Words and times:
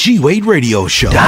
G 0.00 0.18
Wade 0.18 0.46
Radio 0.46 0.86
Show. 0.86 1.10
Well, 1.10 1.26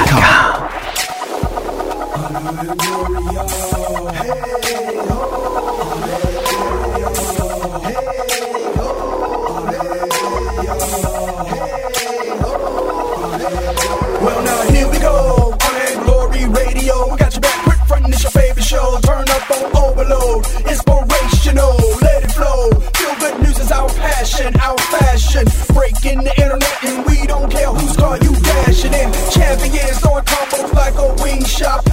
now 14.43 14.63
here 14.71 14.89
we 14.89 14.99
go. 15.01 15.53
On 15.53 16.05
Glory 16.05 16.47
Radio. 16.47 17.11
We 17.11 17.19
got 17.19 17.35
your 17.35 17.43
back 17.43 17.65
quick 17.65 17.79
front. 17.87 18.09
It's 18.09 18.23
your 18.23 18.31
favorite 18.31 18.65
show. 18.65 18.99
Turn 19.03 19.29
up 19.29 19.51
on 19.51 19.77
overload. 19.77 20.47
Inspirational. 20.47 20.92
Wing 31.23 31.45
shop. 31.45 31.92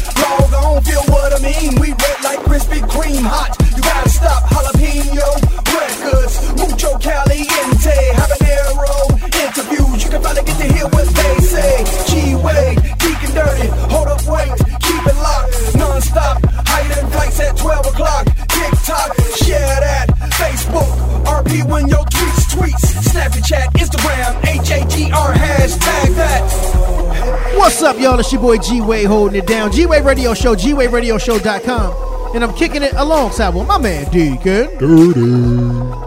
Up, 27.99 28.03
y'all? 28.03 28.19
It's 28.19 28.31
your 28.31 28.41
boy 28.41 28.57
G 28.59 28.79
Way 28.79 29.03
holding 29.03 29.37
it 29.37 29.45
down. 29.45 29.73
G 29.73 29.85
Way 29.85 30.01
Radio 30.01 30.33
Show, 30.33 30.55
G 30.55 30.73
Way 30.73 30.87
Radio 30.87 31.17
Show.com. 31.17 32.33
And 32.33 32.45
I'm 32.45 32.53
kicking 32.55 32.81
it 32.81 32.93
alongside 32.93 33.53
with 33.53 33.67
my 33.67 33.77
man 33.77 34.09
Deacon. 34.09 34.67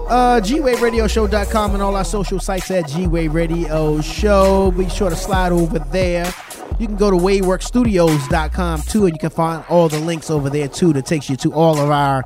Uh, 0.09 0.41
GWadeRadioShow.com 0.43 1.75
and 1.75 1.83
all 1.83 1.95
our 1.95 2.05
social 2.05 2.41
sites 2.41 2.71
at 2.71 2.89
G-Wade 2.89 3.33
Radio 3.33 4.01
Show. 4.01 4.71
Be 4.71 4.89
sure 4.89 5.11
to 5.11 5.17
slide 5.17 5.53
over 5.53 5.81
there. 5.81 6.33
You 6.79 6.87
can 6.87 6.97
go 6.97 7.11
to 7.11 7.17
WadeWorkStudios.com 7.17 8.83
too, 8.83 9.05
and 9.05 9.15
you 9.15 9.19
can 9.19 9.31
find 9.31 9.63
all 9.69 9.91
the 9.91 9.99
links 9.99 10.31
over 10.31 10.49
there 10.49 10.69
too 10.69 10.95
that 10.95 11.05
takes 11.05 11.29
you 11.29 11.37
to 11.37 11.53
all 11.53 11.79
of 11.79 11.91
our 11.91 12.25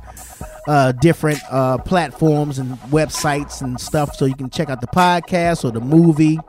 uh, 0.67 0.93
different 0.93 1.41
uh, 1.51 1.79
platforms 1.79 2.59
and 2.59 2.77
websites 2.91 3.61
and 3.61 3.77
stuff. 3.81 4.15
So 4.15 4.25
you 4.25 4.35
can 4.35 4.49
check 4.49 4.69
out 4.69 4.79
the 4.79 4.87
podcast 4.87 5.65
or 5.65 5.71
the 5.71 5.81
movie 5.81 6.39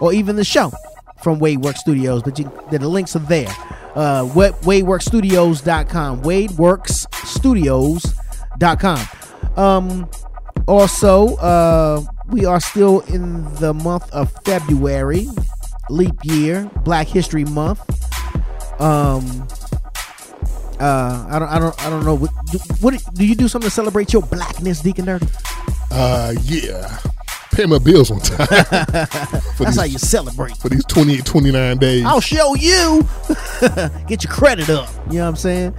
or 0.00 0.12
even 0.12 0.34
the 0.34 0.44
show 0.44 0.72
from 1.26 1.40
Wadework 1.40 1.76
Studios. 1.76 2.22
But 2.22 2.38
you, 2.38 2.48
the 2.70 2.78
links 2.88 3.16
are 3.16 3.18
there. 3.18 3.52
Uh, 3.96 4.30
web, 4.32 4.54
WadeWorkStudios.com. 4.60 6.22
WadeWorkStudios.com. 6.22 9.08
Um, 9.56 10.08
also, 10.68 11.34
uh, 11.38 12.00
we 12.28 12.44
are 12.44 12.60
still 12.60 13.00
in 13.00 13.52
the 13.54 13.74
month 13.74 14.08
of 14.12 14.32
February, 14.44 15.26
leap 15.90 16.14
year, 16.22 16.70
Black 16.84 17.08
History 17.08 17.44
Month. 17.44 17.80
Um, 18.80 19.48
uh, 20.78 21.26
I 21.28 21.40
don't, 21.40 21.48
I 21.48 21.58
don't, 21.58 21.84
I 21.84 21.90
don't 21.90 22.04
know. 22.04 22.14
What, 22.14 22.30
do, 22.52 22.58
what 22.80 22.94
do 23.14 23.26
you 23.26 23.34
do 23.34 23.48
something 23.48 23.68
to 23.68 23.74
celebrate 23.74 24.12
your 24.12 24.22
blackness, 24.22 24.80
Deacon 24.80 25.06
Dirty? 25.06 25.26
Uh, 25.90 26.34
yeah. 26.42 27.00
Pay 27.56 27.64
my 27.64 27.78
bills 27.78 28.10
on 28.10 28.20
time. 28.20 28.46
That's 28.50 29.58
these, 29.58 29.76
how 29.76 29.84
you 29.84 29.96
celebrate. 29.96 30.58
for 30.58 30.68
these 30.68 30.84
28, 30.84 31.24
29 31.24 31.78
days. 31.78 32.04
I'll 32.04 32.20
show 32.20 32.54
you. 32.54 33.08
Get 34.06 34.24
your 34.24 34.30
credit 34.30 34.68
up. 34.68 34.90
You 35.08 35.14
know 35.14 35.22
what 35.22 35.28
I'm 35.28 35.36
saying? 35.36 35.74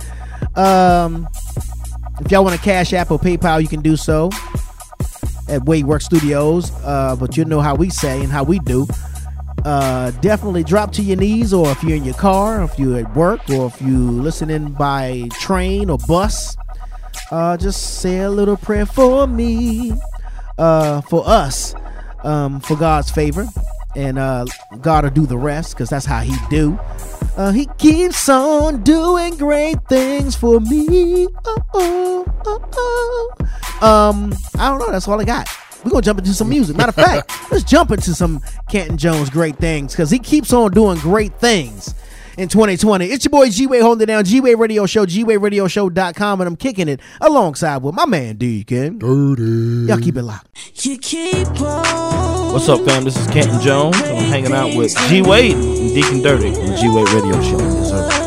Um, 0.56 1.28
if 2.20 2.32
y'all 2.32 2.44
want 2.44 2.56
to 2.56 2.62
Cash 2.62 2.94
App 2.94 3.12
or 3.12 3.20
PayPal, 3.20 3.62
you 3.62 3.68
can 3.68 3.82
do 3.82 3.96
so 3.96 4.32
at 5.48 5.62
Wadework 5.66 6.02
Studios. 6.02 6.72
Uh, 6.84 7.16
but 7.16 7.38
you 7.38 7.46
know 7.46 7.62
how 7.62 7.76
we 7.76 7.92
say 7.92 8.24
and 8.24 8.32
how 8.32 8.42
we 8.44 8.58
do. 8.58 8.88
Uh, 9.64 10.10
definitely 10.22 10.64
drop 10.64 10.92
to 10.94 11.04
your 11.04 11.18
knees, 11.18 11.54
or 11.54 11.70
if 11.70 11.84
you're 11.84 11.98
in 11.98 12.06
your 12.06 12.16
car, 12.16 12.64
if 12.64 12.80
you're 12.80 12.98
at 12.98 13.16
work, 13.16 13.48
or 13.52 13.68
if 13.68 13.80
you're 13.82 14.00
listening 14.00 14.72
by 14.72 15.28
train 15.40 15.92
or 15.92 16.00
bus, 16.08 16.58
uh, 17.32 17.56
just 17.56 18.00
say 18.00 18.20
a 18.22 18.30
little 18.32 18.58
prayer 18.58 18.86
for 18.86 19.28
me, 19.28 19.94
uh, 20.58 21.02
for 21.02 21.24
us, 21.28 21.76
um, 22.24 22.60
for 22.60 22.76
God's 22.76 23.12
favor, 23.12 23.48
and 23.96 24.18
uh, 24.18 24.46
God 24.82 25.04
will 25.04 25.12
do 25.12 25.26
the 25.26 25.38
rest, 25.38 25.74
because 25.74 25.90
that's 25.90 26.06
how 26.06 26.22
He 26.22 26.36
do. 26.50 26.80
Uh, 27.38 27.52
he 27.52 27.68
keeps 27.78 28.28
on 28.30 28.82
doing 28.82 29.38
great 29.38 29.78
things 29.88 30.36
for 30.36 30.60
me. 30.60 31.28
Oh, 31.46 31.64
oh, 31.76 32.26
oh, 32.46 33.36
oh. 33.82 33.88
Um, 33.88 34.34
I 34.58 34.70
don't 34.70 34.80
know. 34.80 34.92
That's 34.92 35.08
all 35.08 35.22
I 35.22 35.24
got. 35.24 35.48
We're 35.86 35.92
gonna 35.92 36.02
jump 36.02 36.18
into 36.18 36.34
some 36.34 36.50
music. 36.50 36.76
Matter 36.76 36.90
of 36.90 36.96
fact, 36.96 37.32
let's 37.52 37.64
jump 37.64 37.92
into 37.92 38.16
some 38.16 38.42
Canton 38.70 38.98
Jones 38.98 39.30
great 39.30 39.58
things 39.58 39.94
because 39.94 40.10
he 40.10 40.18
keeps 40.18 40.52
on 40.52 40.72
doing 40.72 40.98
great 40.98 41.40
things 41.40 41.94
in 42.38 42.48
2020. 42.48 43.06
It's 43.08 43.26
your 43.26 43.32
boy 43.32 43.50
G 43.50 43.68
Way 43.68 43.80
holding 43.80 44.04
it 44.04 44.06
down, 44.06 44.24
G 44.24 44.40
Way 44.40 44.56
Radio 44.56 44.86
Show, 44.86 45.06
G 45.06 45.24
Way 45.24 45.38
Radio 45.38 45.68
Show.com, 45.68 46.42
and 46.42 46.48
I'm 46.48 46.56
kicking 46.56 46.88
it 46.88 47.02
alongside 47.20 47.78
with 47.78 47.96
my 47.96 48.06
man 48.06 48.38
Deacon. 48.38 49.00
Dirty. 49.00 49.88
Y'all 49.88 50.00
keep 50.00 50.16
it 50.16 50.24
locked. 50.24 50.48
You 50.86 50.98
keep 50.98 51.48
on. 51.62 52.54
What's 52.54 52.70
up, 52.70 52.86
fam? 52.86 53.04
This 53.04 53.18
is 53.18 53.28
Canton 53.28 53.60
Jones. 53.62 53.98
I'm 53.98 54.26
hanging 54.26 54.54
out 54.54 54.76
with 54.76 54.96
G 55.10 55.22
Way 55.22 55.52
and 55.52 55.94
Deacon 55.94 56.22
Dirty 56.22 56.50
on 56.50 56.68
the 56.68 56.78
G 56.78 56.88
Way 56.88 57.04
Radio 57.14 57.42
Show. 57.42 58.27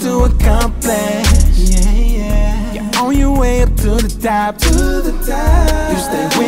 to 0.00 0.24
accomplish. 0.24 1.28
Yeah, 1.56 1.90
yeah. 1.90 2.72
You're 2.72 3.02
on 3.02 3.16
your 3.16 3.38
way 3.38 3.62
up 3.62 3.74
to 3.76 3.90
the 3.96 4.18
top. 4.20 4.58
To 4.58 4.70
the 5.02 5.12
top. 5.26 5.92
You 5.92 5.98
stay 5.98 6.38
with 6.38 6.45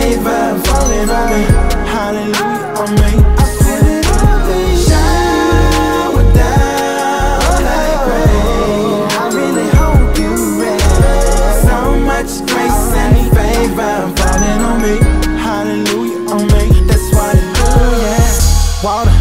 Same 0.00 0.20
vibe 0.24 0.66
falling 0.66 1.10
on 1.10 1.24
me. 1.30 1.42
Hallelujah. 1.92 2.74
I 3.36 3.44
feel 3.60 3.86
it 3.96 4.06
on 4.24 4.38
me. 4.48 4.60
Shower 4.86 6.24
down. 6.32 7.40
I 9.12 9.24
really 9.34 9.68
hope 9.76 10.16
you. 10.18 10.32
So 11.68 11.76
much 12.00 12.32
grace 12.48 12.88
and 12.96 13.16
favor 13.36 13.96
falling 14.16 14.60
on 14.64 14.76
me. 14.80 14.94
Hallelujah. 15.38 16.20
That's 16.86 17.08
what 17.12 17.36
do, 17.36 17.76
yeah. 18.00 18.82
Water, 18.82 19.16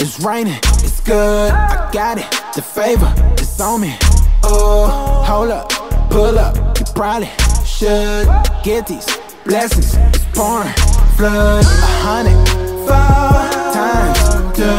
it's 0.00 0.18
raining, 0.18 0.60
it's 0.82 1.00
good. 1.00 1.52
I 1.52 1.88
got 1.92 2.18
it. 2.18 2.28
The 2.56 2.62
favor 2.62 3.14
is 3.40 3.60
on 3.60 3.80
me. 3.82 3.96
Oh, 4.42 4.88
hold 5.24 5.50
up, 5.50 5.70
pull 6.10 6.38
up. 6.38 6.56
You 6.76 6.84
probably 6.92 7.30
should 7.64 8.26
get 8.64 8.86
these 8.88 9.06
blessings. 9.50 9.94
Is 10.14 10.24
pouring, 10.32 10.72
flood 11.16 11.64
a 11.64 11.90
hundred, 12.06 12.38
four 12.86 13.42
times 13.74 14.18
the 14.54 14.72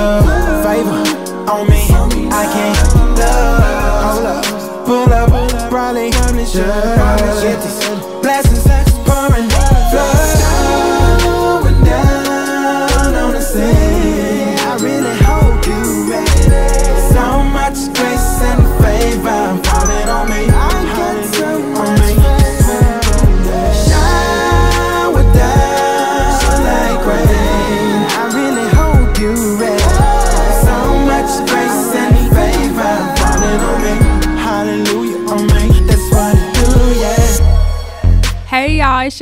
favor 0.63 1.03
on 1.51 1.67
me. 1.67 1.83
I 2.31 2.45
can't 2.53 2.79
love, 3.19 4.03
hold 4.05 4.25
up, 4.31 4.45
pull 4.85 5.11
up, 5.13 5.69
probably. 5.69 6.11
Just 6.11 7.43
get 7.43 7.59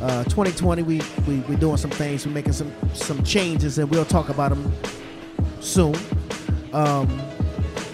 Uh, 0.00 0.24
2020, 0.24 0.82
we, 0.82 1.00
we 1.26 1.40
we're 1.40 1.58
doing 1.58 1.76
some 1.76 1.90
things, 1.90 2.26
we're 2.26 2.32
making 2.32 2.52
some 2.52 2.72
some 2.92 3.22
changes, 3.22 3.78
and 3.78 3.90
we'll 3.90 4.04
talk 4.04 4.28
about 4.28 4.50
them 4.50 4.72
soon. 5.60 5.94
Um, 6.72 7.20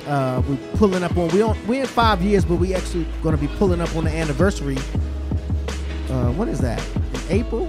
uh, 0.06 0.42
we're 0.48 0.56
pulling 0.74 1.02
up 1.02 1.16
on 1.16 1.28
we 1.28 1.42
on 1.42 1.56
we're 1.66 1.82
in 1.82 1.86
five 1.86 2.22
years, 2.22 2.44
but 2.44 2.56
we 2.56 2.74
actually 2.74 3.06
going 3.22 3.36
to 3.36 3.40
be 3.40 3.48
pulling 3.56 3.80
up 3.80 3.94
on 3.96 4.04
the 4.04 4.10
anniversary. 4.10 4.78
Uh, 6.10 6.32
what 6.32 6.48
is 6.48 6.58
that? 6.60 6.82
In 7.14 7.20
April? 7.40 7.68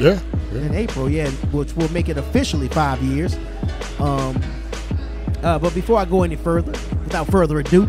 Yeah. 0.00 0.18
in 0.52 0.74
April, 0.74 1.10
yeah, 1.10 1.28
which 1.52 1.74
will 1.74 1.90
make 1.92 2.08
it 2.08 2.16
officially 2.16 2.68
five 2.68 3.02
years. 3.02 3.36
Um, 3.98 4.40
uh, 5.42 5.58
but 5.58 5.74
before 5.74 5.98
I 5.98 6.04
go 6.04 6.22
any 6.22 6.36
further, 6.36 6.72
without 7.04 7.26
further 7.28 7.58
ado, 7.58 7.88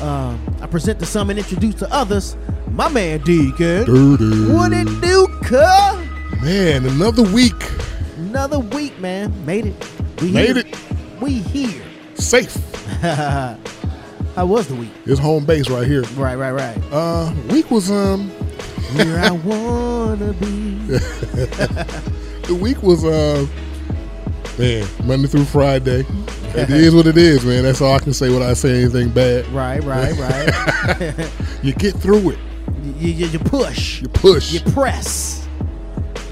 uh, 0.00 0.36
I 0.60 0.66
present 0.66 0.98
to 1.00 1.06
some 1.06 1.30
and 1.30 1.38
introduce 1.38 1.74
to 1.76 1.92
others 1.92 2.36
my 2.70 2.88
man 2.88 3.20
Deacon. 3.20 3.84
Dirty. 3.84 4.52
What 4.52 4.72
it 4.72 4.86
do, 5.00 5.26
cuh? 5.42 6.02
Man, 6.42 6.86
another 6.86 7.22
week. 7.22 7.54
Another 8.16 8.58
week, 8.60 8.98
man. 8.98 9.32
Made 9.44 9.66
it. 9.66 9.90
We 10.20 10.30
Made 10.32 10.56
here. 10.56 10.58
it. 10.66 10.76
We 11.20 11.32
here. 11.40 11.82
Safe. 12.14 12.54
How 13.02 14.46
was 14.46 14.66
the 14.68 14.74
week? 14.74 14.90
It's 15.06 15.20
home 15.20 15.44
base 15.44 15.68
right 15.70 15.86
here. 15.86 16.02
Right, 16.16 16.34
right, 16.36 16.52
right. 16.52 16.78
Uh, 16.90 17.32
week 17.50 17.70
was 17.70 17.90
um, 17.90 18.30
Where 18.94 19.18
I 19.18 19.30
wanna 19.30 20.32
be. 20.34 20.74
the 22.46 22.58
week 22.60 22.82
was 22.82 23.04
uh, 23.04 23.46
man, 24.58 24.86
Monday 25.04 25.28
through 25.28 25.46
Friday. 25.46 26.04
It 26.56 26.70
is 26.70 26.94
what 26.94 27.08
it 27.08 27.16
is, 27.18 27.44
man. 27.44 27.64
That's 27.64 27.80
all 27.80 27.94
I 27.94 27.98
can 27.98 28.12
say 28.12 28.30
without 28.30 28.56
saying 28.56 28.82
anything 28.84 29.10
bad. 29.10 29.46
Right, 29.48 29.82
right, 29.82 30.16
right. 31.00 31.30
You 31.64 31.72
get 31.72 31.94
through 31.96 32.30
it. 32.30 32.38
you, 33.00 33.10
you, 33.10 33.26
you 33.26 33.38
push. 33.40 34.00
You 34.00 34.08
push. 34.08 34.52
you 34.52 34.60
press. 34.72 35.48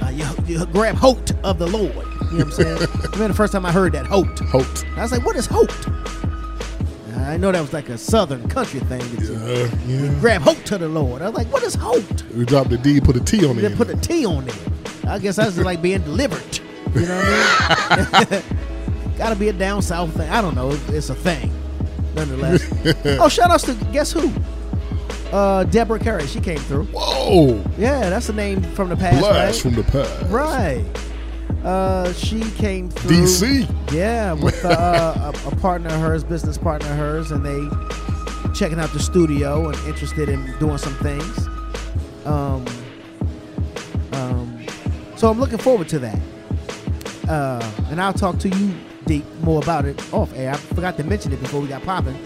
Uh, 0.00 0.10
you, 0.10 0.24
you 0.46 0.64
grab 0.66 0.94
hope 0.94 1.18
of 1.42 1.58
the 1.58 1.66
Lord. 1.66 1.88
You 1.90 1.92
know 1.92 2.04
what 2.04 2.40
I'm 2.44 2.52
saying? 2.52 2.78
I 2.78 3.02
remember 3.12 3.28
the 3.28 3.34
first 3.34 3.52
time 3.52 3.66
I 3.66 3.72
heard 3.72 3.92
that 3.94 4.06
hope. 4.06 4.38
Hope. 4.38 4.66
I 4.96 5.02
was 5.02 5.10
like, 5.10 5.26
what 5.26 5.34
is 5.34 5.46
hope? 5.46 5.72
I 7.16 7.36
know 7.36 7.52
that 7.52 7.60
was 7.60 7.72
like 7.72 7.88
a 7.88 7.98
southern 7.98 8.48
country 8.48 8.80
thing. 8.80 9.00
That 9.16 9.78
you 9.86 10.04
yeah. 10.04 10.20
grab 10.20 10.42
hope 10.42 10.62
to 10.64 10.78
the 10.78 10.88
Lord. 10.88 11.22
I 11.22 11.28
was 11.28 11.34
like, 11.34 11.52
what 11.52 11.62
is 11.62 11.74
hope? 11.74 12.04
We 12.32 12.44
dropped 12.44 12.70
the 12.70 12.78
D, 12.78 13.00
put 13.00 13.16
a 13.16 13.20
T 13.20 13.44
on 13.46 13.56
They 13.56 13.66
it. 13.66 13.76
put 13.76 13.90
a 13.90 13.96
T 13.96 14.24
on 14.26 14.48
it. 14.48 14.58
I 15.06 15.18
guess 15.18 15.36
that's 15.36 15.58
like 15.58 15.82
being 15.82 16.02
delivered. 16.02 16.60
You 16.94 17.06
know 17.06 17.16
what 17.16 18.28
I 18.28 18.30
mean? 18.30 19.16
Gotta 19.18 19.36
be 19.36 19.48
a 19.48 19.52
down 19.52 19.82
south 19.82 20.14
thing. 20.16 20.28
I 20.30 20.40
don't 20.40 20.54
know. 20.54 20.70
It's 20.88 21.10
a 21.10 21.14
thing. 21.14 21.52
Nonetheless. 22.14 22.64
oh, 23.20 23.28
shout 23.28 23.50
outs 23.50 23.64
to 23.64 23.74
guess 23.92 24.12
who? 24.12 24.32
Uh, 25.32 25.64
Deborah 25.64 25.98
Curry. 25.98 26.26
She 26.26 26.40
came 26.40 26.58
through. 26.58 26.84
Whoa! 26.86 27.62
Yeah, 27.78 28.10
that's 28.10 28.28
a 28.28 28.32
name 28.34 28.62
from 28.74 28.90
the 28.90 28.96
past, 28.96 29.20
Blast 29.20 29.64
right? 29.64 29.72
from 29.72 29.82
the 29.82 29.90
past. 29.90 30.30
Right. 30.30 30.84
Uh, 31.64 32.12
she 32.14 32.40
came 32.52 32.90
through. 32.90 33.16
DC. 33.16 33.92
Yeah, 33.92 34.32
with 34.32 34.64
uh, 34.64 35.32
a, 35.34 35.48
a 35.48 35.56
partner 35.56 35.90
of 35.90 36.00
hers, 36.00 36.24
business 36.24 36.58
partner 36.58 36.90
of 36.90 36.96
hers, 36.96 37.30
and 37.30 37.44
they 37.44 37.68
checking 38.52 38.80
out 38.80 38.92
the 38.92 39.00
studio 39.00 39.68
and 39.68 39.76
interested 39.86 40.28
in 40.28 40.44
doing 40.58 40.78
some 40.78 40.94
things. 40.96 41.46
Um, 42.24 42.64
um, 44.12 44.66
so 45.16 45.30
I'm 45.30 45.38
looking 45.38 45.58
forward 45.58 45.88
to 45.90 45.98
that. 46.00 46.18
Uh, 47.28 47.72
and 47.90 48.00
I'll 48.00 48.12
talk 48.12 48.38
to 48.40 48.48
you, 48.48 48.74
Deep, 49.06 49.24
more 49.40 49.62
about 49.62 49.84
it 49.84 50.12
off 50.12 50.32
air. 50.36 50.52
I 50.52 50.56
forgot 50.56 50.96
to 50.98 51.04
mention 51.04 51.32
it 51.32 51.40
before 51.40 51.60
we 51.60 51.68
got 51.68 51.82
popping. 51.82 52.16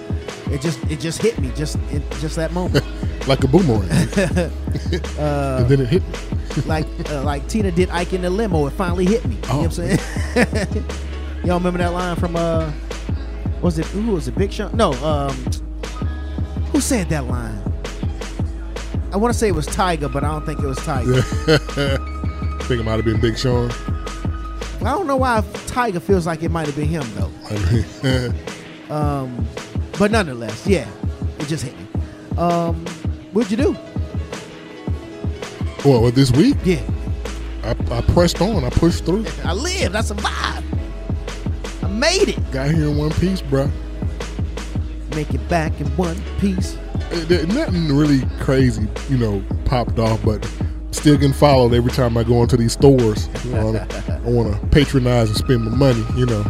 It 0.50 0.60
just 0.60 0.82
it 0.90 1.00
just 1.00 1.20
hit 1.20 1.38
me 1.38 1.50
just 1.56 1.76
in 1.90 2.02
just 2.20 2.36
that 2.36 2.52
moment. 2.52 2.84
Like 3.26 3.42
a 3.44 3.48
boomerang. 3.48 3.88
Uh, 5.18 5.58
and 5.60 5.68
then 5.68 5.80
it 5.80 5.88
hit 5.88 6.02
me. 6.06 6.62
like 6.66 6.86
uh, 7.10 7.22
like 7.24 7.48
Tina 7.48 7.70
did 7.72 7.88
Ike 7.90 8.12
in 8.12 8.22
the 8.22 8.30
limo. 8.30 8.66
It 8.66 8.70
finally 8.74 9.04
hit 9.06 9.24
me. 9.24 9.34
You 9.36 9.40
know 9.48 9.56
what 9.58 9.78
I'm 9.78 9.96
Oh. 9.96 9.96
saying? 9.96 10.84
Y'all 11.44 11.56
remember 11.58 11.78
that 11.78 11.92
line 11.92 12.14
from 12.16 12.36
uh 12.36 12.70
was 13.62 13.78
it 13.78 13.86
who 13.86 14.12
was 14.12 14.28
it 14.28 14.36
Big 14.36 14.52
Sean? 14.52 14.76
No, 14.76 14.92
um 15.02 15.34
who 16.72 16.80
said 16.80 17.08
that 17.08 17.24
line? 17.26 17.60
I 19.12 19.16
want 19.16 19.32
to 19.32 19.38
say 19.38 19.48
it 19.48 19.54
was 19.54 19.66
Tyga, 19.66 20.12
but 20.12 20.22
I 20.22 20.28
don't 20.30 20.44
think 20.44 20.60
it 20.60 20.66
was 20.66 20.78
Tyga. 20.78 21.22
think 22.64 22.80
it 22.80 22.84
might 22.84 22.96
have 22.96 23.04
been 23.04 23.20
Big 23.20 23.38
Sean. 23.38 23.70
I 24.82 24.90
don't 24.90 25.06
know 25.06 25.16
why 25.16 25.40
Tyga 25.66 26.00
feels 26.02 26.26
like 26.26 26.42
it 26.42 26.50
might 26.50 26.66
have 26.66 26.76
been 26.76 26.86
him 26.88 27.04
though. 27.16 27.30
I 27.50 27.72
mean, 27.72 28.34
Um, 28.90 29.46
but 29.98 30.10
nonetheless, 30.12 30.66
yeah, 30.66 30.86
it 31.38 31.48
just 31.48 31.64
hit 31.64 31.74
me. 31.78 31.86
Um, 32.38 32.84
what'd 33.36 33.50
you 33.50 33.58
do? 33.58 33.76
well, 35.84 36.10
this 36.10 36.30
week 36.32 36.56
Yeah, 36.64 36.80
I, 37.62 37.76
I 37.90 38.00
pressed 38.00 38.40
on. 38.40 38.64
I 38.64 38.70
pushed 38.70 39.04
through. 39.04 39.26
I 39.44 39.52
lived. 39.52 39.94
I 39.94 40.00
survived. 40.00 40.64
I 41.82 41.88
made 41.88 42.30
it. 42.30 42.50
Got 42.50 42.70
here 42.70 42.88
in 42.88 42.96
one 42.96 43.10
piece, 43.10 43.42
bro. 43.42 43.70
Make 45.14 45.34
it 45.34 45.46
back 45.50 45.78
in 45.80 45.86
one 45.96 46.20
piece. 46.38 46.76
Uh, 47.12 47.24
there- 47.28 47.46
Nothing 47.46 47.94
really 47.94 48.22
crazy, 48.40 48.88
you 49.10 49.18
know, 49.18 49.44
popped 49.66 49.98
off, 49.98 50.24
but 50.24 50.44
still 50.92 51.16
getting 51.16 51.34
followed 51.34 51.74
every 51.74 51.90
time 51.92 52.16
I 52.16 52.24
go 52.24 52.42
into 52.42 52.56
these 52.56 52.72
stores. 52.72 53.28
You 53.44 53.52
know, 53.52 53.76
I 53.78 54.28
want 54.30 54.58
to 54.58 54.66
patronize 54.68 55.28
and 55.28 55.36
spend 55.36 55.62
my 55.64 55.76
money, 55.76 56.04
you 56.16 56.24
know, 56.24 56.42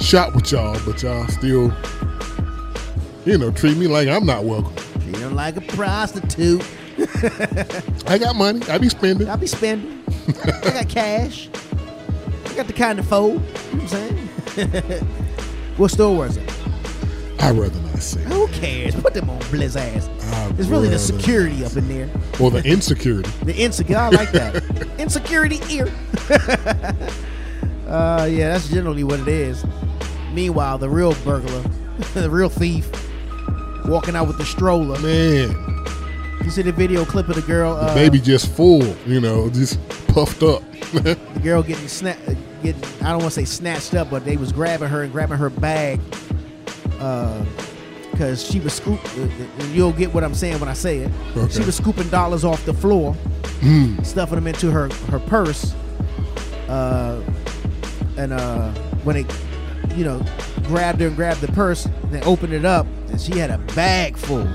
shop 0.00 0.34
with 0.34 0.52
y'all, 0.52 0.78
but 0.84 1.02
y'all 1.02 1.26
still, 1.28 1.72
you 3.24 3.38
know, 3.38 3.50
treat 3.50 3.78
me 3.78 3.86
like 3.86 4.06
I'm 4.08 4.26
not 4.26 4.44
welcome. 4.44 4.74
Like 5.36 5.58
a 5.58 5.60
prostitute. 5.60 6.66
I 8.06 8.16
got 8.16 8.36
money. 8.36 8.62
I 8.70 8.78
be 8.78 8.88
spending. 8.88 9.28
I 9.28 9.36
be 9.36 9.46
spending. 9.46 10.02
I 10.42 10.70
got 10.70 10.88
cash. 10.88 11.50
I 12.46 12.54
got 12.54 12.66
the 12.66 12.72
kind 12.72 12.98
of 12.98 13.06
fold. 13.06 13.34
You 13.34 13.76
know 13.76 13.82
what 13.82 13.82
I'm 13.82 13.88
saying? 13.88 15.04
what 15.76 15.90
store 15.90 16.16
was 16.16 16.38
it? 16.38 16.50
I'd 17.40 17.54
rather 17.54 17.78
not 17.82 17.98
say. 17.98 18.22
Who 18.22 18.46
cares? 18.48 18.94
Put 18.94 19.12
them 19.12 19.28
on 19.28 19.38
Blizz 19.40 19.76
ass. 19.76 20.08
I'd 20.32 20.58
It's 20.58 20.70
really 20.70 20.88
the 20.88 20.98
security 20.98 21.66
up 21.66 21.76
in 21.76 21.86
there. 21.86 22.08
Or 22.40 22.50
the 22.50 22.64
insecurity. 22.64 23.30
The 23.44 23.54
insecure. 23.54 23.98
I 23.98 24.08
like 24.08 24.32
that. 24.32 24.64
Insecurity 24.98 25.60
ear. 25.68 25.92
uh, 27.86 28.24
yeah, 28.24 28.54
that's 28.54 28.70
generally 28.70 29.04
what 29.04 29.20
it 29.20 29.28
is. 29.28 29.66
Meanwhile, 30.32 30.78
the 30.78 30.88
real 30.88 31.12
burglar, 31.24 31.62
the 32.14 32.30
real 32.30 32.48
thief, 32.48 32.90
walking 33.88 34.16
out 34.16 34.26
with 34.26 34.38
the 34.38 34.44
stroller. 34.44 34.98
Man, 35.00 35.50
You 36.44 36.50
see 36.50 36.62
the 36.62 36.72
video 36.72 37.04
clip 37.04 37.28
of 37.28 37.36
the 37.36 37.42
girl, 37.42 37.74
uh, 37.74 37.94
baby 37.94 38.20
just 38.20 38.50
full, 38.54 38.84
you 39.06 39.20
know, 39.20 39.50
just 39.50 39.78
puffed 40.08 40.42
up. 40.42 40.62
the 40.92 41.40
girl 41.42 41.62
getting 41.62 41.88
snap, 41.88 42.16
uh, 42.28 42.34
getting 42.62 42.82
I 43.04 43.10
don't 43.10 43.18
want 43.18 43.32
to 43.32 43.40
say 43.40 43.44
snatched 43.44 43.94
up, 43.94 44.10
but 44.10 44.24
they 44.24 44.36
was 44.36 44.52
grabbing 44.52 44.88
her 44.88 45.02
and 45.02 45.12
grabbing 45.12 45.38
her 45.38 45.50
bag, 45.50 46.00
because 48.10 48.42
she 48.44 48.60
was 48.60 48.72
scoop. 48.72 49.00
Uh, 49.18 49.22
uh, 49.24 49.64
you'll 49.72 49.92
get 49.92 50.12
what 50.14 50.24
I'm 50.24 50.34
saying 50.34 50.58
when 50.60 50.68
I 50.68 50.72
say 50.74 50.98
it. 50.98 51.12
Okay. 51.36 51.52
She 51.52 51.64
was 51.64 51.76
scooping 51.76 52.08
dollars 52.08 52.44
off 52.44 52.64
the 52.64 52.74
floor, 52.74 53.14
stuffing 54.02 54.36
them 54.36 54.46
into 54.46 54.70
her 54.70 54.88
her 55.10 55.18
purse, 55.18 55.74
uh, 56.68 57.20
and 58.16 58.32
uh, 58.32 58.70
when 59.04 59.16
it, 59.16 59.26
you 59.94 60.04
know, 60.04 60.24
grabbed 60.64 61.00
her 61.00 61.08
and 61.08 61.16
grabbed 61.16 61.40
the 61.40 61.48
purse, 61.52 61.88
they 62.10 62.22
opened 62.22 62.52
it 62.52 62.64
up, 62.64 62.86
and 63.10 63.20
she 63.20 63.38
had 63.38 63.50
a 63.50 63.58
bag 63.74 64.16
full. 64.16 64.48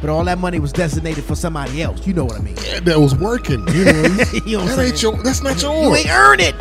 But 0.00 0.10
all 0.10 0.24
that 0.24 0.38
money 0.38 0.58
was 0.60 0.72
designated 0.72 1.24
for 1.24 1.34
somebody 1.34 1.82
else. 1.82 2.06
You 2.06 2.12
know 2.12 2.24
what 2.26 2.36
I 2.38 2.42
mean? 2.42 2.54
Yeah, 2.64 2.80
that 2.80 2.98
was 3.00 3.14
working. 3.14 3.66
You 3.68 3.84
know, 3.86 3.92
You 4.46 4.58
know 4.58 4.66
that 4.66 4.78
ain't 4.78 5.02
your. 5.02 5.16
That's 5.22 5.42
not 5.42 5.60
your. 5.62 5.74
You 5.74 5.88
yours. 5.88 5.98
ain't 6.00 6.10
earn 6.10 6.40
it. 6.40 6.54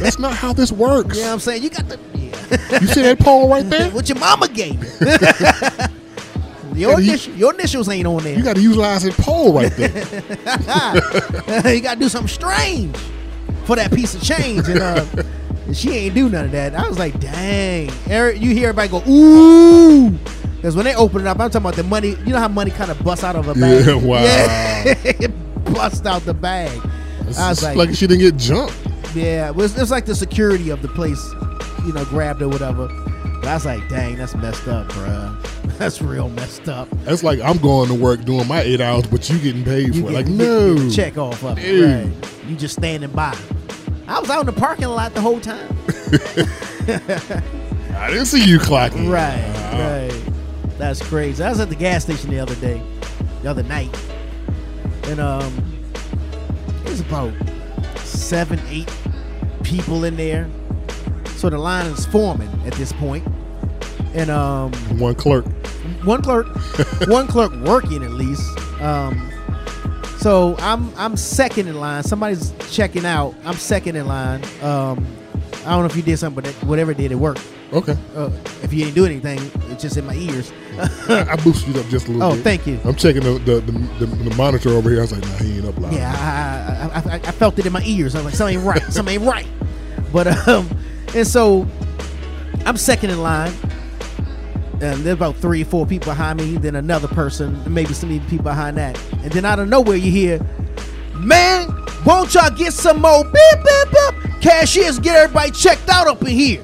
That's 0.00 0.18
not 0.18 0.34
how 0.34 0.52
this 0.52 0.70
works. 0.70 1.16
You 1.16 1.22
know 1.22 1.28
what 1.28 1.34
I'm 1.34 1.40
saying? 1.40 1.62
You 1.62 1.70
got 1.70 1.88
the. 1.88 1.98
Yeah. 2.14 2.80
You 2.80 2.86
see 2.86 3.02
that 3.02 3.18
pole 3.18 3.48
right 3.48 3.68
there? 3.70 3.90
what 3.90 4.08
your 4.08 4.18
mama 4.18 4.48
gave 4.48 4.74
you. 4.74 4.90
your, 6.74 6.90
Yeah, 6.92 6.98
you- 6.98 7.08
initial, 7.12 7.32
your 7.34 7.54
initials 7.54 7.88
ain't 7.88 8.06
on 8.06 8.22
there. 8.22 8.36
You 8.36 8.44
got 8.44 8.56
to 8.56 8.62
utilize 8.62 9.02
that 9.04 9.14
pole 9.14 9.54
right 9.54 9.72
there. 9.72 9.88
you 11.74 11.80
got 11.80 11.94
to 11.94 12.00
do 12.00 12.08
something 12.08 12.28
strange 12.28 12.94
for 13.64 13.74
that 13.76 13.90
piece 13.92 14.14
of 14.14 14.22
change. 14.22 14.68
And 14.68 14.80
uh, 14.80 15.04
she 15.74 15.90
ain't 15.90 16.14
do 16.14 16.28
none 16.28 16.46
of 16.46 16.52
that. 16.52 16.74
I 16.74 16.88
was 16.88 16.98
like, 16.98 17.18
dang. 17.20 17.90
Eric, 18.08 18.40
you 18.40 18.50
hear 18.50 18.68
everybody 18.68 18.88
go, 18.88 19.10
ooh. 19.10 20.10
Because 20.56 20.76
when 20.76 20.84
they 20.84 20.94
open 20.94 21.20
it 21.20 21.26
up, 21.26 21.38
I'm 21.38 21.50
talking 21.50 21.66
about 21.66 21.76
the 21.76 21.82
money. 21.82 22.10
You 22.24 22.32
know 22.32 22.38
how 22.38 22.48
money 22.48 22.70
kind 22.70 22.90
of 22.90 23.02
busts 23.02 23.24
out 23.24 23.36
of 23.36 23.48
a 23.48 23.54
bag? 23.54 23.86
Yeah, 23.86 23.94
wow. 23.94 24.22
Yeah. 24.22 24.94
it 25.04 25.64
bust 25.64 26.06
out 26.06 26.22
the 26.22 26.34
bag. 26.34 26.80
It's 27.28 27.38
I 27.38 27.50
was 27.50 27.62
like, 27.62 27.76
like 27.76 27.94
she 27.94 28.06
didn't 28.06 28.20
get 28.22 28.36
jumped. 28.36 28.74
yeah, 29.14 29.48
it 29.48 29.54
was, 29.54 29.76
it 29.76 29.80
was 29.80 29.90
like 29.90 30.06
the 30.06 30.14
security 30.14 30.70
of 30.70 30.82
the 30.82 30.88
place, 30.88 31.22
you 31.84 31.92
know, 31.92 32.04
grabbed 32.06 32.42
or 32.42 32.48
whatever. 32.48 32.88
But 33.40 33.48
I 33.48 33.54
was 33.54 33.66
like, 33.66 33.88
dang, 33.88 34.16
that's 34.16 34.34
messed 34.34 34.66
up, 34.68 34.88
bruh. 34.88 35.42
That's 35.78 36.00
real 36.00 36.30
messed 36.30 36.70
up. 36.70 36.88
That's 37.04 37.22
like 37.22 37.38
I'm 37.40 37.58
going 37.58 37.88
to 37.88 37.94
work 37.94 38.24
doing 38.24 38.48
my 38.48 38.62
eight 38.62 38.80
hours, 38.80 39.06
but 39.08 39.28
you 39.28 39.38
getting 39.38 39.62
paid 39.62 39.94
You 39.94 40.04
for 40.04 40.10
it. 40.10 40.14
Like 40.14 40.26
no, 40.26 40.88
check 40.88 41.18
off 41.18 41.44
of 41.44 41.58
it. 41.58 42.06
Right. 42.06 42.30
You 42.48 42.56
just 42.56 42.76
standing 42.76 43.10
by. 43.10 43.36
I 44.08 44.20
was 44.20 44.30
out 44.30 44.40
in 44.40 44.46
the 44.46 44.52
parking 44.60 44.86
lot 44.88 45.14
the 45.14 45.20
whole 45.20 45.40
time. 45.40 45.68
I 47.96 48.10
didn't 48.10 48.26
see 48.26 48.44
you 48.44 48.58
clocking. 48.58 49.10
Right, 49.10 49.38
Uh, 49.72 50.08
right. 50.12 50.78
That's 50.78 51.00
crazy. 51.02 51.42
I 51.42 51.48
was 51.48 51.60
at 51.60 51.70
the 51.70 51.74
gas 51.74 52.04
station 52.04 52.30
the 52.30 52.38
other 52.38 52.54
day, 52.56 52.82
the 53.42 53.50
other 53.50 53.62
night, 53.62 53.94
and 55.04 55.18
um, 55.20 55.52
it 56.84 56.90
was 56.90 57.00
about 57.00 57.32
seven, 58.00 58.60
eight 58.68 58.92
people 59.64 60.04
in 60.04 60.16
there. 60.16 60.48
So 61.36 61.48
the 61.50 61.58
line 61.58 61.86
is 61.86 62.04
forming 62.06 62.50
at 62.66 62.74
this 62.74 62.92
point, 62.92 63.26
and 64.14 64.30
um, 64.30 64.72
One 64.98 65.14
clerk. 65.14 65.46
one 66.04 66.22
clerk, 66.22 66.46
one 67.08 67.26
clerk 67.26 67.52
working 67.64 68.04
at 68.04 68.10
least. 68.12 68.46
Um, 68.80 69.30
so 70.26 70.56
I'm 70.58 70.92
I'm 70.96 71.16
second 71.16 71.68
in 71.68 71.78
line. 71.78 72.02
Somebody's 72.02 72.52
checking 72.72 73.06
out. 73.06 73.36
I'm 73.44 73.54
second 73.54 73.94
in 73.94 74.08
line. 74.08 74.42
Um, 74.60 75.06
I 75.64 75.70
don't 75.70 75.82
know 75.82 75.84
if 75.84 75.94
you 75.94 76.02
did 76.02 76.18
something, 76.18 76.42
but 76.42 76.52
whatever 76.64 76.90
it 76.90 76.96
did, 76.96 77.12
it 77.12 77.14
worked. 77.14 77.46
Okay, 77.72 77.96
Uh, 78.16 78.32
if 78.60 78.72
you 78.72 78.82
didn't 78.82 78.96
do 78.96 79.06
anything, 79.06 79.38
it's 79.70 79.82
just 79.82 79.96
in 79.96 80.04
my 80.04 80.14
ears. 80.16 80.52
I, 80.80 81.28
I 81.30 81.36
boosted 81.36 81.76
you 81.76 81.80
up 81.80 81.86
just 81.86 82.08
a 82.08 82.10
little 82.10 82.28
bit. 82.30 82.32
Oh, 82.32 82.34
bit. 82.34 82.42
thank 82.42 82.66
you. 82.66 82.80
I'm 82.84 82.96
checking 82.96 83.22
the 83.22 83.38
the, 83.38 83.60
the, 83.60 83.72
the, 84.04 84.06
the 84.06 84.34
monitor 84.34 84.70
over 84.70 84.90
here. 84.90 84.98
I 84.98 85.02
was 85.02 85.12
like, 85.12 85.22
nah, 85.22 85.36
he 85.36 85.58
ain't 85.58 85.66
up 85.66 85.78
loud. 85.78 85.92
Yeah, 85.92 86.12
I, 86.12 87.12
I, 87.12 87.14
I, 87.14 87.14
I 87.14 87.30
felt 87.30 87.56
it 87.60 87.66
in 87.66 87.72
my 87.72 87.82
ears. 87.84 88.16
I 88.16 88.18
was 88.18 88.24
like, 88.24 88.34
something 88.34 88.56
ain't 88.56 88.66
right. 88.66 88.82
Something 88.92 89.20
ain't 89.20 89.30
right. 89.30 89.46
But 90.12 90.48
um, 90.48 90.68
and 91.14 91.24
so 91.24 91.68
I'm 92.64 92.76
second 92.76 93.10
in 93.10 93.22
line, 93.22 93.52
and 94.82 95.00
there's 95.02 95.14
about 95.14 95.36
three 95.36 95.62
or 95.62 95.64
four 95.64 95.86
people 95.86 96.12
behind 96.12 96.38
me. 96.38 96.56
Then 96.56 96.76
another 96.76 97.08
person, 97.08 97.60
maybe 97.72 97.94
some 97.94 98.10
even 98.10 98.26
people 98.28 98.44
behind 98.44 98.76
that, 98.76 99.00
and 99.22 99.32
then 99.32 99.44
out 99.44 99.58
of 99.58 99.68
nowhere 99.68 99.96
you 99.96 100.10
hear, 100.10 100.40
"Man, 101.14 101.68
won't 102.04 102.34
y'all 102.34 102.50
get 102.50 102.72
some 102.72 103.00
more 103.00 103.24
beep 103.24 103.34
beep 103.64 103.90
beep? 103.90 104.40
Cashiers, 104.40 104.98
get 104.98 105.16
everybody 105.16 105.50
checked 105.50 105.88
out 105.88 106.06
up 106.06 106.20
in 106.22 106.28
here." 106.28 106.62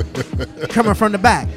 Coming 0.68 0.94
from 0.94 1.12
the 1.12 1.18
back. 1.18 1.48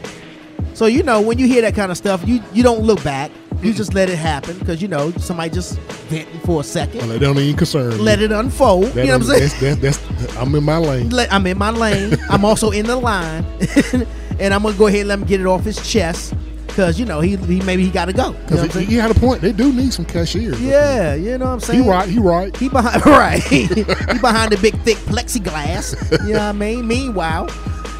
So 0.73 0.87
you 0.87 1.03
know 1.03 1.21
when 1.21 1.37
you 1.39 1.47
hear 1.47 1.61
that 1.61 1.75
kind 1.75 1.91
of 1.91 1.97
stuff, 1.97 2.27
you 2.27 2.41
you 2.53 2.63
don't 2.63 2.81
look 2.81 3.03
back. 3.03 3.31
You 3.63 3.73
just 3.73 3.93
let 3.93 4.09
it 4.09 4.17
happen 4.17 4.59
because 4.59 4.81
you 4.81 4.87
know 4.87 5.11
somebody 5.11 5.49
just 5.49 5.79
venting 6.09 6.39
for 6.41 6.61
a 6.61 6.63
second. 6.63 6.99
Well, 6.99 7.07
that 7.07 7.19
don't 7.19 7.37
even 7.37 7.55
concern. 7.55 7.97
Let 8.03 8.19
me. 8.19 8.25
it 8.25 8.31
unfold. 8.31 8.87
That 8.87 9.05
you 9.05 9.11
know 9.11 9.19
what 9.19 9.29
I'm 9.29 9.39
saying? 9.39 9.79
That's, 9.79 9.97
that's, 9.97 9.97
that's, 9.97 10.37
I'm 10.37 10.53
in 10.53 10.63
my 10.63 10.77
lane. 10.77 11.09
Let- 11.09 11.31
I'm 11.31 11.47
in 11.47 11.57
my 11.57 11.69
lane. 11.69 12.17
I'm 12.29 12.43
also 12.43 12.71
in 12.71 12.85
the 12.85 12.97
line, 12.97 13.45
and 14.39 14.53
I'm 14.53 14.63
gonna 14.63 14.77
go 14.77 14.87
ahead 14.87 15.01
and 15.01 15.09
let 15.09 15.19
him 15.19 15.25
get 15.25 15.39
it 15.39 15.45
off 15.45 15.63
his 15.63 15.81
chest 15.89 16.35
because 16.67 16.99
you 16.99 17.05
know 17.05 17.21
he, 17.21 17.37
he 17.37 17.61
maybe 17.61 17.85
he 17.85 17.91
got 17.91 18.05
to 18.05 18.13
go. 18.13 18.31
You 18.49 18.55
know 18.55 18.63
Because 18.63 18.73
he, 18.73 18.85
he 18.85 18.95
had 18.95 19.11
a 19.11 19.19
point. 19.19 19.41
They 19.41 19.51
do 19.51 19.71
need 19.71 19.93
some 19.93 20.05
cashiers. 20.05 20.59
Yeah, 20.59 21.13
you 21.13 21.37
know 21.37 21.45
what 21.45 21.51
I'm 21.51 21.59
saying. 21.61 21.83
He 21.83 21.89
right. 21.89 22.09
He 22.09 22.19
right. 22.19 22.55
He 22.57 22.67
behind 22.67 23.05
right. 23.05 23.41
he 23.43 23.67
behind 23.67 24.51
the 24.51 24.59
big 24.61 24.77
thick 24.81 24.97
plexiglass. 24.97 26.11
You 26.27 26.33
know 26.33 26.39
what 26.39 26.45
I 26.47 26.51
mean? 26.51 26.87
Meanwhile, 26.87 27.49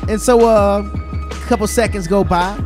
and 0.10 0.20
so 0.20 0.48
uh, 0.48 0.82
a 0.84 1.34
couple 1.48 1.68
seconds 1.68 2.08
go 2.08 2.24
by. 2.24 2.60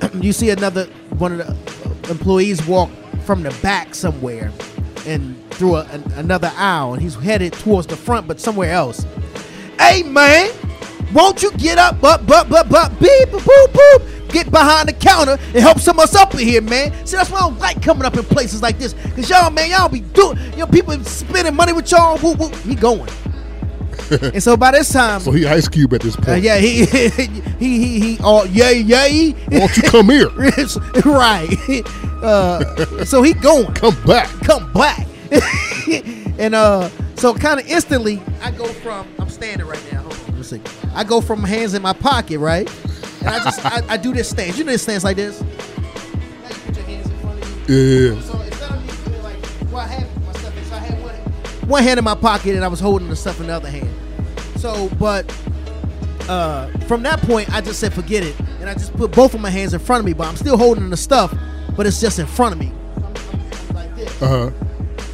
you 0.20 0.32
see 0.32 0.50
another 0.50 0.84
one 1.18 1.32
of 1.32 1.38
the 1.38 1.75
employees 2.10 2.66
walk 2.66 2.90
from 3.24 3.42
the 3.42 3.50
back 3.62 3.94
somewhere 3.94 4.52
and 5.06 5.36
through 5.52 5.76
a, 5.76 5.84
an, 5.86 6.02
another 6.16 6.52
aisle, 6.56 6.94
and 6.94 7.02
he's 7.02 7.14
headed 7.14 7.52
towards 7.52 7.86
the 7.86 7.96
front, 7.96 8.26
but 8.28 8.40
somewhere 8.40 8.72
else. 8.72 9.06
Hey 9.78 10.02
man, 10.02 10.50
won't 11.12 11.42
you 11.42 11.50
get 11.52 11.78
up, 11.78 12.02
up, 12.02 12.28
up, 12.30 12.50
up, 12.50 12.72
up, 12.72 13.00
beep, 13.00 13.28
boop, 13.28 13.66
boop, 13.66 14.32
get 14.32 14.50
behind 14.50 14.88
the 14.88 14.92
counter 14.92 15.32
and 15.32 15.56
help 15.56 15.78
some 15.78 15.98
of 15.98 16.04
us 16.04 16.14
up 16.14 16.34
in 16.34 16.40
here, 16.40 16.60
man. 16.60 16.92
See, 17.06 17.16
that's 17.16 17.30
why 17.30 17.38
I 17.38 17.42
don't 17.42 17.58
like 17.58 17.82
coming 17.82 18.04
up 18.04 18.16
in 18.16 18.24
places 18.24 18.62
like 18.62 18.78
this, 18.78 18.94
cause 19.14 19.28
y'all, 19.30 19.50
man, 19.50 19.70
y'all 19.70 19.88
be 19.88 20.00
doing, 20.00 20.38
you 20.52 20.58
know, 20.58 20.66
people 20.66 20.98
spending 21.04 21.54
money 21.54 21.72
with 21.72 21.90
y'all. 21.90 22.18
Whoop, 22.18 22.38
whoop, 22.38 22.54
he 22.56 22.74
going. 22.74 23.10
And 24.10 24.42
so 24.42 24.56
by 24.56 24.70
this 24.72 24.92
time, 24.92 25.20
So 25.20 25.30
he 25.32 25.46
Ice 25.46 25.68
Cube 25.68 25.92
at 25.94 26.00
this 26.00 26.16
point. 26.16 26.28
uh, 26.28 26.34
yeah, 26.34 26.56
he 26.58 26.84
he 26.86 27.26
he 27.58 28.00
he 28.00 28.18
all 28.22 28.46
yay 28.46 28.78
yay. 28.80 29.34
Won't 29.52 29.76
you 29.76 29.82
come 29.84 30.08
here? 30.10 30.28
right. 31.04 31.48
Uh, 32.22 33.04
so 33.04 33.22
he 33.22 33.32
going 33.34 33.72
Come 33.74 33.96
back. 34.04 34.28
come 34.40 34.72
back. 34.72 35.06
and 36.38 36.54
uh 36.54 36.88
so 37.16 37.34
kind 37.34 37.58
of 37.60 37.66
instantly 37.66 38.22
I 38.42 38.50
go 38.52 38.66
from 38.66 39.06
I'm 39.18 39.28
standing 39.28 39.66
right 39.66 39.82
now. 39.92 40.02
Hold 40.02 40.12
on, 40.14 40.20
let 40.26 40.34
me 40.36 40.42
see. 40.42 40.60
I 40.94 41.02
go 41.04 41.20
from 41.20 41.42
hands 41.42 41.74
in 41.74 41.82
my 41.82 41.92
pocket, 41.92 42.38
right? 42.38 42.68
And 43.20 43.28
I 43.28 43.42
just 43.44 43.64
I, 43.64 43.82
I 43.88 43.96
do 43.96 44.12
this 44.12 44.28
stance. 44.30 44.56
You 44.58 44.64
know 44.64 44.72
this 44.72 44.82
stance 44.82 45.02
like 45.04 45.16
this? 45.16 45.40
Now 45.40 45.46
you 45.46 46.54
put 46.66 46.76
your 46.76 46.84
hands 46.84 47.10
in 47.10 47.18
front 47.18 47.42
of 47.42 47.70
you. 47.70 47.76
Yeah. 48.14 48.20
So 48.20 48.40
instead 48.40 48.70
of 48.70 48.82
me 48.82 48.88
feeling 48.92 49.22
like 49.22 49.36
well 49.72 49.76
I 49.78 49.86
had 49.88 50.24
my 50.26 50.32
stuff 50.32 50.54
so 50.68 50.74
I 50.74 50.78
had 50.78 51.02
one 51.02 51.68
one 51.68 51.82
hand 51.82 51.98
in 51.98 52.04
my 52.04 52.14
pocket 52.14 52.54
and 52.54 52.64
I 52.64 52.68
was 52.68 52.80
holding 52.80 53.08
the 53.08 53.16
stuff 53.16 53.40
in 53.40 53.48
the 53.48 53.54
other 53.54 53.70
hand. 53.70 53.88
So 54.66 54.88
but 54.98 55.30
uh, 56.28 56.66
from 56.88 57.04
that 57.04 57.20
point, 57.20 57.48
I 57.54 57.60
just 57.60 57.78
said 57.78 57.92
forget 57.94 58.24
it, 58.24 58.34
and 58.58 58.68
I 58.68 58.72
just 58.72 58.92
put 58.94 59.12
both 59.12 59.32
of 59.32 59.40
my 59.40 59.48
hands 59.48 59.74
in 59.74 59.78
front 59.78 60.00
of 60.00 60.04
me, 60.06 60.12
but 60.12 60.26
I'm 60.26 60.34
still 60.34 60.56
holding 60.56 60.90
the 60.90 60.96
stuff, 60.96 61.32
but 61.76 61.86
it's 61.86 62.00
just 62.00 62.18
in 62.18 62.26
front 62.26 62.54
of 62.54 62.58
me. 62.58 62.72
Like. 63.72 63.90
Uh 64.20 64.26
huh. 64.26 64.50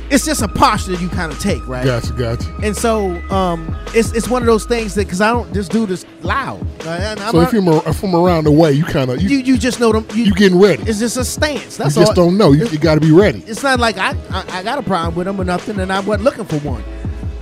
It's 0.08 0.24
just 0.24 0.40
a 0.40 0.48
posture 0.48 0.92
you 0.94 1.10
kind 1.10 1.30
of 1.30 1.38
take, 1.38 1.66
right? 1.68 1.84
Gotcha. 1.84 2.14
Gotcha. 2.14 2.54
And 2.62 2.74
so, 2.74 3.16
um, 3.30 3.76
it's 3.88 4.12
it's 4.12 4.26
one 4.26 4.40
of 4.40 4.46
those 4.46 4.64
things 4.64 4.94
that 4.94 5.04
because 5.04 5.20
I 5.20 5.30
don't 5.30 5.52
just 5.52 5.70
do 5.70 5.84
this 5.84 6.06
loud. 6.22 6.62
Uh, 6.86 6.88
and 6.88 7.20
I'm 7.20 7.32
So 7.32 7.40
if 7.42 7.52
you're 7.52 7.92
from 7.92 8.14
around 8.14 8.44
the 8.44 8.52
way, 8.52 8.72
you 8.72 8.84
kind 8.84 9.10
of 9.10 9.20
you, 9.20 9.28
you 9.28 9.38
you 9.44 9.58
just 9.58 9.80
know 9.80 9.92
them. 9.92 10.06
You, 10.16 10.24
you 10.24 10.34
getting 10.34 10.58
ready. 10.58 10.82
it's 10.84 10.98
just 10.98 11.18
a 11.18 11.26
stance. 11.26 11.76
That's 11.76 11.94
You 11.94 12.04
just 12.04 12.16
all. 12.18 12.24
don't 12.24 12.38
know. 12.38 12.52
You, 12.52 12.68
you 12.68 12.78
got 12.78 12.94
to 12.94 13.02
be 13.02 13.12
ready. 13.12 13.44
it's 13.46 13.62
not 13.62 13.80
like 13.80 13.98
I, 13.98 14.16
I 14.30 14.60
I 14.60 14.62
got 14.62 14.78
a 14.78 14.82
problem 14.82 15.14
with 15.14 15.28
him 15.28 15.38
or 15.38 15.44
nothing, 15.44 15.78
and 15.78 15.92
I 15.92 16.00
wasn't 16.00 16.24
looking 16.24 16.46
for 16.46 16.56
one. 16.60 16.82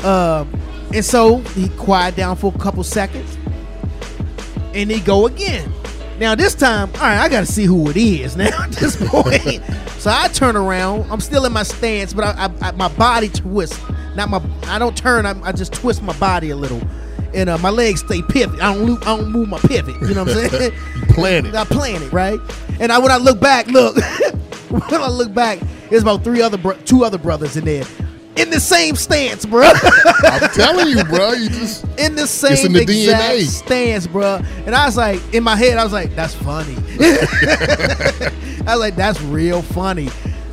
Um, 0.05 0.51
and 0.92 1.05
so 1.05 1.38
he 1.38 1.68
quiet 1.70 2.16
down 2.16 2.37
for 2.37 2.53
a 2.55 2.59
couple 2.59 2.83
seconds, 2.85 3.37
and 4.74 4.90
he 4.90 5.00
go 5.00 5.26
again. 5.26 5.72
Now 6.18 6.35
this 6.35 6.55
time, 6.55 6.90
all 6.96 7.00
right, 7.00 7.18
I 7.18 7.29
got 7.29 7.40
to 7.40 7.46
see 7.46 7.64
who 7.64 7.88
it 7.88 7.96
is 7.96 8.37
now 8.37 8.62
at 8.64 8.72
this 8.72 8.96
point. 9.09 9.62
so 9.98 10.11
I 10.14 10.29
turn 10.29 10.55
around. 10.57 11.11
I'm 11.11 11.20
still 11.20 11.44
in 11.46 11.53
my 11.53 11.62
stance, 11.62 12.12
but 12.12 12.24
I, 12.24 12.46
I, 12.46 12.68
I, 12.68 12.72
my 12.72 12.88
body 12.88 13.29
twists. 13.29 13.79
Not 14.16 14.29
my. 14.29 14.42
I 14.64 14.79
don't 14.79 14.96
turn. 14.96 15.24
I, 15.24 15.40
I 15.42 15.53
just 15.53 15.72
twist 15.72 16.03
my 16.03 16.16
body 16.18 16.50
a 16.50 16.57
little, 16.57 16.83
and 17.33 17.48
uh, 17.48 17.57
my 17.59 17.70
legs 17.70 18.00
stay 18.00 18.20
pivot. 18.22 18.61
I 18.61 18.74
don't. 18.74 18.87
Lo- 18.87 18.98
I 19.03 19.16
don't 19.16 19.31
move 19.31 19.48
my 19.48 19.59
pivot. 19.61 19.94
You 20.03 20.14
know 20.14 20.24
what 20.24 20.37
I'm 20.37 20.50
saying? 20.50 20.72
You 20.96 21.07
plan 21.14 21.46
it. 21.46 21.55
I 21.55 21.64
plan 21.64 22.03
it 22.03 22.12
right. 22.12 22.38
And 22.81 22.90
I 22.92 22.98
when 22.98 23.11
I 23.12 23.16
look 23.16 23.40
back, 23.40 23.68
look 23.68 23.96
when 24.68 25.00
I 25.00 25.09
look 25.09 25.33
back, 25.33 25.59
there's 25.88 26.03
about 26.03 26.22
three 26.24 26.42
other 26.42 26.59
bro- 26.59 26.76
two 26.85 27.05
other 27.05 27.18
brothers 27.18 27.57
in 27.57 27.64
there, 27.64 27.85
in 28.37 28.51
the 28.51 28.61
same 28.61 28.97
stance, 28.97 29.45
bro. 29.45 29.62
I'm 30.25 30.51
telling 30.51 30.97
you, 30.97 31.05
bro. 31.05 31.33
You 31.33 31.49
just 31.49 31.85
in 31.99 32.14
the 32.14 32.27
same 32.27 32.66
in 32.66 32.73
the 32.73 32.83
exact 32.83 33.35
DNA. 33.35 33.47
stance, 33.47 34.07
bro. 34.07 34.40
And 34.66 34.75
I 34.75 34.87
was 34.87 34.97
like, 34.97 35.21
in 35.35 35.43
my 35.43 35.57
head, 35.57 35.79
I 35.79 35.85
was 35.85 35.93
like, 35.93 36.14
that's 36.14 36.35
funny. 36.35 36.77
I 37.01 38.64
was 38.66 38.81
like, 38.81 38.97
that's 38.97 39.21
real 39.23 39.62
funny. 39.62 40.09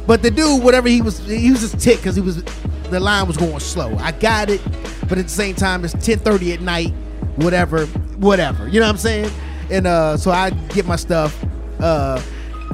But 0.05 0.21
the 0.21 0.31
dude, 0.31 0.63
whatever 0.63 0.87
he 0.87 1.01
was, 1.01 1.19
he 1.19 1.51
was 1.51 1.61
just 1.61 1.79
ticked 1.79 2.01
because 2.01 2.15
he 2.15 2.21
was, 2.21 2.43
the 2.89 2.99
line 2.99 3.27
was 3.27 3.37
going 3.37 3.59
slow. 3.59 3.95
I 3.97 4.11
got 4.13 4.49
it, 4.49 4.61
but 5.07 5.17
at 5.17 5.25
the 5.25 5.29
same 5.29 5.55
time, 5.55 5.83
it's 5.83 5.93
10:30 5.95 6.53
at 6.53 6.61
night, 6.61 6.93
whatever, 7.35 7.85
whatever. 8.17 8.67
You 8.67 8.79
know 8.79 8.87
what 8.87 8.93
I'm 8.93 8.97
saying? 8.97 9.31
And 9.69 9.85
uh, 9.85 10.17
so 10.17 10.31
I 10.31 10.49
get 10.49 10.85
my 10.85 10.95
stuff. 10.95 11.37
Uh, 11.79 12.21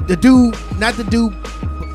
the 0.06 0.16
dude, 0.16 0.54
not 0.78 0.94
the 0.94 1.04
dude, 1.04 1.32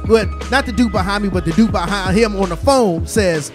but 0.09 0.27
not 0.49 0.65
the 0.65 0.71
dude 0.71 0.91
behind 0.91 1.23
me, 1.23 1.29
but 1.29 1.45
the 1.45 1.51
dude 1.51 1.71
behind 1.71 2.17
him 2.17 2.35
on 2.35 2.49
the 2.49 2.57
phone 2.57 3.05
says, 3.05 3.51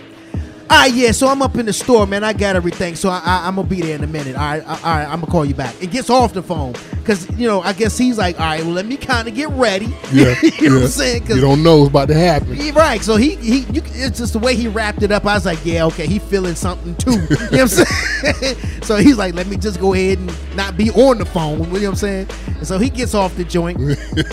All 0.71 0.79
right, 0.81 0.93
yeah. 0.95 1.13
So 1.13 1.29
I'm 1.29 1.43
up 1.43 1.57
in 1.57 1.67
the 1.67 1.73
store, 1.73 2.07
man. 2.07 2.25
I 2.25 2.33
got 2.33 2.57
everything, 2.57 2.97
so 2.97 3.09
I, 3.11 3.21
I, 3.25 3.47
I'm 3.49 3.57
gonna 3.57 3.69
be 3.69 3.83
there 3.83 3.95
in 3.97 4.03
a 4.03 4.07
minute. 4.07 4.35
All 4.35 4.43
right, 4.43 4.63
all 4.67 4.77
right. 4.77 5.05
I'm 5.05 5.21
gonna 5.21 5.31
call 5.31 5.45
you 5.45 5.55
back. 5.55 5.75
It 5.83 5.91
gets 5.91 6.09
off 6.11 6.33
the 6.33 6.43
phone 6.43 6.73
because 6.95 7.29
you 7.39 7.47
know 7.47 7.61
I 7.61 7.75
guess 7.75 7.99
he's 7.99 8.17
like, 8.19 8.41
all 8.41 8.47
right, 8.47 8.63
well, 8.63 8.73
let 8.73 8.87
me 8.87 8.97
kind 8.97 9.29
of 9.29 9.35
get 9.35 9.51
ready. 9.51 9.95
Yeah, 10.13 10.35
you 10.61 10.69
know 10.71 10.77
what. 10.77 10.83
I'm 10.85 10.89
saying? 10.89 11.27
'Cause- 11.27 11.37
You 11.37 11.43
don't 11.43 11.63
know 11.63 11.79
what's 11.79 11.91
about 11.91 12.09
to 12.09 12.15
happen. 12.15 12.55
Yeah, 12.57 12.73
right. 12.79 13.03
So 13.03 13.17
he 13.17 13.35
he 13.37 13.59
you, 13.73 13.83
it's 13.95 14.19
just 14.19 14.33
the 14.33 14.39
way 14.39 14.55
he 14.57 14.69
wrapped 14.69 15.03
it 15.03 15.13
up. 15.13 15.27
I 15.27 15.35
was 15.35 15.45
like, 15.45 15.59
yeah, 15.65 15.85
okay, 15.87 16.07
he 16.07 16.19
feeling 16.19 16.55
something 16.55 16.95
too. 16.97 17.13
you 17.13 17.19
know 17.19 17.27
what 17.51 17.61
I'm 17.61 17.69
saying? 17.69 18.57
so 18.83 18.97
he's 18.97 19.19
like, 19.19 19.35
let 19.35 19.47
me 19.47 19.57
just 19.57 19.81
go 19.81 19.93
ahead 19.93 20.19
and 20.19 20.57
not 20.57 20.77
be 20.77 20.91
on 20.93 21.19
the 21.19 21.27
phone. 21.27 21.59
You 21.59 21.65
know 21.67 21.73
what 21.73 21.85
I'm 21.85 21.95
saying? 21.97 22.29
And 22.59 22.67
so 22.67 22.79
he 22.79 22.89
gets 22.91 23.15
off 23.15 23.37
the 23.37 23.45
joint, 23.45 23.79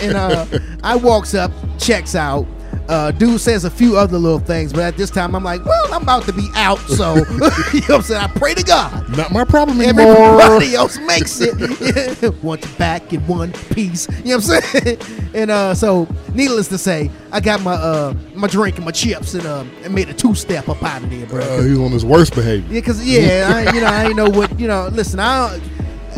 and 0.00 0.16
uh, 0.16 0.46
I 0.82 0.96
walks 0.96 1.34
up, 1.34 1.52
checks 1.78 2.14
out. 2.14 2.46
Uh, 2.88 3.10
dude 3.12 3.40
says 3.40 3.64
a 3.64 3.70
few 3.70 3.96
other 3.96 4.18
little 4.18 4.38
things, 4.38 4.72
but 4.72 4.82
at 4.82 4.96
this 4.96 5.08
time 5.08 5.34
I'm 5.34 5.44
like, 5.44 5.64
well, 5.64 5.94
I'm 5.94 6.02
about 6.02 6.24
to 6.24 6.32
be 6.32 6.48
out, 6.54 6.78
so 6.80 7.14
you 7.14 7.22
know 7.22 7.46
what 7.46 7.90
I'm 7.90 8.02
saying. 8.02 8.20
I 8.20 8.26
pray 8.26 8.54
to 8.54 8.62
God. 8.62 9.16
Not 9.16 9.30
my 9.30 9.44
problem 9.44 9.80
anymore. 9.80 10.40
Everybody 10.40 10.74
else 10.74 10.98
makes 10.98 11.40
it. 11.40 12.34
Want 12.42 12.64
you 12.64 12.70
back 12.78 13.12
in 13.12 13.26
one 13.26 13.52
piece. 13.52 14.08
You 14.24 14.36
know 14.36 14.36
what 14.38 14.50
I'm 14.50 14.62
saying? 14.62 14.98
And 15.34 15.50
uh, 15.50 15.74
so, 15.74 16.08
needless 16.34 16.68
to 16.68 16.78
say, 16.78 17.10
I 17.30 17.40
got 17.40 17.62
my 17.62 17.74
uh, 17.74 18.14
my 18.34 18.48
drink 18.48 18.76
and 18.76 18.84
my 18.84 18.90
chips 18.90 19.34
and 19.34 19.46
uh, 19.46 19.64
and 19.84 19.94
made 19.94 20.08
a 20.08 20.14
two 20.14 20.34
step 20.34 20.68
up 20.68 20.82
out 20.82 21.02
of 21.02 21.10
there, 21.10 21.26
bro. 21.26 21.40
Uh, 21.40 21.62
he's 21.62 21.78
on 21.78 21.92
his 21.92 22.04
worst 22.04 22.34
behavior. 22.34 22.74
yeah, 22.74 22.80
cause 22.80 23.04
yeah, 23.04 23.52
I, 23.54 23.74
you 23.74 23.80
know, 23.80 23.86
I 23.86 24.04
ain't 24.06 24.16
know 24.16 24.28
what 24.28 24.58
you 24.58 24.66
know. 24.66 24.88
Listen, 24.88 25.20
I 25.20 25.50
don't, 25.50 25.62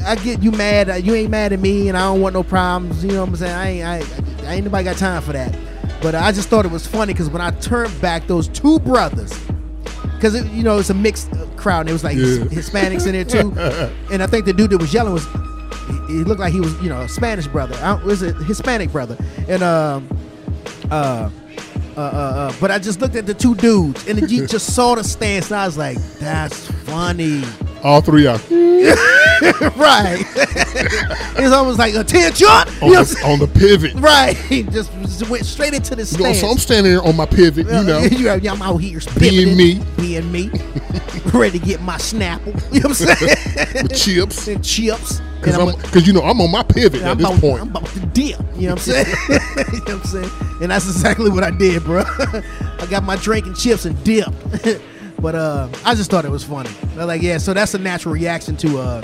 I 0.06 0.16
get 0.16 0.42
you 0.42 0.50
mad. 0.50 1.04
You 1.04 1.14
ain't 1.14 1.30
mad 1.30 1.52
at 1.52 1.60
me, 1.60 1.88
and 1.88 1.96
I 1.96 2.02
don't 2.02 2.20
want 2.20 2.34
no 2.34 2.42
problems. 2.42 3.04
You 3.04 3.12
know 3.12 3.20
what 3.20 3.28
I'm 3.30 3.36
saying? 3.36 3.84
I 3.84 3.96
ain't 3.98 4.08
I, 4.44 4.48
I 4.48 4.54
ain't 4.54 4.64
nobody 4.64 4.84
got 4.84 4.96
time 4.96 5.22
for 5.22 5.32
that. 5.32 5.54
But 6.04 6.14
I 6.14 6.32
just 6.32 6.50
thought 6.50 6.66
it 6.66 6.70
was 6.70 6.86
funny 6.86 7.14
because 7.14 7.30
when 7.30 7.40
I 7.40 7.50
turned 7.60 7.98
back, 8.02 8.26
those 8.26 8.48
two 8.48 8.78
brothers 8.80 9.32
because 10.16 10.34
you 10.54 10.62
know 10.62 10.78
it's 10.78 10.90
a 10.90 10.94
mixed 10.94 11.32
uh, 11.32 11.46
crowd. 11.56 11.80
And 11.80 11.88
there 11.88 11.94
was 11.94 12.04
like 12.04 12.18
Yeah. 12.18 12.44
Hispanics 12.44 13.06
in 13.06 13.12
there 13.12 13.24
too, 13.24 13.52
and 14.12 14.22
I 14.22 14.26
think 14.26 14.44
the 14.44 14.52
dude 14.52 14.68
that 14.68 14.78
was 14.78 14.92
yelling 14.92 15.14
was 15.14 15.26
he, 16.08 16.22
looked 16.24 16.40
like 16.40 16.52
he 16.52 16.60
was 16.60 16.78
you 16.82 16.90
know 16.90 17.00
a 17.00 17.08
Spanish 17.08 17.46
brother. 17.46 17.74
I 17.76 17.94
was 18.04 18.22
a 18.22 18.34
Hispanic 18.44 18.92
brother, 18.92 19.16
and 19.48 19.62
um 19.62 20.06
uh. 20.90 21.30
Uh, 21.96 22.00
uh, 22.00 22.02
uh, 22.02 22.52
but 22.60 22.72
I 22.72 22.80
just 22.80 23.00
looked 23.00 23.14
at 23.14 23.24
the 23.24 23.34
two 23.34 23.54
dudes 23.54 24.08
and 24.08 24.28
you 24.28 24.46
just 24.48 24.74
saw 24.74 24.96
the 24.96 25.04
stance, 25.04 25.50
and 25.52 25.58
I 25.60 25.64
was 25.64 25.78
like, 25.78 25.96
"That's 26.18 26.66
funny." 26.82 27.44
All 27.84 28.00
three 28.00 28.26
of 28.26 28.50
right? 29.76 30.24
it's 31.36 31.52
almost 31.52 31.78
like 31.78 31.94
attention. 31.94 32.46
on, 32.46 32.66
You 32.80 32.94
know 32.94 33.04
the, 33.04 33.22
on 33.26 33.38
the 33.38 33.46
pivot. 33.46 33.92
Right, 33.94 34.34
just, 34.72 34.90
just 35.02 35.28
went 35.28 35.44
straight 35.44 35.74
into 35.74 35.94
the 35.94 36.04
You 36.16 36.24
know, 36.24 36.32
so 36.32 36.48
I'm 36.48 36.56
standing 36.56 36.92
there 36.92 37.02
on 37.02 37.14
my 37.14 37.26
pivot, 37.26 37.66
you 37.66 37.82
know. 37.84 37.98
yeah, 38.00 38.52
I'm 38.52 38.62
out 38.62 38.78
here 38.78 39.00
Being 39.18 39.54
me. 39.54 39.82
being 39.98 40.32
me, 40.32 40.50
ready 41.34 41.58
to 41.58 41.64
get 41.64 41.82
my 41.82 41.96
snapple. 41.96 42.54
You 42.72 42.80
know 42.80 42.88
what 42.88 43.00
I'm 43.00 43.16
saying? 43.16 43.82
with 43.82 43.94
chips. 43.94 44.48
and 44.48 44.64
chips. 44.64 45.20
Because 45.40 45.58
I'm, 45.58 45.68
I'm, 45.68 45.80
cause 45.90 46.06
you 46.06 46.14
know 46.14 46.22
I'm 46.22 46.40
on 46.40 46.50
my 46.50 46.62
pivot 46.62 47.02
I'm 47.02 47.08
at 47.08 47.18
this 47.18 47.26
about, 47.26 47.40
point. 47.40 47.60
I'm 47.60 47.68
about 47.68 47.84
to 47.86 48.00
dip. 48.00 48.40
You 48.56 48.68
know 48.68 48.74
what 48.76 48.88
I'm 48.88 49.04
saying? 49.04 49.06
you 49.28 49.34
know 49.34 49.44
what 49.44 49.90
I'm 49.90 50.04
saying? 50.04 50.30
And 50.62 50.70
that's 50.70 50.86
exactly 50.86 51.30
what 51.30 51.44
I 51.44 51.50
did, 51.50 51.84
bro. 51.84 52.02
I 52.06 52.86
got 52.88 53.04
my 53.04 53.16
drink 53.16 53.44
and 53.44 53.54
chips 53.54 53.84
and 53.84 54.02
dipped. 54.04 54.30
But 55.20 55.34
uh, 55.34 55.68
I 55.84 55.94
just 55.94 56.10
thought 56.10 56.24
it 56.24 56.30
was 56.30 56.44
funny. 56.44 56.70
Like, 56.96 57.22
yeah, 57.22 57.38
so 57.38 57.54
that's 57.54 57.74
a 57.74 57.78
natural 57.78 58.14
reaction 58.14 58.56
to 58.58 58.78
uh, 58.78 59.02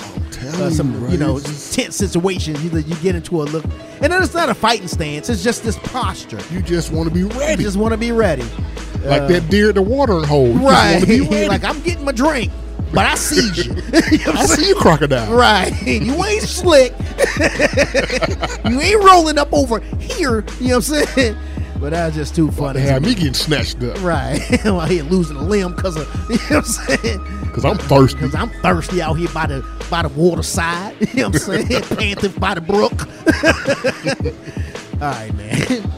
uh 0.59 0.71
some, 0.71 0.93
you, 0.93 0.99
bro, 1.01 1.09
you 1.11 1.19
know, 1.19 1.39
tense 1.41 1.97
situations. 1.97 2.63
You, 2.65 2.71
you 2.81 2.95
get 2.97 3.15
into 3.15 3.43
a 3.43 3.45
look, 3.45 3.65
and 4.03 4.13
then 4.13 4.23
it's 4.23 4.35
not 4.35 4.49
a 4.49 4.55
fighting 4.55 4.89
stance. 4.89 5.29
It's 5.29 5.43
just 5.43 5.63
this 5.63 5.79
posture. 5.79 6.41
you 6.53 6.63
just 6.63 6.93
want 6.93 7.09
to 7.09 7.15
be 7.15 7.25
ready. 7.25 7.63
You 7.63 7.69
just 7.69 7.77
want 7.79 7.93
to 7.93 7.99
be 7.99 8.13
ready. 8.13 8.43
like 9.05 9.23
Uh, 9.23 9.29
that 9.29 9.49
deer 9.51 9.71
at 9.71 9.75
the 9.77 9.83
watering 9.83 10.25
hole. 10.25 10.49
You 10.49 10.67
Right. 10.69 10.95
just 10.99 11.09
be 11.09 11.21
ready. 11.31 11.49
like 11.49 11.65
I'm 11.65 11.81
getting 11.81 12.05
my 12.05 12.13
drink, 12.13 12.53
but 12.93 13.07
I 13.07 13.15
see 13.15 13.51
you. 13.63 13.75
You 14.11 14.27
know 14.27 14.33
I'm 14.41 14.47
see 14.47 14.69
you, 14.69 14.75
crocodile. 14.75 15.33
Right. 15.35 15.73
You 15.87 16.23
ain't 16.25 16.43
slick. 16.43 16.93
you 18.65 18.81
ain't 18.81 19.05
rolling 19.05 19.39
up 19.39 19.53
over 19.53 19.81
here. 19.99 20.45
You 20.61 20.69
know 20.69 20.77
what 20.79 20.91
I'm 20.91 21.07
saying? 21.07 21.37
But 21.81 21.91
that's 21.91 22.15
just 22.15 22.35
too 22.35 22.51
funny. 22.51 22.81
They 22.81 22.87
had 22.87 23.03
me 23.03 23.15
getting 23.15 23.33
snatched 23.35 23.83
up 23.83 24.01
Right. 24.03 24.39
While 24.65 24.87
here 24.87 25.03
losing 25.05 25.37
a 25.37 25.43
limb 25.43 25.75
because 25.75 25.97
of, 25.97 26.07
you 26.31 26.37
know 26.37 26.43
what 26.43 26.57
I'm 26.57 26.65
saying? 26.65 27.25
because 27.45 27.65
I'm 27.65 27.79
thirsty. 27.79 28.17
Because 28.19 28.35
I'm 28.35 28.51
thirsty 28.51 29.01
out 29.03 29.15
here 29.15 29.31
by 29.33 29.47
the 29.47 29.65
by 29.91 30.03
the 30.03 30.09
water 30.11 30.43
side. 30.43 30.95
You 31.15 31.23
know 31.23 31.29
what 31.31 31.49
I'm 31.49 31.67
saying? 31.67 31.83
Panting 31.83 32.33
by 32.33 32.55
the 32.55 32.61
brook. 32.61 33.09
All 35.03 35.09
right, 35.11 35.35
man. 35.35 35.91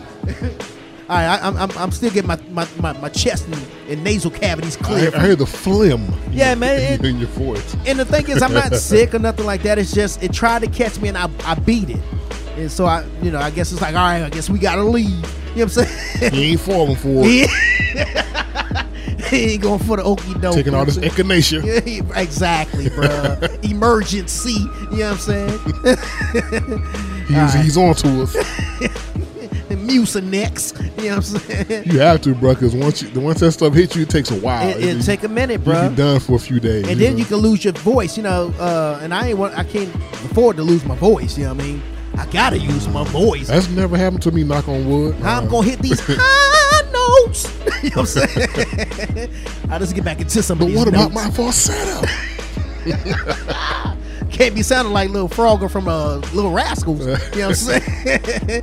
All 1.10 1.18
right, 1.18 1.26
I, 1.26 1.46
I'm, 1.46 1.56
I'm, 1.58 1.70
I'm 1.76 1.90
still 1.90 2.10
getting 2.10 2.28
my, 2.28 2.38
my, 2.50 2.66
my, 2.78 2.92
my 2.94 3.08
chest 3.10 3.46
and, 3.46 3.56
and 3.88 4.02
nasal 4.04 4.30
cavities 4.30 4.78
I, 4.78 4.84
clear. 4.84 5.10
hear- 5.10 5.16
I 5.20 5.26
hear 5.26 5.36
the 5.36 5.44
phlegm. 5.46 6.06
Yeah, 6.30 6.54
man, 6.54 6.80
it- 7.00 7.04
in 7.04 7.18
your 7.18 7.28
voice. 7.30 7.76
And 7.86 7.98
the 7.98 8.04
thing 8.06 8.28
is, 8.28 8.40
I'm 8.40 8.54
not 8.54 8.74
sick 8.76 9.12
or 9.14 9.18
nothing 9.18 9.44
like 9.44 9.62
that. 9.62 9.78
It's 9.78 9.92
just 9.92 10.22
it 10.22 10.32
tried 10.32 10.60
to 10.62 10.68
catch 10.70 10.98
me 11.00 11.08
and 11.08 11.18
I, 11.18 11.28
I 11.44 11.54
beat 11.56 11.90
it. 11.90 12.00
And 12.56 12.70
so 12.70 12.86
I, 12.86 13.04
you 13.22 13.30
know, 13.30 13.38
I 13.38 13.50
guess 13.50 13.72
it's 13.72 13.80
like, 13.80 13.94
all 13.94 14.02
right, 14.02 14.22
I 14.22 14.30
guess 14.30 14.50
we 14.50 14.58
gotta 14.58 14.82
leave. 14.82 15.08
You 15.08 15.16
know 15.16 15.64
what 15.64 15.78
I'm 15.78 15.86
saying? 15.86 16.34
You 16.34 16.40
ain't 16.40 16.60
falling 16.60 16.96
for 16.96 17.22
it. 17.24 17.50
He 19.32 19.52
ain't 19.52 19.62
going 19.62 19.78
for 19.78 19.96
the 19.96 20.02
okey 20.02 20.34
doke. 20.34 20.56
Taking 20.56 20.74
all 20.74 20.84
this 20.84 20.98
echinacea. 20.98 21.62
Yeah, 21.86 22.20
exactly, 22.20 22.90
bro. 22.90 23.38
Emergency. 23.62 24.50
You 24.52 24.98
know 24.98 25.12
what 25.12 25.12
I'm 25.12 25.18
saying? 25.18 25.58
He's, 27.28 27.36
right. 27.36 27.64
he's 27.64 27.76
on 27.78 27.94
to 27.94 28.22
us. 28.22 28.36
Mucinex. 29.70 30.78
You 31.02 31.08
know 31.08 31.16
what 31.16 31.16
I'm 31.16 31.22
saying? 31.22 31.84
You 31.86 32.00
have 32.00 32.20
to, 32.22 32.34
bro, 32.34 32.54
because 32.54 32.74
once 32.74 33.02
you, 33.02 33.20
once 33.20 33.40
that 33.40 33.52
stuff 33.52 33.72
hits 33.72 33.96
you, 33.96 34.02
it 34.02 34.10
takes 34.10 34.30
a 34.30 34.38
while. 34.38 34.68
It, 34.68 34.84
it'll 34.84 35.02
take 35.02 35.22
a 35.22 35.28
minute, 35.28 35.64
bro. 35.64 35.88
You 35.88 35.96
done 35.96 36.20
for 36.20 36.36
a 36.36 36.38
few 36.38 36.60
days. 36.60 36.86
and 36.88 37.00
then 37.00 37.16
you 37.16 37.24
can 37.24 37.38
lose 37.38 37.64
your 37.64 37.72
voice, 37.74 38.16
you 38.16 38.22
know. 38.22 38.52
Uh, 38.58 39.00
and 39.02 39.14
I 39.14 39.28
ain't 39.28 39.38
want, 39.38 39.56
I 39.56 39.64
can't 39.64 39.94
afford 39.94 40.56
to 40.56 40.62
lose 40.62 40.84
my 40.84 40.94
voice. 40.96 41.38
You 41.38 41.44
know 41.44 41.54
what 41.54 41.64
I 41.64 41.66
mean? 41.66 41.82
I 42.18 42.26
gotta 42.26 42.58
use 42.58 42.86
my 42.88 43.04
voice. 43.04 43.48
That's 43.48 43.68
never 43.68 43.96
happened 43.96 44.22
to 44.22 44.30
me. 44.32 44.44
Knock 44.44 44.68
on 44.68 44.88
wood. 44.88 45.14
How 45.16 45.38
I'm 45.38 45.46
Uh, 45.46 45.50
gonna 45.50 45.68
hit 45.68 45.78
these 45.80 46.00
high 46.06 46.90
notes. 46.92 47.46
you 47.82 47.90
know 47.90 48.02
what 48.02 48.16
I'm 48.16 48.28
saying? 48.28 49.30
I'll 49.70 49.78
just 49.78 49.94
get 49.94 50.04
back 50.04 50.20
into 50.20 50.42
some 50.42 50.58
But 50.58 50.70
what 50.72 50.88
about 50.88 51.12
notes. 51.12 51.14
my 51.14 51.30
falsetto? 51.30 52.06
Can't 54.30 54.54
be 54.54 54.62
sounding 54.62 54.94
like 54.94 55.10
little 55.10 55.28
Frogger 55.28 55.70
from 55.70 55.88
uh, 55.88 56.16
Little 56.34 56.52
Rascals. 56.52 57.00
You 57.00 57.06
know 57.06 57.12
what 57.12 57.34
I'm 57.44 57.54
saying? 57.54 58.62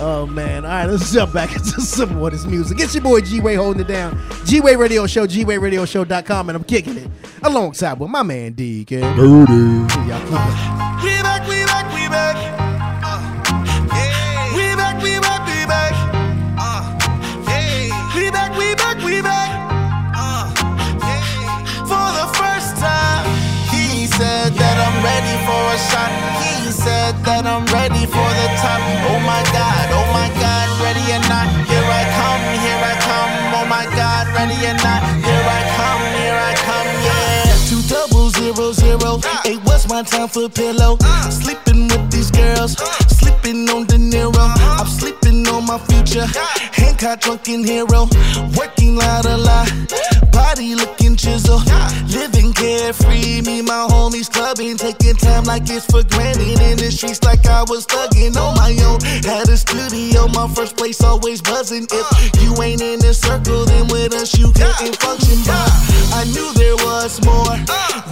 oh 0.00 0.26
man! 0.26 0.64
All 0.64 0.70
right, 0.70 0.86
let's 0.86 1.10
jump 1.12 1.32
back 1.32 1.50
into 1.56 1.80
some 1.80 2.22
of 2.22 2.30
this 2.32 2.44
music. 2.44 2.78
It's 2.80 2.94
your 2.94 3.02
boy 3.02 3.20
G 3.22 3.40
Way 3.40 3.54
holding 3.54 3.80
it 3.82 3.88
down. 3.88 4.20
G 4.44 4.60
Way 4.60 4.76
Radio 4.76 5.06
Show, 5.06 5.26
GWayRadioShow.com, 5.26 6.50
and 6.50 6.56
I'm 6.56 6.64
kicking 6.64 6.98
it 6.98 7.08
alongside 7.42 7.98
with 7.98 8.10
my 8.10 8.22
man 8.22 8.52
Deacon. 8.52 9.00
Dirty. 9.16 9.54
Y'all 10.08 10.87
time 40.04 40.28
for 40.28 40.48
pillow? 40.48 40.96
Sleeping 41.30 41.88
with 41.88 42.10
these 42.10 42.30
girls, 42.30 42.76
sleeping 43.08 43.68
on 43.70 43.86
De 43.86 43.96
Niro. 43.96 44.32
I'm 44.38 44.86
sleeping 44.86 45.46
on 45.48 45.66
my 45.66 45.78
future. 45.78 46.26
Hancock 46.72 47.20
drunken 47.20 47.64
hero, 47.64 48.08
working 48.56 48.96
la 48.96 49.22
da 49.22 49.36
la. 49.36 50.17
Body 50.38 50.76
looking 50.76 51.16
chisel, 51.16 51.58
living 52.14 52.52
carefree. 52.52 53.42
Me, 53.42 53.60
my 53.60 53.88
homies 53.90 54.30
clubbing, 54.30 54.76
taking 54.76 55.16
time 55.16 55.42
like 55.42 55.64
it's 55.66 55.86
for 55.86 56.04
granted. 56.04 56.60
In 56.62 56.78
the 56.78 56.92
streets 56.92 57.22
like 57.24 57.44
I 57.46 57.62
was 57.66 57.84
thugging 57.86 58.36
on 58.38 58.54
my 58.54 58.70
own. 58.86 59.00
Had 59.26 59.48
a 59.48 59.56
studio, 59.56 60.28
my 60.28 60.46
first 60.54 60.76
place 60.76 61.02
always 61.02 61.42
buzzing. 61.42 61.88
If 61.90 62.42
you 62.42 62.54
ain't 62.62 62.80
in 62.80 63.00
the 63.00 63.12
circle, 63.14 63.64
then 63.64 63.88
with 63.88 64.14
us 64.14 64.38
you 64.38 64.52
couldn't 64.52 64.94
function. 65.02 65.42
But 65.42 65.70
I 66.14 66.22
knew 66.30 66.54
there 66.54 66.78
was 66.86 67.18
more, 67.26 67.58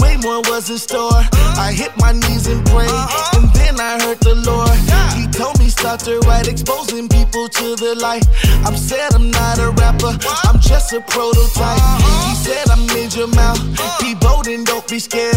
way 0.03 0.17
more 0.19 0.43
was 0.51 0.69
in 0.69 0.79
store. 0.79 1.23
I 1.55 1.71
hit 1.73 1.93
my 1.97 2.11
knees 2.11 2.49
and 2.49 2.65
prayed, 2.67 2.91
and 3.39 3.47
then 3.55 3.79
I 3.79 4.03
heard 4.03 4.19
the 4.19 4.35
Lord. 4.35 4.75
He 5.15 5.31
told 5.31 5.61
me 5.61 5.69
start 5.69 6.01
to 6.01 6.19
write, 6.27 6.49
exposing 6.49 7.09
people 7.09 7.49
to 7.49 7.77
the 7.77 7.95
light. 7.95 8.27
I'm 8.67 8.77
said 8.77 9.15
I'm 9.15 9.31
not 9.31 9.59
a 9.59 9.71
rapper, 9.71 10.19
I'm 10.43 10.59
just 10.59 10.93
a 10.93 11.01
prototype. 11.01 12.16
He 12.25 12.35
said 12.35 12.69
I'm 12.71 12.89
in 12.97 13.11
your 13.11 13.29
mouth, 13.29 13.61
be 14.01 14.15
bold 14.15 14.47
and 14.49 14.65
don't 14.65 14.87
be 14.89 14.99
scared. 14.99 15.37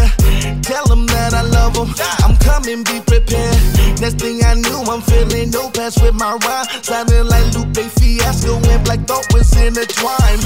Tell 0.62 0.86
him 0.92 1.06
that 1.06 1.34
I 1.34 1.42
love 1.42 1.76
him, 1.76 1.92
I'm 2.24 2.36
coming, 2.36 2.84
be 2.84 3.00
prepared. 3.00 3.58
Next 4.00 4.18
thing 4.18 4.40
I 4.44 4.54
knew, 4.54 4.80
I'm 4.88 5.02
feeling 5.02 5.50
no 5.50 5.68
pass 5.70 6.00
with 6.00 6.14
my 6.14 6.38
rhyme. 6.44 6.66
Sounding 6.82 7.26
like 7.26 7.46
Lupe 7.54 7.76
Fiasco 7.98 8.56
and 8.56 8.84
Black 8.84 9.00
Thought 9.06 9.26
was 9.34 9.52
intertwined. 9.56 10.40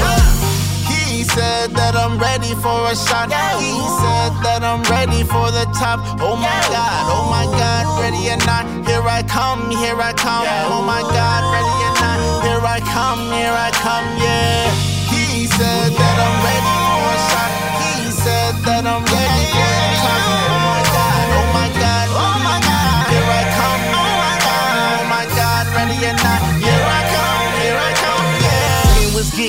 He 0.88 1.05
He 1.14 1.23
said 1.23 1.70
that 1.79 1.94
I'm 1.97 2.18
ready 2.18 2.53
for 2.61 2.90
a 2.90 2.94
shot. 2.94 3.31
He 3.57 3.73
said 4.03 4.33
that 4.42 4.61
I'm 4.61 4.83
ready 4.90 5.23
for 5.23 5.49
the 5.55 5.64
top. 5.73 6.01
Oh 6.20 6.37
my 6.37 6.61
god, 6.68 7.03
oh 7.09 7.25
my 7.31 7.47
god, 7.55 7.87
ready 8.03 8.29
or 8.29 8.37
not, 8.44 8.66
here 8.85 9.01
I 9.01 9.23
come, 9.23 9.70
here 9.70 9.97
I 9.97 10.12
come. 10.12 10.44
Oh 10.68 10.83
my 10.83 11.01
god, 11.01 11.40
ready 11.55 11.77
or 11.87 11.94
not, 12.03 12.18
here 12.44 12.64
I 12.66 12.79
come, 12.92 13.23
here 13.33 13.55
I 13.55 13.70
come, 13.73 14.07
yeah. 14.20 14.68
He 15.09 15.47
said 15.47 15.92
that 15.97 16.13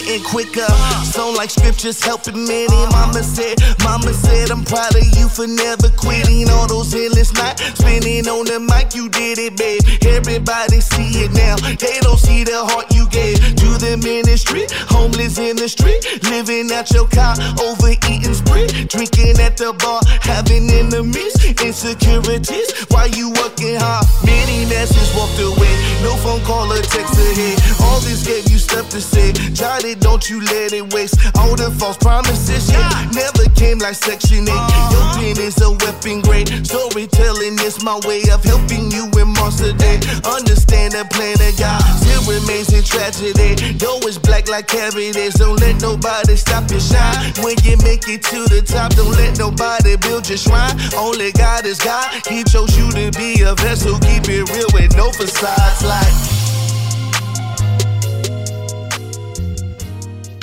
getting 0.02 0.24
quicker, 0.24 0.68
so 1.04 1.32
like 1.32 1.50
scriptures 1.50 2.04
helping 2.04 2.46
many. 2.46 2.82
Mama 2.92 3.24
said, 3.24 3.56
Mama 3.84 4.12
said, 4.14 4.52
I'm 4.52 4.64
proud 4.66 4.96
of 4.96 5.06
you 5.16 5.30
for 5.30 5.48
never 5.48 5.90
quitting 5.96 6.50
all 6.50 6.68
those 6.68 6.94
endless 6.94 7.32
nights. 7.34 7.64
Spinning 7.80 8.28
on 8.28 8.46
the 8.46 8.60
mic, 8.60 8.94
you 8.96 9.08
did 9.10 9.38
it, 9.40 9.56
babe. 9.56 9.82
Everybody 10.06 10.82
see 10.82 11.24
it 11.24 11.32
now. 11.32 11.56
They 11.80 12.00
don't 12.02 12.20
see 12.20 12.44
the 12.44 12.60
heart 12.66 12.94
you 12.94 13.08
gave 13.10 13.40
to 13.40 13.70
the 13.80 13.96
ministry. 14.04 14.68
Homeless 14.92 15.38
in 15.38 15.56
the 15.56 15.70
street, 15.70 16.04
living 16.30 16.72
at 16.72 16.92
your 16.92 17.08
car, 17.08 17.36
overeating 17.64 18.34
spree. 18.34 18.68
Drinking 18.92 19.40
at 19.40 19.56
the 19.56 19.72
bar, 19.80 20.02
having 20.22 20.70
enemies, 20.70 21.36
insecurities. 21.64 22.68
Why 22.92 23.06
you 23.16 23.32
working 23.40 23.80
hard? 23.80 24.06
Many 24.26 24.66
messages 24.68 25.12
walked 25.16 25.40
away. 25.40 25.74
No 26.04 26.16
phone 26.20 26.44
call 26.44 26.72
or 26.72 26.84
text 26.84 27.16
ahead. 27.16 27.58
All 27.80 28.00
this 28.02 28.28
gave 28.28 28.50
you 28.52 28.58
stuff 28.58 28.90
to 28.90 29.00
say. 29.00 29.32
Jot 29.54 29.85
it, 29.86 30.00
don't 30.00 30.30
you 30.30 30.42
let 30.42 30.74
it 30.74 30.94
waste. 30.94 31.18
All 31.38 31.56
the 31.56 31.72
false 31.72 31.98
promises, 31.98 32.70
yeah, 32.72 32.90
never 33.14 33.50
came 33.56 33.80
like 33.80 33.96
Section 33.96 34.44
8. 34.44 34.50
Uh-huh. 34.50 34.92
Your 34.92 35.06
pen 35.16 35.38
is 35.46 35.62
a 35.62 35.72
weapon 35.72 36.22
grade. 36.22 36.50
Storytelling 36.66 37.60
is 37.62 37.84
my 37.84 38.00
way 38.06 38.24
of 38.34 38.44
helping 38.44 38.92
you 38.92 39.06
in 39.20 39.30
monster 39.38 39.74
day. 39.74 40.02
Understand 40.26 40.94
the 40.94 41.06
plan 41.12 41.38
of 41.40 41.54
God 41.58 41.82
still 42.02 42.24
remains 42.26 42.70
a 42.74 42.82
tragedy. 42.82 43.56
Though 43.78 44.00
it's 44.04 44.18
black 44.18 44.50
like 44.50 44.68
cavities, 44.68 45.36
don't 45.36 45.60
let 45.60 45.82
nobody 45.82 46.36
stop 46.36 46.70
your 46.70 46.80
shine. 46.80 47.34
When 47.42 47.56
you 47.64 47.78
make 47.86 48.08
it 48.08 48.24
to 48.34 48.46
the 48.50 48.62
top, 48.66 48.94
don't 48.96 49.14
let 49.14 49.38
nobody 49.38 49.98
build 49.98 50.28
your 50.30 50.38
shrine. 50.38 50.76
Only 50.98 51.32
God 51.32 51.66
is 51.66 51.80
God. 51.80 52.10
He 52.28 52.44
chose 52.44 52.78
you 52.78 52.90
to 52.92 53.12
be 53.18 53.42
a 53.42 53.56
vessel. 53.56 54.00
Keep 54.00 54.30
it 54.30 54.50
real 54.50 54.70
with 54.74 54.96
no 54.96 55.12
facades 55.12 55.84
like. 55.84 56.45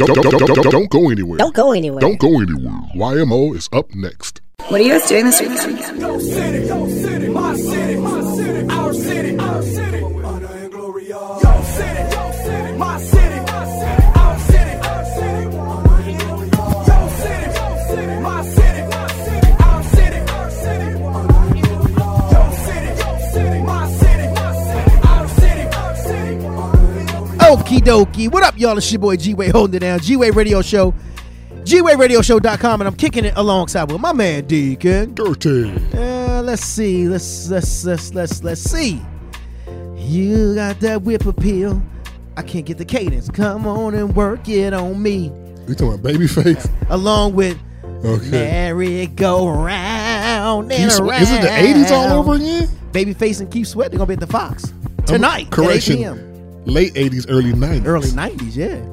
Don't, 0.06 0.22
don't, 0.22 0.38
don't, 0.38 0.54
don't, 0.54 0.70
don't 0.70 0.90
go 0.90 1.10
anywhere. 1.10 1.38
Don't 1.38 1.54
go 1.54 1.72
anywhere. 1.72 2.00
Don't 2.00 2.18
go 2.18 2.28
anywhere. 2.40 2.80
YMO 2.94 3.54
is 3.54 3.68
up 3.72 3.94
next. 3.94 4.40
What 4.68 4.80
are 4.80 4.84
you 4.84 4.98
guys 4.98 5.08
doing 5.08 5.26
this 5.26 5.40
weekend? 5.40 6.00
Your 6.00 6.20
city, 6.20 6.66
your 6.66 6.88
city, 6.88 7.28
my 7.28 7.56
city, 7.56 7.96
my 7.96 8.22
city, 8.34 8.68
our 8.68 8.94
city, 8.94 9.38
our 9.38 9.62
city. 9.62 9.81
Okie 27.52 27.80
dokie. 27.80 28.32
What 28.32 28.42
up, 28.44 28.58
y'all? 28.58 28.78
It's 28.78 28.90
your 28.90 28.98
boy 28.98 29.16
G 29.16 29.34
Way 29.34 29.50
holding 29.50 29.74
it 29.74 29.80
down. 29.80 29.98
G 30.00 30.16
Way 30.16 30.30
Radio 30.30 30.62
Show. 30.62 30.94
GWayRadioshow.com, 31.64 32.80
and 32.80 32.88
I'm 32.88 32.96
kicking 32.96 33.24
it 33.24 33.34
alongside 33.36 33.92
with 33.92 34.00
my 34.00 34.12
man 34.12 34.46
Deacon. 34.46 35.14
Dirty. 35.14 35.70
Uh, 35.94 36.42
let's 36.42 36.64
see. 36.64 37.06
Let's 37.06 37.48
let's 37.50 37.84
let's 37.84 38.12
let's 38.14 38.42
let's 38.42 38.60
see. 38.62 39.00
You 39.96 40.54
got 40.56 40.80
that 40.80 41.02
whip 41.02 41.26
appeal. 41.26 41.80
I 42.36 42.42
can't 42.42 42.64
get 42.64 42.78
the 42.78 42.84
cadence. 42.86 43.28
Come 43.28 43.66
on 43.66 43.94
and 43.94 44.16
work 44.16 44.48
it 44.48 44.72
on 44.72 45.00
me. 45.00 45.30
You 45.68 45.74
talking 45.74 45.92
about 45.94 46.10
Babyface? 46.10 46.68
Along 46.90 47.34
with 47.34 47.58
Okay. 48.04 48.30
Merry 48.30 49.06
Go 49.08 49.48
Round 49.50 50.72
and 50.72 51.00
around. 51.00 51.22
Is 51.22 51.30
it 51.30 51.42
the 51.42 51.48
80s 51.48 51.90
all 51.92 52.18
over 52.18 52.34
again? 52.34 52.66
Babyface 52.92 53.40
and 53.40 53.50
Keith 53.52 53.68
Sweat, 53.68 53.90
they're 53.90 53.98
gonna 53.98 54.08
be 54.08 54.14
at 54.14 54.20
the 54.20 54.26
Fox 54.26 54.72
tonight. 55.06 55.42
at 55.42 55.46
8 55.46 55.50
Correction. 55.52 56.31
Late 56.64 56.94
80s, 56.94 57.26
early 57.28 57.52
90s. 57.52 57.86
Early 57.86 58.08
90s, 58.08 58.56
yeah. 58.56 58.84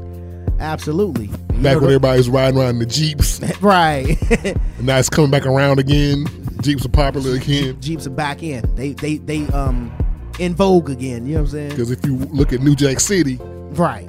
Absolutely. 0.60 1.26
You 1.28 1.64
Back 1.64 1.76
when 1.78 1.86
everybody's 1.86 2.30
riding 2.30 2.60
around 2.60 2.70
in 2.72 2.80
the 2.80 2.86
Jeeps. 2.86 3.40
Right. 3.62 4.18
And 4.78 4.86
now 4.86 4.98
it's 4.98 5.10
coming 5.10 5.30
back 5.30 5.46
around 5.46 5.80
again. 5.80 6.26
Jeeps 6.62 6.86
are 6.86 6.90
popular 6.90 7.36
again. 7.36 7.80
Jeeps 7.82 8.08
are 8.08 8.12
back 8.12 8.44
in. 8.44 8.64
They 8.76 8.94
they 8.94 9.18
they 9.18 9.46
um 9.48 9.92
in 10.40 10.56
vogue 10.56 10.90
again. 10.90 11.26
You 11.26 11.34
know 11.34 11.42
what 11.42 11.48
I'm 11.50 11.52
saying? 11.52 11.70
Because 11.72 11.92
if 11.92 12.06
you 12.06 12.16
look 12.16 12.54
at 12.54 12.62
New 12.62 12.76
Jack 12.76 13.02
City 13.02 13.38
Right. 13.72 14.08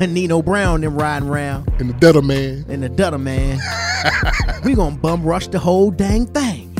Nino 0.00 0.42
Brown 0.42 0.80
them 0.80 0.96
riding 0.96 1.28
around 1.28 1.68
and 1.78 1.88
the 1.88 1.94
Dutter 1.94 2.22
Man, 2.24 2.64
in 2.68 2.80
the 2.80 2.88
Dutter 2.88 3.20
man. 3.20 3.58
we 4.64 4.74
gonna 4.74 4.96
bum 4.96 5.22
rush 5.22 5.46
the 5.48 5.58
whole 5.58 5.90
dang 5.90 6.26
thing. 6.26 6.76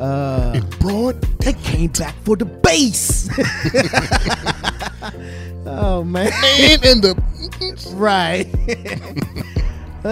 Uh, 0.00 0.52
in 0.54 0.66
broad, 0.80 1.20
they 1.40 1.52
came 1.52 1.90
back 1.92 2.14
for 2.24 2.36
the 2.36 2.44
bass. 2.46 3.28
oh 5.66 6.02
man. 6.04 6.30
and 6.60 6.84
in 6.84 7.00
the 7.00 7.14
Right. 7.94 8.46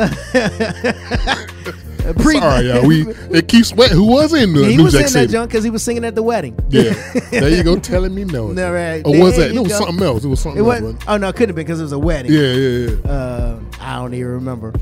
Pre- 2.16 2.38
sorry, 2.38 2.68
y'all. 2.68 2.86
We 2.86 3.06
it 3.30 3.48
keeps 3.48 3.72
wet. 3.74 3.90
Who 3.90 4.06
was 4.06 4.32
in 4.32 4.54
the 4.54 4.64
he 4.66 4.76
New 4.76 4.84
was 4.84 4.92
Jack 4.94 5.08
in 5.08 5.12
that 5.14 5.28
junk 5.30 5.50
because 5.50 5.64
he 5.64 5.70
was 5.70 5.82
singing 5.82 6.04
at 6.04 6.14
the 6.14 6.22
wedding. 6.22 6.58
Yeah, 6.70 6.92
there 7.30 7.48
you 7.50 7.62
go, 7.62 7.78
telling 7.78 8.14
me 8.14 8.24
no. 8.24 8.48
No, 8.52 8.72
right. 8.72 9.02
Or 9.04 9.18
was 9.18 9.36
There 9.36 9.48
that? 9.48 9.54
you 9.54 9.60
It 9.60 9.64
was 9.64 9.72
go. 9.72 9.84
something 9.86 10.06
else. 10.06 10.24
It 10.24 10.28
was 10.28 10.40
something 10.40 10.64
It 10.64 10.68
else. 10.68 10.80
was 10.80 10.94
wasn't 10.94 11.08
oh 11.08 11.16
no, 11.18 11.28
it 11.28 11.32
couldn't 11.36 11.48
have 11.50 11.56
been 11.56 11.66
because 11.66 11.80
it 11.80 11.84
was 11.84 11.92
a 11.92 11.98
wedding. 11.98 12.32
Yeah, 12.32 12.52
yeah, 12.52 12.96
yeah. 13.04 13.10
Uh, 13.10 13.60
I 13.80 13.96
don't 13.96 14.14
even 14.14 14.28
remember. 14.32 14.72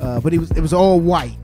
Uh, 0.00 0.20
but 0.20 0.32
it 0.34 0.38
was 0.38 0.50
it 0.52 0.60
was 0.60 0.72
all 0.72 0.98
white. 0.98 1.36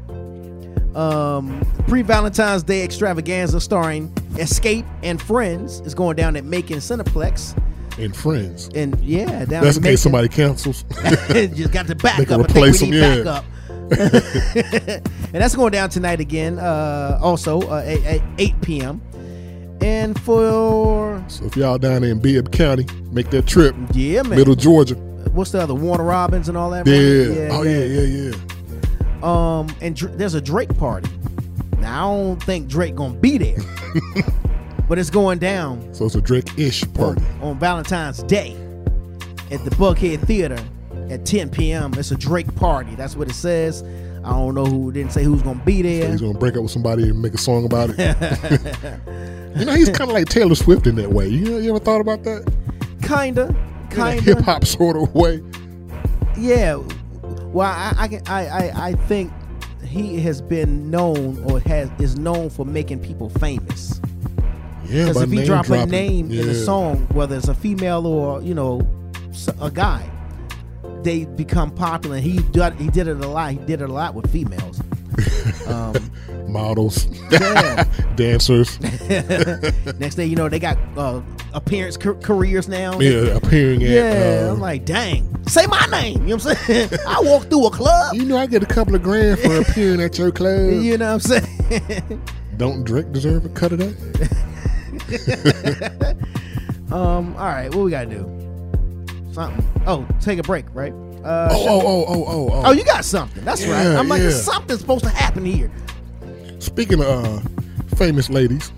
Um, 0.95 1.65
Pre 1.87 2.03
Valentine's 2.03 2.63
Day 2.63 2.83
extravaganza 2.83 3.61
starring 3.61 4.09
Xscape 4.35 4.87
and 5.03 5.21
Friends 5.21 5.81
is 5.81 5.95
going 5.95 6.17
down 6.17 6.37
at 6.37 6.45
Macon 6.45 6.79
Centreplex. 6.79 7.57
And 7.99 8.15
friends. 8.15 8.71
And 8.75 8.99
yeah, 9.01 9.45
down 9.45 9.65
That's 9.65 9.77
at 9.77 9.85
in 9.85 9.91
case 9.91 10.03
somebody 10.03 10.29
cancels. 10.29 10.85
just 11.29 11.73
got 11.73 11.89
the 11.89 11.97
back 11.97 12.19
They 12.19 12.33
up. 12.33 12.41
I 12.41 12.45
think 12.45 12.51
replace 12.51 12.81
them, 12.81 13.27
up. 13.27 13.45
and 13.91 15.03
that's 15.33 15.57
going 15.57 15.73
down 15.73 15.89
tonight 15.89 16.21
again. 16.21 16.59
Uh, 16.59 17.19
also 17.21 17.63
uh, 17.63 17.83
at, 17.85 18.05
at 18.05 18.23
8 18.39 18.61
p.m. 18.61 19.03
And 19.81 20.21
for 20.21 21.25
so 21.29 21.45
if 21.45 21.57
y'all 21.57 21.79
down 21.79 22.03
there 22.03 22.11
in 22.11 22.21
Bibb 22.21 22.53
County, 22.53 22.87
make 23.11 23.31
that 23.31 23.47
trip. 23.47 23.75
yeah, 23.93 24.23
man. 24.23 24.39
Middle 24.39 24.55
Georgia. 24.55 24.95
What's 25.33 25.53
the 25.53 25.61
other 25.61 25.75
Warner 25.75 26.05
Robins 26.05 26.49
and 26.49 26.59
all 26.59 26.71
that? 26.71 26.87
Yeah. 26.87 27.45
right? 27.45 27.53
Oh 27.53 27.63
yeah, 27.63 27.85
yeah, 27.85 28.31
yeah. 28.31 28.58
Um, 29.23 29.75
and 29.81 29.97
Dr- 29.97 30.17
there's 30.17 30.35
a 30.35 30.41
Drake 30.41 30.77
party. 30.79 31.11
Now 31.79 32.13
I 32.13 32.17
don't 32.17 32.43
think 32.43 32.69
Drake 32.69 32.95
gonna 32.95 33.15
be 33.15 33.39
there, 33.39 33.57
but 34.89 34.99
it's 34.99 35.11
going 35.11 35.39
down 35.39 35.93
So 35.95 36.07
it's 36.07 36.15
a 36.15 36.21
Drake-ish 36.21 36.85
party. 36.95 37.23
on, 37.41 37.59
Valentine's 37.59 38.23
Day 38.25 38.53
at 39.51 39.65
the 39.65 39.71
Buckhead 39.71 40.27
Theater 40.27 40.59
at 41.11 41.25
10 41.25 41.51
p.m. 41.51 41.95
It's 41.97 42.11
a 42.11 42.17
Drake 42.17 42.53
party. 42.57 42.95
That's 42.97 43.17
what 43.17 43.29
it 43.29 43.35
says. 43.35 43.83
I 44.25 44.31
don't 44.31 44.55
know 44.55 44.67
who 44.67 44.93
didn't 44.93 45.13
say 45.13 45.23
who's 45.25 45.43
gonna 45.43 45.63
be 45.65 45.83
there. 45.83 46.11
He's 46.11 46.21
gonna 46.21 46.39
break 46.39 46.57
up 46.57 46.63
with 46.63 46.73
somebody 46.73 47.05
and 47.05 47.23
make 47.23 47.35
a 47.35 47.39
song 47.39 47.65
about 47.65 47.91
it. 47.91 47.99
you 49.59 49.65
know, 49.65 49.75
he's 49.75 49.89
kind 49.89 50.11
of 50.11 50.15
like 50.15 50.29
Taylor 50.29 50.55
Swift 50.57 50.87
in 50.87 50.97
that 50.97 51.11
way. 51.11 51.29
You, 51.29 51.59
you 51.59 51.71
ever 51.71 51.79
thought 51.79 52.01
about 52.01 52.25
that? 52.25 52.45
Kinda, 53.03 53.55
kinda. 53.91 54.21
hip 54.21 54.41
hop 54.41 54.65
sort 54.67 54.97
of 54.97 55.15
way. 55.15 55.43
Yeah. 56.37 56.83
Well, 57.53 57.67
I 57.67 57.95
I, 57.97 58.09
can, 58.09 58.23
I 58.27 58.47
I 58.47 58.87
I 58.89 58.93
think 58.93 59.33
he 59.85 60.21
has 60.21 60.41
been 60.43 60.91
known 60.91 61.43
or 61.45 61.61
has 61.61 61.91
is 61.99 62.19
known 62.19 62.51
for 62.51 62.65
making 62.67 63.01
people 63.01 63.31
famous. 63.31 64.01
Yeah, 64.87 65.07
Because 65.09 65.23
if 65.23 65.31
he 65.31 65.45
drop 65.45 65.65
a 65.67 65.69
dropping. 65.69 65.91
name 65.91 66.31
in 66.31 66.49
a 66.49 66.55
song, 66.55 67.07
whether 67.13 67.37
it's 67.37 67.49
a 67.49 67.55
female 67.55 68.07
or 68.07 68.41
you 68.43 68.55
know 68.55 68.81
a 69.61 69.71
guy, 69.71 70.09
they 71.03 71.25
become 71.25 71.71
popular. 71.71 72.19
He 72.19 72.39
did 72.39 72.75
he 72.75 72.89
did 72.89 73.09
it 73.09 73.19
a 73.21 73.29
lot. 73.29 73.53
He 73.53 73.59
did 73.59 73.81
it 73.83 73.89
a 73.89 73.93
lot 73.93 74.15
with 74.15 74.31
females. 74.31 74.81
Um, 75.69 75.95
models, 76.49 77.07
yeah. 77.31 77.85
dancers, 78.17 78.81
Next 79.99 80.15
thing 80.15 80.31
you 80.31 80.37
know, 80.37 80.49
they 80.49 80.59
got 80.59 80.79
uh, 80.97 81.21
appearance 81.53 81.97
ca- 81.99 82.15
careers 82.15 82.69
now. 82.69 82.99
yeah, 83.01 83.37
appearing 83.37 83.83
at. 83.83 83.91
Yeah, 83.91 84.47
uh, 84.49 84.53
I'm 84.53 84.61
like, 84.61 84.85
dang, 84.87 85.45
say 85.47 85.67
my 85.67 85.85
name. 85.91 86.23
You 86.27 86.37
know 86.37 86.37
what 86.37 86.47
I'm 86.47 86.57
saying? 86.65 86.91
I 87.07 87.21
walk 87.21 87.45
through 87.51 87.67
a 87.67 87.71
club. 87.71 88.15
you 88.15 88.25
know, 88.25 88.39
I 88.39 88.47
get 88.47 88.63
a 88.63 88.67
couple 88.67 88.95
of 88.95 89.03
grand 89.03 89.39
for 89.41 89.57
appearing 89.61 90.01
at 90.01 90.17
your 90.19 90.31
club. 90.33 90.71
You 90.83 90.97
know 90.97 91.17
what 91.17 91.31
I'm 91.31 91.43
saying? 91.43 92.23
Don't 92.57 92.85
Drake 92.85 93.13
deserve 93.13 93.45
a 93.45 93.51
cut 93.51 93.73
of 93.73 93.79
that? 93.81 93.95
um, 96.91 97.37
all 97.37 97.47
right, 97.47 97.69
what 97.75 97.85
we 97.85 97.91
gotta 97.91 98.07
do? 98.11 98.25
Something. 99.33 99.65
Oh, 99.87 100.07
take 100.21 100.39
a 100.39 100.43
break, 100.43 100.65
right? 100.75 100.93
Uh, 101.25 101.49
Oh, 101.51 101.67
oh, 101.69 101.81
oh, 101.81 102.05
oh, 102.09 102.25
oh, 102.27 102.51
oh. 102.53 102.63
oh, 102.67 102.73
you 102.73 102.85
got 102.85 103.05
something. 103.05 103.45
That's 103.45 103.67
right. 103.67 103.87
I'm 103.87 104.09
like, 104.09 104.23
yeah. 104.23 104.31
something's 104.31 104.81
supposed 104.81 105.05
to 105.05 105.11
happen 105.11 105.45
here. 105.45 105.71
Speaking 106.61 107.01
of 107.01 107.07
uh, 107.07 107.41
famous 107.97 108.31
ladies, 108.31 108.71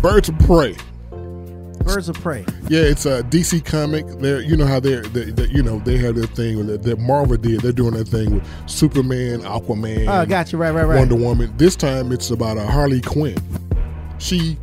Birds 0.00 0.28
of 0.28 0.38
Prey. 0.40 0.76
Birds 1.10 2.08
of 2.08 2.16
Prey. 2.16 2.44
Yeah, 2.68 2.80
it's 2.80 3.04
a 3.04 3.22
DC 3.24 3.64
comic. 3.64 4.06
They're 4.18 4.40
you 4.40 4.56
know 4.56 4.66
how 4.66 4.80
they're, 4.80 5.02
they 5.02 5.24
they 5.30 5.46
you 5.48 5.62
know 5.62 5.78
they 5.80 5.98
have 5.98 6.14
their 6.14 6.26
thing 6.26 6.66
that, 6.66 6.82
that 6.82 6.98
Marvel 6.98 7.36
did. 7.36 7.60
They're 7.60 7.72
doing 7.72 7.92
their 7.94 8.04
thing 8.04 8.34
with 8.36 8.70
Superman, 8.70 9.40
Aquaman. 9.42 10.06
Oh, 10.08 10.24
got 10.26 10.50
you. 10.52 10.58
Right, 10.58 10.70
right, 10.70 10.84
right. 10.84 10.98
Wonder 10.98 11.16
Woman. 11.16 11.52
This 11.58 11.76
time 11.76 12.10
it's 12.12 12.30
about 12.30 12.56
a 12.56 12.64
Harley 12.66 13.02
Quinn. 13.02 13.36
She 14.18 14.56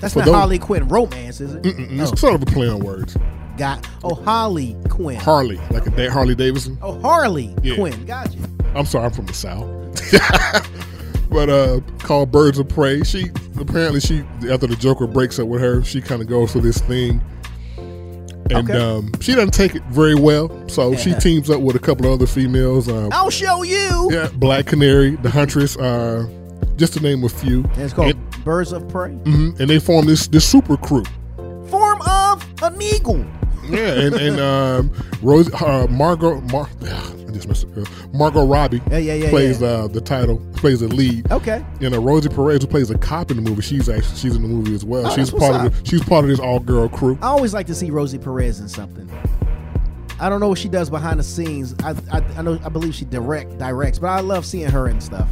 That's 0.00 0.16
not 0.16 0.24
those- 0.24 0.34
Harley 0.34 0.58
Quinn 0.58 0.88
romance, 0.88 1.40
is 1.42 1.54
it? 1.54 1.62
mm-mm, 1.64 2.00
Oh, 2.00 2.10
it's 2.12 2.20
sort 2.20 2.34
of 2.34 2.42
a 2.42 2.46
play 2.46 2.68
on 2.68 2.80
words. 2.80 3.16
Got. 3.56 3.86
Oh, 4.02 4.14
Harley 4.14 4.76
Quinn. 4.90 5.16
Harley, 5.16 5.58
like 5.70 5.86
a 5.86 5.90
da- 5.90 6.08
Harley 6.08 6.34
Davidson. 6.34 6.78
oh, 6.82 7.00
Harley 7.00 7.54
Yeah. 7.62 7.76
Quinn. 7.76 8.04
Got 8.06 8.34
you. 8.34 8.40
I'm 8.74 8.86
sorry, 8.86 9.04
I'm 9.06 9.12
from 9.12 9.26
the 9.26 9.34
South. 9.34 9.68
but 11.30 11.48
uh 11.48 11.80
called 12.00 12.30
Birds 12.30 12.58
of 12.58 12.68
Prey. 12.68 13.02
She 13.02 13.26
apparently 13.58 14.00
she 14.00 14.20
after 14.50 14.66
the 14.66 14.76
Joker 14.76 15.06
breaks 15.06 15.38
up 15.38 15.48
with 15.48 15.60
her, 15.60 15.82
she 15.84 16.00
kind 16.00 16.20
of 16.22 16.28
goes 16.28 16.52
for 16.52 16.60
this 16.60 16.78
thing. 16.78 17.20
And 18.50 18.68
Okay. 18.70 18.78
um, 18.78 19.10
she 19.20 19.34
doesn't 19.34 19.54
take 19.54 19.74
it 19.74 19.82
very 19.84 20.14
well, 20.14 20.68
so 20.68 20.94
she 20.96 21.14
teams 21.14 21.48
up 21.48 21.60
with 21.62 21.76
a 21.76 21.78
couple 21.78 22.04
of 22.06 22.12
other 22.12 22.26
females. 22.26 22.88
Um, 22.90 23.08
I'll 23.10 23.30
show 23.30 23.62
you. 23.62 24.10
yeah, 24.12 24.28
Black 24.34 24.66
Canary, 24.66 25.16
the 25.16 25.30
Huntress, 25.30 25.78
uh, 25.78 26.26
just 26.76 26.92
to 26.92 27.00
name 27.00 27.24
a 27.24 27.28
few. 27.30 27.62
And 27.64 27.78
it's 27.78 27.94
called 27.94 28.10
And, 28.14 28.44
Birds 28.44 28.72
of 28.72 28.86
Prey. 28.88 29.12
mhm, 29.24 29.58
and 29.58 29.70
they 29.70 29.78
form 29.78 30.04
this 30.04 30.26
this 30.26 30.46
super 30.46 30.76
crew. 30.76 31.04
Form 31.68 32.02
of 32.02 32.44
an 32.62 32.80
eagle. 32.82 33.24
Yeah, 33.68 34.00
and 34.00 34.14
and 34.14 34.40
um, 34.40 34.92
Rose, 35.22 35.52
uh, 35.62 35.86
Margot, 35.88 36.40
Mar- 36.42 36.68
I 36.82 37.30
just 37.32 37.48
messed 37.48 37.66
up. 37.76 37.88
Margot 38.14 38.46
Robbie 38.46 38.80
Yeah, 38.90 38.98
yeah, 38.98 39.14
yeah, 39.14 39.30
plays 39.30 39.60
yeah. 39.60 39.68
Uh, 39.68 39.86
the 39.88 40.00
title, 40.00 40.38
plays 40.56 40.80
the 40.80 40.88
lead. 40.88 41.30
Okay. 41.32 41.64
And 41.80 41.94
uh, 41.94 42.00
Rosie 42.00 42.28
Perez, 42.28 42.62
who 42.62 42.68
plays 42.68 42.90
a 42.90 42.98
cop 42.98 43.30
in 43.30 43.36
the 43.36 43.42
movie, 43.42 43.62
she's 43.62 43.88
actually 43.88 44.16
she's 44.16 44.36
in 44.36 44.42
the 44.42 44.48
movie 44.48 44.74
as 44.74 44.84
well. 44.84 45.06
Oh, 45.06 45.14
she's 45.14 45.30
part 45.30 45.56
of 45.56 45.62
the, 45.72 45.88
she's 45.88 46.02
part 46.04 46.24
of 46.24 46.30
this 46.30 46.38
all 46.38 46.60
girl 46.60 46.88
crew. 46.88 47.18
I 47.22 47.26
always 47.26 47.52
like 47.54 47.66
to 47.66 47.74
see 47.74 47.90
Rosie 47.90 48.18
Perez 48.18 48.60
in 48.60 48.68
something. 48.68 49.10
I 50.20 50.28
don't 50.28 50.38
know 50.40 50.48
what 50.48 50.58
she 50.58 50.68
does 50.68 50.90
behind 50.90 51.18
the 51.18 51.24
scenes. 51.24 51.74
I, 51.82 51.90
I, 52.12 52.20
I 52.36 52.42
know 52.42 52.58
I 52.64 52.68
believe 52.68 52.94
she 52.94 53.04
direct 53.04 53.58
directs, 53.58 53.98
but 53.98 54.08
I 54.08 54.20
love 54.20 54.46
seeing 54.46 54.70
her 54.70 54.86
and 54.86 55.02
stuff. 55.02 55.28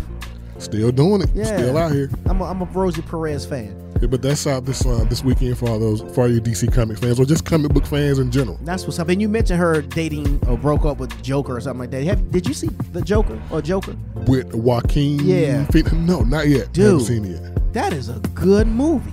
Still 0.59 0.90
doing 0.92 1.23
it, 1.23 1.31
Yeah, 1.35 1.45
still 1.45 1.79
out 1.79 1.92
here. 1.92 2.11
I'm 2.27 2.40
a, 2.40 2.45
I'm 2.45 2.61
a 2.62 2.64
Rosie 2.66 3.03
Perez 3.03 3.47
fan. 3.47 3.79
Yeah, 4.03 4.09
but 4.09 4.21
that's 4.21 4.49
out 4.49 4.65
this 4.65 4.85
uh, 4.85 5.05
this 5.09 5.23
weekend 5.23 5.57
for 5.57 5.69
all 5.69 5.79
those 5.79 6.01
for 6.12 6.23
all 6.23 6.29
you 6.29 6.41
DC 6.41 6.73
comic 6.75 6.99
fans 6.99 7.21
or 7.21 7.25
just 7.25 7.45
comic 7.45 7.73
book 7.73 7.87
fans 7.87 8.19
in 8.19 8.33
general. 8.33 8.59
That's 8.62 8.83
what's 8.85 8.99
up. 8.99 9.09
And 9.09 9.23
you 9.23 9.29
mentioned 9.29 9.61
her 9.61 9.81
dating 9.81 10.41
or 10.49 10.59
broke 10.59 10.85
up 10.85 10.99
with 10.99 11.23
Joker 11.23 11.57
or 11.57 11.61
something 11.61 11.79
like 11.79 11.93
that. 11.93 12.03
Have, 12.03 12.33
did 12.33 12.49
you 12.49 12.53
see 12.53 12.67
the 12.91 13.01
Joker 13.01 13.41
or 13.53 13.62
Joker? 13.62 13.97
With 14.27 14.53
Joaquin, 14.55 15.21
Yeah. 15.21 15.65
Phoenix- 15.67 15.93
no, 15.93 16.23
not 16.23 16.49
yet. 16.49 16.73
Dude. 16.73 16.85
Haven't 16.85 17.01
seen 17.05 17.25
it 17.27 17.41
yet. 17.41 17.73
That 17.75 17.93
is 17.93 18.09
a 18.09 18.19
good 18.35 18.67
movie. 18.67 19.12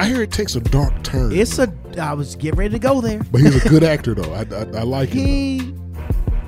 I 0.00 0.06
hear 0.06 0.20
it 0.22 0.32
takes 0.32 0.56
a 0.56 0.60
dark 0.60 1.04
turn. 1.04 1.30
It's 1.30 1.56
a. 1.60 1.72
I 1.96 2.12
was 2.14 2.34
getting 2.34 2.58
ready 2.58 2.72
to 2.72 2.80
go 2.80 3.00
there. 3.00 3.20
but 3.30 3.40
he's 3.40 3.64
a 3.64 3.68
good 3.68 3.84
actor 3.84 4.14
though. 4.16 4.34
I, 4.34 4.40
I, 4.52 4.80
I 4.80 4.82
like 4.82 5.10
him. 5.10 5.24
He 5.26 5.74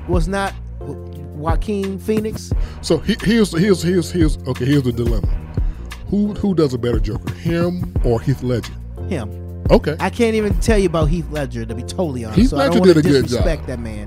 was 0.09 0.27
not 0.27 0.53
Joaquin 0.81 2.01
Phoenix. 2.01 2.51
So 2.83 2.99
he, 2.99 3.15
here's 3.23 3.57
here's 3.57 3.81
here's 3.81 4.11
here's 4.11 4.39
okay. 4.49 4.65
Here's 4.65 4.83
the 4.83 4.93
dilemma. 4.93 5.29
Who 6.09 6.35
who 6.35 6.55
does 6.55 6.73
a 6.75 6.79
better 6.79 7.01
Joker, 7.01 7.33
him 7.35 7.93
or 8.05 8.21
Heath 8.21 8.43
Ledger? 8.43 8.73
Him. 9.09 9.31
Okay. 9.71 9.97
I 9.99 10.11
can't 10.11 10.37
even 10.37 10.59
tell 10.61 10.79
you 10.79 10.87
about 10.87 11.07
Heath 11.09 11.29
Ledger 11.31 11.65
to 11.67 11.75
be 11.75 11.83
totally 11.83 12.25
honest. 12.25 12.41
Heath 12.41 12.51
so 12.51 12.57
I 12.57 12.61
Ledger 12.69 12.71
don't 12.79 12.81
want 12.81 12.95
did 12.95 13.03
to 13.03 13.09
a 13.09 13.13
good 13.13 13.23
disrespect 13.25 13.63
job. 13.63 13.67
that 13.69 13.79
man. 13.81 14.07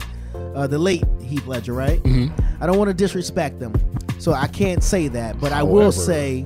Uh, 0.55 0.67
the 0.67 0.79
late 0.79 1.03
Heath 1.21 1.45
Ledger, 1.45 1.73
right? 1.73 2.01
Mhm. 2.03 2.31
I 2.61 2.65
don't 2.65 2.77
want 2.77 2.87
to 2.89 2.93
disrespect 2.93 3.59
them, 3.59 3.73
so 4.19 4.33
I 4.33 4.47
can't 4.47 4.83
say 4.83 5.07
that. 5.09 5.39
But 5.39 5.51
I 5.51 5.63
will 5.63 5.91
say 5.91 6.45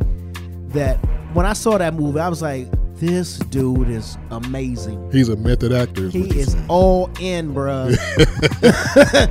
that 0.69 0.97
when 1.33 1.45
I 1.45 1.53
saw 1.53 1.77
that 1.77 1.93
movie, 1.93 2.19
I 2.19 2.27
was 2.29 2.41
like, 2.41 2.67
"This 2.99 3.37
dude 3.37 3.89
is 3.89 4.17
amazing. 4.31 5.09
He's 5.11 5.29
a 5.29 5.35
method 5.35 5.71
actor. 5.71 6.09
He 6.09 6.39
is 6.39 6.51
saying. 6.53 6.65
all 6.67 7.09
in, 7.19 7.53
bruh." 7.53 7.95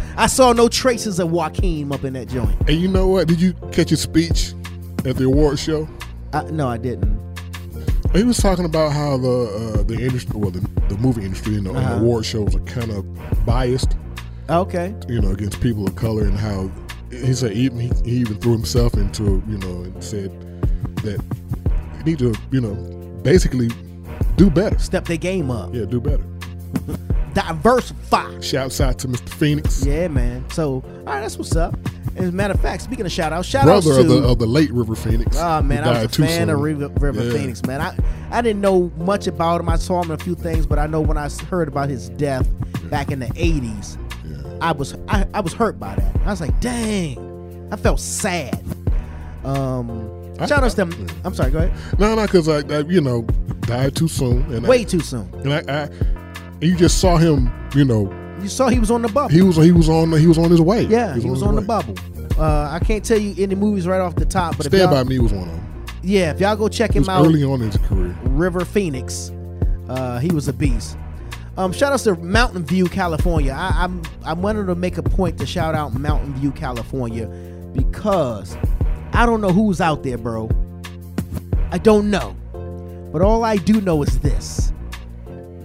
I 0.16 0.26
saw 0.26 0.52
no 0.52 0.68
traces 0.68 1.18
of 1.18 1.30
Joaquin 1.32 1.92
up 1.92 2.04
in 2.04 2.12
that 2.14 2.28
joint. 2.28 2.56
And 2.68 2.78
you 2.78 2.88
know 2.88 3.08
what? 3.08 3.28
Did 3.28 3.40
you 3.40 3.52
catch 3.72 3.90
his 3.90 4.00
speech 4.00 4.54
at 5.04 5.16
the 5.16 5.24
award 5.24 5.58
show? 5.58 5.88
I, 6.32 6.42
no, 6.50 6.68
I 6.68 6.76
didn't. 6.78 7.20
He 8.14 8.24
was 8.24 8.36
talking 8.38 8.64
about 8.66 8.92
how 8.92 9.16
the 9.16 9.78
uh, 9.78 9.82
the 9.84 9.94
industry, 9.94 10.36
well, 10.38 10.50
the, 10.50 10.60
the 10.88 10.96
movie 10.98 11.24
industry 11.24 11.56
and 11.56 11.66
the, 11.66 11.70
and 11.70 11.78
the 11.78 11.82
Uh-huh. 11.82 12.00
award 12.00 12.26
shows 12.26 12.54
are 12.54 12.60
kind 12.60 12.90
of 12.90 13.04
biased, 13.46 13.96
Okay. 14.50 14.94
you 15.08 15.20
know, 15.20 15.30
against 15.30 15.60
people 15.60 15.86
of 15.86 15.96
color, 15.96 16.24
and 16.24 16.38
how 16.38 16.70
he 17.10 17.32
said 17.34 17.52
even 17.52 17.78
he, 17.78 17.90
he 18.04 18.16
even 18.18 18.38
threw 18.38 18.52
himself 18.52 18.94
into, 18.94 19.42
you 19.48 19.58
know, 19.58 19.84
and 19.84 20.04
said 20.04 20.30
that 21.04 21.20
you 21.98 22.04
need 22.04 22.18
to, 22.18 22.34
you 22.50 22.60
know, 22.60 22.74
basically 23.22 23.70
do 24.36 24.50
better. 24.50 24.78
Step 24.78 25.04
their 25.06 25.16
game 25.16 25.50
up. 25.50 25.74
Yeah, 25.74 25.84
do 25.86 26.00
better. 26.00 26.24
Diversify. 27.34 28.40
Shouts 28.40 28.80
out 28.80 28.98
to 29.00 29.08
Mr. 29.08 29.28
Phoenix, 29.30 29.84
Yeah, 29.84 30.08
man. 30.08 30.44
So, 30.50 30.74
all 30.74 31.04
right, 31.04 31.20
that's 31.20 31.36
what's 31.38 31.56
up. 31.56 31.74
As 32.16 32.28
a 32.28 32.32
matter 32.32 32.52
of 32.52 32.60
fact, 32.60 32.82
speaking 32.82 33.06
of 33.06 33.12
shout 33.12 33.32
outs, 33.32 33.48
shout 33.48 33.66
out 33.66 33.82
to. 33.84 34.00
of 34.00 34.06
the 34.08 34.22
of 34.22 34.38
the 34.38 34.46
late 34.46 34.70
River 34.70 34.94
Phoenix. 34.94 35.34
Oh 35.40 35.62
man, 35.62 35.82
I 35.82 36.02
was 36.04 36.18
a 36.18 36.22
fan 36.26 36.50
of. 36.50 36.60
River, 36.60 36.88
River 36.88 37.24
Yeah. 37.24 37.32
Phoenix, 37.32 37.62
man. 37.64 37.80
I 37.80 37.96
I 38.30 38.42
didn't 38.42 38.60
know 38.60 38.92
much 38.98 39.26
about 39.26 39.62
him. 39.62 39.68
I 39.70 39.76
saw 39.76 40.02
him 40.02 40.10
in 40.10 40.20
a 40.20 40.22
few 40.22 40.34
things, 40.34 40.66
but 40.66 40.78
I 40.78 40.86
know 40.86 41.00
when 41.00 41.16
I 41.16 41.30
heard 41.48 41.68
about 41.68 41.88
his 41.88 42.10
death 42.10 42.46
back 42.90 43.10
in 43.10 43.18
the 43.20 43.26
'80s, 43.28 43.96
I 44.60 44.72
was 44.72 44.94
I, 45.08 45.26
I 45.32 45.40
was 45.40 45.54
hurt 45.54 45.80
by 45.80 45.94
that. 45.94 46.16
I 46.26 46.30
was 46.30 46.42
like, 46.42 46.60
dang, 46.60 47.68
I 47.72 47.76
felt 47.76 47.98
sad. 47.98 48.62
Um, 49.44 50.34
I- 50.38 50.46
shout 50.46 50.62
outs 50.64 50.74
to. 50.74 50.82
I'm 51.24 51.34
sorry, 51.34 51.50
go 51.50 51.58
ahead. 51.60 51.98
No, 51.98 52.14
no, 52.14 52.22
because 52.26 52.46
I, 52.46 52.58
I, 52.76 52.80
you 52.80 53.00
know, 53.00 53.22
died 53.62 53.96
too 53.96 54.08
soon, 54.08 54.42
and 54.52 54.66
Way 54.66 54.80
I, 54.80 54.84
too 54.84 55.00
soon. 55.00 55.30
and 55.44 55.52
I, 55.70 55.88
I, 56.62 56.66
you 56.66 56.76
just 56.76 56.98
saw 57.00 57.16
him, 57.16 57.50
you 57.74 57.84
know, 57.84 58.10
You 58.40 58.48
saw 58.48 58.68
he 58.68 58.78
was 58.78 58.90
on 58.90 59.02
the 59.02 59.08
bubble. 59.08 59.28
he 59.28 59.42
was 59.42 59.56
he 59.56 59.72
was 59.72 59.88
on 59.88 60.12
he 60.18 60.26
was 60.26 60.38
on 60.38 60.50
his 60.50 60.60
way. 60.60 60.82
yeah, 60.84 61.14
he 61.16 61.28
was 61.28 61.40
his 61.40 61.42
on 61.42 61.56
the 61.56 61.62
bubble. 61.62 61.94
Uh, 62.38 62.70
I 62.70 62.78
can't 62.78 63.04
tell 63.04 63.18
you 63.18 63.34
any 63.42 63.54
movies 63.54 63.86
right 63.86 64.00
off 64.00 64.14
the 64.14 64.24
top, 64.24 64.56
but 64.56 64.66
if 64.66 64.72
Stand 64.72 64.90
by 64.90 65.04
Me 65.04 65.18
was 65.18 65.32
one 65.32 65.48
of 65.48 65.54
them. 65.54 65.86
yeah, 66.02 66.30
if 66.32 66.40
y'all 66.40 66.56
go 66.56 66.68
check 66.68 66.92
him 66.94 67.02
was 67.02 67.08
out, 67.08 67.26
early 67.26 67.44
on 67.44 67.60
in 67.60 67.70
his 67.70 67.76
career. 67.88 68.16
River 68.24 68.64
Phoenix. 68.64 69.30
Uh, 69.88 70.18
he 70.18 70.28
was 70.32 70.48
a 70.48 70.52
beast. 70.52 70.96
Um, 71.58 71.70
shout 71.72 71.92
out 71.92 72.00
to 72.00 72.14
Mountain 72.16 72.64
View, 72.64 72.86
California. 72.86 73.52
I, 73.52 73.84
I'm 73.84 74.02
I 74.24 74.32
wanted 74.32 74.64
to 74.66 74.74
make 74.74 74.96
a 74.96 75.02
point 75.02 75.36
to 75.38 75.46
shout 75.46 75.74
out 75.74 75.92
Mountain 75.92 76.32
View, 76.36 76.50
California, 76.52 77.26
because 77.74 78.56
I 79.12 79.26
don't 79.26 79.42
know 79.42 79.50
who's 79.52 79.80
out 79.80 80.02
there, 80.02 80.16
bro. 80.16 80.48
I 81.70 81.76
don't 81.78 82.10
know, 82.10 82.34
but 83.12 83.20
all 83.20 83.44
I 83.44 83.56
do 83.58 83.80
know 83.82 84.02
is 84.02 84.18
this: 84.20 84.71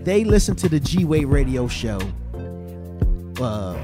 they 0.08 0.24
listen 0.24 0.56
to 0.56 0.70
the 0.70 0.80
G 0.80 1.06
Wade 1.06 1.26
Radio 1.26 1.68
Show. 1.68 2.00
Uh, 3.40 3.78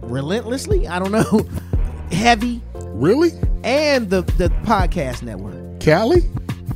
relentlessly. 0.00 0.88
I 0.88 0.98
don't 0.98 1.12
know, 1.12 1.46
heavy, 2.10 2.60
Really, 2.74 3.32
and 3.62 4.08
the 4.08 4.22
the 4.22 4.48
podcast 4.64 5.22
network. 5.22 5.80
Cali? 5.80 6.22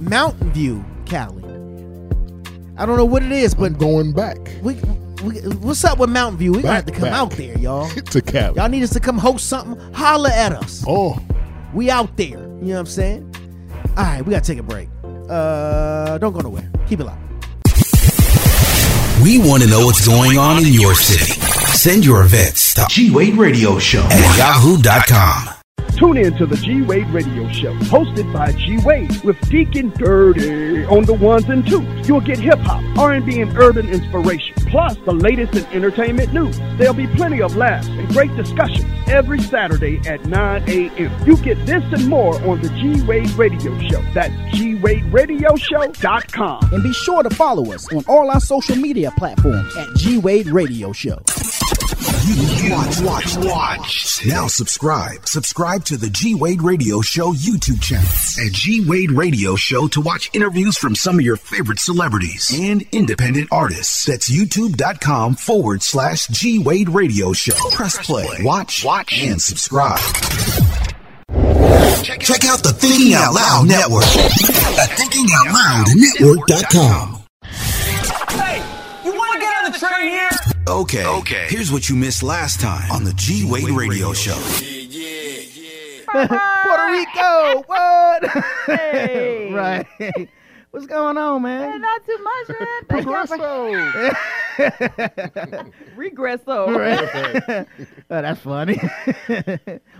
Mountain 0.00 0.52
View, 0.52 0.84
Cali. 1.06 1.42
I 2.76 2.86
don't 2.86 2.96
know 2.96 3.04
what 3.04 3.22
it 3.22 3.32
is, 3.32 3.54
but 3.54 3.72
I'm 3.72 3.78
going 3.78 4.12
back 4.12 4.36
we, 4.62 4.74
we 5.24 5.40
what's 5.58 5.84
up 5.84 5.98
with 5.98 6.10
Mountain 6.10 6.38
View? 6.38 6.52
We 6.52 6.62
gonna 6.62 6.82
to 6.82 6.92
come 6.92 7.02
back. 7.04 7.12
out 7.12 7.30
there, 7.32 7.56
y'all. 7.58 7.88
to 7.90 8.20
Cali. 8.22 8.56
Y'all 8.56 8.68
need 8.68 8.82
us 8.82 8.90
to 8.90 9.00
come 9.00 9.18
host 9.18 9.48
something. 9.48 9.92
Holla 9.92 10.30
at 10.30 10.52
us. 10.52 10.84
Oh, 10.86 11.18
We 11.72 11.90
out 11.90 12.16
there. 12.16 12.28
You 12.28 12.36
know 12.36 12.72
what 12.74 12.78
I'm 12.80 12.86
saying? 12.86 13.34
All 13.96 14.04
right, 14.04 14.24
we 14.24 14.30
gotta 14.32 14.44
take 14.44 14.58
a 14.58 14.62
break. 14.62 14.88
Uh, 15.28 16.18
don't 16.18 16.32
go 16.32 16.40
nowhere. 16.40 16.70
Keep 16.88 17.00
it 17.00 17.04
locked. 17.04 17.27
We 19.22 19.38
want 19.38 19.62
to 19.64 19.68
know 19.68 19.84
what's 19.86 20.06
going 20.06 20.38
on 20.38 20.58
in 20.64 20.72
your 20.72 20.94
city. 20.94 21.40
Send 21.72 22.04
your 22.04 22.22
vets 22.24 22.74
to 22.74 22.86
G 22.88 23.10
Wade 23.10 23.34
Radio 23.34 23.78
Show 23.78 24.02
at 24.02 24.38
yahoo.com. 24.38 25.57
Tune 25.98 26.16
in 26.16 26.36
to 26.36 26.46
the 26.46 26.56
G 26.56 26.82
Wade 26.82 27.08
Radio 27.08 27.48
Show, 27.50 27.74
hosted 27.80 28.32
by 28.32 28.52
G 28.52 28.78
Wade 28.84 29.20
with 29.24 29.36
Deacon 29.50 29.90
Dirty 29.90 30.84
on 30.84 31.04
the 31.04 31.14
ones 31.14 31.48
and 31.48 31.66
twos. 31.66 32.08
You'll 32.08 32.20
get 32.20 32.38
hip 32.38 32.60
hop, 32.60 32.82
R&B, 32.96 33.40
and 33.40 33.56
urban 33.58 33.88
inspiration, 33.88 34.54
plus 34.68 34.96
the 35.04 35.12
latest 35.12 35.54
in 35.54 35.64
entertainment 35.74 36.32
news. 36.32 36.56
There'll 36.78 36.94
be 36.94 37.08
plenty 37.08 37.42
of 37.42 37.56
laughs 37.56 37.88
and 37.88 38.08
great 38.10 38.34
discussions 38.36 38.86
every 39.08 39.40
Saturday 39.40 39.98
at 40.06 40.24
9 40.24 40.68
a.m. 40.68 41.26
You 41.26 41.36
get 41.38 41.66
this 41.66 41.82
and 41.92 42.08
more 42.08 42.40
on 42.48 42.60
the 42.62 42.68
G 42.70 43.02
Wade 43.02 43.30
Radio 43.30 43.76
Show. 43.88 44.02
That's 44.14 44.34
G 44.56 44.76
Wade 44.76 45.04
Radio 45.06 45.28
GWadeRadioShow.com. 45.28 46.72
And 46.72 46.82
be 46.82 46.92
sure 46.92 47.22
to 47.22 47.30
follow 47.30 47.72
us 47.72 47.92
on 47.92 48.04
all 48.08 48.30
our 48.30 48.40
social 48.40 48.76
media 48.76 49.10
platforms 49.12 49.76
at 49.76 49.88
G 49.96 50.18
Wade 50.18 50.48
Radio 50.48 50.92
Show. 50.92 51.18
Watch, 52.28 53.00
watch, 53.00 53.36
watch. 53.38 54.20
Now 54.26 54.48
subscribe. 54.48 55.26
Subscribe 55.26 55.86
to 55.86 55.96
the 55.96 56.10
G 56.10 56.34
Wade 56.34 56.60
Radio 56.60 57.00
Show 57.00 57.32
YouTube 57.32 57.80
channel 57.80 58.04
at 58.46 58.52
G 58.52 58.84
Wade 58.86 59.12
Radio 59.12 59.56
Show 59.56 59.88
to 59.88 60.02
watch 60.02 60.28
interviews 60.34 60.76
from 60.76 60.94
some 60.94 61.18
of 61.18 61.24
your 61.24 61.38
favorite 61.38 61.78
celebrities 61.78 62.50
and 62.54 62.84
independent 62.92 63.48
artists. 63.50 64.04
That's 64.04 64.30
youtube.com 64.30 65.36
forward 65.36 65.82
slash 65.82 66.26
G 66.28 66.58
Wade 66.58 66.90
Radio 66.90 67.32
Show. 67.32 67.54
Press 67.70 67.96
play, 68.06 68.28
watch, 68.42 68.84
watch, 68.84 69.18
and 69.22 69.40
subscribe. 69.40 69.98
Check 72.04 72.44
out 72.44 72.62
the 72.62 72.74
Thinking 72.76 73.14
Out 73.14 73.32
Loud 73.32 73.68
Network 73.68 74.04
at 74.04 74.90
thinkingoutloudnetwork.com. 74.90 77.22
Hey, 78.38 78.62
you 79.02 79.12
want 79.16 79.32
to 79.32 79.38
get 79.40 79.64
on 79.64 79.72
the 79.72 79.78
train 79.78 80.08
here? 80.10 80.28
Okay. 80.68 81.04
Okay. 81.06 81.46
Here's 81.48 81.72
what 81.72 81.88
you 81.88 81.96
missed 81.96 82.22
last 82.22 82.60
time 82.60 82.90
on 82.90 83.02
the 83.04 83.14
G 83.14 83.46
Wade 83.50 83.70
Radio 83.70 84.12
Show. 84.12 84.36
Yeah. 84.60 86.02
Puerto 86.64 86.92
Rico. 86.92 87.62
What? 87.66 88.24
Hey. 88.66 89.50
right. 89.50 89.86
What's 90.70 90.84
going 90.86 91.16
on, 91.16 91.40
man? 91.40 91.80
Not 91.80 92.04
too 92.04 92.18
much, 92.22 92.48
man. 92.60 92.84
Thank 92.86 93.06
Regresso. 95.96 96.76
Right. 96.76 97.66
oh, 98.10 98.22
that's 98.22 98.40
funny. 98.40 98.78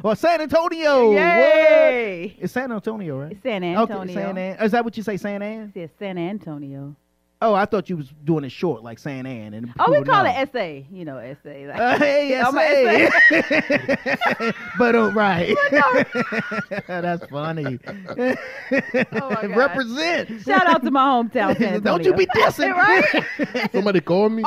well, 0.03 0.15
San 0.17 0.43
Antonio. 0.43 1.13
Yay. 1.13 2.35
What? 2.37 2.45
It's 2.45 2.53
San 2.53 2.71
Antonio, 2.73 3.19
right? 3.19 3.33
It's 3.33 3.43
San 3.43 3.65
Okay, 3.65 3.75
Antonio. 3.75 4.15
San 4.15 4.37
An- 4.37 4.59
Is 4.63 4.73
that 4.73 4.85
what 4.85 4.99
you 4.99 5.03
say, 5.03 5.17
San 5.17 5.41
An? 5.41 5.73
It's 5.75 5.99
San 5.99 6.19
Antonio. 6.19 6.95
Oh, 7.41 7.55
I 7.55 7.67
thought 7.67 7.89
you 7.89 7.97
was 7.97 8.09
doing 8.25 8.43
it 8.43 8.51
short, 8.51 8.83
like 8.83 8.99
San 8.99 9.25
An. 9.25 9.55
And 9.55 9.73
Oh, 9.79 9.93
we 9.93 10.03
call 10.05 10.25
know. 10.25 10.31
it 10.31 10.35
essay. 10.35 10.87
You 10.91 11.05
know, 11.05 11.19
essay. 11.19 11.67
Like, 11.69 11.79
Uh, 11.79 11.97
hey, 11.99 12.37
I'm 12.41 12.57
a 12.59 12.61
essay. 12.61 14.53
but 14.79 14.97
uh, 14.97 15.13
right. 15.13 15.57
That's 16.89 17.25
funny. 17.27 17.79
God. 17.79 19.57
Represent. 19.57 20.43
Shout 20.43 20.67
out 20.67 20.83
to 20.83 20.91
my 20.91 21.01
hometown, 21.05 21.57
San 21.57 21.75
Antonio. 21.75 21.81
Don't 21.81 22.05
you 22.05 22.13
be 22.15 22.27
dissing. 22.27 22.73
right? 22.75 23.71
Somebody 23.73 24.01
call 24.01 24.29
me. 24.31 24.43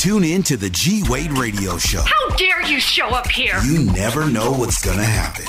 Tune 0.00 0.24
in 0.24 0.42
to 0.44 0.56
the 0.56 0.68
G 0.70 1.04
Wade 1.08 1.32
Radio 1.38 1.78
Show. 1.78 2.02
How 2.02 2.30
dare 2.36 2.62
you 2.66 2.80
show 2.80 3.08
up 3.10 3.28
here? 3.28 3.60
You 3.64 3.84
never 3.92 4.28
know 4.28 4.50
what's 4.52 4.84
gonna 4.84 5.04
happen. 5.04 5.44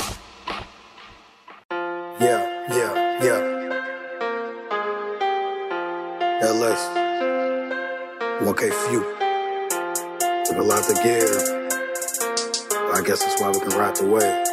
Yeah, 2.20 2.66
yeah, 2.70 3.24
yeah. 3.24 3.57
LS. 6.42 6.78
1K 8.46 8.70
Phew. 8.70 9.02
With 10.48 10.60
a 10.60 10.64
lot 10.64 10.84
to 10.84 10.94
give. 11.02 11.34
I 12.94 13.02
guess 13.02 13.24
that's 13.24 13.42
why 13.42 13.50
we 13.50 13.60
can 13.60 13.74
ride 13.76 13.96
the 13.96 14.06
wave. 14.06 14.46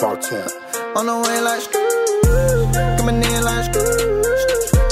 Talk 0.00 0.20
to 0.20 0.34
him. 0.34 0.50
On 0.96 1.06
the 1.06 1.14
way 1.14 1.40
like 1.40 1.60
screw, 1.60 2.72
coming 2.98 3.22
in 3.22 3.44
like 3.44 3.66
screw. 3.70 4.22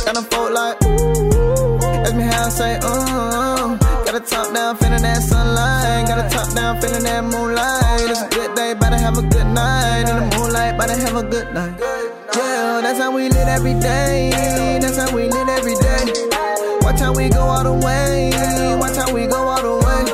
Got 0.06 0.18
a 0.18 0.22
folk 0.22 0.52
like 0.52 0.80
ooh. 0.84 1.78
Ask 2.06 2.14
me 2.14 2.22
how 2.22 2.46
I 2.46 2.48
say 2.48 2.78
uh. 2.80 3.76
Got 4.04 4.14
a 4.14 4.20
top 4.20 4.54
down, 4.54 4.76
feeling 4.76 5.02
that 5.02 5.20
sunlight. 5.20 6.06
Got 6.06 6.24
a 6.24 6.28
top 6.30 6.54
down, 6.54 6.80
feeling 6.80 7.02
that 7.02 7.24
moonlight. 7.24 8.08
It's 8.08 8.22
a 8.22 8.28
good 8.28 8.54
day, 8.54 8.74
better 8.74 8.98
have 8.98 9.18
a 9.18 9.22
good 9.22 9.46
night. 9.48 10.08
In 10.08 10.30
the 10.30 10.36
moonlight, 10.36 10.78
better 10.78 10.94
have 10.94 11.16
a 11.16 11.22
good 11.24 11.52
night. 11.52 12.17
Yeah, 12.34 12.80
that's 12.82 12.98
how 12.98 13.10
we 13.14 13.28
live 13.28 13.48
every 13.48 13.74
day. 13.74 14.30
That's 14.80 14.96
how 14.96 15.14
we 15.14 15.28
live 15.28 15.48
every 15.48 15.74
day. 15.74 16.12
Watch 16.82 17.00
how 17.00 17.12
we 17.14 17.28
go 17.28 17.40
all 17.40 17.64
the 17.64 17.72
way. 17.72 18.30
Watch 18.78 18.96
how 18.96 19.12
we 19.14 19.26
go 19.26 19.48
all 19.48 19.62
the 19.62 19.76
way. 19.86 20.04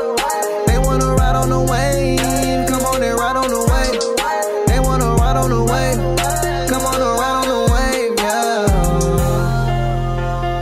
They 0.67 0.79
wanna 0.79 1.15
ride 1.15 1.37
on 1.37 1.49
the 1.49 1.61
wave. 1.61 2.69
Come 2.69 2.85
on 2.85 3.03
and 3.03 3.19
ride 3.19 3.37
on 3.37 3.49
the 3.49 3.59
wave. 3.71 4.01
They 4.69 4.81
wanna 4.81 5.15
ride 5.15 5.37
on 5.37 5.51
the 5.51 5.63
wave. 5.65 5.99
Come 6.69 6.85
on 6.87 6.95
and 6.95 7.19
ride 7.21 7.37
on 7.41 7.49
the 7.49 7.61
wave, 7.75 8.15
yeah. 8.19 8.69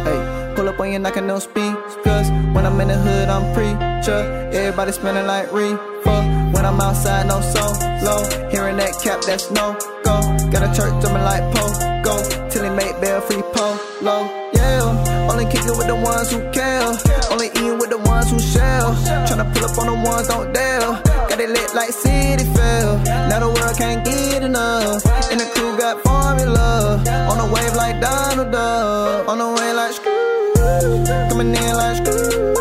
Hey, 0.05 0.55
pull 0.57 0.69
up 0.69 0.81
on 0.81 0.91
you 0.93 0.99
knocking 0.99 1.27
no 1.27 1.39
speed. 1.39 1.75
Cause 2.05 2.31
when 2.55 2.65
I'm 2.67 2.81
in 2.81 2.89
the 2.89 2.97
hood, 2.97 3.29
I'm 3.29 3.53
preacher. 3.55 4.51
Everybody 4.53 4.93
spinning 4.93 5.27
like 5.27 5.53
reefer. 5.53 6.23
When 6.53 6.65
I'm 6.65 6.81
outside, 6.81 7.27
no 7.27 7.41
solo. 7.41 8.49
Hearing 8.51 8.77
that 8.79 8.99
cap, 9.03 9.21
that's 9.23 9.51
no 9.51 9.77
go. 10.05 10.32
Got 10.53 10.69
a 10.69 10.77
church 10.77 10.93
drumming 11.01 11.25
like 11.25 11.43
pogo. 11.55 12.51
Till 12.51 12.65
he 12.65 12.69
make 12.69 13.01
bail 13.01 13.23
free 13.23 13.41
polo. 13.57 14.17
Yeah, 14.53 15.27
only 15.33 15.47
kicking 15.47 15.77
with 15.79 15.87
the 15.87 15.97
ones 15.97 16.31
who 16.31 16.39
care. 16.53 16.93
Only 17.33 17.47
eating 17.57 17.79
with 17.79 17.89
the 17.89 17.97
ones 17.97 18.29
who 18.31 18.39
share. 18.39 18.85
Tryna 19.25 19.49
pull 19.55 19.65
up 19.65 19.79
on 19.79 19.87
the 19.87 19.97
ones 20.11 20.29
don't 20.29 20.53
dare. 20.53 20.81
Got 21.29 21.41
it 21.41 21.49
lit 21.49 21.75
like 21.75 21.89
City 21.89 22.45
fell. 22.53 22.99
Now 23.33 23.41
the 23.41 23.49
world 23.49 23.77
can't 23.79 24.05
get 24.05 24.43
enough. 24.43 25.01
And 25.33 25.41
the 25.41 25.47
crew 25.55 25.73
got 25.79 26.03
formula. 26.05 27.01
On 27.33 27.37
the 27.41 27.49
wave 27.55 27.75
like 27.75 27.99
Donald 28.03 28.53
Duck. 28.53 29.29
On 29.29 29.39
the 29.39 29.49
way 29.57 29.73
like 29.73 29.93
screw. 29.97 31.33
Coming 31.33 31.57
in 31.57 31.75
like 31.81 31.97
screw. 31.97 32.53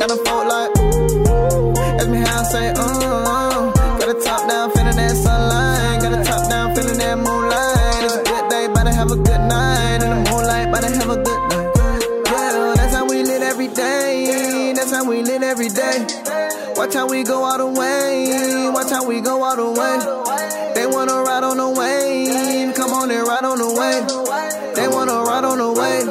Got 0.00 0.10
a 0.10 0.18
like 0.50 0.70
ooh. 0.74 1.72
Ask 2.02 2.08
me 2.08 2.18
how 2.18 2.40
I 2.40 2.50
say 2.50 2.68
uh. 2.74 3.72
Got 4.00 4.08
a 4.10 4.14
top 4.26 4.48
down, 4.48 4.72
feeling 4.72 4.96
that 4.96 5.14
sunlight. 5.14 5.71
Have 9.02 9.10
a 9.10 9.16
good 9.16 9.44
night. 9.50 9.98
In 10.04 10.10
the 10.10 10.30
moonlight, 10.30 10.70
better 10.70 10.90
have 10.94 11.10
a 11.10 11.16
good 11.16 11.42
night. 11.50 12.02
Yeah, 12.30 12.74
that's 12.76 12.94
how 12.94 13.04
we 13.08 13.22
live 13.24 13.42
every 13.42 13.66
day. 13.66 14.72
That's 14.76 14.92
how 14.92 15.04
we 15.08 15.22
live 15.22 15.42
every 15.42 15.68
day. 15.68 16.06
Watch 16.76 16.94
how 16.94 17.08
we 17.08 17.24
go 17.24 17.42
all 17.42 17.58
the 17.58 17.66
way. 17.66 18.70
Watch 18.72 18.90
how 18.90 19.04
we 19.04 19.20
go 19.20 19.42
all 19.42 19.56
the 19.56 19.70
way. 19.80 19.96
They 20.74 20.86
wanna 20.86 21.18
ride 21.26 21.42
on 21.42 21.56
the 21.56 21.68
wave. 21.68 22.74
Come 22.76 22.92
on 22.92 23.10
and 23.10 23.26
ride 23.26 23.44
on 23.44 23.58
the 23.58 23.70
wave. 23.74 24.06
They 24.76 24.86
wanna 24.86 25.18
ride 25.26 25.44
on 25.50 25.58
the 25.58 25.70
wave. 25.80 26.06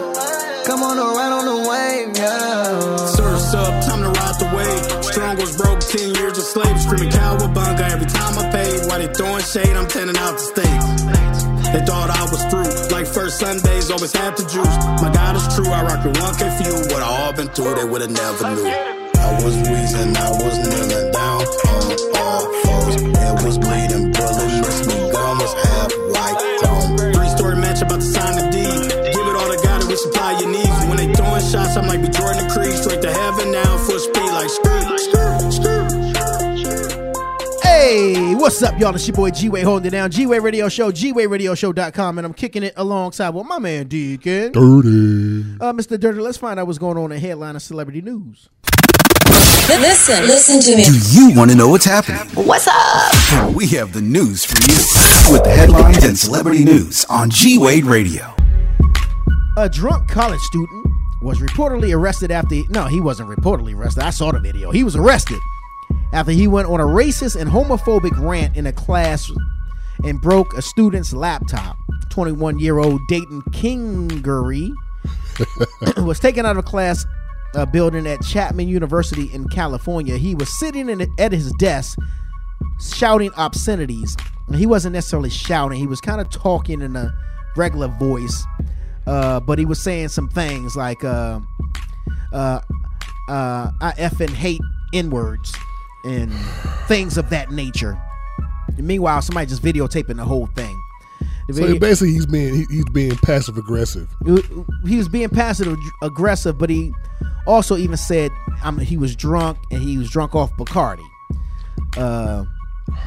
Come 0.68 0.84
on 0.84 1.00
and 1.00 1.16
ride 1.18 1.34
on 1.40 1.46
the 1.46 1.58
wave, 1.70 2.18
yeah. 2.18 2.96
Surf's 3.16 3.54
up, 3.56 3.74
time 3.86 4.04
to 4.04 4.12
ride 4.20 4.38
the 4.44 4.50
wave. 4.56 5.04
Strong 5.06 5.38
was 5.38 5.56
broke, 5.56 5.80
10 5.80 6.16
years 6.16 6.38
a 6.38 6.42
slave. 6.42 6.80
Screaming 6.82 7.10
cowabunga 7.10 7.90
every 7.90 8.08
time 8.08 8.38
I 8.38 8.52
paid. 8.52 8.86
While 8.88 9.00
they 9.00 9.12
throwing 9.14 9.44
shade, 9.44 9.76
I'm 9.76 9.88
tending 9.88 10.18
out 10.18 10.34
the 10.34 10.40
states. 10.40 11.51
They 11.72 11.80
thought 11.86 12.10
I 12.12 12.24
was 12.28 12.44
through. 12.52 12.68
Like 12.92 13.08
first 13.08 13.40
Sundays, 13.40 13.90
always 13.90 14.12
had 14.12 14.36
the 14.36 14.44
juice. 14.44 14.76
My 15.00 15.10
God 15.14 15.36
is 15.40 15.48
true, 15.56 15.72
I 15.72 15.84
rock 15.84 16.04
with 16.04 16.18
1K 16.18 16.44
Phew. 16.60 16.76
What 16.92 17.02
I 17.02 17.08
all 17.08 17.34
been 17.34 17.48
through, 17.48 17.76
they 17.76 17.86
would've 17.86 18.12
never 18.12 18.44
knew. 18.56 18.68
I 18.68 19.40
was 19.40 19.56
wheezing, 19.56 20.12
I 20.18 20.30
was 20.36 20.56
kneeling 20.68 21.12
down 21.16 21.42
on 21.72 21.88
all 22.20 22.44
fours. 22.60 22.96
It 23.00 23.46
was 23.48 23.58
bleeding, 23.58 24.12
bullet 24.12 24.52
missed 24.68 24.86
me, 24.92 24.98
gun 25.16 25.40
half 25.40 25.92
white. 26.12 26.38
Three 27.16 27.30
story 27.40 27.56
match 27.56 27.82
about 27.82 28.02
to 28.04 28.10
sign 28.20 28.36
the 28.36 28.46
deed. 28.52 28.92
Give 29.16 29.26
it 29.32 29.36
all 29.40 29.48
to 29.48 29.60
God 29.64 29.80
and 29.80 29.90
we 29.90 29.96
supply 29.96 30.40
your 30.44 30.52
needs. 30.52 30.76
When 30.92 30.98
they 30.98 31.08
throwing 31.14 31.46
shots, 31.48 31.78
I'm 31.78 31.88
like 31.88 32.02
be 32.02 32.10
Jordan 32.10 32.44
and 32.44 32.52
Creed. 32.52 32.76
Straight 32.84 33.02
to 33.02 33.12
heaven 33.12 33.52
now, 33.52 33.78
full 33.78 34.00
speed, 34.00 34.32
like 34.36 34.50
screw. 34.50 35.01
Hey, 37.82 38.36
what's 38.36 38.62
up, 38.62 38.80
y'all? 38.80 38.94
It's 38.94 39.08
your 39.08 39.16
boy 39.16 39.32
G 39.32 39.50
Wade 39.50 39.64
holding 39.64 39.88
it 39.88 39.90
down. 39.90 40.12
G 40.12 40.28
Wade 40.28 40.44
Radio 40.44 40.70
Show, 40.70 40.92
GWadeRadioShow.com, 40.92 42.20
and 42.20 42.28
I'm 42.28 42.34
kicking 42.36 42.62
it 42.62 42.74
alongside 42.78 43.30
with 43.30 43.48
my 43.48 43.58
man 43.58 43.88
Deacon. 43.88 44.52
Dirty. 44.52 45.58
Uh, 45.60 45.74
Mr. 45.74 46.00
Dirty, 46.00 46.20
let's 46.20 46.38
find 46.38 46.60
out 46.60 46.68
what's 46.68 46.78
going 46.78 46.96
on 47.00 47.12
in 47.12 47.20
headline 47.20 47.56
of 47.56 47.64
celebrity 47.64 48.02
news. 48.02 48.50
Listen, 49.68 50.28
listen 50.28 50.62
to 50.62 50.78
me. 50.78 50.84
Do 50.84 51.00
you 51.12 51.36
want 51.36 51.50
to 51.50 51.58
know 51.58 51.70
what's 51.70 51.86
happening? 51.86 52.20
What's 52.46 52.68
up? 52.68 53.56
We 53.56 53.66
have 53.70 53.94
the 53.94 54.02
news 54.02 54.46
for 54.46 54.62
you 54.62 55.34
with 55.34 55.44
the 55.44 55.52
headlines 55.52 56.04
and 56.04 56.18
celebrity 56.18 56.64
news 56.64 57.04
on 57.06 57.32
G 57.32 57.58
Wade 57.58 57.86
Radio. 57.86 58.36
A 59.58 59.68
drunk 59.68 60.08
college 60.08 60.42
student 60.42 60.86
was 61.24 61.40
reportedly 61.40 61.98
arrested 61.98 62.30
after. 62.30 62.62
No, 62.70 62.86
he 62.86 63.02
wasn't 63.02 63.30
reportedly 63.30 63.76
arrested. 63.76 64.04
I 64.04 64.12
saw 64.12 64.32
the 64.32 64.40
video. 64.40 64.70
He 64.70 64.84
was 64.84 64.96
arrested 64.96 65.40
after 66.14 66.32
he 66.32 66.48
went 66.48 66.68
on 66.68 66.80
a 66.80 66.86
racist 66.86 67.40
and 67.40 67.50
homophobic 67.50 68.18
rant 68.20 68.56
in 68.56 68.68
a 68.68 68.74
class 68.74 69.32
and 70.04 70.22
broke 70.22 70.54
a 70.54 70.62
student's 70.62 71.14
laptop. 71.14 71.78
21 72.10 72.60
year 72.60 72.80
old 72.80 73.00
Dayton 73.08 73.42
Kingery 73.52 74.72
was 76.06 76.20
taken 76.20 76.46
out 76.46 76.52
of 76.52 76.58
a 76.58 76.64
class 76.64 77.06
uh, 77.56 77.66
building 77.66 78.06
at 78.08 78.22
Chapman 78.22 78.68
University 78.68 79.34
in 79.34 79.48
California. 79.50 80.18
He 80.18 80.36
was 80.36 80.58
sitting 80.60 80.90
in, 80.90 81.08
at 81.18 81.32
his 81.32 81.52
desk 81.54 81.98
shouting 82.80 83.32
obscenities. 83.38 84.16
He 84.54 84.66
wasn't 84.66 84.94
necessarily 84.94 85.30
shouting, 85.30 85.80
he 85.80 85.88
was 85.88 86.02
kind 86.02 86.20
of 86.20 86.30
talking 86.30 86.82
in 86.82 86.96
a 86.96 87.14
regular 87.56 87.88
voice, 87.88 88.46
uh, 89.08 89.40
but 89.40 89.58
he 89.58 89.66
was 89.66 89.82
saying 89.82 90.10
some 90.10 90.28
things 90.28 90.76
like, 90.76 91.04
uh, 91.06 91.40
uh, 92.34 92.60
uh, 93.30 93.72
I 93.80 93.94
effing 93.98 94.32
hate 94.32 94.62
N 94.94 95.10
words 95.10 95.54
and 96.04 96.32
things 96.88 97.18
of 97.18 97.30
that 97.30 97.52
nature. 97.52 97.98
And 98.78 98.88
meanwhile, 98.88 99.22
somebody 99.22 99.48
just 99.48 99.62
videotaping 99.64 100.18
the 100.18 100.24
whole 100.26 100.48
thing. 100.48 100.78
The 101.48 101.54
So 101.56 101.62
video- 101.64 101.80
basically, 101.80 102.14
he's 102.14 102.26
being 102.26 102.54
he, 102.54 102.66
he's 102.70 102.86
being 102.94 103.16
passive 103.18 103.58
aggressive. 103.58 104.08
he 104.86 104.98
was 104.98 105.08
being 105.10 105.30
passive 105.30 105.78
aggressive, 106.02 106.58
but 106.58 106.70
he 106.70 106.94
Also, 107.48 107.76
even 107.78 107.98
said 107.98 108.32
um, 108.64 108.78
he 108.78 108.98
was 108.98 109.16
drunk 109.16 109.58
and 109.72 109.82
he 109.82 109.98
was 109.98 110.10
drunk 110.10 110.36
off 110.36 110.56
Bacardi. 110.58 111.04
Uh, 111.98 112.46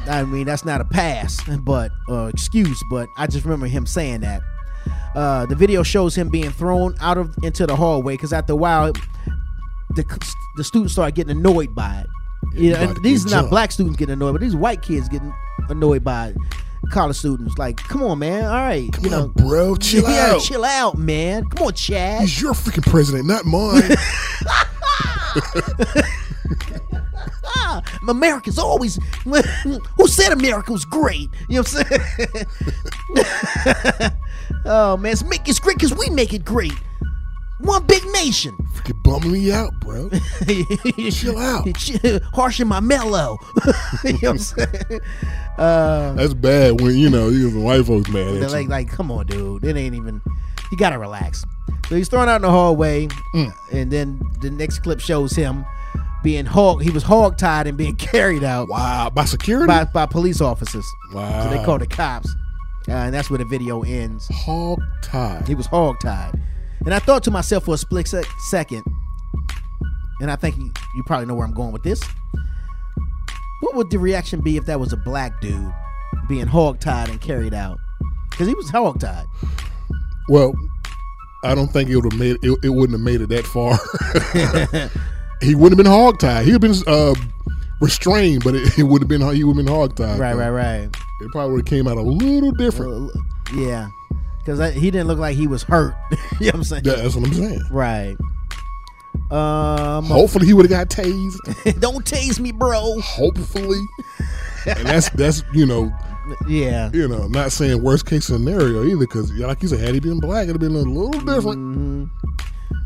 I 0.08 0.24
mean, 0.24 0.44
that's 0.46 0.64
not 0.64 0.80
a 0.80 0.84
pass, 0.84 1.38
but 1.60 1.90
uh, 2.08 2.24
excuse, 2.26 2.82
but 2.90 3.08
I 3.16 3.26
just 3.26 3.44
remember 3.44 3.66
him 3.66 3.86
saying 3.86 4.20
that. 4.22 4.42
Uh, 5.14 5.46
the 5.46 5.54
video 5.54 5.82
shows 5.84 6.14
him 6.16 6.28
being 6.28 6.50
thrown 6.50 6.94
out 7.00 7.16
of 7.16 7.34
into 7.44 7.66
the 7.66 7.76
hallway 7.76 8.14
because 8.14 8.32
after 8.32 8.52
a 8.52 8.56
while, 8.56 8.92
the 9.90 10.04
the 10.56 10.64
students 10.64 10.92
start 10.94 11.14
getting 11.14 11.36
annoyed 11.36 11.74
by 11.74 12.00
it. 12.00 12.06
You 12.52 12.72
know, 12.72 12.78
and 12.78 13.02
these 13.02 13.26
are 13.26 13.42
not 13.42 13.50
black 13.50 13.72
students 13.72 13.98
getting 13.98 14.12
annoyed, 14.12 14.32
but 14.32 14.40
these 14.40 14.56
white 14.56 14.82
kids 14.82 15.08
getting 15.08 15.32
annoyed 15.68 16.04
by 16.04 16.34
college 16.90 17.16
students. 17.16 17.58
Like, 17.58 17.76
come 17.76 18.02
on, 18.02 18.18
man. 18.18 18.44
All 18.44 18.52
right, 18.52 18.88
you 19.02 19.10
know, 19.10 19.28
bro, 19.28 19.76
chill 19.76 20.08
yeah, 20.08 20.32
out. 20.32 20.42
chill 20.42 20.64
out, 20.64 20.98
man. 20.98 21.48
Come 21.50 21.68
on, 21.68 21.74
Chad. 21.74 22.22
He's 22.22 22.40
your 22.40 22.52
freaking 22.52 22.90
president, 22.90 23.26
not 23.26 23.44
mine. 23.44 23.82
ah, 27.46 27.82
America's 28.08 28.58
always. 28.58 28.98
Who 29.24 30.08
said 30.08 30.32
America 30.32 30.72
was 30.72 30.84
great? 30.84 31.28
You 31.48 31.56
know 31.56 31.62
what 31.62 31.74
I'm 31.74 31.84
saying? 33.94 34.12
oh 34.64 34.96
man, 34.96 35.12
it's 35.12 35.24
make 35.24 35.48
it's 35.48 35.58
great 35.58 35.76
because 35.76 35.94
we 35.94 36.10
make 36.10 36.32
it 36.32 36.44
great. 36.44 36.72
One 37.64 37.86
big 37.86 38.04
nation. 38.12 38.54
freaking 38.74 39.02
bumming 39.02 39.32
me 39.32 39.50
out, 39.50 39.72
bro. 39.80 40.10
Chill 41.10 41.38
out. 41.38 41.66
Harshing 42.34 42.68
my 42.68 42.80
mellow. 42.80 43.38
you 44.04 44.12
know 44.12 44.18
what 44.18 44.24
I'm 44.24 44.38
saying? 44.38 45.00
Uh, 45.56 46.12
That's 46.12 46.34
bad 46.34 46.80
when 46.80 46.96
you 46.96 47.08
know 47.08 47.28
you 47.28 47.58
white 47.58 47.86
folks 47.86 48.10
mad 48.10 48.36
at 48.36 48.50
like, 48.50 48.64
you. 48.64 48.68
like, 48.68 48.88
come 48.88 49.10
on, 49.10 49.26
dude. 49.26 49.64
It 49.64 49.76
ain't 49.76 49.94
even. 49.94 50.20
You 50.70 50.78
gotta 50.78 50.98
relax. 50.98 51.44
So 51.88 51.96
he's 51.96 52.08
thrown 52.08 52.28
out 52.28 52.36
in 52.36 52.42
the 52.42 52.50
hallway, 52.50 53.08
and 53.72 53.90
then 53.90 54.20
the 54.40 54.50
next 54.50 54.80
clip 54.80 55.00
shows 55.00 55.32
him 55.32 55.64
being 56.22 56.46
hog. 56.46 56.82
He 56.82 56.90
was 56.90 57.02
hog 57.02 57.38
tied 57.38 57.66
and 57.66 57.76
being 57.78 57.96
carried 57.96 58.42
out. 58.42 58.68
Wow, 58.68 59.10
by 59.10 59.24
security, 59.26 59.68
by, 59.68 59.84
by 59.84 60.06
police 60.06 60.40
officers. 60.40 60.86
Wow. 61.12 61.44
So 61.44 61.50
they 61.50 61.64
called 61.64 61.82
the 61.82 61.86
cops, 61.86 62.34
uh, 62.88 62.92
and 62.92 63.14
that's 63.14 63.30
where 63.30 63.38
the 63.38 63.44
video 63.44 63.82
ends. 63.82 64.26
Hog 64.32 64.80
tied. 65.02 65.46
He 65.46 65.54
was 65.54 65.66
hog 65.66 65.96
tied, 66.00 66.40
and 66.84 66.94
I 66.94 66.98
thought 66.98 67.22
to 67.24 67.30
myself 67.30 67.64
for 67.64 67.74
a 67.74 67.78
split 67.78 68.08
sec- 68.08 68.26
second, 68.38 68.82
and 70.20 70.30
I 70.30 70.36
think 70.36 70.56
you, 70.56 70.72
you 70.96 71.02
probably 71.04 71.26
know 71.26 71.34
where 71.34 71.46
I'm 71.46 71.54
going 71.54 71.72
with 71.72 71.82
this. 71.82 72.02
What 73.60 73.76
would 73.76 73.90
the 73.90 73.98
reaction 73.98 74.40
be 74.40 74.56
if 74.56 74.66
that 74.66 74.78
was 74.78 74.92
a 74.92 74.96
black 74.96 75.40
dude 75.40 75.72
being 76.28 76.46
hog 76.46 76.80
tied 76.80 77.08
and 77.08 77.20
carried 77.20 77.54
out? 77.54 77.78
Because 78.30 78.46
he 78.46 78.54
was 78.54 78.68
hog 78.70 79.00
tied. 79.00 79.26
Well, 80.28 80.54
I 81.44 81.54
don't 81.54 81.68
think 81.68 81.90
it 81.90 81.96
would 81.96 82.12
have 82.12 82.20
made 82.20 82.38
it, 82.42 82.58
it 82.62 82.70
wouldn't 82.70 82.98
have 82.98 83.00
made 83.00 83.20
it 83.20 83.28
that 83.28 83.46
far. 83.46 83.78
he 85.42 85.54
wouldn't 85.54 85.78
have 85.78 85.84
been 85.84 85.86
hog 85.86 86.18
tied. 86.18 86.44
He'd 86.44 86.52
have 86.52 86.60
been 86.60 86.74
uh, 86.86 87.14
restrained, 87.80 88.42
but 88.44 88.54
it, 88.54 88.78
it 88.78 88.82
would 88.84 89.02
have 89.02 89.08
been 89.08 89.20
he 89.34 89.44
would 89.44 89.56
have 89.56 89.66
been 89.66 89.74
hog 89.74 89.96
tied. 89.96 90.18
Right, 90.18 90.34
right, 90.34 90.50
right. 90.50 90.88
It 91.20 91.30
probably 91.32 91.52
would 91.52 91.60
have 91.60 91.66
came 91.66 91.86
out 91.86 91.96
a 91.96 92.02
little 92.02 92.50
different. 92.52 93.12
Yeah, 93.54 93.88
because 94.44 94.74
he 94.74 94.90
didn't 94.90 95.06
look 95.06 95.18
like 95.18 95.36
he 95.36 95.46
was 95.46 95.62
hurt. 95.62 95.94
you 96.10 96.16
know 96.18 96.46
what 96.46 96.54
I'm 96.54 96.64
saying? 96.64 96.82
Yeah, 96.84 96.96
that's 96.96 97.16
what 97.16 97.26
I'm 97.26 97.34
saying. 97.34 97.62
Right. 97.70 98.16
Um. 99.30 100.04
Hopefully, 100.06 100.46
he 100.46 100.52
would 100.52 100.70
have 100.70 100.88
got 100.88 100.88
tased. 100.88 101.80
Don't 101.80 102.04
tase 102.04 102.38
me, 102.38 102.52
bro. 102.52 103.00
Hopefully, 103.00 103.80
and 104.66 104.86
that's 104.86 105.08
that's 105.10 105.42
you 105.52 105.66
know. 105.66 105.92
Yeah. 106.48 106.90
You 106.94 107.06
know, 107.06 107.28
not 107.28 107.52
saying 107.52 107.82
worst 107.82 108.06
case 108.06 108.24
scenario 108.24 108.82
either, 108.84 108.96
because 108.96 109.30
like 109.32 109.62
you 109.62 109.68
said, 109.68 109.80
had 109.80 109.92
he 109.92 110.00
been 110.00 110.20
black, 110.20 110.44
it'd 110.44 110.54
have 110.54 110.60
been 110.60 110.74
a 110.74 110.78
little 110.78 111.10
different. 111.10 111.58
Mm-hmm. 111.58 112.04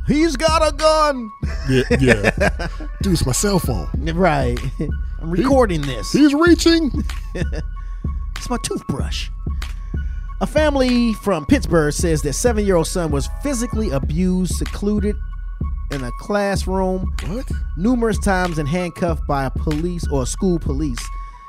He's 0.08 0.36
got 0.36 0.66
a 0.66 0.74
gun. 0.74 1.30
Yeah, 1.68 1.82
yeah. 2.00 2.68
Dude, 3.02 3.12
it's 3.12 3.26
my 3.26 3.32
cell 3.32 3.58
phone. 3.58 3.88
Right. 4.14 4.58
I'm 5.20 5.30
recording 5.30 5.82
this. 5.82 6.10
He's 6.12 6.34
reaching. 6.34 6.90
it's 7.34 8.50
my 8.50 8.56
toothbrush. 8.64 9.28
A 10.40 10.46
family 10.46 11.14
from 11.14 11.44
Pittsburgh 11.46 11.92
says 11.92 12.22
their 12.22 12.32
seven 12.32 12.64
year 12.64 12.76
old 12.76 12.86
son 12.86 13.10
was 13.10 13.28
physically 13.42 13.90
abused, 13.90 14.54
secluded 14.54 15.16
in 15.90 16.04
a 16.04 16.12
classroom 16.20 17.12
what? 17.26 17.50
numerous 17.76 18.18
times 18.18 18.58
and 18.58 18.68
handcuffed 18.68 19.26
by 19.26 19.46
a 19.46 19.50
police 19.50 20.06
or 20.12 20.26
school 20.26 20.60
police. 20.60 20.98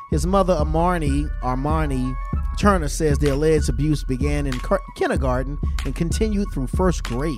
His 0.10 0.26
mother, 0.26 0.56
Armani, 0.56 1.30
Armani 1.42 2.16
Turner, 2.60 2.88
says 2.88 3.20
the 3.20 3.30
alleged 3.30 3.70
abuse 3.70 4.04
began 4.04 4.48
in 4.48 4.54
car- 4.54 4.82
kindergarten 4.96 5.60
and 5.86 5.96
continued 5.96 6.48
through 6.52 6.66
first 6.68 7.04
grade. 7.04 7.38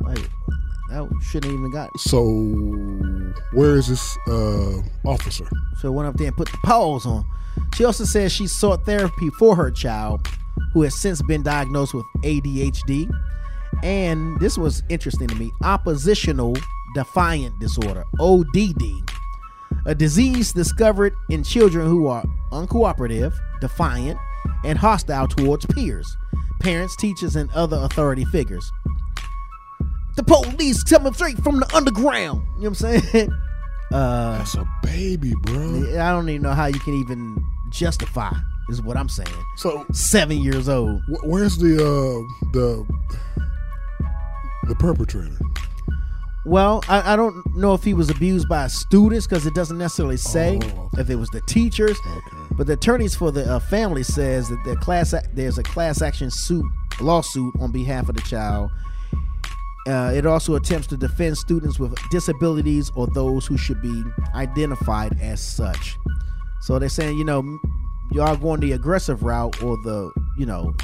Like, 0.00 0.28
that 0.90 1.08
shouldn't 1.22 1.52
even 1.52 1.70
got. 1.70 1.88
So, 2.00 2.24
where 3.52 3.76
is 3.76 3.86
this 3.86 4.18
uh, 4.26 4.82
officer? 5.04 5.48
So 5.78 5.92
went 5.92 6.08
up 6.08 6.16
there 6.16 6.28
and 6.28 6.36
put 6.36 6.50
the 6.50 6.58
pause 6.64 7.06
on. 7.06 7.24
She 7.74 7.84
also 7.84 8.04
says 8.04 8.32
she 8.32 8.48
sought 8.48 8.84
therapy 8.84 9.30
for 9.38 9.54
her 9.54 9.70
child, 9.70 10.26
who 10.72 10.82
has 10.82 11.00
since 11.00 11.22
been 11.22 11.42
diagnosed 11.42 11.94
with 11.94 12.04
ADHD. 12.22 13.10
And 13.82 14.38
this 14.40 14.56
was 14.56 14.82
interesting 14.88 15.28
to 15.28 15.34
me 15.34 15.50
oppositional 15.62 16.56
defiant 16.94 17.58
disorder, 17.58 18.04
ODD, 18.20 18.82
a 19.86 19.94
disease 19.94 20.52
discovered 20.52 21.14
in 21.28 21.42
children 21.42 21.86
who 21.86 22.06
are 22.06 22.24
uncooperative, 22.52 23.34
defiant, 23.60 24.18
and 24.64 24.78
hostile 24.78 25.26
towards 25.26 25.66
peers, 25.66 26.16
parents, 26.60 26.96
teachers, 26.96 27.36
and 27.36 27.50
other 27.52 27.76
authority 27.78 28.24
figures. 28.26 28.70
The 30.16 30.22
police 30.22 30.82
coming 30.84 31.12
straight 31.12 31.38
from 31.42 31.58
the 31.58 31.74
underground. 31.74 32.46
You 32.58 32.64
know 32.64 32.70
what 32.70 32.82
I'm 32.84 33.00
saying? 33.00 33.30
Uh, 33.92 34.38
That's 34.38 34.54
a 34.56 34.66
baby, 34.82 35.34
bro. 35.42 35.54
I 36.00 36.10
don't 36.10 36.28
even 36.28 36.42
know 36.42 36.52
how 36.52 36.66
you 36.66 36.80
can 36.80 36.94
even 36.94 37.44
justify. 37.70 38.32
Is 38.70 38.80
what 38.82 38.96
I'm 38.96 39.08
saying. 39.08 39.28
So 39.56 39.84
seven 39.92 40.38
years 40.38 40.68
old. 40.68 41.02
Wh- 41.06 41.24
Where's 41.26 41.56
the 41.58 41.74
uh, 41.76 42.48
the 42.52 42.86
the 44.68 44.74
perpetrator? 44.76 45.36
Well, 46.46 46.82
I, 46.88 47.14
I 47.14 47.16
don't 47.16 47.42
know 47.56 47.72
if 47.74 47.82
he 47.84 47.94
was 47.94 48.10
abused 48.10 48.48
by 48.48 48.66
students 48.66 49.26
because 49.26 49.46
it 49.46 49.54
doesn't 49.54 49.78
necessarily 49.78 50.18
say 50.18 50.60
Oh, 50.62 50.90
if 50.98 51.08
it 51.08 51.16
was 51.16 51.30
the 51.30 51.40
teachers. 51.42 51.98
But 52.52 52.66
the 52.66 52.74
attorneys 52.74 53.14
for 53.14 53.30
the 53.32 53.50
uh, 53.50 53.58
family 53.60 54.02
says 54.02 54.48
that 54.50 54.62
the 54.64 54.76
class 54.76 55.14
there's 55.32 55.58
a 55.58 55.62
class 55.62 56.02
action 56.02 56.30
suit 56.30 56.64
lawsuit 57.00 57.54
on 57.60 57.72
behalf 57.72 58.08
of 58.08 58.14
the 58.16 58.22
child. 58.22 58.70
Uh, 59.86 60.12
it 60.14 60.24
also 60.24 60.54
attempts 60.54 60.86
to 60.86 60.96
defend 60.96 61.36
students 61.36 61.78
with 61.78 61.94
disabilities 62.10 62.90
or 62.94 63.06
those 63.08 63.44
who 63.46 63.58
should 63.58 63.82
be 63.82 64.02
identified 64.34 65.18
as 65.20 65.40
such. 65.42 65.96
So 66.62 66.78
they're 66.78 66.88
saying, 66.88 67.18
you 67.18 67.24
know, 67.24 67.58
y'all 68.12 68.36
going 68.36 68.60
the 68.60 68.72
aggressive 68.72 69.22
route 69.22 69.62
or 69.62 69.76
the, 69.84 70.10
you 70.38 70.46
know, 70.46 70.74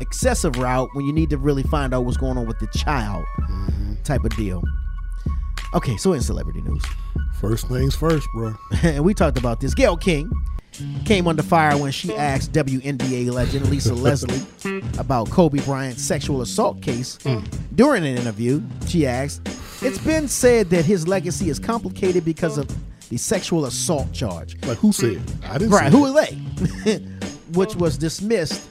excessive 0.00 0.56
route 0.56 0.88
when 0.94 1.06
you 1.06 1.12
need 1.12 1.30
to 1.30 1.38
really 1.38 1.62
find 1.62 1.94
out 1.94 2.04
what's 2.04 2.16
going 2.16 2.36
on 2.36 2.46
with 2.46 2.58
the 2.58 2.66
child 2.68 3.24
mm-hmm. 3.40 3.94
type 4.02 4.24
of 4.24 4.34
deal. 4.36 4.62
Okay, 5.74 5.96
so 5.96 6.12
in 6.12 6.20
celebrity 6.20 6.60
news. 6.62 6.84
First 7.40 7.68
things 7.68 7.94
first, 7.94 8.26
bro. 8.34 8.54
and 8.82 9.04
we 9.04 9.14
talked 9.14 9.38
about 9.38 9.60
this. 9.60 9.74
Gayle 9.74 9.96
King 9.96 10.30
came 11.04 11.26
under 11.26 11.42
fire 11.42 11.76
when 11.76 11.92
she 11.92 12.14
asked 12.14 12.52
WNBA 12.52 13.30
legend 13.30 13.68
Lisa 13.70 13.94
Leslie 13.94 14.42
about 14.98 15.30
Kobe 15.30 15.60
Bryant's 15.60 16.02
sexual 16.02 16.42
assault 16.42 16.82
case. 16.82 17.18
Hmm. 17.22 17.40
During 17.74 18.04
an 18.04 18.16
interview, 18.16 18.62
she 18.86 19.06
asked, 19.06 19.42
It's 19.82 19.98
been 19.98 20.28
said 20.28 20.70
that 20.70 20.84
his 20.84 21.08
legacy 21.08 21.48
is 21.48 21.58
complicated 21.58 22.24
because 22.24 22.58
of 22.58 22.70
the 23.12 23.18
sexual 23.18 23.66
assault 23.66 24.10
charge. 24.14 24.56
Like 24.64 24.78
who 24.78 24.90
said? 24.90 25.20
I 25.44 25.58
didn't. 25.58 25.70
Right, 25.74 25.92
say 25.92 25.98
who 25.98 26.10
that. 26.14 26.32
are 26.32 26.84
they? 26.84 26.96
Which 27.58 27.76
was 27.76 27.98
dismissed 27.98 28.66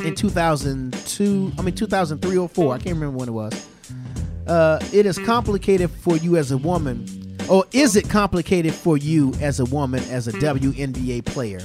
in 0.00 0.14
2002, 0.14 1.52
I 1.58 1.62
mean 1.62 1.74
2003 1.74 2.38
or 2.38 2.48
4, 2.48 2.74
I 2.74 2.78
can't 2.78 2.94
remember 2.94 3.18
when 3.18 3.28
it 3.28 3.32
was. 3.32 3.66
Uh, 4.46 4.78
it 4.94 5.04
is 5.04 5.18
complicated 5.18 5.90
for 5.90 6.16
you 6.16 6.38
as 6.38 6.52
a 6.52 6.56
woman, 6.56 7.36
or 7.50 7.66
is 7.72 7.96
it 7.96 8.08
complicated 8.08 8.72
for 8.72 8.96
you 8.96 9.34
as 9.42 9.60
a 9.60 9.66
woman 9.66 10.02
as 10.04 10.26
a 10.26 10.32
WNBA 10.32 11.26
player? 11.26 11.60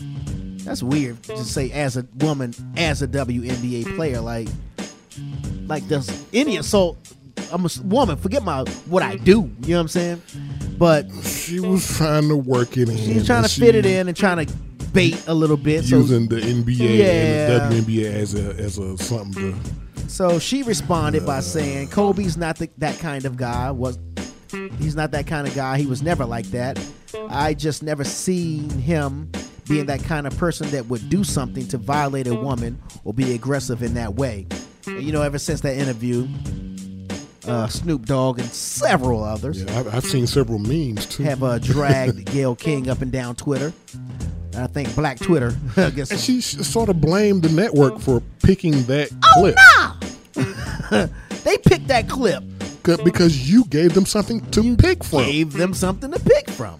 That's 0.65 0.83
weird 0.83 1.23
to 1.23 1.45
say 1.45 1.71
as 1.71 1.95
a 1.95 2.05
woman 2.17 2.53
as 2.75 3.01
a 3.01 3.07
WNBA 3.07 3.95
player. 3.95 4.19
Like, 4.19 4.49
like 5.65 5.87
does 5.87 6.25
any 6.33 6.57
assault? 6.57 6.97
I'm 7.51 7.65
a 7.65 7.69
woman. 7.83 8.17
Forget 8.17 8.43
my 8.43 8.63
what 8.87 9.03
I 9.03 9.17
do. 9.17 9.49
You 9.61 9.69
know 9.69 9.75
what 9.75 9.81
I'm 9.81 9.87
saying? 9.87 10.21
But 10.77 11.11
she 11.23 11.59
was 11.59 11.97
trying 11.97 12.27
to 12.29 12.35
work 12.35 12.77
it 12.77 12.89
in. 12.89 12.97
she's 12.97 13.25
trying 13.25 13.43
to 13.43 13.49
fit 13.49 13.75
it 13.75 13.85
in 13.85 14.07
and 14.07 14.17
trying 14.17 14.45
to 14.45 14.53
bait 14.93 15.23
a 15.27 15.33
little 15.33 15.57
bit. 15.57 15.85
So 15.85 15.97
using 15.97 16.27
the 16.27 16.37
NBA 16.37 16.97
Yeah. 16.97 17.05
and 17.65 17.73
the 17.73 17.81
WNBA 17.81 18.13
as 18.13 18.35
a 18.35 18.53
as 18.55 18.77
a 18.77 18.97
something 18.97 19.61
to. 19.61 20.09
So 20.09 20.39
she 20.39 20.63
responded 20.63 21.25
by 21.25 21.37
uh. 21.37 21.41
saying, 21.41 21.89
"Kobe's 21.89 22.37
not 22.37 22.57
the, 22.57 22.69
that 22.79 22.99
kind 22.99 23.25
of 23.25 23.37
guy. 23.37 23.71
Was 23.71 23.97
he's 24.79 24.95
not 24.95 25.11
that 25.11 25.27
kind 25.27 25.47
of 25.47 25.55
guy. 25.55 25.77
He 25.77 25.85
was 25.85 26.01
never 26.01 26.25
like 26.25 26.47
that. 26.47 26.79
I 27.29 27.53
just 27.53 27.83
never 27.83 28.03
seen 28.03 28.69
him 28.69 29.31
being 29.67 29.85
that 29.85 30.03
kind 30.03 30.27
of 30.27 30.37
person 30.37 30.69
that 30.71 30.87
would 30.87 31.09
do 31.09 31.23
something 31.23 31.67
to 31.69 31.77
violate 31.77 32.27
a 32.27 32.35
woman 32.35 32.81
or 33.05 33.13
be 33.13 33.33
aggressive 33.33 33.83
in 33.83 33.93
that 33.93 34.15
way. 34.15 34.47
You 34.85 35.11
know, 35.11 35.21
ever 35.21 35.37
since 35.37 35.61
that 35.61 35.77
interview, 35.77 36.27
uh, 37.47 37.67
Snoop 37.67 38.05
Dogg, 38.05 38.39
and 38.39 38.49
several 38.49 39.23
others. 39.23 39.63
Yeah, 39.63 39.79
I've, 39.79 39.95
I've 39.95 40.03
seen 40.03 40.27
several 40.27 40.59
memes 40.59 41.05
too. 41.05 41.23
Have 41.23 41.43
uh, 41.43 41.59
dragged 41.59 42.25
Gayle 42.31 42.55
King 42.55 42.89
up 42.89 43.01
and 43.01 43.11
down 43.11 43.35
Twitter. 43.35 43.73
I 44.57 44.67
think 44.67 44.93
Black 44.95 45.17
Twitter. 45.19 45.53
I 45.77 45.89
guess 45.91 46.11
and 46.11 46.19
she 46.19 46.41
sort 46.41 46.89
of 46.89 46.99
blamed 46.99 47.43
the 47.43 47.49
network 47.49 47.99
for 47.99 48.21
picking 48.43 48.83
that 48.83 49.09
clip 49.21 49.55
Oh 49.57 49.97
no! 50.35 51.07
they 51.43 51.57
picked 51.57 51.87
that 51.87 52.09
clip. 52.09 52.43
Because 52.83 53.47
you 53.49 53.65
gave 53.65 53.93
them 53.93 54.07
something 54.07 54.41
to 54.49 54.75
pick 54.75 55.03
from. 55.03 55.23
Gave 55.23 55.53
them 55.53 55.71
something 55.73 56.11
to 56.11 56.19
pick 56.19 56.49
from. 56.49 56.79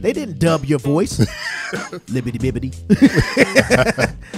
They 0.00 0.12
didn't 0.12 0.38
dub 0.38 0.64
your 0.64 0.78
voice. 0.78 1.18
Libbity 2.06 2.38
bibbity. 2.38 2.72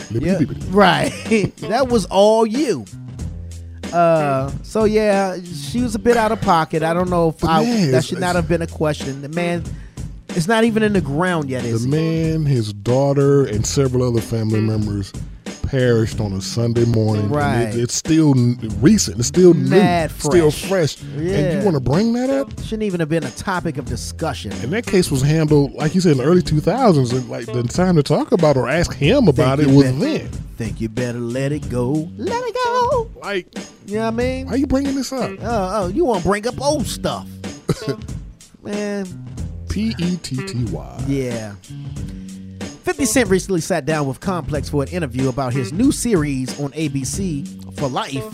Libbity 0.09 0.57
Yeah, 0.57 0.68
right. 0.70 1.53
that 1.68 1.89
was 1.89 2.07
all 2.07 2.47
you. 2.47 2.87
Uh, 3.93 4.51
so 4.62 4.84
yeah, 4.84 5.38
she 5.43 5.82
was 5.82 5.95
a 5.95 5.99
bit 5.99 6.16
out 6.16 6.32
of 6.32 6.40
pocket. 6.40 6.82
I 6.82 6.95
don't 6.95 7.11
know 7.11 7.28
if 7.30 7.45
I, 7.45 7.62
yeah, 7.62 7.90
that 7.93 8.05
should 8.05 8.20
not 8.20 8.36
have 8.36 8.49
been 8.49 8.62
a 8.62 8.66
question. 8.66 9.22
The 9.22 9.28
man, 9.28 9.64
it's 10.30 10.49
not 10.49 10.64
even 10.64 10.82
in 10.82 10.93
the 10.93 11.01
ground 11.01 11.51
yet, 11.51 11.62
The 11.62 11.68
is 11.68 11.84
it? 11.84 11.90
The 11.90 11.97
man, 11.97 12.47
his 12.47 12.72
daughter, 12.72 13.45
and 13.47 13.66
several 13.66 14.03
other 14.09 14.20
family 14.22 14.61
members 14.61 15.12
perished 15.73 16.20
on 16.20 16.35
a 16.35 16.41
Sunday 16.43 16.85
morning. 16.85 17.31
Right. 17.31 17.62
it- 17.62 17.77
it's 17.81 17.95
still 17.95 18.35
recent. 18.81 19.18
It's 19.18 19.29
still 19.29 19.55
Mad 19.55 20.11
new. 20.11 20.18
Still 20.18 20.51
fresh. 20.51 20.97
fresh. 20.97 21.03
And 21.16 21.59
you 21.59 21.64
want 21.64 21.77
to 21.77 21.81
bring 21.81 22.12
that 22.12 22.29
up? 22.29 22.51
Shouldn't 22.62 22.83
even 22.83 23.01
have 23.01 23.09
been 23.09 23.25
a 23.25 23.31
topic 23.31 23.79
of 23.79 23.87
discussion. 23.87 24.53
And 24.62 24.70
that 24.75 24.85
case 24.85 25.11
was 25.11 25.23
handled, 25.23 25.73
like 25.73 25.95
you 25.95 26.03
said, 26.03 26.12
in 26.12 26.18
the 26.18 26.25
early 26.25 26.43
2000s. 26.43 27.12
And 27.14 27.27
like 27.31 27.47
the 27.47 27.62
time 27.62 27.97
to 27.97 28.03
talk 28.03 28.33
about 28.33 28.59
or 28.59 28.68
ask 28.68 28.93
him 28.93 29.29
about 29.29 29.61
it 29.61 29.66
was 29.68 29.85
better- 29.85 29.99
then. 29.99 30.29
Think 30.59 30.79
you 30.83 30.91
better 30.91 31.18
let 31.18 31.53
it 31.53 31.66
go. 31.70 32.07
Let 32.18 32.43
it 32.45 32.55
go. 32.55 33.11
Like, 33.23 33.47
you 33.87 33.95
know 33.97 34.03
what 34.03 34.09
I 34.09 34.11
mean? 34.11 34.47
Why 34.47 34.53
are 34.53 34.57
you 34.59 34.66
bringing 34.66 34.95
this 34.95 35.11
up? 35.11 35.31
Oh, 35.41 35.70
oh 35.85 35.89
you 35.89 36.05
want 36.05 36.23
to 36.23 36.29
bring 36.29 36.47
up 36.47 36.61
old 36.61 36.87
stuff, 36.87 37.27
man? 38.62 39.07
P 39.70 39.95
E 39.99 40.16
T 40.16 40.37
T 40.47 40.64
Y. 40.64 41.05
Yeah. 41.09 41.55
50 42.83 43.05
Cent 43.05 43.30
recently 43.30 43.61
sat 43.61 43.87
down 43.87 44.09
with 44.09 44.18
Complex 44.18 44.68
for 44.68 44.83
an 44.83 44.89
interview 44.89 45.28
about 45.28 45.53
his 45.53 45.72
new 45.72 45.93
series 45.93 46.59
on 46.61 46.72
ABC 46.72 47.78
for 47.78 47.89
life. 47.89 48.24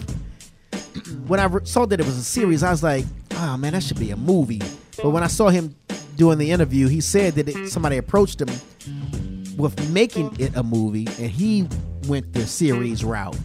when 1.26 1.38
I 1.38 1.44
re- 1.44 1.64
saw 1.64 1.84
that 1.84 2.00
it 2.00 2.06
was 2.06 2.16
a 2.16 2.24
series, 2.24 2.62
I 2.62 2.70
was 2.70 2.82
like, 2.82 3.04
oh 3.32 3.56
man, 3.58 3.74
that 3.74 3.82
should 3.82 3.98
be 3.98 4.10
a 4.10 4.16
movie. 4.16 4.62
But 5.02 5.10
when 5.10 5.22
I 5.22 5.26
saw 5.26 5.48
him 5.48 5.76
doing 6.16 6.38
the 6.38 6.50
interview, 6.50 6.88
he 6.88 7.00
said 7.02 7.34
that 7.34 7.48
it, 7.48 7.68
somebody 7.68 7.98
approached 7.98 8.40
him 8.40 8.48
with 9.58 9.90
making 9.90 10.34
it 10.38 10.56
a 10.56 10.62
movie, 10.62 11.06
and 11.06 11.30
he 11.30 11.68
went 12.06 12.32
the 12.32 12.46
series 12.46 13.04
route. 13.04 13.36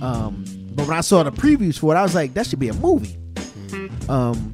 Um, 0.00 0.44
but 0.74 0.88
when 0.88 0.96
I 0.96 1.02
saw 1.02 1.22
the 1.22 1.30
previews 1.32 1.78
for 1.78 1.94
it, 1.94 1.98
I 1.98 2.02
was 2.02 2.14
like, 2.14 2.32
that 2.34 2.46
should 2.46 2.58
be 2.58 2.68
a 2.68 2.74
movie. 2.74 3.18
Um, 4.08 4.51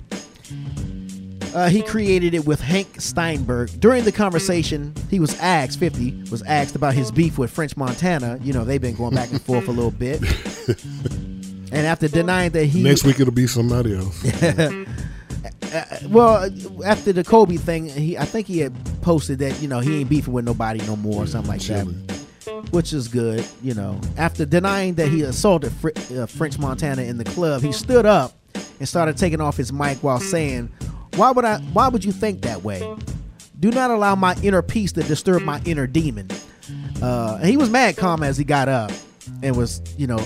uh, 1.54 1.68
he 1.68 1.82
created 1.82 2.34
it 2.34 2.46
with 2.46 2.60
Hank 2.60 3.00
Steinberg. 3.00 3.70
During 3.80 4.04
the 4.04 4.12
conversation, 4.12 4.94
he 5.10 5.20
was 5.20 5.38
asked, 5.40 5.78
50 5.78 6.30
was 6.30 6.42
asked 6.42 6.76
about 6.76 6.94
his 6.94 7.10
beef 7.10 7.38
with 7.38 7.50
French 7.50 7.76
Montana. 7.76 8.38
You 8.42 8.52
know, 8.52 8.64
they've 8.64 8.80
been 8.80 8.94
going 8.96 9.14
back 9.14 9.30
and 9.30 9.40
forth 9.40 9.68
a 9.68 9.72
little 9.72 9.90
bit. 9.90 10.22
And 11.70 11.86
after 11.86 12.08
denying 12.08 12.52
that 12.52 12.64
he. 12.64 12.82
Next 12.82 13.04
week 13.04 13.20
it'll 13.20 13.32
be 13.32 13.46
somebody 13.46 13.94
else. 13.94 14.24
Uh, 15.70 15.84
well, 16.08 16.50
after 16.86 17.12
the 17.12 17.22
Kobe 17.22 17.56
thing, 17.56 17.90
he 17.90 18.16
I 18.16 18.24
think 18.24 18.46
he 18.46 18.58
had 18.58 18.72
posted 19.02 19.38
that 19.40 19.60
you 19.60 19.68
know 19.68 19.80
he 19.80 20.00
ain't 20.00 20.08
beefing 20.08 20.32
with 20.32 20.46
nobody 20.46 20.80
no 20.86 20.96
more 20.96 21.24
or 21.24 21.26
something 21.26 21.50
like 21.50 21.60
that, 21.64 21.84
which 22.70 22.94
is 22.94 23.06
good. 23.06 23.44
You 23.62 23.74
know, 23.74 24.00
after 24.16 24.46
denying 24.46 24.94
that 24.94 25.08
he 25.08 25.20
assaulted 25.22 25.70
Fr- 25.72 25.90
uh, 26.16 26.24
French 26.24 26.58
Montana 26.58 27.02
in 27.02 27.18
the 27.18 27.24
club, 27.24 27.60
he 27.60 27.72
stood 27.72 28.06
up 28.06 28.32
and 28.78 28.88
started 28.88 29.18
taking 29.18 29.42
off 29.42 29.58
his 29.58 29.70
mic 29.70 29.98
while 29.98 30.20
saying, 30.20 30.72
"Why 31.18 31.30
would 31.30 31.44
I? 31.44 31.58
Why 31.72 31.88
would 31.88 32.04
you 32.04 32.12
think 32.12 32.42
that 32.42 32.62
way? 32.62 32.96
Do 33.60 33.70
not 33.70 33.90
allow 33.90 34.14
my 34.14 34.36
inner 34.42 34.62
peace 34.62 34.92
to 34.92 35.02
disturb 35.02 35.42
my 35.42 35.60
inner 35.64 35.86
demon." 35.86 36.28
Uh, 37.02 37.38
and 37.40 37.48
he 37.48 37.56
was 37.56 37.70
mad 37.70 37.96
calm 37.96 38.22
as 38.22 38.36
he 38.36 38.44
got 38.44 38.68
up 38.68 38.90
and 39.42 39.56
was, 39.56 39.80
you 39.96 40.06
know, 40.06 40.24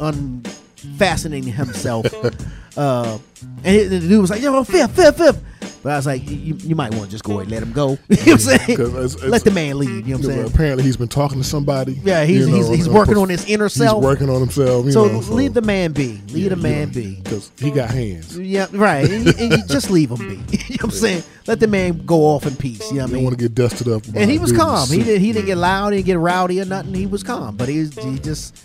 unfastening 0.00 1.42
himself. 1.44 2.06
uh, 2.76 3.18
and 3.64 3.90
the 3.90 4.00
dude 4.00 4.20
was 4.20 4.30
like, 4.30 4.42
"Yo, 4.42 4.64
fifth, 4.64 4.96
fifth, 4.96 5.18
fifth." 5.18 5.42
But 5.86 5.92
I 5.92 5.96
was 5.98 6.06
like, 6.06 6.28
"You, 6.28 6.56
you 6.64 6.74
might 6.74 6.92
want 6.94 7.04
to 7.04 7.10
just 7.12 7.22
go 7.22 7.34
ahead 7.34 7.42
and 7.42 7.52
let 7.52 7.62
him 7.62 7.70
go." 7.70 7.90
you 8.08 8.16
know 8.16 8.22
what 8.24 8.28
I'm 8.32 8.38
saying? 8.38 8.70
it's- 8.70 9.14
it's- 9.14 9.22
let 9.22 9.44
the 9.44 9.52
man 9.52 9.78
lead. 9.78 9.88
You 9.88 9.94
know 9.94 10.16
what 10.16 10.24
I'm 10.24 10.30
Yeah, 10.30 10.36
saying? 10.38 10.52
Apparently, 10.52 10.82
he's 10.82 10.96
been 10.96 11.06
talking 11.06 11.38
to 11.38 11.44
somebody. 11.44 11.92
Yeah, 12.02 12.24
he's- 12.24 12.48
you 12.48 12.54
he's- 12.56 12.68
he's 12.70 12.88
working 12.88 13.16
on 13.16 13.28
his 13.28 13.44
inner 13.44 13.68
self. 13.68 13.98
He's 13.98 14.04
working 14.04 14.28
on 14.28 14.40
himself. 14.40 14.84
You 14.84 14.90
so 14.90 15.06
know, 15.06 15.18
leave 15.32 15.54
the 15.54 15.62
man 15.62 15.92
be. 15.92 16.20
Leave 16.32 16.50
the 16.50 16.56
man 16.56 16.88
be. 16.88 17.20
because 17.22 17.52
he 17.56 17.70
got 17.70 17.90
hands. 17.90 18.36
Yeah, 18.36 18.66
right. 18.72 19.08
and, 19.08 19.26
you, 19.26 19.32
and 19.38 19.52
you 19.52 19.64
just 19.68 19.88
leave 19.88 20.10
him 20.10 20.18
be. 20.28 20.34
you 20.56 20.58
know 20.58 20.74
what 20.74 20.84
I'm 20.86 20.90
saying? 20.90 21.22
Let 21.46 21.60
the 21.60 21.68
man 21.68 22.04
go 22.04 22.22
off 22.22 22.46
in 22.46 22.56
peace. 22.56 22.90
You 22.90 22.96
know 22.96 23.04
what 23.04 23.10
I 23.12 23.14
mean? 23.14 23.22
want 23.22 23.38
to 23.38 23.44
get 23.44 23.54
dusted 23.54 23.86
up. 23.86 24.02
and 24.12 24.28
he 24.28 24.40
was 24.40 24.50
dude 24.50 24.58
in 24.58 24.66
a 24.66 24.68
calm. 24.68 24.88
He 24.88 24.94
suit. 24.96 25.04
did. 25.04 25.20
He 25.20 25.30
didn't 25.32 25.46
get 25.46 25.56
loud. 25.58 25.92
He 25.92 25.98
didn't 25.98 26.06
get 26.06 26.18
rowdy 26.18 26.60
or 26.60 26.64
nothing. 26.64 26.94
He 26.94 27.06
was 27.06 27.22
calm, 27.22 27.56
but 27.56 27.68
he 27.68 27.86
he 27.86 28.18
just 28.18 28.56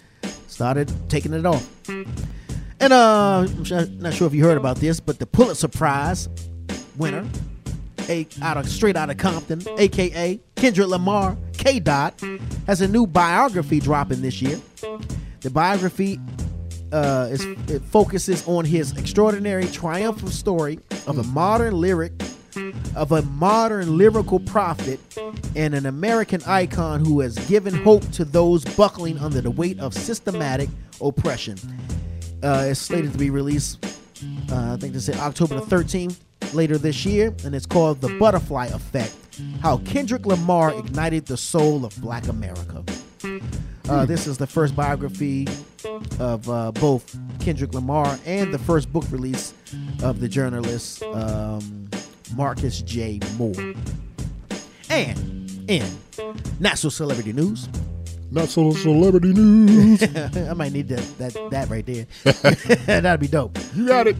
started 0.48 0.92
taking 1.08 1.34
it 1.34 1.46
off. 1.46 1.70
And 1.88 2.92
uh, 2.94 3.46
I'm 3.72 4.00
not 4.00 4.16
sure 4.16 4.26
if 4.26 4.34
you 4.34 4.44
heard 4.44 4.58
about 4.58 4.78
this, 4.78 5.00
but 5.00 5.20
the 5.20 5.28
Pulitzer 5.28 5.68
Prize 5.68 6.28
winner, 6.98 7.28
a 8.10 8.28
out 8.42 8.58
of 8.58 8.68
straight 8.68 8.96
out 8.96 9.10
of 9.10 9.18
Compton, 9.18 9.62
aka 9.78 10.40
Kendrick 10.56 10.88
Lamar, 10.88 11.38
K. 11.54 11.80
Dot, 11.80 12.20
has 12.68 12.82
a 12.82 12.88
new 12.88 13.08
biography 13.08 13.80
dropping 13.80 14.22
this 14.22 14.42
year. 14.42 14.60
The 15.42 15.50
biography 15.50 16.20
uh, 16.92 17.30
is 17.32 17.46
it 17.70 17.82
focuses 17.84 18.48
on 18.48 18.66
his 18.66 18.98
extraordinary 18.98 19.66
triumphant 19.68 20.32
story 20.32 20.80
of 21.08 21.18
a 21.18 21.24
modern 21.24 21.80
lyric 21.80 22.12
of 22.96 23.14
a 23.14 23.22
modern 23.22 23.98
lyrical 23.98 24.40
prophet 24.40 25.00
and 25.56 25.74
an 25.74 25.86
American 25.86 26.42
icon 26.46 27.04
who 27.04 27.22
has 27.22 27.38
given 27.48 27.74
hope 27.74 28.10
to 28.12 28.26
those 28.26 28.66
buckling 28.76 29.18
under 29.20 29.40
the 29.40 29.52
weight 29.52 29.80
of 29.80 29.94
systematic 29.94 30.70
oppression. 31.00 31.58
Uh, 32.44 32.66
it's 32.70 32.80
slated 32.80 33.14
to 33.14 33.18
be 33.18 33.30
released, 33.30 33.86
uh, 34.52 34.74
I 34.74 34.78
think 34.78 34.94
they 34.94 35.00
said 35.00 35.16
October 35.16 35.56
the 35.56 35.62
13th 35.62 36.18
later 36.54 36.78
this 36.78 37.06
year, 37.06 37.34
and 37.46 37.56
it's 37.56 37.66
called 37.66 38.02
The 38.02 38.10
Butterfly 38.20 38.68
Effect 38.68 39.16
How 39.62 39.78
Kendrick 39.80 40.26
Lamar 40.26 40.74
Ignited 40.74 41.26
the 41.26 41.38
Soul 41.38 41.86
of 41.86 41.96
Black 42.02 42.28
America. 42.28 42.84
Uh, 43.90 44.06
this 44.06 44.28
is 44.28 44.38
the 44.38 44.48
first 44.48 44.76
biography 44.76 45.48
of 46.20 46.48
uh, 46.50 46.72
both 46.74 47.16
Kendrick 47.40 47.74
Lamar 47.74 48.18
and 48.26 48.54
the 48.54 48.60
first 48.60 48.92
book 48.94 49.04
release 49.12 49.54
of 50.04 50.20
the 50.20 50.28
journalist 50.28 51.04
um, 51.04 51.90
Marcus 52.36 52.82
J. 52.82 53.20
Moore. 53.38 53.74
And 54.90 55.64
in 55.70 55.86
not 56.60 56.78
so 56.78 56.90
celebrity 56.90 57.34
news, 57.34 57.68
Not 58.32 58.48
so 58.50 58.72
celebrity 58.72 59.34
news. 59.34 60.04
I 60.16 60.54
might 60.54 60.72
need 60.72 60.88
that 60.90 61.04
that 61.18 61.50
that 61.52 61.70
right 61.70 61.86
there. 61.86 62.06
That'd 63.02 63.20
be 63.20 63.28
dope. 63.28 63.58
You 63.76 63.88
got 63.88 64.08
it. 64.08 64.16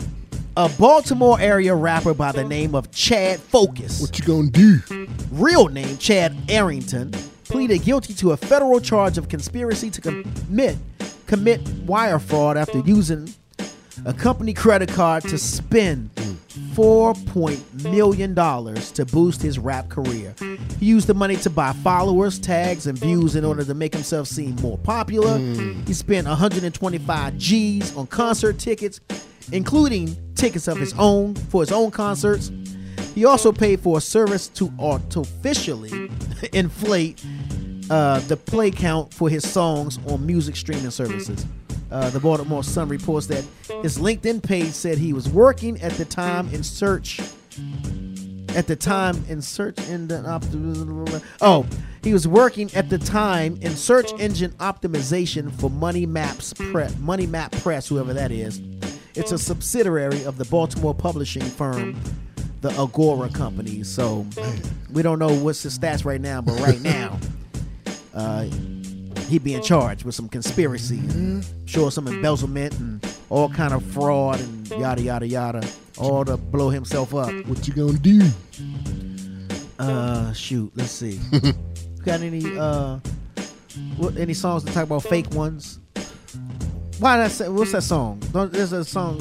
A 0.58 0.68
Baltimore 0.68 1.40
area 1.40 1.74
rapper 1.74 2.14
by 2.14 2.34
the 2.34 2.44
name 2.44 2.76
of 2.76 2.92
Chad 2.92 3.40
Focus. 3.40 4.02
What 4.02 4.20
you 4.20 4.26
gonna 4.26 4.50
do? 4.50 5.08
Real 5.32 5.70
name 5.70 5.98
Chad 5.98 6.36
Arrington 6.50 7.12
pleaded 7.46 7.84
guilty 7.84 8.14
to 8.16 8.32
a 8.32 8.38
federal 8.38 8.82
charge 8.82 9.18
of 9.18 9.30
conspiracy 9.30 9.90
to 9.90 10.02
commit 10.02 10.78
commit 11.26 11.66
wire 11.86 12.20
fraud 12.20 12.58
after 12.58 12.80
using 12.80 13.34
a 14.06 14.14
company 14.14 14.54
credit 14.54 14.90
card 14.90 15.24
to 15.24 15.38
spend 15.38 16.10
four 16.74 17.14
point 17.14 17.64
million 17.86 18.34
dollars 18.34 18.92
to 18.92 19.06
boost 19.06 19.42
his 19.42 19.58
rap 19.58 19.88
career. 19.88 20.36
He 20.82 20.86
used 20.86 21.08
the 21.08 21.14
money 21.14 21.38
to 21.38 21.50
buy 21.50 21.72
followers, 21.72 22.38
tags, 22.38 22.88
and 22.88 22.98
views 22.98 23.38
in 23.38 23.46
order 23.46 23.64
to 23.64 23.74
make 23.74 23.94
himself 23.94 24.28
seem 24.28 24.56
more 24.58 24.78
popular. 24.80 25.38
Mm. 25.38 25.88
He 25.88 25.94
spent 25.94 26.28
125 26.28 27.38
G's 27.38 27.96
on 27.96 28.08
concert 28.08 28.60
tickets, 28.60 29.00
including 29.52 30.16
tickets 30.36 30.68
of 30.68 30.78
his 30.78 30.94
own 30.98 31.36
for 31.36 31.62
his 31.62 31.72
own 31.72 31.92
concerts. 31.92 32.52
He 33.14 33.26
also 33.26 33.52
paid 33.52 33.82
for 33.82 33.98
a 33.98 34.02
service 34.02 34.48
to 34.50 34.72
artificially 34.80 36.10
inflate 36.54 37.24
uh, 37.90 38.20
the 38.22 38.38
play 38.38 38.72
count 38.72 39.14
for 39.14 39.30
his 39.30 39.48
songs 39.48 40.00
on 40.08 40.26
music 40.26 40.56
streaming 40.56 40.92
services. 40.92 41.46
Uh, 41.92 42.10
the 42.10 42.20
Baltimore 42.22 42.64
Sun 42.64 42.88
reports 42.88 43.28
that 43.28 43.44
his 43.82 43.98
LinkedIn 43.98 44.42
page 44.42 44.72
said 44.72 44.98
he 44.98 45.12
was 45.12 45.28
working 45.28 45.80
at 45.82 45.92
the 45.94 46.06
time 46.06 46.48
in 46.54 46.64
search. 46.64 47.20
At 48.56 48.68
the 48.68 48.76
time 48.78 49.24
in 49.28 49.42
search 49.42 49.78
engine 49.90 50.24
optim- 50.24 51.24
oh, 51.42 51.66
he 52.04 52.14
was 52.14 52.28
working 52.28 52.74
at 52.74 52.90
the 52.90 52.98
time 52.98 53.58
in 53.62 53.76
search 53.76 54.12
engine 54.20 54.52
optimization 54.54 55.52
for 55.60 55.70
Money 55.70 56.06
Maps 56.06 56.54
Press, 56.54 56.98
Money 56.98 57.28
Map 57.28 57.52
Press, 57.54 57.88
whoever 57.88 58.14
that 58.14 58.32
is. 58.32 58.62
It's 59.16 59.32
a 59.32 59.38
subsidiary 59.38 60.24
of 60.24 60.38
the 60.38 60.46
Baltimore 60.46 60.94
publishing 60.96 61.42
firm, 61.44 62.00
the 62.62 62.70
Agora 62.80 63.30
Company. 63.30 63.84
So 63.84 64.26
we 64.92 65.02
don't 65.02 65.20
know 65.20 65.34
what's 65.34 65.64
his 65.64 65.78
stats 65.78 66.06
right 66.06 66.22
now, 66.22 66.42
but 66.42 66.60
right 66.60 66.82
now, 66.82 67.20
uh, 68.14 68.44
he 69.28 69.38
being 69.40 69.62
charged 69.62 70.04
with 70.06 70.16
some 70.16 70.30
conspiracy, 70.30 71.00
and 71.00 71.46
sure 71.66 71.92
some 71.92 72.08
embezzlement 72.08 72.78
and 72.80 73.06
all 73.30 73.50
kind 73.50 73.74
of 73.74 73.84
fraud 73.84 74.40
and 74.40 74.70
yada 74.70 75.02
yada 75.02 75.28
yada, 75.28 75.68
all 75.98 76.24
to 76.26 76.38
blow 76.38 76.70
himself 76.70 77.14
up. 77.14 77.32
What 77.48 77.68
you 77.68 77.74
gonna 77.74 77.98
do? 77.98 78.22
Uh, 79.78 80.32
shoot. 80.34 80.72
Let's 80.76 80.92
see. 80.92 81.20
Got 82.06 82.22
any 82.22 82.58
uh, 82.58 83.00
what 83.98 84.16
any 84.18 84.34
songs 84.34 84.64
to 84.64 84.74
talk 84.74 84.84
about 84.84 85.04
fake 85.04 85.30
ones? 85.32 85.80
Why 87.02 87.18
did 87.18 87.26
I 87.26 87.28
say? 87.30 87.50
What's 87.50 87.72
that 87.72 87.82
song? 87.82 88.20
Don't- 88.32 88.54
There's 88.54 88.74
a 88.74 88.86
song, 88.86 89.18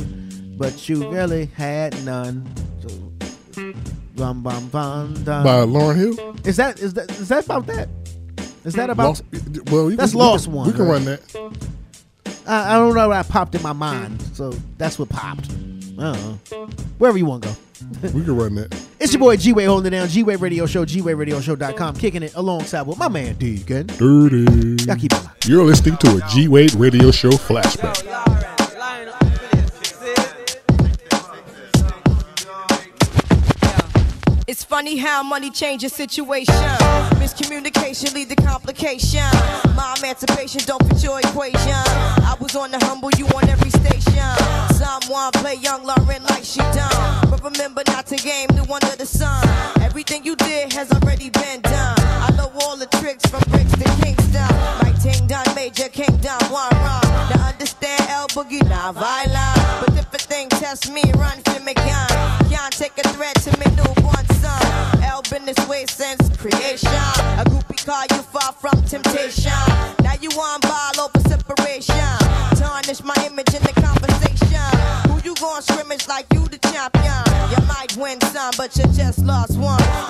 but 0.59 0.87
you 0.87 1.11
really 1.11 1.47
had 1.47 2.05
none. 2.05 2.47
So, 2.83 3.73
bum 4.17 4.43
bum 4.43 4.69
bum 4.69 5.15
dum. 5.25 5.43
By 5.45 5.65
Lauryn 5.65 5.97
Hill. 5.97 6.37
Is 6.45 6.57
that 6.59 6.79
is 6.79 6.93
that 6.95 7.11
is 7.13 7.29
that 7.31 7.47
about 7.47 7.67
that? 7.69 7.89
Is 8.67 8.75
that 8.75 8.91
about? 8.91 9.07
Lost, 9.09 9.25
well, 9.71 9.91
you 9.91 9.97
that's 9.97 10.13
can, 10.13 10.19
we 10.21 10.25
lost 10.27 10.45
can- 10.45 10.53
one. 10.53 10.67
We 10.67 10.73
can 10.75 10.83
right? 10.83 10.91
run 10.93 11.05
that. 11.07 11.23
I, 12.47 12.75
I 12.75 12.79
don't 12.79 12.95
know 12.95 13.09
what 13.09 13.29
popped 13.31 13.55
in 13.55 13.63
my 13.63 13.73
mind, 13.73 14.21
so 14.35 14.51
that's 14.77 14.99
what 14.99 15.09
popped. 15.09 15.49
I 15.51 15.55
don't 16.13 16.53
know. 16.53 16.67
Wherever 16.99 17.17
you 17.17 17.25
want 17.25 17.45
to 17.45 17.49
go. 17.49 18.09
We 18.13 18.23
can 18.25 18.37
run 18.37 18.57
that. 18.57 18.75
It's 19.01 19.15
your 19.15 19.21
boy 19.21 19.39
G 19.39 19.55
Wade 19.55 19.67
holding 19.67 19.95
it 19.95 19.97
down. 19.97 20.09
G 20.09 20.23
Wade 20.23 20.43
Radio 20.43 20.67
Show, 20.67 20.85
G 20.85 21.01
Wade 21.01 21.17
Radio 21.17 21.41
Show.com, 21.41 21.97
kicking 21.97 22.23
it 22.23 22.35
alongside 22.35 22.83
with 22.83 22.99
my 22.99 23.09
man 23.09 23.35
Deacon. 23.37 23.87
Dirty. 23.87 24.85
Y'all 24.85 24.97
keep 24.97 25.13
it. 25.13 25.47
You're 25.47 25.65
listening 25.65 25.97
to 25.99 26.17
a 26.23 26.29
G 26.29 26.49
Wade 26.49 26.75
Radio 26.75 27.11
Show 27.11 27.31
flashback. 27.31 28.40
Funny 34.81 34.97
how 34.97 35.23
money 35.23 35.51
changes 35.51 35.93
situation. 35.93 36.55
Miscommunication 37.21 38.15
lead 38.15 38.31
to 38.31 38.37
complication. 38.37 39.29
My 39.77 39.95
emancipation 39.99 40.63
don't 40.65 40.83
fit 40.89 41.05
your 41.05 41.21
equation. 41.21 41.85
I 42.25 42.35
was 42.41 42.57
on 42.57 42.71
the 42.71 42.79
humble, 42.87 43.11
you 43.19 43.27
on 43.27 43.47
every 43.47 43.69
station. 43.69 44.25
Someone 44.73 45.33
play 45.33 45.57
young 45.57 45.85
Lauryn 45.85 46.27
like 46.31 46.45
she 46.45 46.61
done. 46.73 47.29
But 47.29 47.45
remember 47.45 47.83
not 47.89 48.07
to 48.07 48.17
game 48.17 48.49
new 48.55 48.65
under 48.73 48.97
the 48.97 49.05
sun. 49.05 49.47
Everything 49.83 50.25
you 50.25 50.35
did 50.37 50.73
has 50.73 50.91
already 50.93 51.29
been 51.29 51.61
done. 51.61 52.01
I 52.01 52.33
know 52.39 52.51
all 52.63 52.79
the 52.79 52.87
tricks 52.87 53.27
from 53.29 53.43
bricks 53.51 53.73
to 53.73 53.85
Kingston. 54.01 54.49
My 54.81 54.95
ting 55.03 55.27
done 55.27 55.45
major 55.55 55.91
kingdom 55.91 56.41
one 56.49 56.73
wrong. 56.81 57.05
Now 57.29 57.49
understand 57.53 58.01
L. 58.09 58.29
Boogie 58.29 58.67
not 58.67 58.95
violent. 58.95 59.85
But 59.85 59.93
if 59.99 60.15
a 60.15 60.19
thing 60.25 60.49
test 60.49 60.91
me, 60.91 61.03
run 61.17 61.37
for 61.45 61.61
me 61.61 61.75
gun. 61.75 62.09
Can't 62.49 62.73
take 62.73 62.97
a 62.97 63.07
threat 63.11 63.37
to 63.45 63.53
me 63.61 63.67
newborn 63.77 64.25
son. 64.41 65.03
El 65.03 65.23
been 65.31 65.45
this 65.47 65.61
way 65.69 65.85
since 65.87 66.21
creation. 66.37 67.05
A 67.41 67.45
groupie 67.45 67.85
call 67.85 68.05
you 68.17 68.23
far 68.23 68.53
from 68.53 68.83
temptation. 68.85 69.53
Now 70.03 70.15
you 70.21 70.31
on 70.31 70.61
ball 70.61 71.05
over 71.05 71.21
separation. 71.29 71.95
Tarnish 72.57 73.03
my 73.05 73.17
image 73.27 73.53
in 73.55 73.63
the 73.63 73.75
conversation. 73.81 74.69
Who 75.11 75.21
you 75.25 75.35
gon' 75.37 75.63
scrimmage 75.63 76.09
like 76.09 76.27
you 76.33 76.47
the 76.47 76.59
champion? 76.59 77.23
You 77.53 77.61
might 77.67 77.97
win 77.97 78.21
some, 78.33 78.53
but 78.57 78.77
you 78.77 78.85
just 78.95 79.19
lost 79.21 79.59
one. 79.59 80.10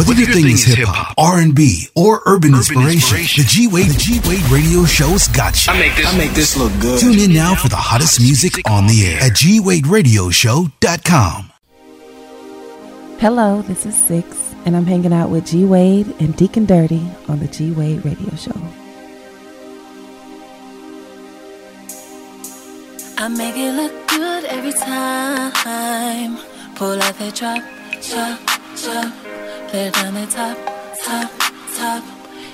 Whether 0.00 0.14
your 0.14 0.32
thing 0.32 0.46
is 0.48 0.64
hip 0.64 0.88
hop, 0.88 1.12
R 1.18 1.40
and 1.40 1.54
B, 1.54 1.88
or 1.94 2.22
urban, 2.24 2.54
inspiration, 2.54 3.18
the 3.36 3.44
G 3.46 3.68
Wade 3.68 3.90
the 3.90 3.98
G 3.98 4.18
Wade 4.26 4.48
Radio 4.50 4.86
Show's 4.86 5.28
got 5.28 5.66
you. 5.66 5.74
I 5.74 5.78
make 5.78 5.94
this- 5.94 6.06
I 6.06 6.16
make 6.16 6.32
this 6.32 6.56
look 6.56 6.72
good. 6.80 6.98
Tune 7.00 7.18
in 7.18 7.34
now 7.34 7.54
for 7.54 7.68
the 7.68 7.76
hottest 7.76 8.18
music 8.18 8.62
on 8.64 8.86
the 8.86 9.04
air 9.06 9.20
at 9.20 9.34
G 9.36 9.60
Wade 9.60 9.86
Radio 9.86 10.30
gwaderadioshow.com. 10.30 11.50
Hello, 13.18 13.60
this 13.68 13.84
is 13.84 13.94
Six, 13.94 14.38
and 14.64 14.74
I'm 14.74 14.86
hanging 14.86 15.12
out 15.12 15.28
with 15.28 15.44
G 15.50 15.66
Wade 15.66 16.14
and 16.18 16.34
Deacon 16.34 16.64
Dirty 16.64 17.02
on 17.28 17.40
the 17.40 17.46
G 17.48 17.70
Wade 17.72 18.02
Radio 18.02 18.34
Show. 18.36 18.56
I 23.18 23.28
make 23.28 23.54
it 23.54 23.72
look 23.74 23.92
good 24.08 24.44
every 24.46 24.72
time. 24.72 26.38
Pull 26.74 27.02
out 27.02 27.18
that 27.18 27.34
drop, 27.34 27.62
chop, 28.00 28.40
chop. 28.76 29.12
Let 29.72 29.86
it 29.86 29.94
down 29.94 30.14
the 30.14 30.26
top, 30.26 30.58
top, 31.04 31.30
top. 31.76 32.04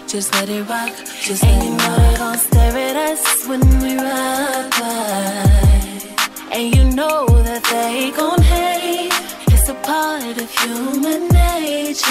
Just 0.06 0.34
let 0.34 0.50
it 0.50 0.68
rock. 0.68 0.92
Just 1.22 1.42
and 1.44 1.64
you 1.64 1.70
know 1.70 1.96
they 1.96 2.16
gon' 2.18 2.36
stare 2.36 2.76
at 2.76 2.96
us 2.96 3.46
when 3.46 3.60
we 3.80 3.96
rock 3.96 4.70
by. 4.72 6.52
And 6.52 6.76
you 6.76 6.84
know 6.94 7.24
that 7.26 7.64
they 7.70 8.10
gon' 8.14 8.42
hate. 8.42 9.12
It's 9.48 9.66
a 9.66 9.74
part 9.76 10.36
of 10.36 10.50
human 10.60 11.28
nature. 11.28 12.04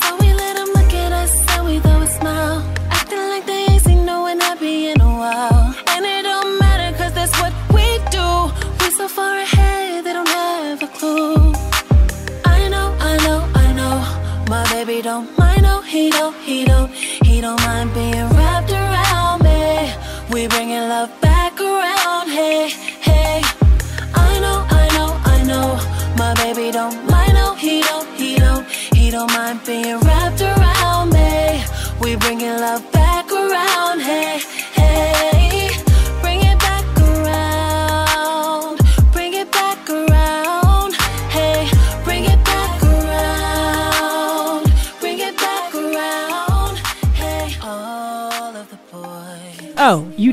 So 0.00 0.16
we 0.16 0.32
let 0.32 0.54
them 0.56 0.68
look 0.68 0.94
at 0.94 1.12
us 1.12 1.32
and 1.54 1.66
we 1.66 1.78
throw 1.80 2.00
a 2.00 2.06
smile. 2.06 2.64
Acting 2.90 3.18
like 3.18 3.44
they 3.44 3.66
ain't 3.68 3.82
seen 3.84 4.06
no 4.06 4.22
one 4.22 4.40
happy 4.40 4.86
in 4.86 5.00
a 5.02 5.04
while. 5.04 5.87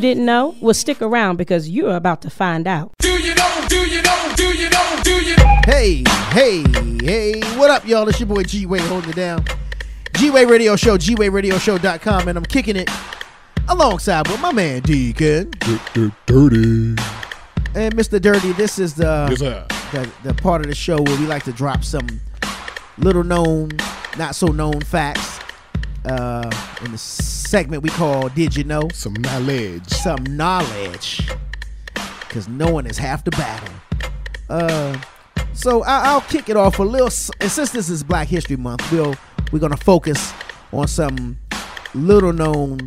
Didn't 0.06 0.26
know? 0.28 0.56
Well, 0.62 0.76
stick 0.76 1.02
around 1.02 1.38
because 1.38 1.68
you're 1.68 1.96
about 1.96 2.22
to 2.22 2.30
find 2.30 2.68
out. 2.68 2.94
Hey, 5.66 6.04
hey, 6.30 6.64
hey, 7.02 7.42
what 7.58 7.72
up, 7.72 7.88
y'all? 7.88 8.08
It's 8.08 8.20
your 8.20 8.28
boy 8.28 8.44
G 8.44 8.68
Wade 8.68 8.82
holding 8.82 9.10
it 9.10 9.16
down. 9.16 9.44
G 10.14 10.30
Wade 10.30 10.48
Radio 10.48 10.76
Show, 10.76 11.00
G 11.00 11.16
Wade 11.16 11.34
Radio 11.34 11.58
Show.com, 11.58 12.28
and 12.28 12.38
I'm 12.38 12.46
kicking 12.46 12.76
it 12.76 12.88
alongside 13.68 14.28
with 14.28 14.40
my 14.42 14.52
man 14.52 14.84
Deacon. 14.84 15.50
Dirty. 16.28 17.02
And 17.74 17.96
Mr. 17.96 18.22
Dirty, 18.22 18.52
this 18.52 18.78
is 18.78 18.94
the, 18.94 19.28
Yes, 19.32 19.40
the 19.40 20.12
the 20.24 20.36
part 20.36 20.62
of 20.62 20.68
the 20.68 20.76
show 20.76 21.02
where 21.02 21.20
we 21.20 21.26
like 21.26 21.46
to 21.46 21.52
drop 21.52 21.84
some 21.84 22.08
little 23.00 23.24
known, 23.24 23.72
not 24.20 24.36
so 24.36 24.50
known 24.50 24.82
facts. 24.82 25.40
Uh, 26.06 26.50
in 26.86 26.92
the 26.92 26.98
segment 26.98 27.82
we 27.84 27.90
call 27.90 28.30
"Did 28.30 28.56
You 28.56 28.64
Know?" 28.64 28.90
Some 28.94 29.14
knowledge. 29.14 29.88
Some 29.88 30.24
knowledge, 30.26 31.28
because 32.22 32.48
knowing 32.48 32.86
is 32.86 32.98
half 32.98 33.24
the 33.24 33.32
battle. 33.32 33.74
Uh, 34.50 34.98
so 35.54 35.84
I, 35.84 36.06
I'll 36.10 36.22
kick 36.22 36.50
it 36.50 36.58
off 36.58 36.80
a 36.80 36.84
little. 36.84 37.08
s- 37.08 37.32
And 37.40 37.50
since 37.50 37.72
this 37.72 37.90
is 37.90 38.04
Black 38.04 38.28
History 38.28 38.56
Month, 38.58 38.92
we'll 38.92 39.16
we're 39.52 39.60
gonna 39.60 39.78
focus 39.78 40.34
on 40.72 40.88
some 40.88 41.38
little 41.94 42.34
known 42.34 42.80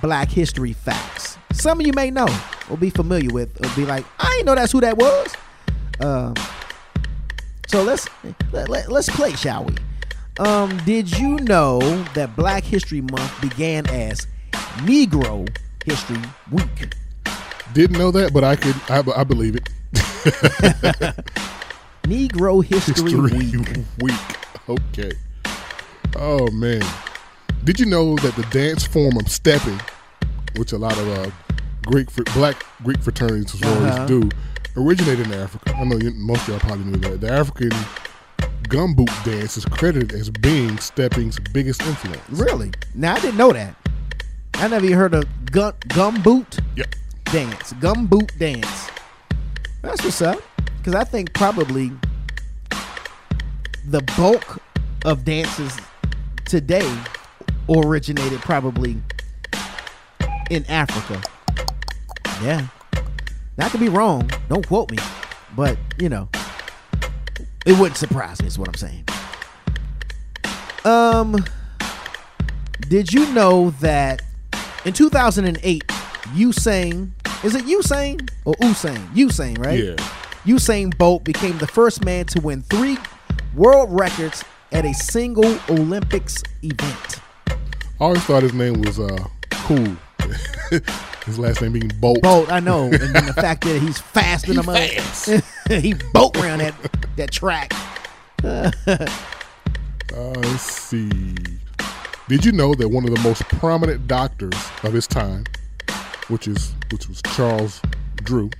Black 0.00 0.30
history 0.30 0.72
facts. 0.72 1.36
Some 1.52 1.80
of 1.80 1.86
you 1.86 1.92
may 1.92 2.10
know 2.10 2.28
or 2.70 2.76
be 2.78 2.88
familiar 2.90 3.30
with, 3.30 3.50
or 3.64 3.68
be 3.76 3.84
like, 3.84 4.04
I 4.18 4.28
didn't 4.30 4.46
know 4.46 4.54
that's 4.54 4.72
who 4.72 4.80
that 4.80 4.96
was. 4.96 5.34
Um, 6.00 6.34
so 7.68 7.82
let's 7.82 8.08
let, 8.52 8.68
let, 8.68 8.90
let's 8.90 9.08
play, 9.10 9.32
shall 9.34 9.64
we? 9.64 9.74
Um, 10.38 10.76
did 10.84 11.16
you 11.18 11.36
know 11.40 11.78
that 12.14 12.34
Black 12.36 12.64
History 12.64 13.00
Month 13.02 13.40
began 13.40 13.86
as 13.88 14.26
Negro 14.78 15.46
History 15.84 16.18
Week? 16.50 16.94
Didn't 17.74 17.98
know 17.98 18.10
that, 18.12 18.32
but 18.32 18.42
I 18.44 18.56
could. 18.56 18.74
I, 18.88 19.02
I 19.20 19.24
believe 19.24 19.56
it. 19.56 19.68
Negro 22.04 22.64
History, 22.64 23.14
Week. 23.14 23.86
Week. 24.00 24.38
Okay. 24.68 25.12
Oh 26.16 26.50
man. 26.50 26.82
Did 27.64 27.78
you 27.78 27.86
know 27.86 28.16
that 28.16 28.34
the 28.34 28.42
dance 28.50 28.84
form 28.86 29.16
of 29.18 29.28
stepping, 29.28 29.78
which 30.56 30.72
a 30.72 30.78
lot 30.78 30.96
of 30.98 31.08
uh, 31.08 31.30
Greek 31.86 32.08
black 32.34 32.64
Greek 32.82 33.00
fraternities 33.00 33.62
Uh-huh. 33.62 34.06
do, 34.06 34.28
originated 34.76 35.26
in 35.26 35.32
Africa? 35.34 35.74
I 35.76 35.84
know 35.84 35.96
you, 35.98 36.10
most 36.12 36.42
of 36.42 36.48
y'all 36.48 36.58
probably 36.60 36.84
knew 36.86 36.98
that. 36.98 37.20
The 37.20 37.30
African 37.30 37.70
gumboot 38.72 39.10
dance 39.22 39.58
is 39.58 39.66
credited 39.66 40.12
as 40.12 40.30
being 40.30 40.78
stepping's 40.78 41.38
biggest 41.52 41.82
influence. 41.82 42.22
Really? 42.30 42.70
Now 42.94 43.14
I 43.14 43.20
didn't 43.20 43.36
know 43.36 43.52
that. 43.52 43.76
I 44.54 44.66
never 44.66 44.86
even 44.86 44.96
heard 44.96 45.12
of 45.12 45.24
gum 45.50 45.74
gumboot 45.88 46.58
Yep. 46.76 46.94
dance. 47.24 47.74
Gumboot 47.74 48.38
dance. 48.38 48.90
That's 49.82 50.02
what's 50.02 50.22
up. 50.22 50.38
Because 50.78 50.94
I 50.94 51.04
think 51.04 51.34
probably 51.34 51.92
the 53.88 54.00
bulk 54.16 54.58
of 55.04 55.26
dances 55.26 55.76
today 56.46 56.90
originated 57.68 58.40
probably 58.40 58.96
in 60.48 60.64
Africa. 60.70 61.20
Yeah. 62.42 62.68
Now, 63.58 63.66
I 63.66 63.68
could 63.68 63.80
be 63.80 63.90
wrong. 63.90 64.30
Don't 64.48 64.66
quote 64.66 64.90
me. 64.90 64.98
But, 65.54 65.76
you 65.98 66.08
know, 66.08 66.30
it 67.66 67.78
wouldn't 67.78 67.96
surprise 67.96 68.40
me, 68.40 68.48
is 68.48 68.58
what 68.58 68.68
I'm 68.68 68.74
saying. 68.74 69.04
Um, 70.84 71.44
did 72.88 73.12
you 73.12 73.32
know 73.32 73.70
that 73.80 74.22
in 74.84 74.92
2008, 74.92 75.86
Usain, 76.34 77.10
is 77.44 77.54
it 77.54 77.64
Usain 77.64 78.28
or 78.44 78.54
Usain? 78.54 79.06
Usain, 79.14 79.58
right? 79.64 79.78
Yeah. 79.82 79.96
Usain 80.44 80.96
Bolt 80.98 81.22
became 81.24 81.56
the 81.58 81.66
first 81.68 82.04
man 82.04 82.26
to 82.26 82.40
win 82.40 82.62
three 82.62 82.98
world 83.54 83.88
records 83.92 84.44
at 84.72 84.84
a 84.84 84.92
single 84.92 85.58
Olympics 85.68 86.42
event. 86.62 87.20
I 87.48 88.04
always 88.06 88.24
thought 88.24 88.42
his 88.42 88.54
name 88.54 88.82
was 88.82 88.98
uh, 88.98 89.28
cool. 89.50 89.96
his 91.24 91.38
last 91.38 91.62
name 91.62 91.72
being 91.72 91.88
Bolt. 92.00 92.22
Bolt, 92.22 92.50
I 92.50 92.60
know, 92.60 92.84
and 92.92 93.14
then 93.14 93.26
the 93.26 93.32
fact 93.32 93.64
that 93.64 93.80
he's 93.80 93.98
fast 93.98 94.48
in 94.48 94.52
He 94.52 94.60
the 94.60 95.42
mud. 95.68 95.82
he 95.82 95.94
boat 96.12 96.36
around 96.36 96.58
that 96.58 96.74
that 97.16 97.30
track. 97.30 97.72
Uh, 100.14 100.28
let's 100.40 100.62
see. 100.62 101.08
Did 102.28 102.44
you 102.44 102.52
know 102.52 102.74
that 102.74 102.86
one 102.86 103.04
of 103.04 103.14
the 103.14 103.20
most 103.22 103.40
prominent 103.48 104.06
doctors 104.06 104.52
of 104.82 104.92
his 104.92 105.06
time, 105.06 105.44
which 106.28 106.46
is 106.46 106.74
which 106.90 107.08
was 107.08 107.22
Charles 107.34 107.80
Drew, 108.16 108.50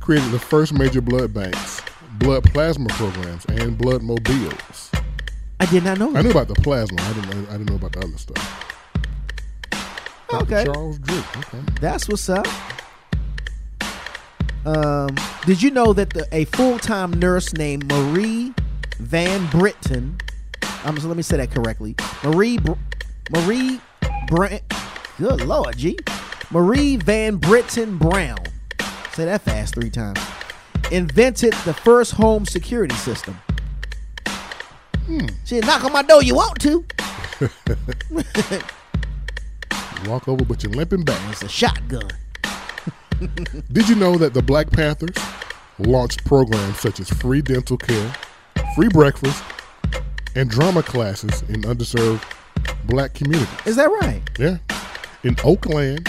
created 0.00 0.30
the 0.30 0.38
first 0.38 0.72
major 0.72 1.02
blood 1.02 1.34
banks, 1.34 1.82
blood 2.12 2.44
plasma 2.44 2.88
programs, 2.88 3.44
and 3.44 3.76
blood 3.76 4.02
mobiles? 4.02 4.90
I 5.60 5.66
did 5.66 5.84
not 5.84 5.98
know. 5.98 6.16
I 6.16 6.22
knew 6.22 6.30
about 6.30 6.48
the 6.48 6.54
plasma. 6.54 7.02
I 7.02 7.12
didn't. 7.12 7.30
Know, 7.30 7.48
I 7.50 7.52
didn't 7.58 7.68
know 7.68 7.76
about 7.76 7.92
the 7.92 7.98
other 7.98 8.16
stuff. 8.16 8.71
Dr. 10.32 10.44
Okay. 10.44 10.64
Charles 10.64 10.98
Drew. 10.98 11.18
Okay. 11.18 11.60
That's 11.80 12.08
what's 12.08 12.28
up. 12.30 12.46
Um, 14.64 15.14
did 15.44 15.62
you 15.62 15.70
know 15.70 15.92
that 15.92 16.10
the, 16.10 16.26
a 16.32 16.46
full-time 16.46 17.12
nurse 17.12 17.52
named 17.52 17.84
Marie 17.86 18.54
Van 18.98 19.46
Brittan, 19.50 20.16
um, 20.84 20.98
so 20.98 21.08
let 21.08 21.16
me 21.18 21.22
say 21.22 21.36
that 21.36 21.50
correctly, 21.50 21.94
Marie 22.24 22.56
Br- 22.58 22.72
Marie 23.30 23.80
Brent, 24.28 24.62
good 25.18 25.42
lord, 25.42 25.76
G, 25.76 25.98
Marie 26.50 26.96
Van 26.96 27.36
Brittan 27.36 27.98
Brown, 27.98 28.38
say 29.12 29.26
that 29.26 29.42
fast 29.42 29.74
three 29.74 29.90
times, 29.90 30.20
invented 30.90 31.52
the 31.64 31.74
first 31.74 32.12
home 32.12 32.46
security 32.46 32.94
system. 32.94 33.34
Hmm. 35.06 35.26
She 35.44 35.58
knock 35.60 35.84
on 35.84 35.92
my 35.92 36.02
door, 36.02 36.22
you 36.22 36.36
want 36.36 36.58
to? 36.60 36.84
Walk 40.06 40.28
over, 40.28 40.44
but 40.44 40.62
you're 40.62 40.72
limping 40.72 41.04
back. 41.04 41.20
It's 41.30 41.42
a 41.42 41.48
shotgun. 41.48 42.10
Did 43.72 43.88
you 43.88 43.94
know 43.94 44.16
that 44.16 44.34
the 44.34 44.42
Black 44.42 44.70
Panthers 44.70 45.16
launched 45.78 46.24
programs 46.24 46.78
such 46.78 47.00
as 47.00 47.08
free 47.08 47.42
dental 47.42 47.76
care, 47.76 48.14
free 48.74 48.88
breakfast, 48.88 49.42
and 50.34 50.50
drama 50.50 50.82
classes 50.82 51.42
in 51.42 51.62
underserved 51.62 52.22
black 52.86 53.14
communities? 53.14 53.48
Is 53.64 53.76
that 53.76 53.88
right? 53.88 54.22
Yeah. 54.38 54.58
In 55.22 55.36
Oakland, 55.44 56.08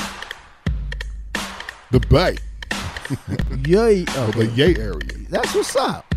the 1.92 2.00
Bay, 2.00 2.38
Yay. 3.68 4.02
or 4.18 4.32
the 4.32 4.52
Yay 4.56 4.76
area. 4.76 5.28
That's 5.30 5.54
what's 5.54 5.76
up. 5.76 6.14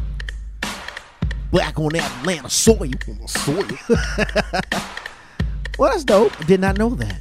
Black 1.51 1.79
on 1.79 1.91
that 1.91 2.11
Atlanta 2.21 2.51
soil. 2.51 2.91
Soil. 3.27 3.67
well, 5.79 5.91
that's 5.91 6.05
dope. 6.05 6.37
Did 6.47 6.61
not 6.61 6.79
know 6.79 6.91
that. 6.91 7.21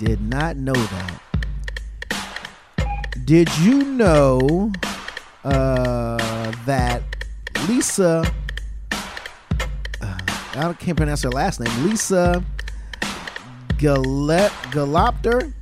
Did 0.00 0.22
not 0.22 0.56
know 0.56 0.72
that. 0.72 1.20
Did 3.26 3.54
you 3.58 3.84
know 3.84 4.72
uh, 5.44 6.50
that 6.64 7.02
Lisa? 7.68 8.24
Uh, 10.00 10.18
I 10.54 10.72
can't 10.78 10.96
pronounce 10.96 11.22
her 11.22 11.28
last 11.28 11.60
name. 11.60 11.84
Lisa 11.84 12.42
Galet 13.76 14.48
Galopter. 14.72 15.52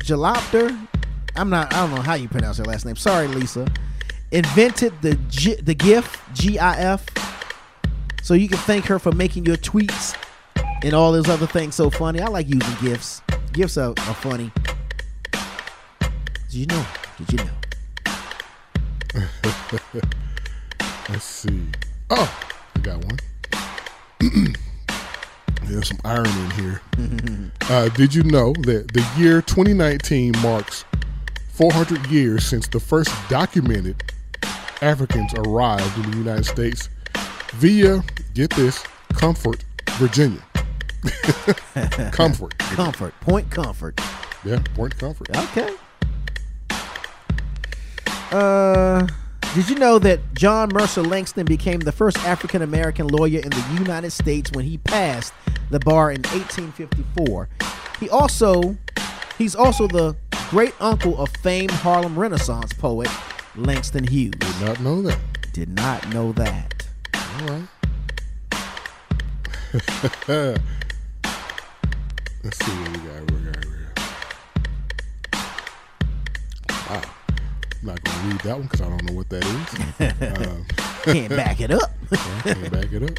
Jalopter. 0.00 0.86
I'm 1.34 1.48
not. 1.48 1.72
I 1.72 1.86
don't 1.86 1.94
know 1.94 2.02
how 2.02 2.16
you 2.16 2.28
pronounce 2.28 2.58
her 2.58 2.64
last 2.64 2.84
name. 2.84 2.96
Sorry, 2.96 3.26
Lisa. 3.26 3.66
Invented 4.32 5.00
the 5.00 5.14
G, 5.30 5.54
the 5.54 5.74
GIF 5.74 6.20
GIF, 6.34 7.06
so 8.22 8.34
you 8.34 8.50
can 8.50 8.58
thank 8.58 8.84
her 8.84 8.98
for 8.98 9.12
making 9.12 9.46
your 9.46 9.56
tweets 9.56 10.14
and 10.84 10.92
all 10.92 11.10
those 11.12 11.28
other 11.28 11.46
things 11.46 11.74
so 11.74 11.88
funny. 11.88 12.20
I 12.20 12.26
like 12.28 12.46
using 12.46 12.74
gifts. 12.82 13.22
Gifts 13.52 13.78
are, 13.78 13.90
are 13.90 14.14
funny. 14.14 14.52
Did 16.50 16.60
you 16.60 16.66
know? 16.66 16.86
Did 17.18 17.32
you 17.32 17.38
know? 17.38 17.50
Let's 21.08 21.24
see. 21.24 21.66
Oh, 22.10 22.46
I 22.76 22.78
got 22.80 23.02
one. 23.04 23.18
There's 25.64 25.88
some 25.88 25.98
irony 26.04 26.30
in 26.30 26.50
here. 26.50 26.80
Uh, 27.70 27.88
did 27.88 28.14
you 28.14 28.22
know 28.24 28.52
that 28.64 28.92
the 28.92 29.02
year 29.16 29.40
2019 29.40 30.34
marks 30.42 30.84
400 31.54 32.06
years 32.08 32.44
since 32.44 32.68
the 32.68 32.78
first 32.78 33.10
documented 33.30 34.02
Africans 34.82 35.32
arrived 35.32 35.96
in 35.96 36.10
the 36.10 36.18
United 36.18 36.44
States 36.44 36.90
via, 37.54 38.04
get 38.34 38.50
this, 38.50 38.84
Comfort, 39.14 39.64
Virginia? 39.92 40.43
comfort. 42.12 42.56
Comfort. 42.58 43.14
Point 43.20 43.50
comfort. 43.50 44.00
Yeah, 44.44 44.62
Point 44.74 44.98
Comfort. 44.98 45.34
Okay. 45.34 45.74
Uh, 48.30 49.06
did 49.54 49.70
you 49.70 49.76
know 49.76 49.98
that 50.00 50.20
John 50.34 50.68
Mercer 50.72 51.02
Langston 51.02 51.46
became 51.46 51.78
the 51.80 51.92
first 51.92 52.18
African 52.18 52.60
American 52.60 53.06
lawyer 53.06 53.40
in 53.40 53.50
the 53.50 53.76
United 53.78 54.10
States 54.10 54.50
when 54.52 54.64
he 54.64 54.78
passed 54.78 55.32
the 55.70 55.78
bar 55.78 56.10
in 56.10 56.22
1854? 56.22 57.48
He 58.00 58.10
also, 58.10 58.76
he's 59.38 59.54
also 59.54 59.86
the 59.86 60.16
great 60.50 60.74
uncle 60.80 61.16
of 61.18 61.30
famed 61.36 61.70
Harlem 61.70 62.18
Renaissance 62.18 62.72
poet 62.72 63.08
Langston 63.56 64.04
Hughes. 64.04 64.32
Did 64.32 64.60
not 64.60 64.80
know 64.80 65.02
that. 65.02 65.20
Did 65.52 65.68
not 65.70 66.12
know 66.12 66.32
that. 66.32 66.88
All 67.14 67.46
right. 67.46 67.68
Let's 72.44 72.58
see 72.64 72.72
what 72.72 72.88
we 72.90 72.98
got. 73.08 73.30
We 73.30 73.38
got 73.40 73.64
here. 73.64 73.92
Wow. 76.90 77.02
I'm 77.80 77.86
not 77.86 78.04
going 78.04 78.18
to 78.20 78.26
read 78.28 78.40
that 78.42 78.54
one 78.58 78.62
because 78.64 78.80
I 78.82 78.88
don't 78.88 79.02
know 79.04 79.14
what 79.14 79.28
that 79.30 79.44
is. 79.44 80.46
Um, 80.48 80.66
Can't 81.04 81.30
back 81.30 81.60
it 81.60 81.70
up. 81.70 81.90
can't 82.44 82.70
back 82.72 82.92
it 82.92 83.02
up. 83.02 83.18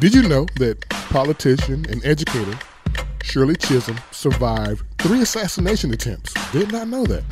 Did 0.00 0.14
you 0.14 0.22
know 0.28 0.46
that 0.56 0.86
politician 0.88 1.86
and 1.88 2.04
educator 2.04 2.58
Shirley 3.22 3.56
Chisholm 3.56 3.98
survived 4.10 4.84
three 4.98 5.22
assassination 5.22 5.92
attempts? 5.92 6.34
Did 6.52 6.72
not 6.72 6.88
know 6.88 7.04
that. 7.06 7.24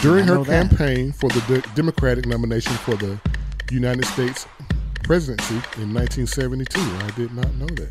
During 0.00 0.26
her 0.26 0.42
that. 0.44 0.68
campaign 0.68 1.12
for 1.12 1.28
the 1.28 1.40
de- 1.48 1.74
Democratic 1.74 2.24
nomination 2.26 2.72
for 2.74 2.94
the 2.96 3.20
United 3.70 4.06
States 4.06 4.46
presidency 5.02 5.56
in 5.80 5.92
1972. 5.92 6.80
I 6.80 7.10
did 7.10 7.34
not 7.34 7.52
know 7.56 7.66
that. 7.66 7.90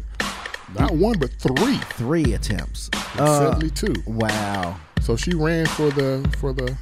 Not 0.80 0.91
one, 0.93 1.17
but 1.19 1.32
three. 1.34 1.78
Three 1.95 2.34
attempts. 2.34 2.89
Uh, 3.17 3.51
72. 3.53 4.03
Wow. 4.07 4.80
So 5.01 5.15
she 5.15 5.34
ran 5.34 5.65
for 5.65 5.89
the 5.91 6.28
for 6.38 6.53
the 6.53 6.78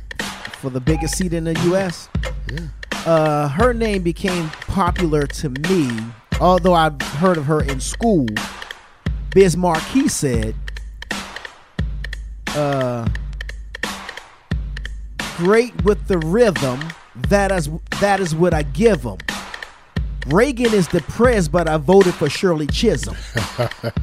For 0.62 0.70
the 0.70 0.82
biggest 0.82 1.18
seat 1.18 1.34
in 1.34 1.46
the 1.46 1.58
U.S. 1.66 2.10
Yeah. 2.52 2.68
Uh, 3.06 3.48
her 3.48 3.74
name 3.74 4.04
became 4.04 4.50
popular 4.50 5.26
to 5.26 5.50
me, 5.50 5.90
although 6.42 6.74
I've 6.74 7.02
heard 7.02 7.38
of 7.38 7.46
her 7.46 7.64
in 7.64 7.80
school. 7.80 8.28
Biz 9.34 9.56
Markie 9.56 10.10
said, 10.10 10.54
uh, 12.50 13.08
"Great 15.38 15.82
with 15.86 16.08
the 16.08 16.18
rhythm. 16.18 16.82
That 17.30 17.54
is 17.54 17.70
that 18.02 18.20
is 18.20 18.36
what 18.36 18.54
I 18.54 18.64
give 18.64 19.04
them." 19.04 19.18
Reagan 20.28 20.74
is 20.74 20.88
depressed, 20.88 21.52
but 21.52 21.68
I 21.68 21.78
voted 21.78 22.14
for 22.14 22.30
Shirley 22.30 22.68
Chisholm. 22.68 23.18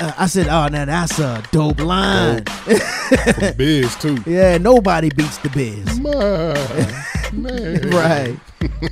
Uh, 0.00 0.12
I 0.16 0.26
said, 0.28 0.48
"Oh, 0.48 0.66
now 0.68 0.86
that's 0.86 1.18
a 1.18 1.42
dope 1.52 1.78
line." 1.78 2.44
From 2.44 3.54
Biz 3.58 3.96
too. 3.96 4.16
Yeah, 4.26 4.56
nobody 4.56 5.10
beats 5.10 5.36
the 5.38 5.50
Biz. 5.50 6.00
My, 6.00 7.38
man. 7.38 7.90
right. 7.90 8.40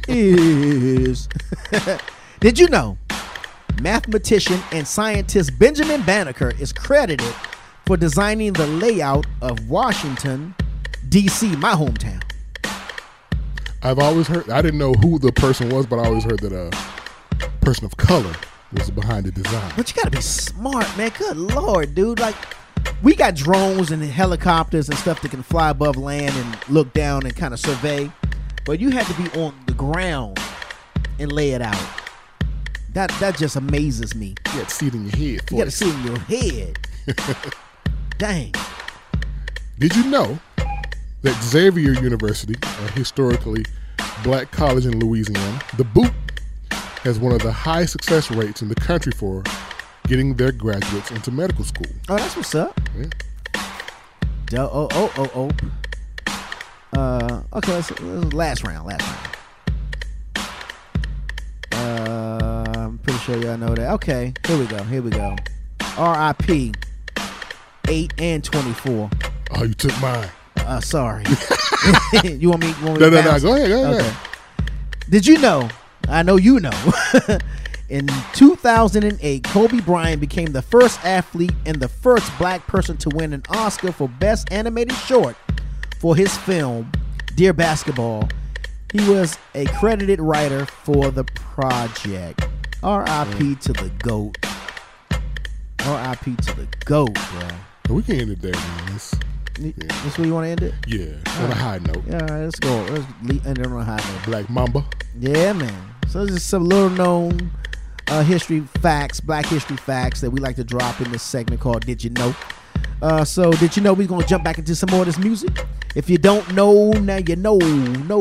is. 0.06 1.28
Did 2.40 2.58
you 2.58 2.68
know 2.68 2.98
mathematician 3.80 4.60
and 4.70 4.86
scientist 4.86 5.58
Benjamin 5.58 6.02
Banneker 6.02 6.52
is 6.60 6.74
credited 6.74 7.34
for 7.86 7.96
designing 7.96 8.52
the 8.52 8.66
layout 8.66 9.26
of 9.40 9.70
Washington, 9.70 10.54
D.C., 11.08 11.56
my 11.56 11.72
hometown? 11.72 12.22
I've 13.82 13.98
always 13.98 14.26
heard. 14.26 14.50
I 14.50 14.60
didn't 14.60 14.78
know 14.78 14.92
who 14.94 15.18
the 15.18 15.32
person 15.32 15.68
was, 15.68 15.86
but 15.86 15.98
I 15.98 16.06
always 16.06 16.24
heard 16.24 16.40
that 16.40 16.52
a 16.52 16.70
person 17.60 17.84
of 17.84 17.96
color 17.96 18.34
was 18.72 18.90
behind 18.90 19.26
the 19.26 19.30
design. 19.30 19.72
But 19.76 19.88
you 19.88 19.96
gotta 19.96 20.10
be 20.10 20.20
smart, 20.20 20.86
man. 20.96 21.12
Good 21.16 21.36
lord, 21.36 21.94
dude. 21.94 22.18
Like, 22.18 22.34
we 23.02 23.14
got 23.14 23.36
drones 23.36 23.92
and 23.92 24.02
helicopters 24.02 24.88
and 24.88 24.98
stuff 24.98 25.22
that 25.22 25.30
can 25.30 25.42
fly 25.42 25.70
above 25.70 25.96
land 25.96 26.34
and 26.34 26.68
look 26.68 26.92
down 26.92 27.24
and 27.24 27.34
kind 27.36 27.54
of 27.54 27.60
survey. 27.60 28.10
But 28.64 28.80
you 28.80 28.90
had 28.90 29.06
to 29.06 29.14
be 29.14 29.40
on 29.40 29.54
the 29.66 29.74
ground 29.74 30.38
and 31.20 31.30
lay 31.30 31.50
it 31.50 31.62
out. 31.62 31.88
That 32.94 33.10
that 33.20 33.36
just 33.36 33.54
amazes 33.54 34.14
me. 34.14 34.34
You 34.52 34.60
got 34.60 34.68
to 34.68 34.74
see 34.74 34.86
it 34.88 34.94
in 34.94 35.02
your 35.04 35.16
head. 35.16 35.50
You 35.50 35.56
got 35.56 35.64
to 35.64 35.70
see 35.70 35.88
it 35.88 35.94
in 35.94 36.04
your 36.04 36.18
head. 36.18 36.78
Dang. 38.18 38.52
Did 39.78 39.94
you 39.94 40.04
know 40.10 40.38
that 41.22 41.40
Xavier 41.42 41.92
University, 41.92 42.54
a 42.62 42.90
historically 42.92 43.64
black 44.22 44.50
college 44.50 44.86
in 44.86 44.98
Louisiana, 44.98 45.60
the 45.76 45.84
Boot, 45.84 46.12
has 47.02 47.18
one 47.18 47.32
of 47.32 47.42
the 47.42 47.52
highest 47.52 47.92
success 47.92 48.30
rates 48.30 48.62
in 48.62 48.68
the 48.68 48.74
country 48.74 49.12
for 49.12 49.42
getting 50.06 50.34
their 50.34 50.52
graduates 50.52 51.10
into 51.10 51.30
medical 51.30 51.64
school? 51.64 51.86
Oh, 52.08 52.16
that's 52.16 52.36
what's 52.36 52.54
up. 52.54 52.78
Yeah. 54.50 54.62
Oh, 54.70 54.88
oh, 54.92 55.12
oh, 55.16 55.30
oh. 55.34 56.98
Uh, 56.98 57.42
okay, 57.54 57.72
let's, 57.74 57.90
let's- 58.00 58.32
last 58.32 58.64
round, 58.64 58.86
last 58.86 59.02
round. 59.06 59.28
Uh, 61.72 62.64
I'm 62.76 62.98
pretty 62.98 63.18
sure 63.20 63.36
y'all 63.36 63.56
know 63.58 63.74
that. 63.74 63.92
Okay, 63.94 64.32
here 64.46 64.58
we 64.58 64.66
go, 64.66 64.82
here 64.84 65.02
we 65.02 65.10
go. 65.10 65.36
R.I.P. 65.96 66.72
8 67.88 68.14
and 68.18 68.44
24. 68.44 69.10
Oh, 69.52 69.64
you 69.64 69.74
took 69.74 69.98
mine. 70.00 70.28
Uh, 70.68 70.80
sorry. 70.82 71.24
you 72.24 72.50
want 72.50 72.60
me? 72.60 72.68
You 72.68 72.86
want 72.86 73.00
me 73.00 73.00
No, 73.00 73.08
to 73.08 73.10
no, 73.10 73.22
no, 73.22 73.40
go 73.40 73.54
ahead, 73.54 73.70
go 73.70 73.98
ahead. 73.98 74.16
Did 75.08 75.26
you 75.26 75.38
know? 75.38 75.66
I 76.08 76.22
know 76.22 76.36
you 76.36 76.60
know. 76.60 76.92
In 77.88 78.06
2008, 78.34 79.44
Kobe 79.44 79.80
Bryant 79.80 80.20
became 80.20 80.52
the 80.52 80.60
first 80.60 81.02
athlete 81.06 81.54
and 81.64 81.80
the 81.80 81.88
first 81.88 82.30
black 82.36 82.66
person 82.66 82.98
to 82.98 83.08
win 83.08 83.32
an 83.32 83.44
Oscar 83.48 83.92
for 83.92 84.10
Best 84.10 84.52
Animated 84.52 84.94
Short 84.94 85.36
for 85.98 86.14
his 86.14 86.36
film, 86.36 86.92
Dear 87.34 87.54
Basketball. 87.54 88.28
He 88.92 89.08
was 89.08 89.38
a 89.54 89.64
credited 89.78 90.20
writer 90.20 90.66
for 90.66 91.10
the 91.10 91.24
project. 91.24 92.46
R.I.P. 92.82 93.54
to 93.54 93.72
the 93.72 93.90
GOAT. 94.00 94.36
R.I.P. 95.86 96.36
to 96.36 96.56
the 96.56 96.68
GOAT, 96.84 97.14
bro. 97.14 97.96
We 97.96 98.02
can 98.02 98.16
end 98.16 98.30
it 98.32 98.42
there, 98.42 98.52
man. 98.52 99.00
That's 99.58 100.18
where 100.18 100.26
you 100.26 100.34
want 100.34 100.44
to 100.46 100.50
end 100.50 100.62
it? 100.62 100.74
yeah, 100.86 101.42
on 101.42 101.50
a 101.50 101.54
high 101.54 101.78
note. 101.78 102.04
Yeah, 102.06 102.14
all 102.14 102.20
right, 102.28 102.44
let's 102.44 102.58
go. 102.60 102.86
Let's 102.90 103.04
le- 103.22 103.48
end 103.48 103.58
it 103.58 103.66
on 103.66 103.80
a 103.80 103.84
high 103.84 103.96
note. 103.96 104.24
Black 104.24 104.48
Mamba. 104.50 104.84
Yeah, 105.18 105.52
man. 105.52 105.94
So 106.08 106.24
this 106.24 106.36
is 106.36 106.42
some 106.44 106.64
little 106.64 106.90
known 106.90 107.50
uh, 108.08 108.22
history 108.22 108.60
facts, 108.80 109.20
black 109.20 109.46
history 109.46 109.76
facts 109.76 110.20
that 110.20 110.30
we 110.30 110.40
like 110.40 110.56
to 110.56 110.64
drop 110.64 111.00
in 111.00 111.10
this 111.12 111.22
segment 111.22 111.60
called 111.60 111.84
Did 111.84 112.02
You 112.02 112.10
Know? 112.10 112.34
Uh, 113.02 113.24
so 113.24 113.52
did 113.52 113.76
you 113.76 113.82
know 113.82 113.92
we're 113.92 114.08
gonna 114.08 114.26
jump 114.26 114.42
back 114.44 114.58
into 114.58 114.74
some 114.74 114.90
more 114.90 115.00
of 115.00 115.06
this 115.06 115.18
music? 115.18 115.64
If 115.94 116.10
you 116.10 116.18
don't 116.18 116.52
know, 116.54 116.90
now 116.92 117.16
you 117.16 117.36
know. 117.36 117.58
No. 117.58 118.20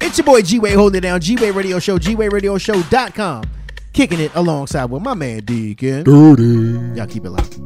It's 0.00 0.18
your 0.18 0.24
boy 0.24 0.42
G 0.42 0.58
Wade 0.58 0.74
holding 0.74 0.98
it 0.98 1.00
down. 1.02 1.20
G 1.20 1.36
Wade 1.36 1.54
Radio 1.54 1.78
Show, 1.78 1.98
G 1.98 2.14
Wade 2.14 2.32
Radio 2.32 2.58
Show.com. 2.58 3.44
Kicking 3.92 4.20
it 4.20 4.34
alongside 4.34 4.86
with 4.86 5.02
my 5.02 5.14
man 5.14 5.40
Deacon. 5.44 6.04
Dirty. 6.04 6.96
Y'all 6.96 7.06
keep 7.06 7.24
it 7.24 7.30
locked. 7.30 7.58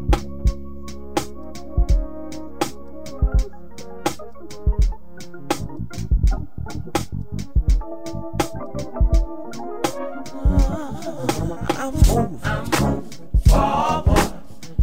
I'm 11.87 11.93
moving, 11.93 12.41
I'm 12.43 12.65
moving 12.81 13.11
forward. 13.47 14.33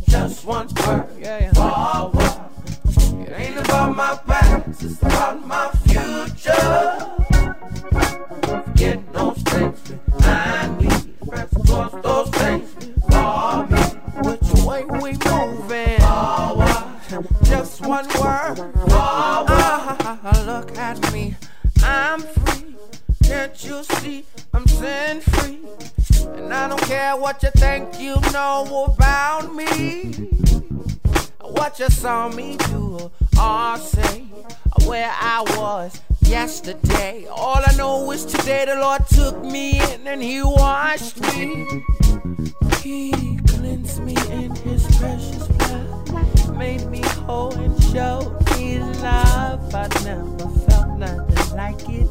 Just 0.07 0.45
one 0.45 0.69
word, 0.87 1.05
yeah, 1.19 1.51
forward. 1.51 3.27
It 3.27 3.33
ain't 3.33 3.57
about 3.57 3.93
my 3.93 4.17
past, 4.25 4.83
it's 4.83 5.01
about 5.01 5.45
my 5.45 5.69
future. 5.83 6.95
Forget 8.47 9.11
those 9.11 9.37
things 9.39 9.91
behind 10.17 10.77
me. 10.77 10.87
Press 11.27 11.49
towards 11.65 12.01
those 12.03 12.29
things 12.29 12.73
for 13.11 13.67
me. 13.67 13.81
Which 14.23 14.63
way 14.63 14.85
we 14.85 15.17
moving? 15.29 15.99
Forward. 15.99 16.85
Just 17.43 17.81
one 17.85 18.07
word. 18.17 18.55
Forward. 18.55 19.49
Ah, 19.49 20.43
look 20.45 20.77
at 20.77 21.11
me, 21.11 21.35
I'm 21.83 22.21
free. 22.21 22.75
Can't 23.33 23.63
you 23.65 23.83
see 23.83 24.23
I'm 24.53 24.67
sin 24.67 25.19
free? 25.19 25.57
And 26.37 26.53
I 26.53 26.67
don't 26.67 26.79
care 26.83 27.17
what 27.17 27.41
you 27.41 27.49
think 27.55 27.99
you 27.99 28.15
know 28.31 28.93
about 28.93 29.55
me. 29.55 30.13
What 31.41 31.79
you 31.79 31.89
saw 31.89 32.29
me 32.29 32.57
do 32.57 33.11
or 33.41 33.77
say, 33.77 34.25
or 34.77 34.87
where 34.87 35.11
I 35.11 35.41
was 35.57 35.99
yesterday. 36.21 37.25
All 37.27 37.59
I 37.65 37.75
know 37.75 38.11
is 38.11 38.23
today 38.23 38.65
the 38.65 38.75
Lord 38.75 39.07
took 39.07 39.43
me 39.43 39.81
in 39.81 40.05
and 40.05 40.21
He 40.21 40.43
washed 40.43 41.19
me. 41.35 41.65
He 42.83 43.11
cleansed 43.47 44.03
me 44.03 44.15
in 44.29 44.55
His 44.57 44.85
precious 44.97 45.47
blood, 45.47 45.92
made 46.63 46.89
me 46.89 47.01
whole 47.27 47.53
and 47.55 47.75
me 48.55 48.79
love. 48.79 49.75
I 49.75 49.87
never 50.05 50.47
felt 50.65 50.97
nothing 50.97 51.57
like 51.57 51.81
it. 51.89 52.09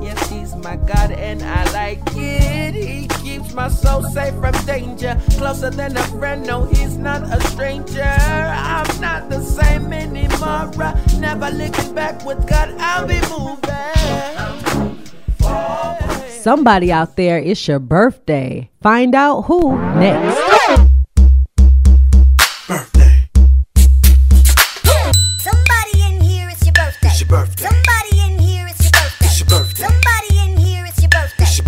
Yes, 0.00 0.18
He's 0.30 0.56
my 0.56 0.76
God 0.76 1.10
and 1.10 1.42
I 1.42 1.70
like 1.72 2.00
it. 2.16 2.74
He 2.74 3.08
keeps 3.22 3.52
my 3.52 3.68
soul 3.68 4.02
safe 4.04 4.34
from 4.40 4.54
danger, 4.64 5.20
closer 5.36 5.68
than 5.68 5.98
a 5.98 6.02
friend. 6.18 6.46
No, 6.46 6.64
He's 6.64 6.96
not 6.96 7.22
a 7.24 7.38
stranger. 7.48 8.14
I'm 8.72 8.90
not 9.02 9.28
the 9.28 9.42
same 9.42 9.92
anymore. 9.92 10.70
Never 11.18 11.50
looking 11.50 11.94
back 11.94 12.24
with 12.24 12.40
God, 12.48 12.68
I'll 12.78 13.06
be 13.06 13.20
moving. 13.28 13.60
Somebody 16.40 16.90
out 16.90 17.16
there, 17.16 17.38
it's 17.38 17.68
your 17.68 17.80
birthday. 17.80 18.70
Find 18.80 19.14
out 19.14 19.42
who 19.42 19.76
next. 19.96 20.89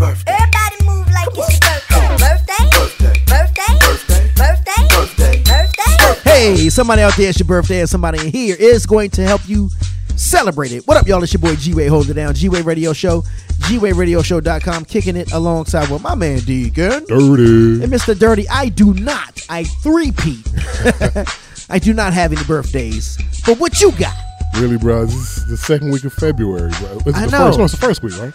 Birthday. 0.03 0.35
It's 0.35 0.35
your 0.35 0.35
birthday. 0.35 0.35
Everybody 0.35 0.85
move 0.85 1.07
like 1.13 1.29
it's 1.31 1.61
your 1.63 2.19
birthday. 2.19 2.67
Birthday. 2.67 3.15
Birthday. 3.29 4.33
Birthday. 4.35 4.89
Birthday. 4.89 5.43
Birthday. 5.45 5.97
Birthday. 5.99 6.31
Hey, 6.31 6.69
somebody 6.71 7.03
out 7.03 7.17
there, 7.17 7.29
it's 7.29 7.39
your 7.39 7.47
birthday, 7.47 7.81
and 7.81 7.89
somebody 7.89 8.19
in 8.19 8.33
here 8.33 8.57
is 8.59 8.85
going 8.85 9.11
to 9.11 9.23
help 9.23 9.49
you 9.49 9.71
celebrate 10.17 10.73
it. 10.73 10.89
What 10.89 10.97
up, 10.97 11.07
y'all? 11.07 11.23
It's 11.23 11.33
your 11.33 11.41
boy 11.41 11.55
G 11.55 11.73
Wade 11.75 11.89
holding 11.89 12.11
it 12.11 12.15
down. 12.15 12.35
G 12.35 12.49
Wade 12.49 12.65
Radio 12.65 12.93
Show, 12.93 13.23
GWadeRadioShow.com, 13.61 14.87
kicking 14.87 15.17
it 15.17 15.33
alongside 15.33 15.89
with 15.89 16.03
my 16.03 16.17
man 16.17 16.41
Deacon. 16.41 17.05
Dirty. 17.07 17.85
And 17.85 17.93
Mr. 17.93 18.19
Dirty, 18.19 18.49
I 18.49 18.71
do 18.71 18.95
not, 18.95 19.41
I 19.49 19.63
three-peat. 19.63 20.49
I 21.71 21.79
do 21.79 21.95
not 21.95 22.13
have 22.13 22.33
any 22.33 22.43
birthdays. 22.43 23.19
But 23.47 23.61
what 23.61 23.81
you 23.81 23.93
got? 23.93 24.17
Really, 24.57 24.79
bro? 24.79 25.05
This 25.05 25.39
is 25.39 25.47
the 25.47 25.57
second 25.57 25.93
week 25.93 26.03
of 26.03 26.13
February, 26.13 26.73
bro. 26.81 26.91
Is 26.91 27.07
it 27.07 27.15
I 27.15 27.27
the 27.27 27.31
know. 27.31 27.47
First, 27.47 27.59
no, 27.59 27.65
it's 27.65 27.75
the 27.75 27.81
first 27.81 28.03
week, 28.03 28.19
right? 28.19 28.33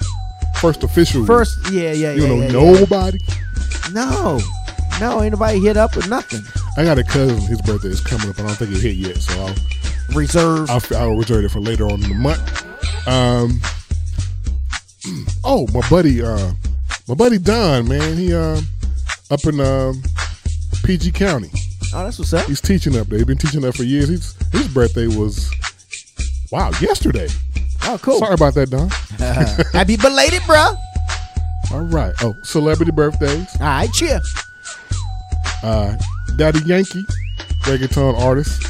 First 0.60 0.84
official. 0.84 1.26
First, 1.26 1.58
yeah, 1.72 1.91
yeah, 1.91 2.12
You 2.14 2.24
yeah. 2.24 2.28
know 2.28 2.36
yeah, 2.36 2.45
yeah. 2.45 2.80
nobody. 2.80 3.20
No, 3.91 4.39
no, 4.99 5.22
ain't 5.24 5.32
nobody 5.34 5.60
hit 5.60 5.78
up 5.78 5.95
with 5.95 6.10
nothing. 6.10 6.41
I 6.78 6.84
got 6.84 6.97
a 6.99 7.03
cousin. 7.03 7.39
His 7.41 7.62
birthday 7.62 7.89
is 7.89 8.01
coming 8.01 8.30
up. 8.30 8.39
I 8.39 8.43
don't 8.43 8.55
think 8.55 8.72
it 8.72 8.82
hit 8.82 8.95
yet, 8.95 9.18
so 9.18 9.45
I'll 9.45 9.55
Reserve. 10.16 10.70
I'll, 10.70 10.82
I'll 10.95 11.16
reserve 11.18 11.43
it 11.43 11.51
for 11.51 11.60
later 11.60 11.86
on 11.86 12.01
in 12.03 12.10
the 12.10 12.16
month. 12.16 13.08
Um. 13.08 13.60
Oh, 15.45 15.66
my 15.74 15.88
buddy, 15.89 16.22
uh, 16.22 16.51
my 17.08 17.16
buddy 17.16 17.38
Don, 17.38 17.88
man, 17.88 18.18
he 18.18 18.34
um 18.34 18.66
up 19.32 19.41
in 19.45 19.58
um 19.62 20.03
PG 20.84 21.14
County. 21.14 21.49
Oh, 21.93 22.03
that's 22.03 22.20
what's 22.20 22.34
up. 22.34 22.45
He's 22.45 22.60
teaching 22.60 22.97
up 22.97 23.08
there. 23.08 23.18
He's 23.20 23.26
been 23.26 23.38
teaching 23.38 23.64
up 23.64 23.76
for 23.76 23.84
years. 23.84 24.10
He's, 24.10 24.36
his 24.51 24.68
birthday 24.68 25.08
was 25.08 25.49
wow 26.51 26.72
yesterday. 26.82 27.30
Oh, 27.89 27.97
cool. 28.01 28.19
Sorry 28.19 28.33
about 28.33 28.53
that, 28.55 28.69
Don. 28.69 28.89
Happy 29.73 29.95
belated, 29.97 30.41
bro. 30.45 30.75
All 31.71 31.81
right. 31.81 32.13
Oh, 32.21 32.35
celebrity 32.43 32.91
birthdays. 32.91 33.47
All 33.59 33.67
right, 33.67 33.91
cheer. 33.93 34.19
Uh, 35.63 35.95
Daddy 36.38 36.59
Yankee, 36.65 37.03
reggaeton 37.63 38.17
artist, 38.19 38.63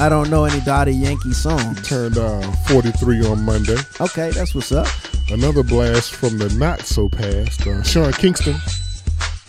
I 0.00 0.08
don't 0.08 0.30
know 0.30 0.44
any 0.44 0.60
Daddy 0.64 0.92
Yankee 0.92 1.32
songs. 1.32 1.86
turned 1.86 2.16
uh, 2.18 2.40
43 2.68 3.26
on 3.26 3.44
Monday. 3.44 3.76
Okay, 4.00 4.30
that's 4.30 4.54
what's 4.54 4.72
up. 4.72 4.88
Another 5.30 5.62
blast 5.62 6.12
from 6.14 6.38
the 6.38 6.48
not 6.54 6.80
so 6.82 7.08
past, 7.08 7.66
uh, 7.66 7.82
Sean 7.82 8.12
Kingston, 8.12 8.56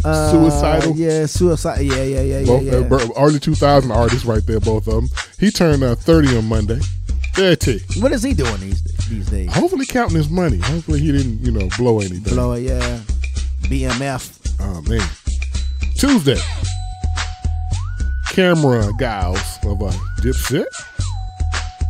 Uh, 0.03 0.31
Suicidal. 0.31 0.95
Yeah, 0.95 1.25
suicide. 1.25 1.81
Yeah, 1.81 1.95
yeah, 2.03 2.21
yeah, 2.21 2.39
yeah. 2.39 2.45
both, 2.45 2.63
yeah. 2.63 2.97
uh, 3.15 3.23
early 3.25 3.39
2000 3.39 3.91
artists 3.91 4.25
right 4.25 4.45
there, 4.45 4.59
both 4.59 4.87
of 4.87 4.93
them. 4.95 5.07
He 5.39 5.49
turned 5.49 5.83
uh, 5.83 5.95
30 5.95 6.37
on 6.37 6.45
Monday. 6.45 6.79
30. 7.35 8.01
what 8.01 8.11
is 8.11 8.23
he 8.23 8.33
doing 8.33 8.57
these 8.59 8.81
these 9.09 9.29
days? 9.29 9.53
Hopefully 9.53 9.85
counting 9.85 10.15
his 10.15 10.29
money. 10.29 10.57
Hopefully 10.57 10.99
he 10.99 11.11
didn't, 11.11 11.41
you 11.41 11.51
know, 11.51 11.67
blow 11.77 11.99
anything. 11.99 12.33
Blow 12.33 12.53
it, 12.53 12.61
yeah. 12.61 12.99
BMF. 13.63 14.55
Oh 14.61 14.81
man. 14.83 15.07
Tuesday. 15.95 16.39
Cam'ron 18.29 18.97
guys 18.97 19.59
of 19.63 19.81
uh, 19.81 19.91
Dipset 20.19 20.65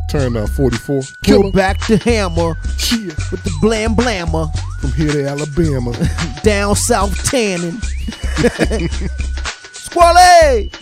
turned 0.10 0.38
uh, 0.38 0.48
44. 0.48 1.02
Go 1.26 1.52
back 1.52 1.80
to 1.88 1.98
Hammer 1.98 2.56
Cheer 2.78 3.08
with 3.32 3.44
the 3.44 3.52
blam 3.62 3.96
blammer 3.96 4.50
from 4.80 4.92
here 4.94 5.12
to 5.12 5.28
Alabama. 5.28 5.92
down 6.44 6.76
south 6.76 7.24
tanning. 7.24 7.80
Squally! 9.74 10.70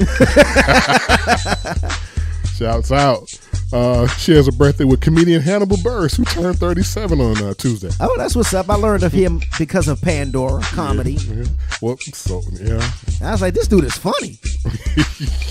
Shouts 2.55 2.91
out. 2.91 3.42
Uh, 3.73 4.05
shares 4.05 4.47
a 4.47 4.51
birthday 4.51 4.83
with 4.83 5.01
comedian 5.01 5.41
Hannibal 5.41 5.77
Buress, 5.77 6.15
who 6.15 6.23
turned 6.25 6.59
37 6.59 7.19
on 7.19 7.43
uh, 7.43 7.53
Tuesday. 7.55 7.89
Oh, 7.99 8.15
that's 8.17 8.35
what's 8.35 8.53
up. 8.53 8.69
I 8.69 8.75
learned 8.75 9.01
of 9.01 9.11
him 9.11 9.41
because 9.57 9.87
of 9.87 9.99
Pandora 9.99 10.61
comedy. 10.61 11.13
Yeah. 11.13 11.45
Well, 11.81 11.97
so 11.97 12.43
yeah. 12.61 12.87
I 13.23 13.31
was 13.31 13.41
like, 13.41 13.55
this 13.55 13.67
dude 13.67 13.85
is 13.85 13.97
funny. 13.97 14.37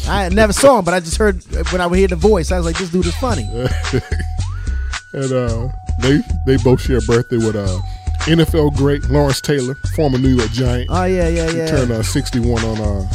I 0.08 0.28
never 0.28 0.52
saw 0.52 0.78
him, 0.78 0.84
but 0.84 0.94
I 0.94 1.00
just 1.00 1.16
heard 1.16 1.42
when 1.72 1.80
I 1.80 1.86
would 1.88 1.98
hear 1.98 2.06
the 2.06 2.14
voice, 2.14 2.52
I 2.52 2.58
was 2.58 2.64
like, 2.64 2.78
this 2.78 2.90
dude 2.90 3.06
is 3.06 3.16
funny. 3.16 3.42
and 5.14 5.32
uh, 5.32 5.68
they 6.00 6.20
they 6.46 6.56
both 6.62 6.80
share 6.80 6.98
a 6.98 7.02
birthday 7.02 7.38
with 7.38 7.56
uh, 7.56 7.80
NFL 8.20 8.76
great 8.76 9.02
Lawrence 9.10 9.40
Taylor, 9.40 9.74
former 9.96 10.18
New 10.18 10.36
York 10.36 10.52
Giant. 10.52 10.88
Oh 10.92 11.04
yeah, 11.06 11.26
yeah, 11.28 11.50
He 11.50 11.56
yeah. 11.58 11.66
turned 11.66 11.90
uh, 11.90 12.04
61 12.04 12.64
on 12.64 12.80
uh, 12.80 13.12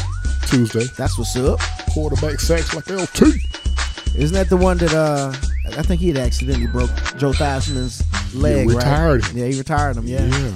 Tuesday. 0.47 0.83
That's 0.97 1.17
what's 1.17 1.37
up. 1.37 1.61
Quarterback 1.93 2.41
sacks 2.41 2.75
like 2.75 2.89
LT. 2.89 3.66
Isn't 4.17 4.33
that 4.33 4.49
the 4.49 4.57
one 4.57 4.77
that 4.77 4.93
uh 4.93 5.31
I 5.77 5.83
think 5.83 6.01
he 6.01 6.07
had 6.07 6.17
accidentally 6.17 6.67
broke 6.67 6.89
Joe 7.17 7.33
Theismann's 7.33 8.01
leg, 8.33 8.67
retired 8.69 9.23
right? 9.23 9.31
him. 9.31 9.37
Yeah, 9.37 9.45
he 9.45 9.57
retired 9.57 9.97
him, 9.97 10.07
yeah. 10.07 10.25
Yeah. 10.25 10.51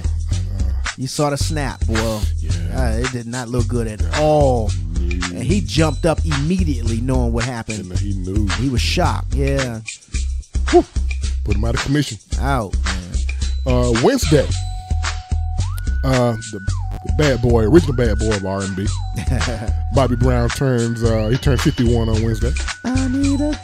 You 0.96 1.06
saw 1.06 1.30
the 1.30 1.36
snap, 1.36 1.80
boy. 1.86 2.20
Yeah. 2.38 2.96
it 2.96 3.12
did 3.12 3.26
not 3.26 3.48
look 3.48 3.68
good 3.68 3.86
at 3.86 4.02
all. 4.18 4.70
And 4.96 5.42
he 5.42 5.60
jumped 5.60 6.06
up 6.06 6.18
immediately 6.24 7.00
knowing 7.00 7.32
what 7.32 7.44
happened. 7.44 7.90
And 7.90 7.98
he 7.98 8.14
knew. 8.14 8.46
He 8.58 8.68
was 8.68 8.80
shocked, 8.80 9.34
yeah. 9.34 9.80
Whew. 10.70 10.84
Put 11.44 11.56
him 11.56 11.64
out 11.64 11.74
of 11.74 11.82
commission. 11.82 12.18
Out, 12.40 12.74
man. 12.84 13.14
Uh, 13.66 13.92
Wednesday. 14.02 14.46
Uh, 16.04 16.32
the, 16.50 16.58
the 17.06 17.12
bad 17.16 17.40
boy, 17.40 17.62
original 17.64 17.94
bad 17.94 18.18
boy 18.18 18.34
of 18.34 18.44
R&B. 18.44 18.86
Bobby 19.94 20.16
Brown 20.16 20.48
turns, 20.48 21.02
uh, 21.04 21.28
he 21.28 21.36
turned 21.36 21.60
51 21.60 22.08
on 22.08 22.22
Wednesday. 22.22 22.50
I 22.84 23.06
need 23.08 23.40
a 23.40 23.56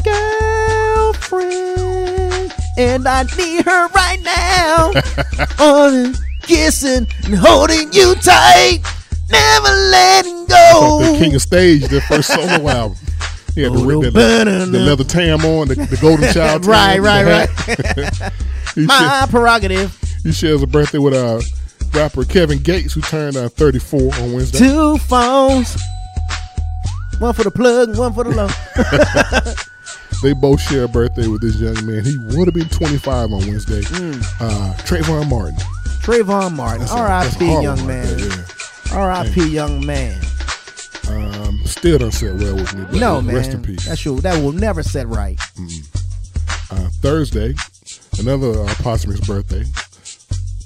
girlfriend, 1.28 2.52
and 2.78 3.06
I 3.08 3.24
need 3.36 3.64
her 3.64 3.88
right 3.88 4.20
now. 4.22 4.92
On 5.64 6.14
kissing 6.42 7.06
and 7.24 7.34
holding 7.34 7.92
you 7.92 8.14
tight, 8.16 8.80
never 9.30 9.68
letting 9.90 10.46
go. 10.46 11.00
The 11.12 11.18
King 11.18 11.34
of 11.34 11.42
Stage, 11.42 11.82
their 11.88 12.00
first 12.02 12.28
solo 12.32 12.68
album. 12.68 12.96
He 13.54 13.62
had 13.62 13.72
the, 13.72 13.78
Oh, 13.78 14.02
the, 14.02 14.10
banana. 14.12 14.66
the 14.66 14.78
leather 14.78 15.02
tam 15.04 15.44
on, 15.44 15.66
the, 15.68 15.74
the 15.74 15.98
golden 16.00 16.32
child 16.32 16.64
right, 16.66 17.00
Right, 17.00 17.24
right, 17.24 17.48
the 18.76 18.84
My 18.86 19.26
prerogative. 19.28 19.98
he 20.22 20.30
shares 20.30 20.62
a 20.62 20.66
birthday 20.68 20.98
with 20.98 21.14
uh, 21.14 21.40
rapper 21.92 22.24
Kevin 22.24 22.58
Gates, 22.58 22.92
who 22.94 23.00
turned 23.00 23.36
uh, 23.36 23.48
34 23.48 24.14
on 24.16 24.32
Wednesday. 24.32 24.58
Two 24.58 24.98
phones, 24.98 25.76
one 27.18 27.34
for 27.34 27.44
the 27.44 27.50
plug, 27.50 27.90
and 27.90 27.98
one 27.98 28.12
for 28.12 28.24
the 28.24 28.30
low. 28.30 28.48
They 30.20 30.32
both 30.32 30.60
share 30.60 30.82
a 30.84 30.88
birthday 30.88 31.28
with 31.28 31.42
this 31.42 31.60
young 31.60 31.74
man. 31.86 32.04
He 32.04 32.16
would 32.18 32.48
have 32.48 32.54
been 32.54 32.68
25 32.68 33.30
on 33.32 33.38
Wednesday. 33.46 33.82
Mm. 33.82 34.20
Uh, 34.40 34.74
Trayvon 34.78 35.28
Martin. 35.30 35.54
Trayvon 36.02 36.56
Martin, 36.56 36.80
That's 36.80 36.90
a- 36.92 36.96
that's 36.96 37.40
a 37.40 37.44
R.I.P. 37.44 37.62
young 37.62 37.86
man. 37.86 38.16
there, 38.18 38.44
R.I.P. 38.94 39.48
young 39.48 39.86
man. 39.86 40.20
Um, 41.08 41.60
still 41.66 41.98
don't 41.98 42.10
sit 42.10 42.34
well 42.34 42.56
with 42.56 42.74
me. 42.74 42.84
But 42.90 42.94
No 42.98 43.20
rest 43.22 43.52
in 43.52 43.62
peace. 43.62 43.86
That's 43.86 44.00
should, 44.00 44.18
that 44.22 44.42
will 44.42 44.50
never 44.50 44.82
set 44.82 45.06
right. 45.06 45.38
Uh, 46.72 46.88
Thursday, 47.00 47.54
another 48.18 48.60
uh, 48.64 48.74
posthumous 48.82 49.20
birthday. 49.20 49.62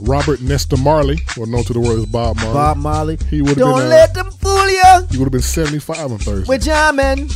Robert 0.02 0.40
Nesta 0.40 0.76
Marley, 0.76 1.18
or 1.38 1.46
known 1.46 1.62
to 1.64 1.72
the 1.72 1.80
world 1.80 2.00
as 2.00 2.06
Bob 2.06 2.36
Marley. 2.36 2.52
Bob 2.52 2.76
Marley. 2.76 3.18
He 3.30 3.40
would 3.40 3.50
have 3.50 3.58
been. 3.58 3.66
Don't. 3.66 3.82
Uh, 3.82 3.88
let 3.88 4.14
them 4.14 4.30
fool 4.32 4.68
you. 4.68 5.06
he 5.10 5.18
would 5.18 5.26
have 5.26 5.32
been 5.32 5.40
75 5.40 6.12
on 6.12 6.18
Thursday. 6.18 6.48
We're 6.48 6.58
jamming. 6.58 7.30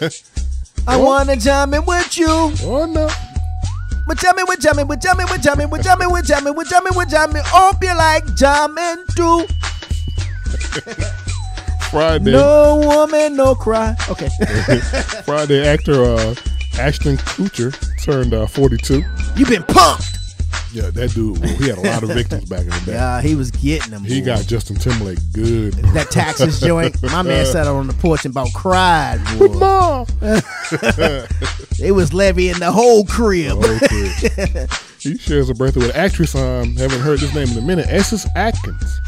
I 0.88 0.96
wanna 0.96 1.36
jam 1.36 1.74
in 1.74 1.84
with 1.84 2.16
you. 2.16 2.26
Oh 2.28 2.90
no. 2.90 3.08
We're 4.06 4.14
jamming, 4.14 4.46
we're 4.48 4.56
jamming, 4.56 4.88
we're 4.88 4.96
jamming, 4.96 5.26
we're 5.30 5.38
jamming, 5.38 5.70
we're 5.70 5.82
jamming, 5.82 6.10
we're 6.10 6.22
jamming, 6.22 6.54
we're 6.54 6.64
jamming, 6.64 6.92
we're 6.96 7.04
jamming. 7.04 7.42
Hope 7.44 7.76
you 7.82 7.94
like 7.96 8.34
jamming 8.34 9.04
too. 9.14 9.46
Friday. 11.90 12.32
No 12.32 12.80
woman, 12.82 13.36
no 13.36 13.54
cry. 13.54 13.94
Okay. 14.08 14.28
Friday, 15.24 15.66
actor 15.66 16.02
uh, 16.02 16.34
Ashton 16.78 17.18
Kutcher 17.18 17.72
turned 18.02 18.32
uh, 18.32 18.46
42. 18.46 19.04
You've 19.36 19.48
been 19.48 19.62
punked. 19.64 20.19
Yeah, 20.72 20.90
that 20.90 21.10
dude, 21.14 21.38
well, 21.38 21.48
he 21.56 21.68
had 21.68 21.78
a 21.78 21.80
lot 21.80 22.02
of 22.04 22.08
victims 22.14 22.44
back 22.44 22.60
in 22.60 22.68
the 22.68 22.82
day. 22.86 22.92
Yeah, 22.92 23.20
he 23.20 23.34
was 23.34 23.50
getting 23.50 23.90
them. 23.90 24.04
He 24.04 24.20
boy. 24.20 24.26
got 24.26 24.46
Justin 24.46 24.76
Timberlake 24.76 25.18
good. 25.32 25.72
that 25.94 26.10
taxes 26.10 26.60
joint. 26.60 27.02
My 27.02 27.22
man 27.22 27.44
sat 27.52 27.66
on 27.66 27.88
the 27.88 27.92
porch 27.94 28.24
and 28.24 28.32
about 28.32 28.52
cried, 28.54 29.20
boy. 29.38 29.48
Mom. 29.48 30.06
They 31.78 31.92
was 31.92 32.12
levying 32.12 32.58
the 32.58 32.70
whole 32.70 33.06
crib. 33.06 33.56
He 34.98 35.16
shares 35.16 35.48
a 35.48 35.54
birthday 35.54 35.80
with 35.80 35.96
actress. 35.96 36.34
I 36.34 36.58
um, 36.60 36.76
haven't 36.76 37.00
heard 37.00 37.20
this 37.20 37.34
name 37.34 37.48
in 37.48 37.56
a 37.56 37.66
minute. 37.66 37.86
Essence 37.88 38.26
Atkins. 38.36 39.00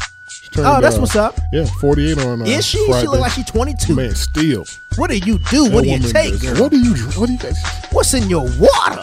Turned, 0.53 0.67
Oh, 0.67 0.81
that's 0.81 0.97
uh, 0.97 1.01
what's 1.01 1.15
up. 1.15 1.37
Yeah, 1.51 1.65
48 1.65 2.17
on. 2.19 2.41
Uh, 2.41 2.45
Is 2.45 2.65
she? 2.65 2.83
Friday. 2.87 3.01
She 3.01 3.07
look 3.07 3.19
like 3.19 3.31
she's 3.31 3.45
22. 3.45 3.95
Man, 3.95 4.15
still. 4.15 4.65
What 4.95 5.11
do 5.11 5.17
you 5.17 5.37
do? 5.51 5.69
That 5.69 5.73
what 5.73 5.83
do 5.83 5.89
you 5.91 5.99
take? 5.99 6.33
What 6.59 6.71
do 6.71 6.79
you? 6.79 6.95
What 7.19 7.27
do 7.27 7.33
you? 7.33 7.53
What's 7.91 8.13
in 8.15 8.27
your 8.27 8.47
water? 8.59 9.01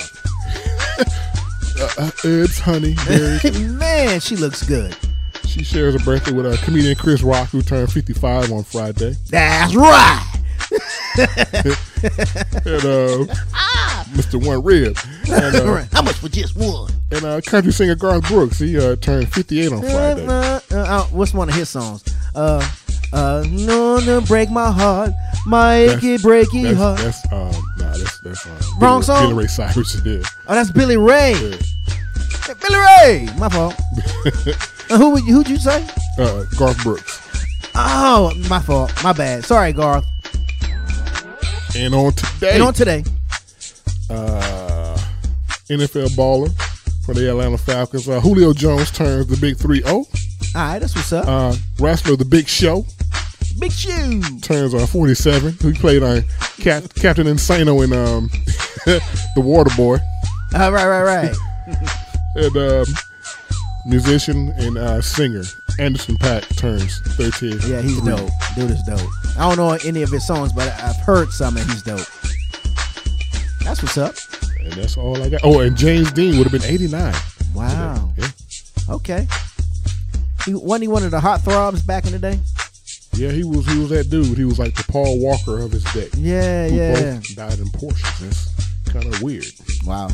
Uh, 1.80 1.88
uh, 1.98 2.10
herbs, 2.24 2.58
honey, 2.60 2.94
berries. 3.06 3.60
Man, 3.78 4.20
she 4.20 4.36
looks 4.36 4.62
good. 4.62 4.94
she 5.46 5.62
shares 5.64 5.94
a 5.94 5.98
birthday 6.00 6.32
with 6.32 6.46
uh, 6.46 6.56
comedian 6.64 6.94
Chris 6.96 7.22
Rock, 7.22 7.48
who 7.48 7.62
turned 7.62 7.90
55 7.90 8.52
on 8.52 8.62
Friday. 8.64 9.14
That's 9.30 9.74
right. 9.74 10.26
and 11.18 12.84
uh, 12.84 13.24
Mr. 14.12 14.44
One 14.44 14.62
Rib. 14.62 14.96
And, 15.28 15.56
uh, 15.56 15.84
How 15.92 16.02
much 16.02 16.16
for 16.16 16.28
just 16.28 16.56
one? 16.56 16.90
and 17.10 17.24
uh, 17.24 17.40
country 17.40 17.72
singer 17.72 17.94
Garth 17.96 18.28
Brooks, 18.28 18.58
he 18.58 18.78
uh, 18.78 18.94
turned 18.96 19.32
58 19.32 19.72
on 19.72 19.80
Friday. 19.80 20.26
Uh, 20.26 20.30
uh, 20.30 20.60
uh, 20.76 21.04
what's 21.06 21.34
one 21.34 21.48
of 21.48 21.54
his 21.54 21.68
songs? 21.70 22.04
Uh, 23.12 23.44
no, 23.50 23.98
no, 23.98 24.20
break 24.20 24.50
my 24.50 24.70
heart, 24.70 25.10
my 25.46 25.74
achy, 25.76 26.16
breaky 26.18 26.62
that's, 26.62 26.78
heart. 26.78 26.98
That's, 26.98 27.32
um, 27.32 27.64
nah, 27.78 27.96
that's, 27.96 28.20
that's, 28.20 28.46
uh, 28.46 28.60
Wrong 28.78 29.00
Billy, 29.00 29.02
song? 29.02 29.22
Billy 29.24 29.34
Ray 29.34 29.46
Cyrus, 29.48 30.00
yeah. 30.04 30.22
Oh, 30.46 30.54
that's 30.54 30.70
Billy 30.70 30.96
Ray. 30.96 31.32
Yeah. 31.32 31.56
Hey, 32.46 32.54
Billy 32.60 32.78
Ray. 32.78 33.28
My 33.38 33.48
fault. 33.48 33.74
Uh, 34.90 34.98
who 34.98 35.10
would 35.10 35.24
you, 35.24 35.34
who'd 35.34 35.48
you 35.48 35.56
say? 35.56 35.86
Uh, 36.18 36.42
Garth 36.58 36.82
Brooks. 36.82 37.20
Oh, 37.76 38.32
my 38.48 38.58
fault. 38.58 38.92
My 39.04 39.12
bad. 39.12 39.44
Sorry, 39.44 39.72
Garth. 39.72 40.04
And 41.76 41.94
on 41.94 42.12
today, 42.12 42.54
And 42.54 42.62
on 42.64 42.74
today, 42.74 43.04
uh, 44.10 44.98
NFL 45.68 46.08
baller 46.16 46.52
for 47.04 47.14
the 47.14 47.30
Atlanta 47.30 47.56
Falcons. 47.56 48.08
Uh, 48.08 48.18
Julio 48.20 48.52
Jones 48.52 48.90
turns 48.90 49.28
the 49.28 49.36
big 49.36 49.56
three 49.56 49.80
zero. 49.82 49.98
All 49.98 50.06
right, 50.56 50.80
that's 50.80 50.96
what's 50.96 51.12
up. 51.12 51.28
Uh, 51.28 51.54
Wrestler 51.78 52.16
the 52.16 52.24
Big 52.24 52.48
Show 52.48 52.84
Big 53.58 53.72
shoe. 53.72 54.20
turns 54.40 54.74
uh, 54.74 54.86
47. 54.86 55.52
He 55.60 55.72
played 55.72 56.02
on 56.02 56.22
Cap- 56.58 56.94
Captain 56.94 57.26
Insano 57.26 57.82
in 57.84 57.92
um, 57.92 58.28
The 58.86 59.40
Water 59.40 59.70
Boy. 59.76 59.98
All 60.54 60.72
right, 60.72 60.86
right, 60.86 61.02
right. 61.02 61.36
And 62.36 62.56
um, 62.56 62.84
musician 63.86 64.50
and 64.56 64.78
uh, 64.78 65.02
singer 65.02 65.42
Anderson 65.80 66.16
.Paak 66.16 66.56
turns 66.56 67.00
13. 67.16 67.58
Yeah, 67.68 67.80
he's 67.82 67.98
Three. 67.98 68.10
dope. 68.12 68.30
Dude 68.54 68.70
is 68.70 68.82
dope. 68.84 69.00
I 69.36 69.48
don't 69.48 69.56
know 69.56 69.76
any 69.84 70.02
of 70.02 70.10
his 70.10 70.24
songs, 70.26 70.52
but 70.52 70.68
I've 70.80 70.96
heard 70.98 71.30
some, 71.32 71.56
and 71.56 71.68
he's 71.68 71.82
dope. 71.82 72.06
That's 73.64 73.82
what's 73.82 73.98
up. 73.98 74.14
And 74.60 74.72
that's 74.74 74.96
all 74.96 75.20
I 75.20 75.28
got. 75.28 75.40
Oh, 75.42 75.58
and 75.60 75.76
James 75.76 76.12
Dean 76.12 76.38
would 76.38 76.46
have 76.48 76.52
been 76.52 76.70
89. 76.70 77.14
Wow. 77.54 78.12
Yeah. 78.16 78.28
Okay. 78.88 79.26
He 80.44 80.54
wasn't 80.54 80.82
he 80.82 80.88
one 80.88 81.02
of 81.02 81.10
the 81.10 81.20
hot 81.20 81.42
throbs 81.42 81.82
back 81.82 82.06
in 82.06 82.12
the 82.12 82.18
day? 82.18 82.38
Yeah, 83.14 83.30
he 83.30 83.44
was 83.44 83.66
he 83.66 83.78
was 83.78 83.90
that 83.90 84.08
dude. 84.08 84.38
He 84.38 84.44
was 84.44 84.58
like 84.58 84.74
the 84.74 84.84
Paul 84.84 85.18
Walker 85.18 85.58
of 85.58 85.72
his 85.72 85.84
day. 85.92 86.08
Yeah, 86.16 86.66
yeah. 86.66 87.14
Both 87.14 87.36
died 87.36 87.58
in 87.58 87.66
Porsches. 87.66 88.54
That's 88.56 88.92
kind 88.92 89.12
of 89.12 89.22
weird. 89.22 89.46
Wow. 89.84 90.08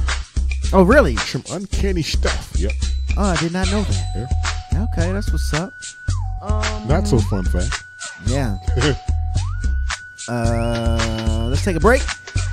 Oh, 0.73 0.83
really? 0.83 1.17
Some 1.17 1.45
uncanny 1.51 2.03
stuff. 2.03 2.53
Yep. 2.57 2.73
Oh, 3.17 3.25
I 3.25 3.37
did 3.37 3.53
not 3.53 3.71
know 3.71 3.83
that. 3.83 4.33
Okay, 4.75 5.13
that's 5.13 5.31
what's 5.31 5.55
up. 5.55 5.73
Um, 6.43 6.89
Not 6.89 7.07
so 7.07 7.19
fun 7.19 7.45
fact. 7.45 7.85
Yeah. 8.27 8.59
uh, 10.29 11.47
let's 11.49 11.65
take 11.65 11.77
a 11.77 11.81
break. 11.81 12.03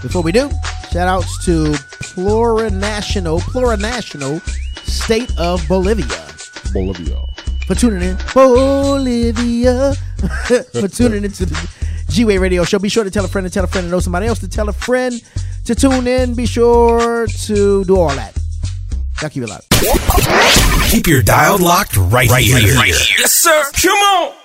Before 0.02 0.22
we 0.22 0.32
do, 0.32 0.50
shout 0.92 1.08
outs 1.08 1.44
to 1.46 1.74
Plurinational, 2.04 3.40
Plurinational 3.42 4.42
State 4.88 5.32
of 5.38 5.68
Bolivia. 5.68 6.28
Bolivia. 6.74 7.33
For 7.68 7.76
tuning 7.76 8.02
in. 8.02 8.18
Bolivia. 8.34 9.94
for 10.74 10.88
tuning 10.88 11.24
into 11.24 11.46
the 11.46 11.70
G 12.10 12.26
Wade 12.26 12.40
Radio 12.40 12.64
Show. 12.64 12.80
Be 12.80 12.90
sure 12.90 13.04
to 13.04 13.12
tell 13.12 13.26
a 13.26 13.28
friend 13.28 13.48
to 13.48 13.54
tell 13.54 13.64
a 13.64 13.68
friend 13.68 13.86
to 13.86 13.92
know 13.92 14.00
somebody 14.00 14.28
else 14.28 14.40
to 14.40 14.50
tell 14.50 14.70
a 14.70 14.74
friend 14.74 15.22
to 15.66 15.76
tune 15.76 16.08
in. 16.08 16.36
Be 16.36 16.46
sure 16.46 17.28
to 17.28 17.84
do 17.86 17.98
all 17.98 18.10
that. 18.10 18.38
Y'all 19.22 19.30
keep 19.30 19.44
it 19.44 19.50
loud. 19.50 19.62
Keep 20.90 21.08
your 21.08 21.22
dial 21.22 21.58
locked 21.58 21.96
right, 21.96 22.30
here. 22.30 22.58
Yes, 22.60 23.34
sir. 23.34 23.64
Come 23.74 23.98
on. 23.98 24.43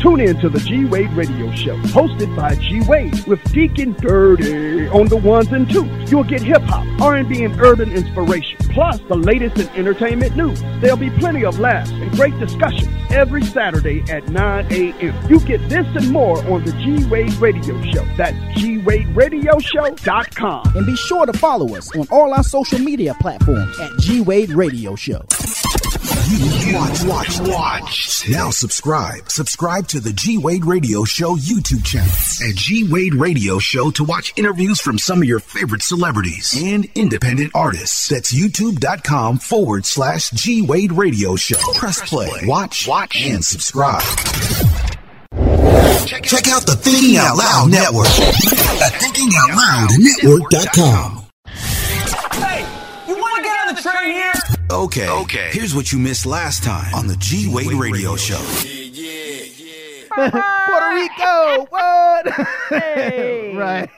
Tune 0.00 0.20
in 0.20 0.38
to 0.40 0.48
the 0.48 0.60
G 0.60 0.84
Wade 0.84 1.10
Radio 1.12 1.50
Show, 1.56 1.76
hosted 1.78 2.34
by 2.36 2.54
G 2.54 2.80
Wade 2.86 3.24
with 3.26 3.42
Deacon 3.52 3.94
Dirty 3.94 4.86
on 4.88 5.08
the 5.08 5.16
ones 5.16 5.48
and 5.48 5.68
twos. 5.68 6.10
You'll 6.10 6.22
get 6.22 6.40
hip 6.40 6.62
hop, 6.62 6.86
R&B, 7.00 7.42
and 7.42 7.60
urban 7.60 7.90
inspiration, 7.92 8.58
plus 8.70 9.00
the 9.08 9.16
latest 9.16 9.58
in 9.58 9.68
entertainment 9.70 10.36
news. 10.36 10.60
There'll 10.80 10.96
be 10.96 11.10
plenty 11.10 11.44
of 11.44 11.58
laughs 11.58 11.90
and 11.90 12.12
great 12.12 12.38
discussions 12.38 12.88
every 13.10 13.42
Saturday 13.42 14.04
at 14.08 14.28
9 14.28 14.72
a.m. 14.72 15.28
You 15.28 15.40
get 15.40 15.68
this 15.68 15.86
and 15.96 16.12
more 16.12 16.38
on 16.48 16.64
the 16.64 16.72
G 16.72 17.04
Wade 17.06 17.34
Radio 17.34 17.82
Show. 17.90 18.04
That's 18.16 18.36
G 18.60 18.78
Wade 18.78 19.08
Radio 19.16 19.38
GWadeRadioShow.com. 19.38 20.76
And 20.76 20.86
be 20.86 20.96
sure 20.96 21.26
to 21.26 21.32
follow 21.32 21.74
us 21.76 21.94
on 21.96 22.06
all 22.10 22.32
our 22.32 22.42
social 22.42 22.78
media 22.78 23.14
platforms 23.20 23.78
at 23.80 23.90
G 24.00 24.20
Wade 24.20 24.50
Radio 24.50 24.94
Show. 24.94 25.22
Watch, 26.30 27.04
watch, 27.04 27.40
watch. 27.40 28.28
Now 28.28 28.50
subscribe. 28.50 29.30
Subscribe 29.30 29.88
to 29.88 29.98
the 29.98 30.12
G 30.12 30.36
Wade 30.36 30.66
Radio 30.66 31.04
Show 31.04 31.36
YouTube 31.36 31.82
channel 31.86 32.10
at 32.46 32.54
G 32.54 32.86
Wade 32.86 33.14
Radio 33.14 33.58
Show 33.58 33.90
to 33.92 34.04
watch 34.04 34.34
interviews 34.36 34.78
from 34.78 34.98
some 34.98 35.22
of 35.22 35.24
your 35.24 35.40
favorite 35.40 35.80
celebrities 35.80 36.52
and 36.62 36.86
independent 36.94 37.52
artists. 37.54 38.08
That's 38.08 38.34
youtube.com 38.34 39.38
forward 39.38 39.86
slash 39.86 40.28
G 40.32 40.60
Wade 40.60 40.92
Radio 40.92 41.34
Show. 41.36 41.56
Press 41.76 42.06
play, 42.06 42.28
watch, 42.44 42.86
watch, 42.86 43.24
and 43.24 43.42
subscribe. 43.42 44.02
Check 46.04 46.46
out 46.48 46.66
the 46.66 46.76
Thinking 46.78 47.16
Out 47.16 47.38
Loud 47.38 47.70
Network 47.70 48.06
at 48.06 48.92
thinkingoutloudnetwork.com. 49.00 51.24
Hey, 52.32 52.66
you 53.08 53.16
want 53.18 53.36
to 53.36 53.42
get 53.42 53.66
on 53.66 53.74
the 53.74 53.80
train 53.80 54.10
here? 54.12 54.32
Okay, 54.70 55.08
okay. 55.08 55.48
Here's 55.52 55.74
what 55.74 55.92
you 55.92 55.98
missed 55.98 56.26
last 56.26 56.62
time 56.62 56.94
on 56.94 57.06
the 57.06 57.16
G 57.16 57.48
Wade 57.52 57.72
Radio 57.72 58.16
Show. 58.16 58.38
Yeah, 58.64 58.90
yeah, 58.92 59.44
yeah. 59.56 60.06
Puerto 60.66 60.94
Rico. 60.94 61.66
What? 61.70 62.26
Hey. 62.68 63.54
right. 63.56 63.88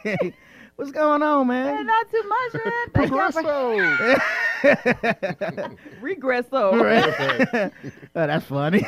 What's 0.77 0.93
going 0.93 1.23
on, 1.23 1.47
man? 1.49 1.85
Not 1.85 2.11
too 2.11 2.23
much, 2.23 2.55
man. 2.65 2.73
Thank 2.95 3.11
Regresso. 6.01 6.81
Right. 6.81 7.73
oh, 8.15 8.27
that's 8.27 8.47
funny. 8.47 8.87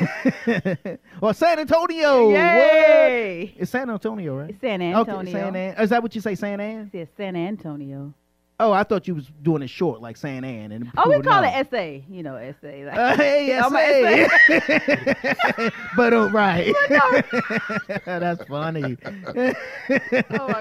well, 1.19 1.33
San 1.33 1.59
Antonio. 1.59 2.29
Yay. 2.31 3.51
What? 3.53 3.61
It's 3.61 3.71
San 3.71 3.89
Antonio, 3.89 4.37
right? 4.37 4.49
It's 4.51 4.61
San 4.61 4.81
Okay, 4.81 4.93
Antonio. 5.11 5.31
San 5.33 5.55
An- 5.55 5.75
Is 5.83 5.89
that 5.89 6.01
what 6.01 6.15
you 6.15 6.21
say, 6.21 6.35
San 6.35 6.59
An? 6.59 6.89
It's 6.93 7.11
San 7.17 7.35
Antonio. 7.35 8.13
Oh, 8.59 8.71
I 8.71 8.83
thought 8.83 9.07
you 9.07 9.15
was 9.15 9.25
doing 9.41 9.63
it 9.63 9.69
short, 9.69 9.99
like 9.99 10.15
San 10.15 10.43
An. 10.43 10.71
And 10.71 10.91
Oh, 10.95 11.09
we 11.09 11.21
call 11.21 11.41
know. 11.41 11.47
it 11.47 11.51
essay. 11.51 12.03
You 12.09 12.21
know, 12.23 12.35
essay. 12.35 12.85
Like, 12.85 12.95
Uh, 12.97 13.15
hey, 13.17 13.57
I'm 13.63 13.75
a 13.75 13.79
essay. 13.79 14.27
essay. 14.49 15.71
but 15.97 16.13
uh, 16.13 16.29
right. 16.29 16.73
That's 18.05 18.45
funny. 18.45 18.95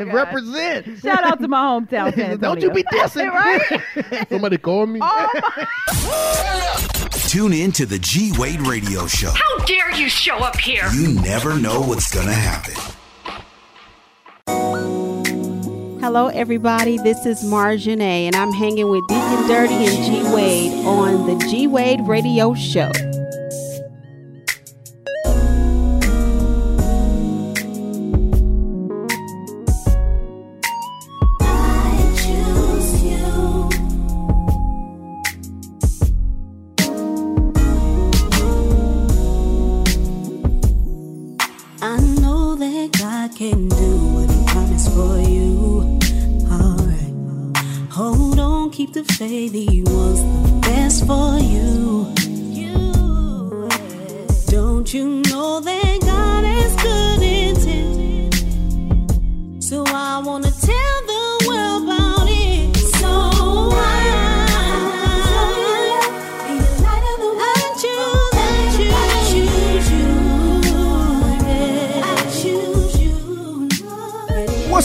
Represent. 0.04 0.86
Oh 0.88 0.94
Shout 0.96 1.22
out 1.24 1.38
to 1.40 1.48
my 1.48 1.58
hometown, 1.60 2.14
San 2.14 2.32
Antonio. 2.32 2.36
Don't 2.38 2.62
you 2.62 2.70
be 2.72 2.82
dissing. 2.84 3.30
right? 3.30 4.26
Somebody 4.30 4.56
call 4.58 4.86
me. 4.86 5.00
Tune 7.28 7.52
in 7.52 7.72
to 7.72 7.84
the 7.86 7.98
G 7.98 8.32
Wade 8.38 8.62
Radio 8.66 9.06
Show. 9.06 9.30
How 9.30 9.58
dare 9.64 9.92
you 9.94 10.08
show 10.08 10.38
up 10.38 10.56
here? 10.56 10.88
You 10.94 11.12
never 11.20 11.58
know 11.58 11.80
what's 11.82 12.12
going 12.12 12.26
to 12.26 12.32
happen. 12.34 12.74
Hello, 16.02 16.26
everybody. 16.26 16.98
This 16.98 17.26
is 17.26 17.44
Marjanae, 17.44 18.26
and 18.26 18.34
I'm 18.34 18.50
hanging 18.50 18.88
with 18.88 19.06
Deacon 19.06 19.46
Dirty 19.46 19.86
and 19.86 20.04
G 20.04 20.34
Wade 20.34 20.84
on 20.84 21.28
the 21.28 21.46
G 21.46 21.68
Wade 21.68 22.00
Radio 22.08 22.54
Show. 22.54 22.90
Keep 49.28 49.81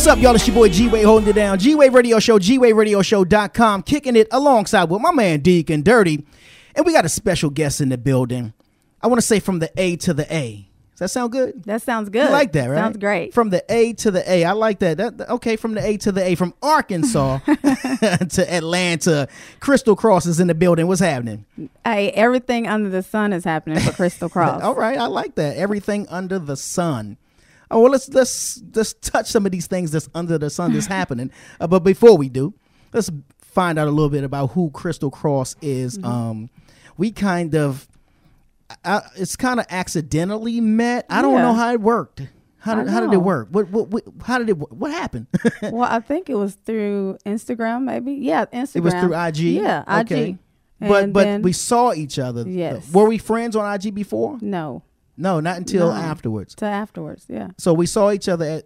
What's 0.08 0.20
up, 0.20 0.24
y'all? 0.24 0.36
It's 0.36 0.48
your 0.48 0.56
boy 0.56 0.70
G 0.70 0.88
Wade 0.88 1.04
holding 1.04 1.28
it 1.28 1.34
down. 1.34 1.60
G 1.60 1.76
Wade 1.76 1.92
Radio 1.92 2.18
Show, 2.20 2.40
GWadeRadioShow.com, 2.40 3.84
kicking 3.84 4.16
it 4.16 4.30
alongside 4.32 4.86
with 4.86 5.02
my 5.02 5.12
man 5.12 5.42
Deacon 5.42 5.82
Dirty. 5.82 6.26
And 6.76 6.86
we 6.86 6.94
got 6.94 7.04
a 7.04 7.10
special 7.10 7.50
guest 7.50 7.82
in 7.82 7.90
the 7.90 7.98
building. 7.98 8.54
I 9.02 9.08
want 9.08 9.20
to 9.20 9.28
say 9.28 9.42
from 9.42 9.60
the 9.60 9.70
A 9.76 9.98
to 9.98 10.14
the 10.14 10.34
A. 10.34 10.66
Does 10.92 11.00
that 11.00 11.10
sound 11.10 11.34
good? 11.34 11.62
That 11.66 11.82
sounds 11.82 12.08
good. 12.08 12.24
You 12.24 12.32
like 12.32 12.54
that, 12.54 12.68
right? 12.68 12.78
Sounds 12.78 12.96
great. 12.96 13.34
From 13.34 13.50
the 13.50 13.66
A 13.68 13.92
to 13.96 14.10
the 14.10 14.32
A. 14.32 14.46
I 14.46 14.54
like 14.54 14.80
that. 14.80 14.96
That 14.96 15.30
okay, 15.30 15.58
from 15.58 15.74
the 15.74 15.86
A 15.86 15.98
to 15.98 16.14
the 16.14 16.24
A. 16.24 16.36
From 16.36 16.54
Arkansas 16.64 17.40
to 17.46 18.46
Atlanta. 18.50 19.28
Crystal 19.60 19.98
Cross 19.98 20.26
is 20.28 20.40
in 20.40 20.48
the 20.48 20.56
building. 20.56 20.88
What's 20.88 21.02
happening? 21.02 21.44
Hey, 21.84 22.12
everything 22.12 22.66
under 22.66 22.90
the 22.90 23.04
sun 23.04 23.34
is 23.34 23.44
happening 23.44 23.82
for 23.82 23.92
Crystal 23.92 24.30
Cross. 24.30 24.62
All 24.64 24.74
right, 24.74 24.98
I 24.98 25.08
like 25.08 25.36
that. 25.36 25.58
Everything 25.58 26.08
under 26.08 26.40
the 26.40 26.56
sun. 26.56 27.18
Oh 27.70 27.82
well, 27.82 27.92
let's 27.92 28.08
let's 28.10 28.62
let's 28.74 28.94
touch 28.94 29.28
some 29.28 29.46
of 29.46 29.52
these 29.52 29.68
things 29.68 29.92
that's 29.92 30.10
under 30.16 30.38
the 30.38 30.50
sun 30.50 30.74
that's 30.74 30.86
happening. 31.00 31.32
Uh, 31.60 31.68
but 31.68 31.80
before 31.84 32.18
we 32.18 32.30
do, 32.30 32.54
let's 32.94 33.10
find 33.42 33.78
out 33.80 33.88
a 33.88 33.92
little 33.92 34.10
bit 34.10 34.24
about 34.24 34.52
who 34.52 34.70
Crystal 34.72 35.12
Cross 35.12 35.56
is. 35.62 36.00
Um, 36.04 36.50
we 36.98 37.12
kind 37.12 37.56
of, 37.56 37.88
I, 38.86 39.02
it's 39.16 39.36
kind 39.36 39.60
of 39.60 39.66
accidentally 39.70 40.62
met. 40.62 41.06
I 41.10 41.22
don't 41.22 41.34
Yeah. 41.34 41.42
know 41.42 41.54
how 41.54 41.74
it 41.74 41.82
worked. 41.82 42.22
How 42.60 42.76
did, 42.76 42.88
how 42.90 43.00
did 43.02 43.14
it 43.14 43.18
work? 43.22 43.48
What, 43.52 43.70
what 43.70 43.88
what 43.90 44.04
how 44.24 44.40
did 44.40 44.50
it 44.50 44.54
what 44.54 44.92
happened? 44.92 45.28
well, 45.62 45.84
I 45.90 46.00
think 46.00 46.30
it 46.30 46.36
was 46.36 46.56
through 46.66 47.18
Instagram, 47.26 47.84
maybe. 47.84 48.14
Yeah, 48.14 48.46
Instagram. 48.46 48.76
It 48.76 48.84
was 48.84 48.94
through 48.96 49.16
IG? 49.16 49.38
Yeah, 49.62 50.00
IG. 50.02 50.12
Okay. 50.12 50.38
But 50.80 51.04
And 51.06 51.14
but 51.14 51.24
then- 51.24 51.42
we 51.44 51.54
saw 51.54 51.94
each 51.94 52.20
other. 52.20 52.44
Yes. 52.48 52.92
Were 52.92 53.06
we 53.08 53.18
friends 53.20 53.56
on 53.56 53.72
IG 53.74 53.94
before? 53.94 54.38
No. 54.42 54.84
No, 55.18 55.40
not 55.40 55.58
until 55.58 55.88
No. 55.88 55.94
afterwards. 55.96 56.56
To 56.56 56.66
afterwards, 56.66 57.26
yeah. 57.28 57.50
So 57.58 57.74
we 57.74 57.86
saw 57.86 58.12
each 58.12 58.30
other 58.30 58.46
at 58.46 58.64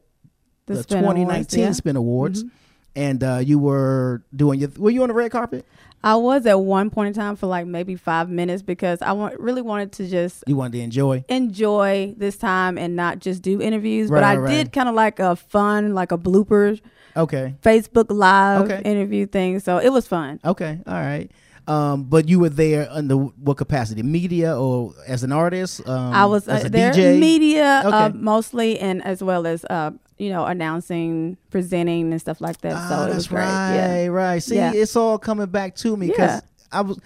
The 0.68 0.74
the, 0.76 0.84
Spin 0.84 1.00
Awards, 1.00 1.16
2019 1.20 1.60
yeah. 1.60 1.72
Spin 1.72 1.96
Awards, 1.96 2.44
Mhm. 2.44 2.50
and 2.96 3.24
uh, 3.24 3.40
you 3.44 3.58
were 3.60 4.24
doing 4.36 4.60
your. 4.60 4.70
Were 4.78 4.90
you 4.92 5.02
on 5.04 5.08
the 5.10 5.14
red 5.16 5.32
carpet? 5.32 5.66
I 6.04 6.16
was 6.16 6.48
at 6.48 6.60
one 6.60 6.90
point 6.90 7.10
in 7.10 7.14
time 7.14 7.36
for 7.36 7.46
like 7.48 7.68
maybe 7.68 7.96
five 7.96 8.28
minutes 8.28 8.64
because 8.64 9.04
I 9.04 9.12
want, 9.12 9.40
really 9.40 9.62
wanted 9.62 9.92
to 9.94 10.08
just 10.08 10.44
You 10.48 10.56
wanted 10.56 10.74
to 10.74 10.82
enjoy. 10.82 11.24
enjoy 11.30 12.16
this 12.18 12.38
time 12.38 12.78
and 12.80 12.96
not 12.96 13.20
just 13.20 13.44
do 13.44 13.62
interviews. 13.62 14.10
Right, 14.10 14.18
but 14.18 14.24
I 14.24 14.36
right, 14.38 14.50
did 14.52 14.72
kind 14.74 14.90
of 14.90 14.96
like 14.96 15.20
a 15.20 15.36
fun, 15.36 15.94
like 15.94 16.12
a 16.12 16.18
blooper 16.18 16.80
Okay. 17.16 17.54
Facebook 17.62 18.08
Live 18.10 18.62
Okay. 18.64 18.82
interview 18.84 19.28
thing. 19.28 19.60
So 19.60 19.78
it 19.78 19.90
was 19.90 20.08
fun. 20.08 20.40
Okay. 20.44 20.80
All 20.88 20.94
right. 20.96 21.30
Um, 21.68 22.04
but 22.06 22.28
you 22.28 22.40
were 22.40 22.50
there 22.50 22.88
under 22.90 23.16
what 23.16 23.58
capacity? 23.58 24.02
Media 24.04 24.58
or 24.60 24.94
as 25.08 25.24
an 25.24 25.32
artist? 25.32 25.88
Um, 25.88 26.14
I 26.14 26.26
was 26.26 26.48
as 26.48 26.64
uh, 26.64 26.68
a 26.68 26.70
there 26.70 26.92
DJ? 26.92 27.20
media 27.20 27.82
uh, 27.86 28.12
mostly, 28.14 28.80
and 28.80 29.04
as 29.06 29.22
well 29.24 29.46
as 29.46 29.64
uh, 29.66 29.92
you 30.18 30.30
know 30.30 30.46
announcing, 30.46 31.38
presenting, 31.52 32.12
and 32.12 32.20
stuff 32.20 32.42
like 32.42 32.60
that. 32.62 32.72
so 32.90 32.96
Ah, 32.96 33.04
it 33.04 33.06
that's 33.08 33.16
was 33.16 33.28
great. 33.28 33.40
right, 33.42 33.76
Yeah. 33.76 34.08
right. 34.08 34.42
See, 34.44 34.56
Yeah. 34.56 34.74
it's 34.74 34.96
all 34.96 35.18
coming 35.20 35.48
back 35.48 35.76
to 35.78 35.96
me 35.96 36.08
because 36.08 36.42
Yeah. 36.42 36.42
I 36.72 36.82
was. 36.82 37.00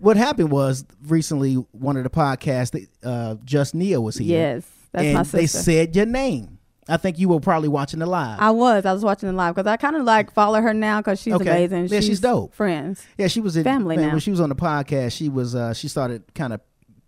What 0.00 0.16
happened 0.16 0.52
was 0.52 0.84
recently 1.06 1.54
one 1.72 1.96
of 1.96 2.04
the 2.04 2.10
podcasts, 2.10 2.70
that, 2.70 2.86
uh, 3.02 3.34
Just 3.44 3.74
Nia 3.74 4.00
was 4.00 4.16
here. 4.16 4.38
Yes, 4.54 4.64
that's 4.92 5.04
and 5.04 5.14
my 5.14 5.22
they 5.24 5.46
said 5.46 5.94
your 5.96 6.06
name. 6.06 6.57
I 6.88 6.96
think 6.96 7.18
you 7.18 7.28
were 7.28 7.40
probably 7.40 7.68
watching 7.68 8.00
the 8.00 8.06
live. 8.06 8.40
I 8.40 8.50
was. 8.50 8.86
I 8.86 8.92
was 8.92 9.04
watching 9.04 9.28
the 9.28 9.34
live 9.34 9.54
because 9.54 9.68
I 9.68 9.76
kind 9.76 9.94
of 9.96 10.04
like 10.04 10.32
follow 10.32 10.60
her 10.60 10.72
now 10.72 11.00
because 11.00 11.20
she's 11.20 11.34
Okay. 11.34 11.64
amazing. 11.66 11.88
Yeah, 11.88 12.00
she's 12.00 12.20
dope. 12.20 12.54
Friends. 12.54 13.04
Yeah, 13.18 13.26
she 13.28 13.40
was 13.40 13.56
in 13.56 13.64
Family 13.64 13.96
man, 13.96 14.06
now. 14.06 14.10
When 14.12 14.20
she 14.20 14.30
was 14.30 14.40
on 14.40 14.48
the 14.48 14.56
podcast, 14.56 15.12
she 15.12 15.28
was 15.28 15.54
uh 15.54 15.74
she 15.74 15.88
started 15.88 16.22
kind 16.34 16.52
of 16.52 16.60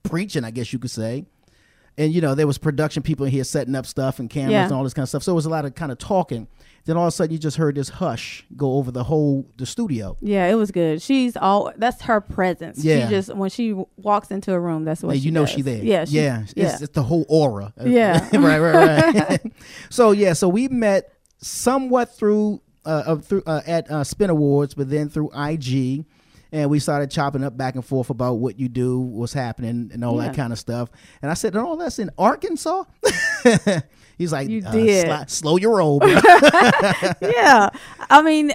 preaching, 0.03 0.45
I 0.45 0.51
guess 0.51 0.73
you 0.73 0.79
could 0.79 0.91
say. 0.91 1.25
And 1.99 2.13
you 2.13 2.21
know, 2.21 2.35
there 2.35 2.47
was 2.47 2.59
production 2.59 3.03
people 3.03 3.27
in 3.27 3.33
here 3.33 3.45
setting 3.45 3.75
up 3.75 3.87
stuff 3.87 4.19
and 4.19 4.31
cameras 4.31 4.53
Yeah. 4.53 4.65
and 4.65 4.73
all 4.73 4.85
this 4.85 4.95
kind 4.95 5.03
of 5.03 5.09
stuff. 5.09 5.23
So 5.23 5.33
it 5.33 5.35
was 5.35 5.47
a 5.47 5.51
lot 5.51 5.65
of 5.65 5.75
kind 5.75 5.93
of 5.93 5.99
talking. 5.99 6.49
Then 6.87 6.97
all 6.97 7.05
of 7.05 7.09
a 7.09 7.13
sudden 7.13 7.33
you 7.33 7.39
just 7.39 7.59
heard 7.59 7.75
this 7.75 7.91
hush 7.91 8.47
go 8.57 8.75
over 8.75 8.91
the 8.91 9.05
whole 9.05 9.47
the 9.59 9.67
studio. 9.67 10.17
Yeah, 10.21 10.47
it 10.47 10.55
was 10.55 10.71
good. 10.71 11.03
She's 11.03 11.37
all. 11.37 11.73
That's 11.77 12.03
her 12.03 12.21
presence. 12.21 12.83
Yeah. 12.83 13.07
She 13.07 13.11
just 13.11 13.35
when 13.35 13.51
she 13.51 13.75
walks 13.97 14.31
into 14.31 14.53
a 14.55 14.61
room, 14.61 14.85
that's 14.85 15.03
what 15.03 15.19
you 15.19 15.31
know 15.31 15.45
does. 15.45 15.51
she 15.51 15.63
there. 15.63 15.83
Yeah. 15.83 16.05
she- 16.07 16.17
yeah. 16.17 16.43
It's, 16.43 16.55
yeah. 16.57 16.79
it's 16.81 16.89
the 16.89 17.03
whole 17.03 17.27
aura. 17.29 17.75
Yeah. 17.85 18.27
right, 18.33 18.59
right, 18.59 19.15
right. 19.15 19.41
so 19.91 20.13
yeah, 20.13 20.33
so 20.33 20.49
we 20.49 20.69
met 20.69 21.13
somewhat 21.39 22.17
through 22.17 22.63
uh, 22.87 23.03
uh 23.07 23.17
through 23.17 23.43
uh, 23.47 23.61
at 23.67 23.91
uh, 23.91 24.05
Spin 24.05 24.31
Awards, 24.31 24.75
but 24.75 24.89
then 24.89 25.09
through 25.11 25.31
IG. 25.37 26.07
And 26.53 26.69
we 26.69 26.79
started 26.81 27.11
chopping 27.11 27.45
up 27.45 27.57
back 27.57 27.77
and 27.77 27.85
forth 27.85 28.11
about 28.11 28.35
what 28.35 28.59
you 28.59 28.69
do, 28.69 28.99
what's 28.99 29.33
happening, 29.33 29.91
and 29.93 30.05
all 30.05 30.17
Yeah. 30.17 30.29
that 30.29 30.37
kind 30.37 30.53
of 30.53 30.59
stuff. 30.59 30.91
And 31.23 31.31
I 31.31 31.35
said, 31.35 31.55
"Oh, 31.57 31.77
that's 31.77 31.99
in 31.99 32.11
Arkansas." 32.19 32.85
He's 34.19 34.33
like, 34.33 34.49
You 34.49 34.63
uh, 34.67 34.73
did. 34.73 35.31
slow 35.31 35.57
your 35.57 35.77
roll." 35.79 35.99
bro." 36.01 36.09
yeah. 37.23 37.71
I 38.11 38.23
mean, 38.23 38.53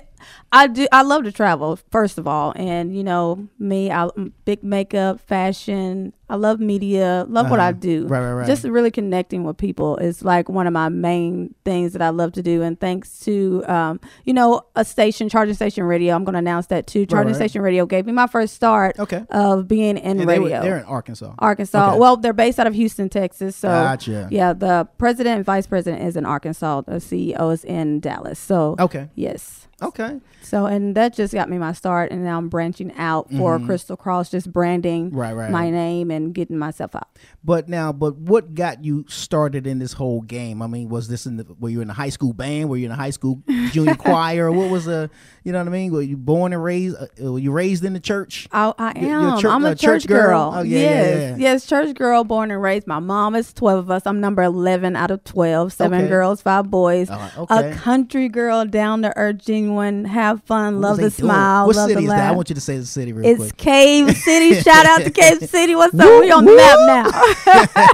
I 0.55 0.67
do. 0.67 0.87
I 0.91 1.01
love 1.01 1.23
to 1.25 1.31
travel. 1.31 1.77
First 1.91 2.17
of 2.17 2.27
all, 2.27 2.53
and 2.55 2.95
you 2.95 3.03
know 3.03 3.47
me, 3.59 3.91
I 3.91 4.07
big 4.45 4.63
makeup, 4.63 5.19
fashion. 5.19 6.13
I 6.27 6.37
love 6.37 6.59
media. 6.59 7.23
Love 7.29 7.51
what 7.51 7.59
I 7.59 7.65
Uh-huh. 7.69 7.77
do. 7.79 8.07
Right, 8.07 8.19
right, 8.19 8.33
right. 8.33 8.47
Just 8.47 8.63
really 8.63 8.89
connecting 8.89 9.43
with 9.43 9.57
people 9.57 9.97
is 9.97 10.23
like 10.23 10.49
one 10.49 10.65
of 10.65 10.73
my 10.73 10.89
main 10.89 11.53
things 11.65 11.93
that 11.93 12.01
I 12.01 12.09
love 12.09 12.31
to 12.31 12.41
do. 12.41 12.63
And 12.63 12.79
thanks 12.79 13.19
to 13.25 13.63
um, 13.67 13.99
you 14.23 14.33
know, 14.33 14.61
a 14.75 14.83
station, 14.85 15.29
charging 15.29 15.53
station 15.53 15.83
radio. 15.83 16.15
I'm 16.15 16.23
going 16.23 16.33
to 16.33 16.39
announce 16.39 16.65
that 16.67 16.87
too. 16.87 17.05
Charging 17.05 17.27
right. 17.33 17.35
station 17.35 17.61
radio 17.61 17.85
gave 17.85 18.07
me 18.07 18.11
my 18.11 18.25
first 18.25 18.55
start. 18.55 18.97
Okay. 18.97 19.23
Of 19.29 19.67
being 19.67 19.97
in 19.97 20.17
they 20.17 20.25
radio. 20.25 20.57
were- 20.57 20.63
they're 20.63 20.77
in 20.79 20.85
Arkansas. 20.85 21.33
Arkansas. 21.37 21.89
Okay. 21.91 21.99
Well, 21.99 22.17
they're 22.17 22.33
based 22.33 22.59
out 22.59 22.65
of 22.65 22.73
Houston, 22.73 23.07
Texas. 23.09 23.55
So 23.55 23.67
Gotcha. 23.67 24.27
yeah, 24.31 24.53
the 24.53 24.87
president 24.97 25.35
and 25.35 25.45
vice 25.45 25.67
president 25.67 26.01
is 26.07 26.15
in 26.17 26.25
Arkansas. 26.25 26.81
The 26.81 26.93
CEO 26.99 27.53
is 27.53 27.63
in 27.65 27.99
Dallas. 27.99 28.39
So 28.39 28.75
Okay. 28.79 29.09
yes. 29.13 29.67
Okay. 29.83 30.21
So 30.45 30.65
and 30.67 30.95
that 30.95 31.13
just 31.13 31.33
got 31.33 31.49
me 31.49 31.57
my 31.57 31.73
start, 31.73 32.11
and 32.11 32.23
now 32.23 32.37
I'm 32.37 32.49
branching 32.49 32.93
out 32.97 33.29
for 33.31 33.59
Mhm. 33.59 33.65
Crystal 33.65 33.97
Cross, 33.97 34.29
just 34.29 34.51
branding 34.53 35.09
Right, 35.11 35.33
right. 35.33 35.51
my 35.51 35.69
name 35.69 36.11
and 36.11 36.33
getting 36.33 36.57
myself 36.57 36.95
out. 36.95 37.07
But 37.43 37.67
now, 37.67 37.91
but 37.91 38.17
what 38.17 38.53
got 38.55 38.83
you 38.83 39.05
started 39.07 39.65
in 39.67 39.79
this 39.79 39.93
whole 39.93 40.21
game? 40.21 40.61
I 40.61 40.67
mean, 40.67 40.89
was 40.89 41.07
this 41.07 41.25
in 41.25 41.37
the 41.37 41.45
were 41.59 41.69
you 41.69 41.81
in 41.81 41.89
a 41.89 41.93
high 41.93 42.09
school 42.09 42.33
band? 42.33 42.69
Were 42.69 42.77
you 42.77 42.85
in 42.85 42.91
a 42.91 42.95
high 42.95 43.09
school 43.09 43.41
junior 43.71 43.95
choir? 43.95 44.51
What 44.51 44.69
was 44.69 44.85
the 44.85 45.09
you 45.45 45.51
know 45.53 45.59
what 45.59 45.67
I 45.67 45.71
mean? 45.71 45.91
Were 45.93 46.01
you 46.01 46.17
born 46.17 46.51
and 46.53 46.61
raised? 46.63 46.97
Uh, 46.97 47.31
were 47.31 47.39
you 47.39 47.51
raised 47.51 47.85
in 47.85 47.93
the 47.93 47.99
church? 47.99 48.47
I, 48.51 48.73
I 48.77 48.99
You- 48.99 49.07
you're 49.07 49.19
a 49.19 49.37
am. 49.37 49.45
I'm 49.45 49.63
a 49.65 49.69
a 49.69 49.75
church, 49.75 50.01
church 50.03 50.07
girl? 50.07 50.51
girl. 50.51 50.51
Oh, 50.55 50.61
yeah, 50.63 50.79
yeah, 50.79 50.89
yes, 50.89 51.19
yeah. 51.19 51.35
yes, 51.37 51.65
church 51.67 51.95
girl, 51.95 52.23
born 52.23 52.49
and 52.51 52.61
raised. 52.61 52.87
My 52.87 52.97
mom 52.99 53.35
is 53.35 53.53
twelve 53.53 53.77
of 53.79 53.91
us. 53.91 54.01
I'm 54.05 54.19
number 54.19 54.41
eleven 54.43 54.95
out 54.95 55.11
of 55.11 55.23
twelve. 55.23 55.71
Seven 55.71 55.99
Okay. 56.01 56.09
girls, 56.09 56.41
five 56.41 56.69
boys. 56.71 57.09
Uh, 57.09 57.29
okay. 57.37 57.71
A 57.71 57.75
country 57.75 58.27
girl, 58.27 58.65
down 58.65 59.03
to 59.03 59.15
earth, 59.15 59.45
genuine, 59.45 60.05
have 60.05 60.41
fun, 60.43 60.75
What 60.75 60.81
love 60.81 60.97
the 60.97 61.03
doing? 61.03 61.11
smile, 61.11 61.67
What 61.67 61.75
city 61.75 62.03
is 62.05 62.09
that? 62.09 62.29
I 62.29 62.35
want 62.35 62.49
you 62.49 62.55
to 62.55 62.61
say 62.61 62.77
the 62.79 62.85
city 62.85 63.13
real 63.13 63.25
It's 63.25 63.37
quick. 63.37 63.49
It's 63.53 63.61
Cave 63.63 64.17
City. 64.17 64.55
Shout 64.61 64.85
out 64.87 65.01
to 65.03 65.11
Cave 65.11 65.47
City. 65.47 65.75
What's 65.75 65.93
up? 65.93 66.21
We 66.21 66.31
on 66.31 66.45
the 66.45 66.55
map 66.55 66.79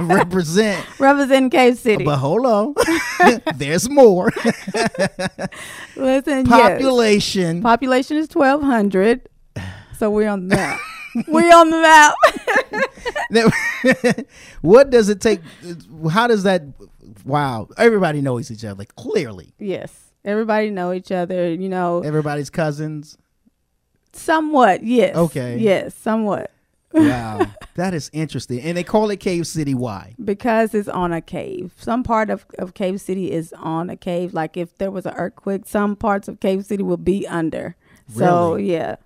Represent. 0.16 0.84
Represent 0.98 1.52
Cave 1.52 1.76
City. 1.76 2.04
But 2.04 2.16
hold 2.16 2.46
on, 2.46 2.74
there's 3.56 3.90
more. 3.90 4.30
Listen, 5.96 6.46
yes. 6.46 6.80
Population. 7.42 7.62
Population 7.62 8.16
is 8.18 8.28
twelve 8.28 8.62
hundred. 8.62 9.28
So 9.98 10.10
we're 10.10 10.28
on 10.28 10.48
the 10.48 10.56
map. 10.56 10.80
we're 11.28 11.54
on 11.54 11.70
the 11.70 11.80
map. 11.80 12.14
What 14.62 14.90
does 14.90 15.08
it 15.08 15.20
take? 15.20 15.40
How 16.10 16.26
does 16.26 16.42
that? 16.44 16.62
Wow, 17.24 17.68
everybody 17.76 18.20
knows 18.20 18.50
each 18.50 18.64
other 18.64 18.84
clearly. 18.96 19.54
yes. 19.58 19.92
Everybody 20.24 20.70
know 20.70 20.92
each 20.92 21.10
other. 21.10 21.52
You 21.52 21.68
know, 21.68 22.00
Everybody's 22.02 22.48
cousins. 22.48 23.18
somewhat. 24.12 24.84
Yes. 24.84 25.16
Okay. 25.16 25.58
Yes, 25.58 25.94
somewhat. 25.96 26.51
Wow, 26.94 27.46
that 27.74 27.94
is 27.94 28.10
interesting. 28.12 28.60
And 28.60 28.76
they 28.76 28.84
call 28.84 29.10
it 29.10 29.20
Cave 29.20 29.46
City. 29.46 29.74
Why? 29.74 30.14
because 30.22 30.74
it's 30.74 30.88
on 30.88 31.12
a 31.12 31.20
cave. 31.20 31.72
Some 31.78 32.02
part 32.02 32.30
of, 32.30 32.44
of 32.58 32.74
Cave 32.74 33.00
City 33.00 33.32
is 33.32 33.52
on 33.58 33.90
a 33.90 33.96
cave. 33.96 34.34
Like 34.34 34.56
if 34.56 34.76
there 34.78 34.90
was 34.90 35.06
an 35.06 35.14
earthquake, 35.16 35.62
some 35.66 35.96
parts 35.96 36.28
of 36.28 36.40
Cave 36.40 36.64
City 36.64 36.82
will 36.82 36.96
be 36.96 37.26
under. 37.26 37.76
So 38.14 38.52
Really? 38.54 38.72
yeah. 38.72 38.96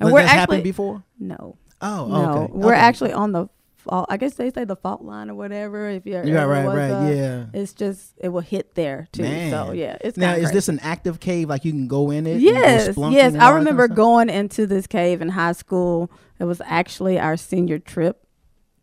Has 0.00 0.12
that 0.12 0.28
happened 0.28 0.64
before? 0.64 1.04
No. 1.18 1.56
Oh, 1.80 2.06
no. 2.08 2.42
okay. 2.44 2.52
We're 2.52 2.72
Okay. 2.72 2.80
actually 2.80 3.12
on 3.12 3.32
the 3.32 3.48
fault. 3.76 4.06
I 4.08 4.16
guess 4.16 4.34
they 4.34 4.50
say 4.50 4.64
the 4.64 4.76
fault 4.76 5.02
line 5.02 5.28
or 5.30 5.34
whatever. 5.34 5.88
If 5.88 6.06
you're 6.06 6.24
Yeah, 6.24 6.44
right, 6.44 6.64
was 6.64 6.76
right, 6.76 7.14
yeah. 7.14 7.46
It's 7.52 7.72
just 7.72 8.14
it 8.18 8.28
will 8.28 8.40
hit 8.40 8.74
there 8.74 9.08
too. 9.12 9.22
Man. 9.22 9.50
So 9.50 9.72
yeah, 9.72 9.96
it's 10.00 10.16
now. 10.16 10.34
Is 10.34 10.52
this 10.52 10.68
an 10.68 10.78
active 10.80 11.18
cave? 11.20 11.48
Like 11.48 11.64
you 11.64 11.72
can 11.72 11.88
go 11.88 12.10
in 12.10 12.26
it? 12.26 12.40
Yes, 12.40 12.96
yes. 12.96 13.34
I 13.34 13.50
remember 13.50 13.88
going 13.88 14.28
into 14.30 14.66
this 14.66 14.86
cave 14.86 15.20
in 15.22 15.28
high 15.30 15.52
school. 15.52 16.10
It 16.42 16.46
was 16.46 16.60
actually 16.66 17.20
our 17.20 17.36
senior 17.36 17.78
trip? 17.78 18.18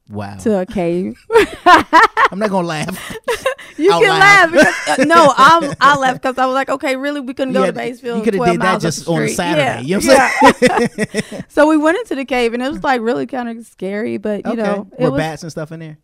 Wow. 0.10 0.38
to 0.38 0.60
a 0.62 0.66
cave. 0.66 1.24
I'm 1.66 2.40
not 2.40 2.50
gonna 2.50 2.68
laugh. 2.68 3.16
You 3.78 3.94
out 3.94 4.02
can 4.02 4.10
loud. 4.10 4.20
laugh 4.20 4.52
because 4.52 5.00
uh, 5.00 5.04
no, 5.06 5.34
I'm, 5.38 5.74
I 5.80 5.98
left 5.98 6.22
because 6.22 6.38
I 6.38 6.46
was 6.46 6.54
like, 6.54 6.68
okay, 6.68 6.98
really, 6.98 7.22
we 7.22 7.34
couldn't 7.34 7.54
go 7.54 7.66
to 7.66 7.72
Batesville. 7.72 8.26
you 8.26 8.32
coulda 8.32 8.52
did 8.52 8.62
that 8.62 8.82
just 8.82 9.08
on. 9.08 9.30
Saturday, 9.30 9.88
Yeah, 9.88 10.00
you 10.00 10.06
know 10.06 10.14
what 10.62 10.90
I'm 11.00 11.28
yeah. 11.32 11.42
so 11.48 11.66
we 11.70 11.78
went 11.78 11.98
into 11.98 12.16
the 12.16 12.26
cave 12.26 12.54
and 12.54 12.62
it 12.62 12.70
was 12.70 12.84
like 12.84 13.00
really 13.00 13.26
kind 13.26 13.48
of 13.48 13.66
scary, 13.66 14.18
but 14.18 14.46
you 14.46 14.52
okay. 14.52 14.62
know, 14.62 14.90
it 14.98 15.04
Were 15.04 15.12
was 15.12 15.18
bats 15.20 15.44
and 15.44 15.52
stuff 15.52 15.72
in 15.72 15.80
there? 15.80 15.98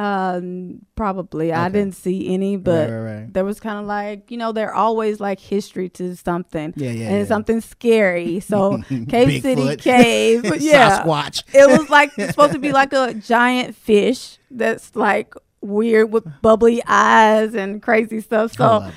Um 0.00 0.78
probably 0.96 1.52
I 1.52 1.68
didn't 1.68 1.94
see 1.94 2.32
any, 2.32 2.56
but 2.56 2.88
right, 2.88 2.98
right. 2.98 3.32
there 3.34 3.44
was 3.44 3.60
kind 3.60 3.78
of 3.78 3.84
like 3.84 4.30
you 4.30 4.38
know, 4.38 4.50
they're 4.52 4.74
always 4.74 5.20
like 5.20 5.38
history 5.38 5.90
to 5.90 6.16
something, 6.16 6.72
Yeah, 6.74 6.90
yeah, 6.90 7.08
and 7.08 7.18
yeah. 7.18 7.24
something 7.26 7.60
scary. 7.60 8.40
So 8.40 8.78
Cave 9.08 9.42
City 9.42 9.76
Cave, 9.76 10.44
yeah, 10.60 11.02
Sasquatch. 11.02 11.42
It 11.52 11.68
was 11.68 11.90
like 11.90 12.12
it's 12.16 12.30
supposed 12.30 12.54
to 12.54 12.58
be 12.58 12.72
like 12.72 12.94
a 12.94 13.12
giant 13.12 13.76
fish 13.76 14.38
that's 14.50 14.96
like 14.96 15.34
weird 15.60 16.10
with 16.10 16.24
bubbly 16.40 16.82
eyes 16.86 17.54
and 17.54 17.82
crazy 17.82 18.22
stuff. 18.22 18.54
So 18.54 18.90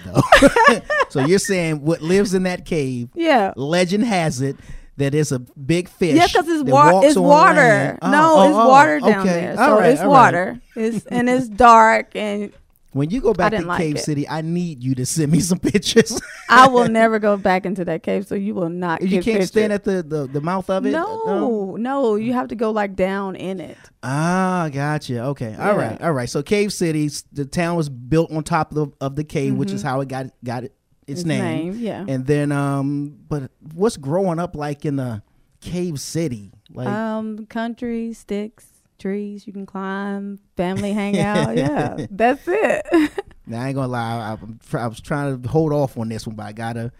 so 1.10 1.20
you're 1.26 1.38
saying 1.38 1.82
what 1.82 2.02
lives 2.02 2.34
in 2.34 2.44
that 2.44 2.66
cave? 2.66 3.10
Yeah. 3.14 3.52
Legend 3.58 4.06
has 4.06 4.42
it 4.42 4.56
that 4.98 5.16
it's 5.16 5.32
a 5.32 5.40
big 5.40 5.90
fish. 5.90 6.16
Yeah, 6.16 6.28
because 6.28 6.48
it's 6.48 6.70
water. 6.70 7.08
It's 7.08 7.18
water. 7.18 7.98
Oh, 8.02 8.12
no, 8.12 8.36
oh, 8.36 8.48
it's 8.48 8.58
oh, 8.58 8.70
water 8.70 9.00
down 9.00 9.28
okay. 9.28 9.42
there. 9.42 9.58
So 9.58 9.80
right, 9.80 9.90
it's 9.92 10.02
all 10.02 10.08
right. 10.08 10.12
water. 10.12 10.62
It's 10.76 11.06
and 11.08 11.30
it's 11.30 11.48
dark 11.48 12.16
and 12.16 12.54
When 12.92 13.10
you 13.10 13.22
go 13.22 13.34
back 13.34 13.54
to 13.54 13.64
Cave 13.78 13.96
it. 13.96 14.00
City, 14.00 14.30
I 14.30 14.42
need 14.42 14.84
you 14.84 14.94
to 14.96 15.06
send 15.06 15.32
me 15.32 15.40
some 15.40 15.60
pictures. 15.72 16.22
I 16.48 16.68
will 16.68 16.88
never 16.88 17.18
go 17.18 17.38
back 17.38 17.66
into 17.66 17.84
that 17.86 18.04
cave. 18.04 18.28
So 18.28 18.36
you 18.36 18.54
will 18.54 18.70
not. 18.70 19.02
you 19.02 19.10
can't 19.10 19.26
pictures. 19.26 19.48
stand 19.48 19.74
at 19.74 19.84
the, 19.84 20.04
the, 20.04 20.28
the 20.28 20.42
mouth 20.42 20.70
of 20.70 20.86
it. 20.86 20.92
No, 20.92 21.76
no, 21.78 22.16
you 22.16 22.34
have 22.34 22.50
to 22.50 22.56
go 22.56 22.70
like 22.70 22.96
down 22.96 23.36
in 23.36 23.60
it. 23.60 23.78
Ah, 24.04 24.70
gotcha. 24.72 25.24
Okay. 25.26 25.56
All 25.56 25.76
right. 25.76 26.00
All 26.02 26.12
right. 26.12 26.30
So 26.30 26.44
Cave 26.44 26.72
City, 26.72 27.10
the 27.32 27.46
town 27.46 27.76
was 27.76 27.90
built 27.90 28.32
on 28.32 28.44
top 28.44 28.72
of 28.72 28.76
the, 28.76 28.88
of 29.02 29.16
the 29.16 29.24
cave, 29.24 29.56
which 29.56 29.72
is 29.72 29.82
how 29.82 30.02
it 30.02 30.08
got 30.08 30.28
got 30.44 30.66
it, 30.66 30.76
its, 31.08 31.22
Its 31.22 31.26
name. 31.28 31.44
name, 31.44 31.74
yeah. 31.80 32.06
And 32.08 32.26
then 32.26 32.52
um 32.52 33.18
but 33.30 33.52
what's 33.74 33.98
growing 33.98 34.40
up 34.40 34.56
like 34.56 34.86
in 34.86 34.96
the 34.98 35.22
Cave 35.62 36.00
City? 36.00 36.52
Like, 36.72 36.88
um, 36.88 37.46
country, 37.46 38.14
sticks, 38.14 38.66
trees 39.00 39.46
you 39.48 39.54
can 39.54 39.66
climb, 39.66 40.40
family 40.58 40.92
hangout. 41.02 41.56
yeah, 41.56 42.06
that's 42.12 42.44
it. 42.48 42.86
now 43.48 43.62
I 43.62 43.68
ain't 43.68 43.76
gonna 43.76 43.88
lie. 43.88 44.38
I, 44.74 44.78
I 44.78 44.88
was 44.88 45.00
trying 45.00 45.42
to 45.42 45.48
hold 45.50 45.72
off 45.72 45.98
on 45.98 46.10
this 46.10 46.26
one, 46.26 46.36
but 46.36 46.46
I 46.48 46.52
gotta. 46.54 46.92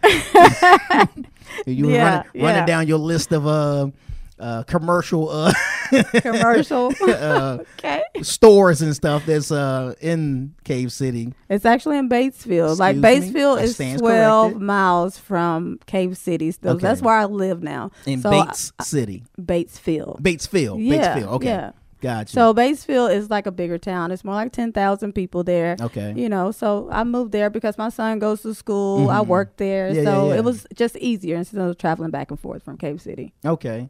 you 1.66 1.86
were 1.88 1.92
Yeah, 1.94 2.04
running, 2.04 2.42
running 2.42 2.56
yeah. 2.62 2.66
down 2.66 2.88
your 2.88 3.00
list 3.00 3.32
of 3.32 3.48
uh, 3.48 3.88
uh, 4.44 4.64
commercial 4.64 5.30
uh, 5.30 5.54
Commercial. 6.22 6.92
uh, 7.02 7.58
okay. 7.80 8.04
stores 8.22 8.82
and 8.82 8.96
stuff 8.96 9.26
that's 9.26 9.52
uh, 9.52 9.94
in 10.02 10.54
Cave 10.64 10.92
City. 10.92 11.34
It's 11.50 11.66
actually 11.66 11.98
in 11.98 12.10
Batesville. 12.10 12.78
like 12.80 12.98
Excuse 12.98 13.34
me? 13.34 13.40
Batesville 13.40 13.62
is 13.62 13.78
twelve 14.00 14.52
corrected. 14.52 14.62
miles 14.62 15.18
from 15.18 15.80
Cave 15.86 16.18
City. 16.18 16.52
So 16.52 16.72
Okay. 16.72 16.82
that's 16.82 17.02
where 17.02 17.16
I 17.16 17.26
live 17.26 17.62
now. 17.64 17.92
In 18.06 18.22
So 18.22 18.32
Bates 18.32 18.74
I- 18.80 18.84
City. 18.84 19.24
Batesville. 19.40 20.20
Batesville. 20.22 20.78
Yeah, 20.80 21.18
Batesville. 21.20 21.28
Okay. 21.34 21.48
yeah. 21.48 21.72
Gotcha. 22.02 22.34
So 22.34 22.54
Batesville 22.54 23.16
is 23.16 23.30
like 23.30 23.46
a 23.48 23.52
bigger 23.52 23.78
town. 23.78 24.12
It's 24.12 24.26
more 24.26 24.36
like 24.36 24.52
ten 24.52 24.74
thousand 24.74 25.14
people 25.14 25.44
there. 25.46 25.78
Okay. 25.80 26.14
You 26.18 26.28
know, 26.28 26.52
so 26.52 26.90
I 26.92 27.06
moved 27.06 27.32
there 27.32 27.50
because 27.50 27.78
my 27.78 27.88
son 27.90 28.20
goes 28.20 28.42
to 28.42 28.54
school. 28.54 29.10
I 29.10 29.20
Mhm. 29.22 29.28
work 29.28 29.56
there, 29.56 29.88
Yeah, 29.90 30.04
so 30.04 30.28
yeah, 30.28 30.34
yeah. 30.34 30.40
it 30.40 30.44
was 30.44 30.68
just 30.76 30.98
easier 30.98 31.38
instead 31.38 31.62
of 31.62 31.78
traveling 31.78 32.12
back 32.12 32.30
and 32.30 32.38
forth 32.40 32.64
from 32.64 32.76
Cave 32.78 33.02
City. 33.02 33.34
Okay. 33.46 33.90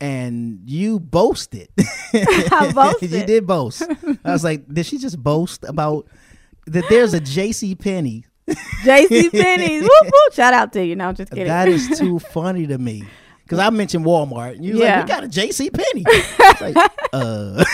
And 0.00 0.60
you 0.66 1.00
boasted. 1.00 1.68
I 2.14 2.70
boasted. 2.74 3.10
you 3.10 3.24
did 3.24 3.46
boast. 3.46 3.82
I 4.24 4.32
was 4.32 4.44
like, 4.44 4.66
did 4.72 4.84
she 4.86 4.98
just 4.98 5.22
boast 5.22 5.64
about 5.64 6.06
that 6.66 6.84
there's 6.90 7.14
a 7.14 7.20
JC 7.20 7.78
Penney? 7.78 8.26
J.C. 8.84 9.30
Penney's. 9.30 9.82
whoop, 9.82 9.90
whoop. 10.04 10.32
Shout 10.34 10.54
out 10.54 10.72
to 10.74 10.84
you. 10.84 10.94
No, 10.96 11.08
I'm 11.08 11.14
just 11.14 11.30
kidding. 11.30 11.46
That 11.48 11.66
is 11.68 11.98
too 11.98 12.18
funny 12.18 12.66
to 12.66 12.78
me. 12.78 13.04
Cause 13.48 13.58
I 13.60 13.70
mentioned 13.70 14.04
Walmart. 14.04 14.56
And 14.56 14.64
you 14.64 14.78
Yeah. 14.80 14.96
like, 14.96 15.04
we 15.04 15.08
got 15.08 15.24
a 15.24 15.28
JC 15.28 15.70
Penney. 15.72 16.04
Like, 16.60 16.90
uh 17.12 17.64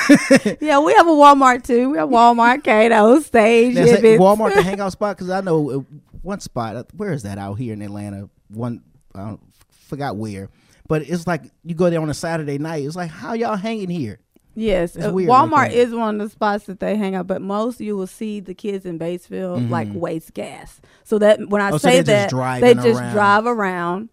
yeah, 0.61 0.79
we 0.81 0.93
have 0.95 1.07
a 1.09 1.11
Walmart 1.11 1.65
too. 1.65 1.91
We 1.91 1.99
have 1.99 2.09
Walmart, 2.11 2.63
Cato, 2.63 3.21
Stage, 3.21 3.75
That's 3.75 3.91
it. 4.03 4.21
Walmart 4.21 4.55
the 4.55 4.63
hangout 4.63 4.93
spot 4.93 5.17
because 5.17 5.31
I 5.31 5.41
know 5.41 5.71
uh, 5.71 5.97
one 6.21 6.41
spot. 6.41 6.77
uh, 6.77 6.85
Where 6.97 7.13
is 7.13 7.23
that 7.23 7.39
out 7.39 7.55
here 7.55 7.73
in 7.73 7.81
Atlanta? 7.83 8.29
One 8.49 8.83
I 9.15 9.21
don't, 9.25 9.41
forgot 9.89 10.17
where, 10.17 10.51
but 10.89 11.03
it's 11.03 11.27
like 11.27 11.45
you 11.65 11.75
go 11.75 11.91
there 11.91 12.01
on 12.01 12.11
a 12.11 12.15
Saturday 12.15 12.59
night. 12.59 12.85
It's 12.85 12.97
like 12.97 13.11
how 13.11 13.33
y'all 13.35 13.57
hanging 13.57 13.89
here? 13.91 14.19
Yes, 14.55 14.97
It's 14.97 15.07
uh, 15.07 15.13
weird 15.13 15.31
like 15.31 15.49
Walmart 15.51 15.69
that. 15.71 15.73
is 15.73 15.95
one 15.95 16.21
of 16.21 16.27
the 16.27 16.31
spots 16.31 16.65
that 16.67 16.79
they 16.79 16.97
hang 16.97 17.15
out, 17.15 17.27
but 17.27 17.41
most 17.41 17.81
you 17.81 17.97
will 17.97 18.07
see 18.07 18.39
the 18.39 18.53
kids 18.53 18.85
in 18.85 18.99
Batesville 18.99 19.71
like 19.71 19.89
Mhm. 19.89 19.95
waste 19.95 20.35
gas. 20.35 20.81
So 21.05 21.19
that 21.21 21.49
when 21.49 21.63
I 21.63 21.71
Oh, 21.71 21.79
say 21.79 21.97
just 21.97 22.07
that, 22.09 22.29
driving 22.31 22.61
they 22.61 22.75
just 22.75 23.01
around. 23.01 23.13
drive 23.15 23.47
around, 23.47 24.09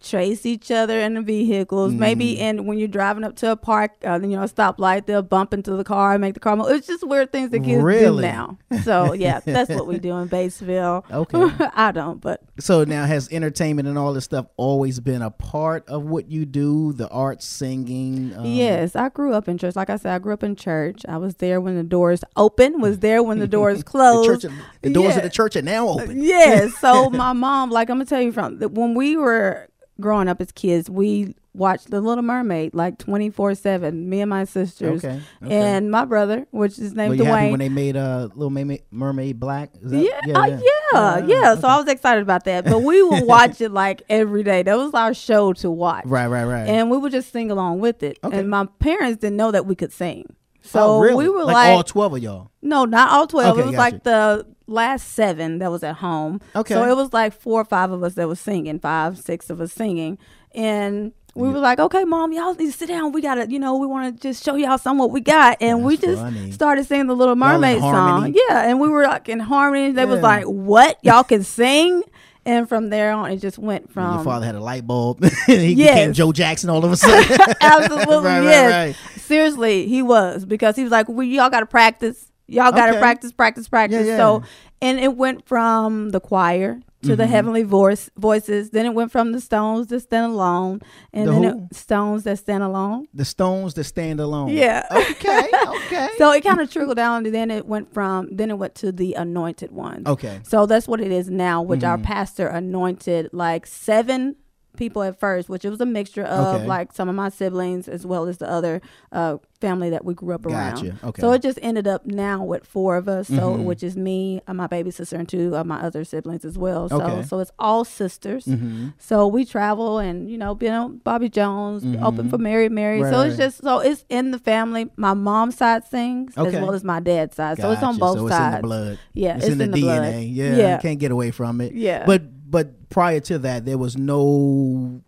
chase 0.00 0.46
each 0.46 0.70
other 0.70 1.00
in 1.00 1.14
the 1.14 1.22
vehicles. 1.22 1.92
Maybe 1.92 2.36
Mhm. 2.36 2.40
and 2.40 2.66
when 2.66 2.78
you're 2.78 2.86
driving 2.88 3.24
up 3.24 3.34
to 3.36 3.50
a 3.50 3.56
park, 3.56 3.92
uh, 4.06 4.18
you 4.22 4.28
know, 4.28 4.42
a 4.42 4.48
stoplight, 4.48 5.06
they'll 5.06 5.22
bump 5.22 5.52
into 5.52 5.72
the 5.72 5.82
car 5.84 6.12
and 6.12 6.20
make 6.20 6.34
the 6.34 6.40
car 6.40 6.54
move. 6.56 6.68
It's 6.70 6.86
just 6.86 7.06
weird 7.06 7.32
things 7.32 7.50
that 7.50 7.60
kids 7.64 7.82
Really? 7.82 8.22
do 8.22 8.28
now. 8.28 8.58
So 8.84 9.12
yeah, 9.12 9.40
that's 9.44 9.70
what 9.70 9.86
we 9.86 9.98
do 9.98 10.16
in 10.18 10.28
Batesville. 10.28 11.02
Okay. 11.10 11.66
I 11.74 11.90
don't, 11.92 12.20
but 12.20 12.40
So 12.60 12.84
now 12.84 13.06
has 13.06 13.28
entertainment 13.32 13.88
and 13.88 13.98
all 13.98 14.12
this 14.12 14.24
stuff 14.24 14.46
always 14.56 15.00
been 15.00 15.20
a 15.22 15.30
part 15.30 15.88
of 15.88 16.04
what 16.04 16.30
you 16.30 16.44
do? 16.46 16.92
The 16.92 17.08
arts, 17.08 17.44
singing. 17.44 18.34
Um, 18.36 18.44
Yes, 18.46 18.94
I 18.96 19.08
grew 19.08 19.32
up 19.34 19.48
in 19.48 19.58
church. 19.58 19.74
Like 19.76 19.90
I 19.90 19.96
said, 19.96 20.14
I 20.14 20.18
grew 20.18 20.32
up 20.32 20.42
in 20.44 20.54
church. 20.56 21.02
I 21.08 21.16
was 21.18 21.34
there 21.36 21.60
when 21.60 21.76
the 21.76 21.82
doors 21.82 22.22
open. 22.36 22.80
Was 22.80 23.00
there 23.00 23.22
when 23.22 23.38
the 23.40 23.48
doors 23.48 23.78
the, 23.84 23.84
closed. 23.84 24.42
church, 24.42 24.52
the 24.82 24.90
doors 24.90 25.10
Yeah. 25.10 25.16
of 25.18 25.22
the 25.24 25.30
church 25.30 25.56
are 25.56 25.62
now 25.62 25.88
open. 25.88 26.22
Yes. 26.22 26.74
So 26.78 27.10
my 27.10 27.32
mom, 27.32 27.70
like 27.70 27.90
I'm 27.90 27.96
gonna 27.96 28.04
tell 28.06 28.20
you 28.22 28.32
from 28.32 28.58
when 28.60 28.94
we 28.94 29.16
were 29.16 29.68
growing 30.00 30.28
up 30.28 30.40
as 30.40 30.52
kids, 30.52 30.88
we 30.88 31.34
watched 31.54 31.90
The 31.90 32.00
Little 32.00 32.22
Mermaid 32.22 32.72
like 32.72 32.98
24 32.98 33.54
seven. 33.56 34.08
Me 34.08 34.20
and 34.20 34.30
my 34.30 34.44
sisters 34.44 35.04
Okay, 35.04 35.20
okay. 35.42 35.54
and 35.54 35.90
my 35.90 36.04
brother, 36.04 36.46
which 36.52 36.78
is 36.78 36.92
Were 36.92 36.96
named 36.96 37.18
you 37.18 37.24
happy 37.24 37.46
Dwayne. 37.46 37.50
when 37.50 37.60
they 37.60 37.68
made 37.68 37.96
uh, 37.96 38.28
Little 38.34 38.50
Mermaid, 38.50 38.82
Mermaid 38.90 39.40
Black? 39.40 39.70
That- 39.82 39.98
yeah, 39.98 40.20
yeah, 40.24 40.60
yeah, 40.92 41.26
yeah. 41.26 41.54
So 41.56 41.66
I 41.66 41.76
was 41.78 41.88
excited 41.88 42.22
about 42.22 42.44
that. 42.44 42.64
But 42.64 42.82
we 42.82 43.02
would 43.02 43.24
watch 43.26 43.60
it 43.60 43.72
like 43.72 44.02
every 44.08 44.42
day. 44.44 44.62
That 44.62 44.76
was 44.76 44.94
our 44.94 45.14
show 45.14 45.52
to 45.54 45.70
watch. 45.70 46.04
Right, 46.06 46.28
right, 46.28 46.44
right. 46.44 46.68
And 46.68 46.90
we 46.90 46.96
would 46.98 47.12
just 47.12 47.32
sing 47.32 47.50
along 47.50 47.80
with 47.80 48.02
it. 48.02 48.18
And 48.22 48.48
my 48.48 48.66
parents 48.78 49.20
didn't 49.20 49.36
know 49.36 49.50
that 49.50 49.66
we 49.66 49.74
could 49.74 49.92
sing. 49.92 50.34
So 50.62 50.80
oh, 50.80 51.00
really? 51.00 51.24
we 51.24 51.28
were 51.30 51.44
like, 51.44 51.54
like, 51.54 51.70
all 51.76 51.82
twelve 51.82 52.12
of 52.14 52.22
y'all. 52.22 52.50
no, 52.60 52.84
not 52.84 53.10
all 53.10 53.26
12. 53.26 53.52
Okay, 53.52 53.62
it 53.62 53.66
was 53.66 53.74
gotcha. 53.74 53.94
like 53.94 54.02
the 54.04 54.46
last 54.68 55.08
seven 55.14 55.58
that 55.58 55.70
was 55.70 55.82
at 55.82 55.96
home. 55.96 56.40
Okay. 56.54 56.74
So 56.74 56.84
it 56.88 56.94
was 56.94 57.12
like 57.12 57.32
four 57.32 57.60
or 57.60 57.64
five 57.64 57.90
of 57.90 58.02
us 58.04 58.14
that 58.14 58.28
was 58.28 58.38
singing, 58.38 58.78
five, 58.78 59.18
six 59.18 59.50
of 59.50 59.60
us 59.60 59.72
singing. 59.72 60.18
And 60.54 61.12
we 61.34 61.48
were 61.48 61.58
like, 61.58 61.78
okay, 61.78 62.04
mom, 62.04 62.32
y'all 62.32 62.54
need 62.54 62.66
to 62.66 62.72
sit 62.72 62.88
down. 62.88 63.12
We 63.12 63.20
got 63.22 63.36
to, 63.36 63.50
you 63.50 63.58
know, 63.58 63.76
we 63.76 63.86
want 63.86 64.14
to 64.16 64.20
just 64.22 64.44
show 64.44 64.54
y'all 64.56 64.78
some 64.78 64.98
what 64.98 65.10
we 65.10 65.20
got. 65.20 65.58
And 65.60 65.84
we 65.84 65.96
just 65.96 66.20
funny. 66.20 66.52
started 66.52 66.84
singing 66.86 67.06
the 67.06 67.14
Little 67.16 67.36
Mermaid 67.36 67.80
song. 67.80 68.34
Yeah. 68.48 68.68
And 68.68 68.80
we 68.80 68.88
were 68.88 69.04
like 69.04 69.28
in 69.28 69.38
harmony. 69.40 69.92
They 69.92 70.04
was 70.04 70.20
like, 70.20 70.44
what? 70.44 70.98
Y'all 71.02 71.24
can 71.24 71.42
sing? 71.44 72.02
And 72.44 72.66
from 72.66 72.88
there 72.88 73.12
on, 73.12 73.30
it 73.30 73.36
just 73.38 73.58
went 73.58 73.92
from. 73.92 74.14
your 74.14 74.24
father 74.24 74.46
had 74.46 74.54
a 74.54 74.60
light 74.60 74.86
bulb. 74.86 75.22
he 75.46 75.74
Yes. 75.74 75.90
became 75.94 76.12
Joe 76.14 76.32
Jackson 76.32 76.70
all 76.70 76.82
of 76.82 76.90
a 76.90 76.96
sudden. 76.96 77.38
Absolutely, 77.60 78.14
Right, 78.16 78.38
right, 78.38 78.42
yes. 78.44 78.96
right. 79.06 79.20
Seriously, 79.20 79.86
he 79.86 80.00
was 80.00 80.46
because 80.46 80.74
he 80.74 80.82
was 80.82 80.90
like, 80.90 81.08
"We 81.10 81.26
y'all 81.26 81.50
got 81.50 81.60
to 81.60 81.66
practice. 81.66 82.27
Y'all 82.48 82.72
got 82.72 82.86
to 82.86 82.92
Okay. 82.92 82.98
practice, 83.00 83.32
practice, 83.32 83.68
practice." 83.68 84.06
yeah. 84.06 84.16
So, 84.16 84.42
and 84.82 84.98
it 84.98 85.16
went 85.16 85.46
from 85.46 86.10
the 86.10 86.20
choir 86.20 86.80
to 87.04 87.14
the 87.14 87.24
Mhm. 87.24 87.28
heavenly 87.28 87.62
voice 87.62 88.10
voices. 88.18 88.70
Then 88.70 88.84
it 88.84 88.92
went 88.94 89.12
from 89.12 89.30
the 89.30 89.40
Stones 89.40 89.86
that 89.86 90.00
Stand 90.00 90.32
Alone, 90.32 90.80
and 91.12 91.28
The 91.28 91.32
then 91.32 91.44
it, 91.44 91.76
Stones 91.76 92.24
that 92.24 92.38
stand 92.38 92.64
alone. 92.64 93.06
the 93.14 93.24
Stones 93.24 93.74
that 93.74 93.84
stand 93.84 94.18
alone. 94.18 94.48
Yeah. 94.48 94.82
Okay. 94.90 95.48
Okay. 95.86 96.08
So 96.18 96.32
it 96.32 96.42
kind 96.44 96.60
of 96.60 96.70
trickled 96.70 96.96
down, 96.96 97.24
and 97.24 97.34
then 97.34 97.50
it 97.50 97.66
went 97.66 97.92
from 97.94 98.28
then 98.32 98.50
it 98.50 98.58
went 98.58 98.74
to 98.76 98.90
the 98.92 99.14
Anointed 99.14 99.70
Ones. 99.70 100.06
Okay. 100.06 100.40
So 100.42 100.66
that's 100.66 100.88
what 100.88 101.00
it 101.00 101.12
is 101.12 101.30
now, 101.30 101.62
which 101.62 101.84
our 101.84 101.96
Mhm. 101.98 102.02
pastor 102.02 102.46
anointed 102.48 103.30
like 103.32 103.66
seven 103.66 104.34
people 104.78 105.02
at 105.02 105.18
first, 105.20 105.48
which 105.48 105.64
it 105.64 105.70
was 105.70 105.80
a 105.80 105.86
mixture 105.86 106.22
of 106.24 106.56
Okay. 106.56 106.66
like 106.66 106.92
some 106.92 107.08
of 107.08 107.14
my 107.14 107.28
siblings 107.28 107.88
as 107.88 108.06
well 108.06 108.26
as 108.28 108.38
the 108.38 108.48
other 108.50 108.80
uh, 109.12 109.36
family 109.60 109.90
that 109.90 110.04
we 110.04 110.14
grew 110.14 110.34
up 110.34 110.46
around. 110.46 110.74
Gotcha. 110.76 110.96
Okay. 111.02 111.20
So 111.20 111.32
it 111.32 111.42
just 111.42 111.58
ended 111.62 111.88
up 111.88 112.06
now 112.06 112.44
with 112.44 112.64
four 112.64 112.96
of 112.96 113.08
us. 113.08 113.26
So 113.26 113.34
Mhm. 113.56 113.64
which 113.64 113.82
is 113.82 113.96
me, 113.96 114.40
uh, 114.46 114.54
my 114.54 114.68
baby 114.68 114.90
sister, 114.92 115.16
and 115.16 115.28
two 115.28 115.56
of 115.56 115.66
my 115.66 115.80
other 115.82 116.04
siblings 116.04 116.44
as 116.44 116.56
well. 116.56 116.88
So 116.88 117.00
Okay. 117.02 117.22
so 117.24 117.40
it's 117.40 117.50
all 117.58 117.84
sisters. 117.84 118.44
Mhm. 118.46 118.92
So 118.98 119.26
we 119.26 119.44
travel 119.44 119.98
and 119.98 120.30
you 120.30 120.38
know, 120.38 120.56
you 120.60 120.68
know, 120.68 120.94
Bobby 121.02 121.28
Jones, 121.28 121.84
open 122.00 122.26
Mhm. 122.26 122.30
for 122.30 122.38
Mary 122.38 122.68
Mary. 122.68 123.02
Right, 123.02 123.12
so 123.12 123.20
it's 123.22 123.36
just 123.36 123.62
so 123.62 123.80
it's 123.80 124.04
in 124.08 124.30
the 124.30 124.38
family. 124.38 124.90
My 124.96 125.14
mom's 125.14 125.56
side 125.56 125.84
sings 125.86 126.38
Okay. 126.38 126.54
as 126.56 126.62
well 126.62 126.72
as 126.72 126.84
my 126.84 127.00
dad's 127.00 127.34
side. 127.34 127.58
So 127.58 127.72
it's 127.72 127.82
on 127.82 127.98
both 127.98 128.18
so 128.18 128.26
it's 128.28 128.36
sides. 128.36 128.54
in 128.56 128.62
the 128.62 128.66
blood. 128.68 128.98
Yeah, 129.14 129.36
it's, 129.38 129.46
in, 129.48 129.58
the, 129.58 129.66
DNA. 129.66 129.80
blood. 129.80 130.14
Yeah, 130.22 130.54
yeah. 130.54 130.74
you 130.76 130.80
can't 130.82 130.98
get 131.00 131.10
away 131.10 131.30
from 131.32 131.60
it. 131.60 131.72
Yeah. 131.74 132.04
but 132.06 132.22
but 132.48 132.88
prior 132.88 133.20
to 133.20 133.38
that, 133.40 133.64
there 133.64 133.78
was 133.78 133.96
no 133.96 135.00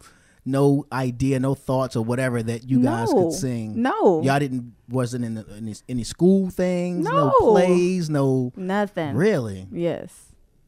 no 0.45 0.87
idea, 0.91 1.39
no 1.39 1.55
thoughts 1.55 1.95
or 1.97 2.03
whatever 2.05 2.43
that 2.43 2.65
you 2.69 2.83
guys 2.83 3.13
No. 3.13 3.25
could 3.25 3.33
sing. 3.35 3.81
No. 3.83 4.23
y'all 4.23 4.39
didn't 4.39 4.73
wasn't 4.89 5.25
in 5.25 5.35
the, 5.35 5.47
any, 5.57 5.75
any 5.89 6.03
school 6.05 6.51
things, 6.51 7.05
no. 7.05 7.27
No. 7.41 7.53
plays, 7.53 8.09
no 8.11 8.53
Nothing. 8.57 9.15
really. 9.15 9.69
Yes. 9.71 10.13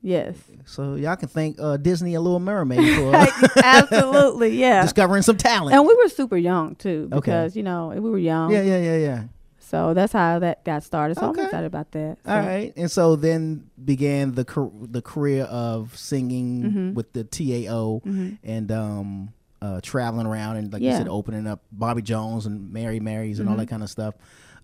Yes. 0.03 0.37
So 0.67 0.95
y'all 0.97 1.17
can 1.17 1.29
thank 1.29 1.57
uh, 1.61 1.77
Disney 1.79 2.15
and 2.17 2.23
Little 2.25 2.41
Mermaid 2.41 2.97
for 2.97 3.15
Absolutely. 3.65 4.57
Yeah. 4.59 4.83
discovering 4.89 5.23
some 5.23 5.37
talent. 5.37 5.75
And 5.77 5.87
we 5.87 5.95
were 5.95 6.09
super 6.09 6.37
young 6.37 6.75
too 6.75 7.09
Okay. 7.13 7.17
because 7.21 7.57
you 7.57 7.63
know 7.63 7.89
we 7.95 8.01
were 8.11 8.19
young. 8.19 8.51
yeah, 8.53 8.63
yeah, 8.63 8.79
yeah, 8.79 8.97
yeah. 8.97 9.23
So 9.73 9.95
that's 9.95 10.13
how 10.13 10.39
that 10.41 10.65
got 10.67 10.83
started. 10.85 11.17
So 11.19 11.31
Okay. 11.31 11.41
I'm 11.41 11.47
excited 11.47 11.67
about 11.67 11.91
that. 11.93 12.19
All 12.27 12.43
So- 12.43 12.47
right, 12.47 12.73
and 12.77 12.91
so 12.91 13.17
then 13.17 13.71
began 13.83 14.33
the 14.33 14.45
the 14.91 15.01
career 15.03 15.45
of 15.45 15.97
singing 15.97 16.63
Mhm. 16.63 16.95
with 16.95 17.13
the 17.15 17.25
TAO 17.25 18.03
Mhm. 18.07 18.37
and 18.45 18.71
um, 18.71 19.29
uh, 19.63 19.81
traveling 19.83 20.27
around 20.27 20.57
and 20.59 20.71
like 20.73 20.83
you 20.83 20.93
said, 20.93 21.09
opening 21.09 21.47
up 21.47 21.63
Bobby 21.73 22.03
Jones 22.03 22.45
and 22.47 22.71
Mary 22.73 23.01
Marys 23.01 23.41
and 23.41 23.49
all 23.49 23.55
Mhm. 23.55 23.61
that 23.61 23.69
kind 23.69 23.83
of 23.83 23.89
stuff. 23.89 24.15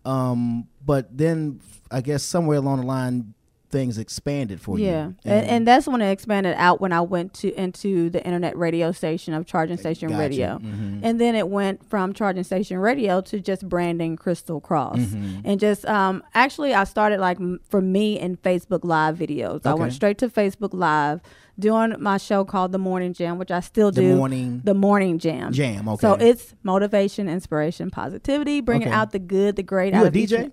Um, 0.05 0.67
but 0.85 1.17
then 1.17 1.61
I 1.91 2.01
guess 2.03 2.23
somewhere 2.23 2.59
along 2.59 2.81
the 2.81 2.87
line, 2.87 3.33
things 3.71 3.99
expanded 3.99 4.61
for 4.61 4.79
Yeah, 4.79 5.09
you. 5.09 5.15
and, 5.25 5.47
and 5.47 5.67
that's 5.67 5.87
when 5.87 6.01
it 6.01 6.11
expanded 6.11 6.55
out 6.57 6.81
when 6.81 6.93
I 6.93 7.01
went 7.03 7.35
to 7.35 7.53
into 7.55 8.09
the 8.11 8.25
internet 8.25 8.57
radio 8.57 8.93
station 8.93 9.35
of 9.35 9.45
Charging 9.47 9.77
Station 9.77 10.09
Gotcha. 10.09 10.19
Radio, 10.21 10.59
Mhm. 10.59 11.01
and 11.03 11.21
then 11.21 11.35
it 11.35 11.49
went 11.49 11.85
from 11.89 12.13
Charging 12.15 12.45
Station 12.45 12.79
Radio 12.79 13.21
to 13.23 13.41
just 13.41 13.69
branding 13.69 14.17
Crystal 14.17 14.61
Cross, 14.61 14.99
Mhm. 14.99 15.43
and 15.45 15.61
just 15.61 15.85
um 15.87 16.23
actually 16.35 16.73
I 16.75 16.85
started 16.85 17.21
like 17.21 17.39
for 17.69 17.81
me 17.81 18.19
in 18.19 18.37
Facebook 18.39 18.81
Live 18.85 19.17
videos. 19.19 19.67
I 19.67 19.75
went 19.75 19.93
straight 19.93 20.19
to 20.19 20.29
Facebook 20.29 20.71
Live 20.73 21.21
doing 21.59 21.95
my 21.99 22.17
show 22.19 22.45
called 22.45 22.71
The 22.73 22.79
Morning 22.79 23.13
Jam, 23.13 23.37
which 23.37 23.51
I 23.51 23.61
still 23.61 23.91
do. 23.91 24.09
The. 24.11 24.15
Morning- 24.15 24.61
the 24.65 24.75
Morning 24.75 25.19
Jam. 25.19 25.53
Jam, 25.53 25.89
Okay. 25.89 26.01
So 26.07 26.15
it's 26.15 26.55
motivation, 26.63 27.29
inspiration, 27.29 27.91
positivity, 27.91 28.61
bringing 28.61 28.89
Okay. 28.89 28.97
out 28.97 29.11
the 29.11 29.19
good, 29.19 29.57
the 29.57 29.63
great. 29.65 29.93
You 29.93 30.01
out 30.01 30.07
a 30.07 30.11
DJ? 30.13 30.53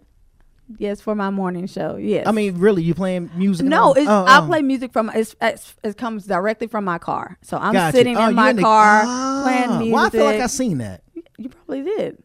Yes, 0.78 1.02
for 1.02 1.16
my 1.16 1.30
morning 1.30 1.68
show. 1.68 1.96
Yes. 1.98 2.28
I 2.28 2.32
mean, 2.32 2.58
really, 2.58 2.84
you 2.84 2.94
playing 2.94 3.32
music? 3.36 3.66
No, 3.66 3.94
it's 3.94 4.08
Oh, 4.08 4.26
I 4.26 4.42
oh. 4.42 4.46
play 4.48 4.62
music 4.62 4.92
from 4.94 5.10
it's, 5.14 5.36
it's 5.42 5.76
it 5.84 5.98
comes 5.98 6.26
directly 6.26 6.68
from 6.68 6.86
my 6.86 6.98
car. 6.98 7.38
So 7.42 7.58
I'm 7.58 7.92
sitting 7.92 8.18
Oh, 8.18 8.28
in 8.30 8.36
my 8.36 8.52
in 8.52 8.56
the- 8.58 8.62
car 8.64 9.04
playing 9.44 9.78
music. 9.80 9.94
Well, 9.94 10.06
I 10.06 10.10
feel 10.10 10.26
like 10.26 10.42
I 10.42 10.48
seen 10.48 10.80
that. 10.80 11.02
You 11.38 11.50
probably 11.50 11.84
did. 11.84 12.24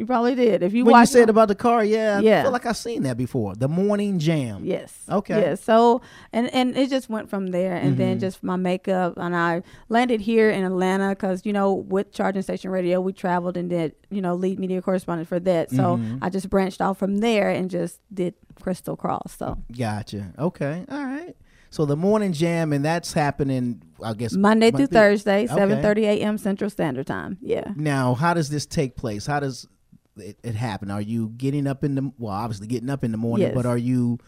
You 0.00 0.06
probably 0.06 0.34
did. 0.34 0.62
If 0.62 0.72
you 0.72 0.86
when 0.86 0.98
you 0.98 1.04
said 1.04 1.28
about 1.28 1.48
the 1.48 1.54
car, 1.54 1.84
yeah, 1.84 2.20
yeah, 2.20 2.38
I 2.40 2.42
feel 2.44 2.52
like 2.52 2.64
I've 2.64 2.74
seen 2.78 3.02
that 3.02 3.18
before. 3.18 3.54
The 3.54 3.68
morning 3.68 4.18
jam. 4.18 4.64
Yes. 4.64 4.98
Okay. 5.10 5.38
Yeah. 5.38 5.54
So 5.56 6.00
and 6.32 6.48
and 6.54 6.74
it 6.74 6.88
just 6.88 7.10
went 7.10 7.28
from 7.28 7.48
there, 7.48 7.76
and 7.76 7.98
then 7.98 8.16
Mhm. 8.16 8.20
just 8.20 8.42
my 8.42 8.56
makeup, 8.56 9.12
and 9.18 9.36
I 9.36 9.62
landed 9.90 10.22
here 10.22 10.48
in 10.48 10.64
Atlanta 10.64 11.10
because 11.10 11.44
you 11.44 11.52
know 11.52 11.74
with 11.74 12.12
Charging 12.12 12.40
Station 12.40 12.70
Radio 12.70 12.98
we 13.02 13.12
traveled 13.12 13.58
and 13.58 13.68
did 13.68 13.92
you 14.08 14.22
know 14.22 14.34
lead 14.34 14.58
media 14.58 14.80
correspondent 14.80 15.28
for 15.28 15.38
that. 15.40 15.68
So 15.70 15.98
Mhm. 15.98 16.20
I 16.22 16.30
just 16.30 16.48
branched 16.48 16.80
off 16.80 16.96
from 16.96 17.18
there 17.18 17.50
and 17.50 17.68
just 17.68 18.00
did 18.12 18.32
Crystal 18.58 18.96
Cross. 18.96 19.36
So 19.36 19.58
Gotcha. 19.76 20.32
Okay. 20.38 20.86
All 20.90 21.04
right. 21.04 21.36
So 21.68 21.84
the 21.84 21.94
morning 21.94 22.32
jam, 22.32 22.72
and 22.72 22.82
that's 22.82 23.12
happening, 23.12 23.82
I 24.02 24.14
guess, 24.14 24.32
Monday 24.32 24.70
through 24.70 24.86
Thursday, 24.86 25.44
Okay. 25.44 25.54
seven 25.54 25.82
thirty 25.82 26.06
a.m. 26.06 26.38
Central 26.38 26.70
Standard 26.70 27.06
Time. 27.06 27.36
Yeah. 27.42 27.72
Now, 27.76 28.14
how 28.14 28.32
does 28.32 28.48
this 28.48 28.64
take 28.64 28.96
place? 28.96 29.26
How 29.26 29.40
does 29.40 29.68
it, 30.16 30.38
it 30.42 30.54
happen? 30.54 30.90
Are 30.90 31.00
you 31.00 31.28
getting 31.36 31.66
up 31.66 31.84
in 31.84 31.94
the 31.94 32.12
well, 32.18 32.32
obviously 32.32 32.66
getting 32.66 32.90
up 32.90 33.04
in 33.04 33.12
the 33.12 33.18
morning, 33.18 33.48
Yes. 33.48 33.54
but 33.54 33.66
are 33.66 33.78
you 33.78 34.18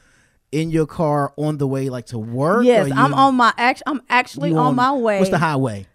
in 0.50 0.70
your 0.70 0.86
car 0.86 1.32
on 1.36 1.58
the 1.58 1.66
way 1.66 1.88
like 1.88 2.06
to 2.06 2.18
work? 2.18 2.64
Yes, 2.64 2.90
Or 2.90 2.94
I'm 2.94 3.14
on 3.14 3.34
my 3.34 3.52
act. 3.56 3.82
I'm 3.86 4.02
actually 4.08 4.50
you 4.50 4.58
on, 4.58 4.76
my 4.76 4.92
way. 4.92 5.18
What's 5.18 5.30
the 5.30 5.38
highway? 5.38 5.86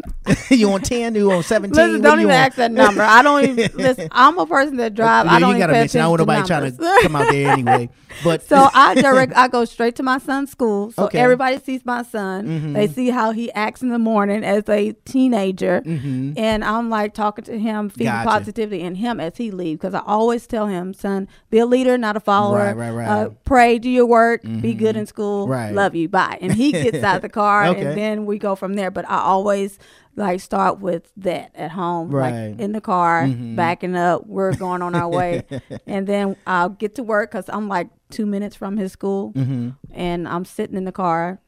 you 0.50 0.70
on 0.72 0.80
ten? 0.80 1.14
You 1.14 1.30
on 1.32 1.42
seventeen? 1.42 1.76
Listen, 1.76 2.00
don't 2.02 2.20
even 2.20 2.30
on? 2.30 2.36
ask 2.36 2.56
that 2.56 2.72
number. 2.72 3.02
I 3.02 3.22
don't 3.22 3.44
even 3.44 3.70
listen. 3.76 4.08
I'm 4.10 4.38
a 4.38 4.46
person 4.46 4.76
that 4.78 4.94
drive. 4.94 5.26
Yeah, 5.26 5.32
I 5.32 5.40
don't 5.40 5.50
you 5.50 5.56
even 5.56 5.60
gotta 5.60 5.72
mention. 5.74 6.00
I 6.00 6.04
don't 6.04 6.18
nobody 6.18 6.46
trying 6.46 6.76
to 6.76 6.98
come 7.02 7.16
out 7.16 7.30
there 7.30 7.50
anyway. 7.52 7.90
But 8.24 8.42
so 8.42 8.68
I 8.74 8.94
direct. 8.94 9.32
I 9.36 9.48
go 9.48 9.64
straight 9.64 9.96
to 9.96 10.02
my 10.02 10.18
son's 10.18 10.50
school, 10.50 10.90
so 10.92 11.04
Okay. 11.04 11.18
everybody 11.18 11.58
sees 11.58 11.84
my 11.84 12.02
son. 12.02 12.46
Mhm. 12.46 12.74
They 12.74 12.86
see 12.88 13.10
how 13.10 13.32
he 13.32 13.50
acts 13.52 13.82
in 13.82 13.88
the 13.90 13.98
morning 13.98 14.44
as 14.44 14.68
a 14.68 14.92
teenager, 15.04 15.82
Mhm. 15.84 16.34
and 16.36 16.64
I'm 16.64 16.90
like 16.90 17.14
talking 17.14 17.44
to 17.46 17.58
him, 17.58 17.88
feeding 17.88 18.06
Gotcha. 18.12 18.28
positivity 18.28 18.80
in 18.82 18.94
him 18.96 19.20
as 19.20 19.36
he 19.36 19.50
leaves. 19.50 19.78
Because 19.80 19.94
I 19.94 20.02
always 20.06 20.46
tell 20.46 20.66
him, 20.66 20.94
son, 20.94 21.28
be 21.50 21.58
a 21.58 21.66
leader, 21.66 21.96
not 21.98 22.16
a 22.16 22.20
follower. 22.20 22.58
Right, 22.58 22.76
right, 22.76 22.90
right. 22.90 23.08
Uh, 23.08 23.28
pray, 23.44 23.78
do 23.78 23.88
your 23.90 24.06
work, 24.06 24.42
be 24.42 24.74
Mhm. 24.74 24.78
good 24.78 24.96
in 24.96 25.06
school. 25.06 25.48
Right. 25.48 25.72
Love 25.74 25.94
you, 25.94 26.08
bye. 26.08 26.38
And 26.40 26.52
he 26.52 26.72
gets 26.72 27.02
out 27.02 27.16
of 27.16 27.22
the 27.22 27.28
car, 27.42 27.66
Okay. 27.66 27.80
and 27.84 27.96
then 27.98 28.26
we 28.26 28.38
go 28.38 28.54
from 28.54 28.74
there. 28.74 28.90
But 28.90 29.08
I 29.08 29.18
always 29.18 29.78
like 30.16 30.40
start 30.40 30.80
with 30.80 31.10
that 31.18 31.50
at 31.54 31.70
home, 31.70 32.10
Right. 32.10 32.50
like 32.52 32.60
in 32.60 32.72
the 32.72 32.80
car, 32.80 33.26
Mhm. 33.26 33.56
backing 33.56 33.96
up. 33.96 34.26
We're 34.26 34.52
going 34.54 34.82
on 34.82 34.94
our 34.94 35.08
way, 35.08 35.44
and 35.86 36.06
then 36.06 36.36
I'll 36.46 36.68
get 36.70 36.94
to 36.96 37.02
work 37.02 37.30
because 37.32 37.48
I'm 37.48 37.68
like 37.68 37.88
two 38.10 38.26
minutes 38.26 38.54
from 38.56 38.76
his 38.76 38.92
school, 38.92 39.32
Mhm. 39.34 39.74
and 39.90 40.26
I'm 40.28 40.44
sitting 40.44 40.76
in 40.76 40.84
the 40.84 40.92
car 40.92 41.40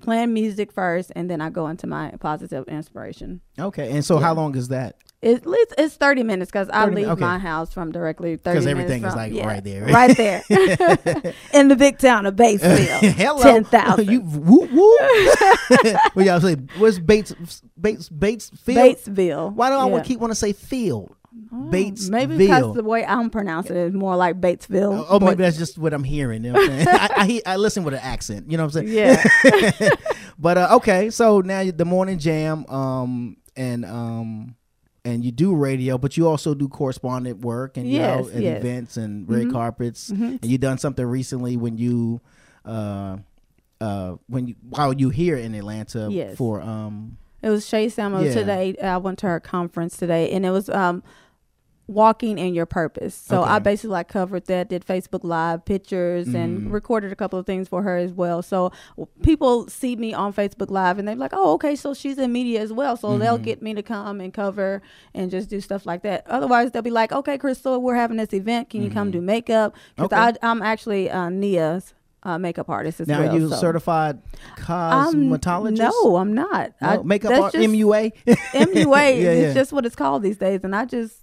playing 0.00 0.32
music 0.32 0.72
first, 0.72 1.12
and 1.16 1.30
then 1.30 1.40
I 1.40 1.50
go 1.50 1.68
into 1.68 1.86
my 1.86 2.12
positive 2.20 2.66
inspiration. 2.68 3.40
Okay, 3.58 3.90
and 3.90 4.04
so 4.04 4.18
how 4.18 4.34
long 4.34 4.56
is 4.56 4.68
that? 4.68 4.96
It, 5.20 5.42
it's, 5.44 5.74
it's 5.76 5.94
30 5.96 6.22
minutes 6.22 6.48
because 6.48 6.68
I 6.68 6.86
leave 6.86 7.08
okay. 7.08 7.20
my 7.20 7.38
house 7.38 7.72
from 7.72 7.90
directly 7.90 8.36
30 8.36 8.60
minutes. 8.60 8.64
Because 8.64 8.66
everything 8.66 9.04
is 9.04 9.12
from- 9.12 9.18
like 9.18 9.32
yeah, 9.32 9.46
right 9.46 9.64
there. 9.64 9.84
Right 9.86 10.16
there. 10.16 10.42
in 11.52 11.66
the 11.66 11.74
big 11.76 11.98
town 11.98 12.24
of 12.24 12.36
Batesville. 12.36 13.00
Hello, 13.14 13.42
10,000. 13.42 14.08
you 14.08 14.20
whoop 14.20 14.70
whoop. 14.70 15.98
well, 16.14 16.24
y'all 16.24 16.40
say 16.40 16.54
what's 16.76 17.00
Bates 17.00 17.34
Bates 17.80 18.08
Bates 18.08 18.50
Field? 18.50 18.78
Batesville. 18.78 19.52
Why 19.54 19.70
do 19.70 19.76
I 19.76 19.88
Yeah. 19.88 20.02
keep 20.04 20.20
want 20.20 20.30
to 20.30 20.36
say 20.36 20.52
field? 20.52 21.16
Bates 21.70 22.08
Maybe 22.08 22.36
because 22.36 22.74
the 22.74 22.82
way 22.84 23.04
I'm 23.04 23.30
pronouncing 23.30 23.76
it 23.76 23.86
is 23.88 23.94
more 23.94 24.16
like 24.16 24.40
Batesville. 24.40 25.06
Oh, 25.08 25.18
but- 25.18 25.26
maybe 25.26 25.42
that's 25.42 25.56
just 25.58 25.78
what 25.78 25.92
I'm 25.92 26.04
hearing. 26.04 26.44
You 26.44 26.52
know 26.52 26.60
what 26.60 26.70
I'm? 26.70 26.88
I, 26.88 27.08
I, 27.46 27.52
I 27.52 27.56
listen 27.56 27.84
with 27.84 27.94
an 27.94 28.00
accent. 28.00 28.50
You 28.50 28.56
know 28.56 28.66
what 28.66 28.76
I'm 28.76 28.86
saying? 28.86 28.96
Yeah. 28.96 29.88
but 30.38 30.58
uh, 30.58 30.68
okay, 30.76 31.10
so 31.10 31.40
now 31.40 31.64
the 31.70 31.84
morning 31.84 32.18
jam, 32.18 32.66
um, 32.66 33.36
and 33.56 33.84
um, 33.84 34.56
and 35.04 35.24
you 35.24 35.32
do 35.32 35.54
radio, 35.54 35.96
but 35.98 36.16
you 36.16 36.28
also 36.28 36.54
do 36.54 36.68
correspondent 36.68 37.40
work 37.40 37.76
and 37.76 37.90
you 37.90 37.98
know, 37.98 38.28
and 38.32 38.42
yes. 38.42 38.58
events 38.58 38.96
and 38.96 39.28
red 39.28 39.46
Mhm. 39.46 39.52
carpets. 39.52 40.10
Mhm. 40.10 40.42
And 40.42 40.44
you 40.46 40.58
done 40.58 40.78
something 40.78 41.04
recently 41.06 41.56
when 41.56 41.78
you, 41.78 42.20
uh, 42.64 43.16
uh, 43.80 44.16
when 44.28 44.48
you 44.48 44.54
while 44.68 44.92
you 44.92 45.08
here 45.10 45.36
in 45.36 45.54
Atlanta 45.54 46.08
Yes. 46.10 46.36
for 46.36 46.60
um. 46.60 47.16
It 47.40 47.50
was 47.50 47.66
Shay 47.66 47.88
Samuel 47.88 48.24
Yeah. 48.24 48.34
today. 48.34 48.76
I 48.82 48.96
went 48.96 49.18
to 49.20 49.28
her 49.28 49.38
conference 49.38 49.96
today, 49.96 50.30
and 50.32 50.44
it 50.44 50.50
was 50.50 50.68
um, 50.68 51.04
walking 51.88 52.38
in 52.38 52.52
your 52.54 52.66
purpose. 52.66 53.14
So 53.14 53.42
I 53.42 53.58
basically 53.58 53.90
like 53.90 54.08
covered 54.08 54.44
that, 54.46 54.68
did 54.68 54.84
Facebook 54.86 55.20
Live 55.24 55.64
pictures, 55.64 56.26
Mhm. 56.28 56.34
and 56.34 56.72
recorded 56.72 57.10
a 57.12 57.16
couple 57.16 57.38
of 57.38 57.46
things 57.46 57.66
for 57.66 57.82
her 57.82 57.96
as 57.96 58.12
well. 58.12 58.42
So 58.42 58.70
people 59.22 59.66
see 59.68 59.96
me 59.96 60.12
on 60.14 60.32
Facebook 60.34 60.70
Live, 60.70 60.98
and 60.98 61.08
they're 61.08 61.16
like, 61.16 61.32
"Oh, 61.34 61.54
okay, 61.54 61.74
so 61.74 61.94
she's 61.94 62.18
in 62.18 62.30
media 62.30 62.60
as 62.60 62.72
well." 62.74 62.96
So 62.96 63.16
they'll 63.16 63.38
Mhm. 63.38 63.42
get 63.42 63.62
me 63.62 63.72
to 63.74 63.82
come 63.82 64.20
and 64.20 64.32
cover 64.34 64.82
and 65.14 65.30
just 65.30 65.48
do 65.48 65.60
stuff 65.60 65.86
like 65.86 66.02
that. 66.02 66.24
Otherwise, 66.28 66.70
they'll 66.72 66.82
be 66.82 66.90
like, 66.90 67.10
"Okay, 67.10 67.38
Crystal, 67.38 67.80
we're 67.80 67.94
having 67.94 68.18
this 68.18 68.34
event. 68.34 68.68
Can 68.68 68.82
you 68.82 68.90
come 68.90 69.10
do 69.10 69.20
makeup?" 69.22 69.74
Because 69.96 70.10
Mm-hmm. 70.10 70.28
Okay. 70.28 70.36
I'm 70.42 70.62
actually 70.62 71.10
uh, 71.10 71.30
Nia's. 71.30 71.94
Uh, 72.24 72.36
makeup 72.36 72.68
artist 72.68 73.00
as 73.00 73.06
Now 73.06 73.20
well. 73.22 73.34
you 73.38 73.48
so. 73.48 73.54
certified 73.54 74.18
cosmetologist? 74.56 75.78
No, 75.78 76.16
I'm 76.16 76.34
not. 76.34 76.72
No, 76.82 77.02
makeup 77.04 77.30
that's 77.30 77.42
art, 77.42 77.52
just- 77.54 77.68
MUA. 77.70 78.12
MUA 78.54 79.10
Yeah, 79.22 79.30
is 79.30 79.42
yeah. 79.42 79.54
just 79.54 79.72
what 79.72 79.86
it's 79.86 79.94
called 79.96 80.22
these 80.24 80.36
days. 80.36 80.60
And 80.64 80.74
I 80.74 80.84
just, 80.84 81.14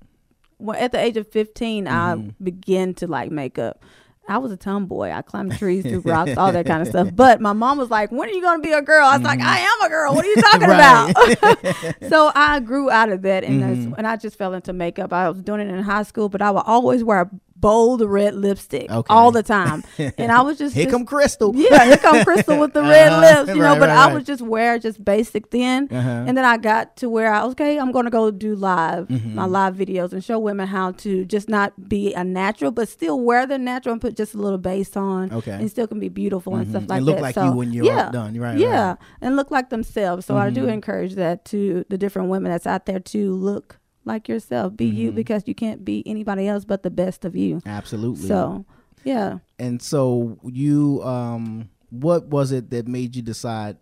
well, 0.60 0.78
at 0.80 0.92
the 0.92 1.00
age 1.00 1.18
of 1.18 1.28
15, 1.32 1.86
Mm-hmm. 1.86 2.30
I 2.30 2.34
began 2.44 2.94
to 2.96 3.08
like 3.08 3.32
makeup. 3.32 3.84
I 4.28 4.40
was 4.40 4.52
a 4.52 4.58
tomboy. 4.58 5.12
I 5.12 5.22
climbed 5.22 5.56
trees, 5.60 5.84
threw 5.84 6.00
rocks, 6.06 6.36
all 6.36 6.52
that 6.52 6.66
kind 6.66 6.82
of 6.82 6.88
stuff. 6.88 7.10
But 7.14 7.42
my 7.42 7.54
mom 7.54 7.78
was 7.78 7.92
like, 7.92 8.12
"When 8.12 8.28
are 8.28 8.32
you 8.32 8.42
going 8.42 8.60
to 8.60 8.68
be 8.68 8.74
a 8.74 8.82
girl?" 8.82 9.06
I 9.06 9.18
was 9.18 9.24
like, 9.24 9.40
"I 9.40 9.60
am 9.60 9.82
a 9.86 9.90
girl. 9.90 10.16
What 10.16 10.26
are 10.26 10.28
you 10.28 10.36
talking 10.42 10.64
about?" 10.64 12.00
so 12.10 12.32
I 12.34 12.60
grew 12.60 12.90
out 12.90 13.10
of 13.10 13.22
that, 13.22 13.44
and 13.44 13.62
Mhm. 13.62 13.94
and 14.00 14.08
I 14.08 14.16
just 14.16 14.36
fell 14.36 14.56
into 14.56 14.74
makeup. 14.74 15.14
I 15.14 15.30
was 15.30 15.42
doing 15.44 15.62
it 15.62 15.68
in 15.68 15.84
high 15.84 16.02
school, 16.02 16.28
but 16.30 16.42
I 16.42 16.50
would 16.50 16.64
always 16.66 17.04
wear 17.04 17.30
bold 17.56 18.02
red 18.02 18.36
lipstick 18.36 18.92
Okay. 18.92 19.14
all 19.14 19.32
the 19.32 19.42
time, 19.44 19.84
and 19.98 20.32
I 20.32 20.42
was 20.42 20.58
just 20.58 20.76
Here 20.76 20.86
just- 20.86 20.94
come 20.94 21.06
Crystal. 21.06 21.52
Yeah, 21.56 21.86
here 21.86 21.98
come 21.98 22.24
Crystal 22.26 22.60
with 22.60 22.74
the 22.74 22.82
red 22.84 23.12
Uh-huh. 23.12 23.40
lips, 23.46 23.56
you 23.56 23.62
know. 23.64 23.76
But 23.76 23.90
right, 23.90 23.98
I 23.98 24.06
right. 24.08 24.14
would 24.14 24.26
just 24.26 24.42
wear 24.42 24.78
just 24.78 25.04
basic 25.04 25.50
then, 25.52 25.88
Uh-huh. 25.92 26.26
and 26.28 26.38
then 26.38 26.44
I 26.46 26.58
got 26.58 26.98
to 26.98 27.10
where 27.10 27.34
I 27.34 27.44
okay, 27.46 27.80
I'm 27.80 27.92
going 27.92 28.06
to 28.06 28.12
go 28.12 28.30
do 28.32 28.56
live 28.56 29.08
Mhm. 29.08 29.34
my 29.36 29.46
live 29.46 29.76
videos 29.76 30.12
and 30.14 30.24
show 30.24 30.38
women 30.38 30.68
how 30.68 30.92
to 30.92 31.26
just 31.26 31.48
not 31.50 31.88
be 31.90 32.14
a 32.14 32.24
natural, 32.24 32.72
but 32.72 32.90
still 32.90 33.20
wear 33.20 33.46
the 33.48 33.58
natural 33.58 33.94
and 33.94 34.02
put 34.02 34.16
just 34.16 34.34
a 34.34 34.38
little 34.38 34.58
base 34.60 34.96
on, 34.98 35.32
Okay. 35.32 35.52
and 35.52 35.70
still 35.72 35.88
can 35.88 36.00
be 36.00 36.10
beautiful 36.10 36.56
and 36.56 36.66
Mhm. 36.68 36.70
stuff 36.72 36.82
And 36.84 36.90
like 36.90 37.02
look 37.04 37.16
that. 37.16 37.22
like 37.22 37.36
so, 37.36 37.46
you 37.46 37.52
when 37.54 37.72
you're 37.74 37.86
yeah, 37.86 38.10
done. 38.12 38.38
Right, 38.40 38.58
Yeah, 38.58 38.88
right. 38.90 38.98
and 39.22 39.36
look 39.36 39.50
like 39.52 39.70
themselves. 39.70 40.26
So 40.26 40.36
I 40.38 40.50
do 40.50 40.66
Mhm. 40.66 40.74
encourage 40.74 41.16
that 41.16 41.46
to 41.46 41.86
the 41.90 41.98
different 41.98 42.30
women 42.30 42.52
that's 42.52 42.68
out 42.68 42.86
there 42.86 43.00
to 43.00 43.34
look 43.34 43.78
like 44.06 44.30
yourself, 44.30 44.76
be 44.78 44.86
you, 44.86 45.12
Mhm. 45.12 45.16
because 45.16 45.44
you 45.48 45.56
can't 45.56 45.84
be 45.84 46.04
anybody 46.06 46.48
else 46.48 46.64
but 46.66 46.84
the 46.84 46.90
best 46.92 47.26
of 47.26 47.36
you. 47.36 47.62
Absolutely. 47.66 48.28
So, 48.28 48.66
yeah. 49.04 49.40
And 49.60 49.82
so 49.82 50.38
you 50.44 51.02
um 51.04 51.70
what 51.90 52.28
was 52.28 52.52
it 52.52 52.70
that 52.72 52.88
made 52.88 53.16
you 53.16 53.22
decide 53.22 53.78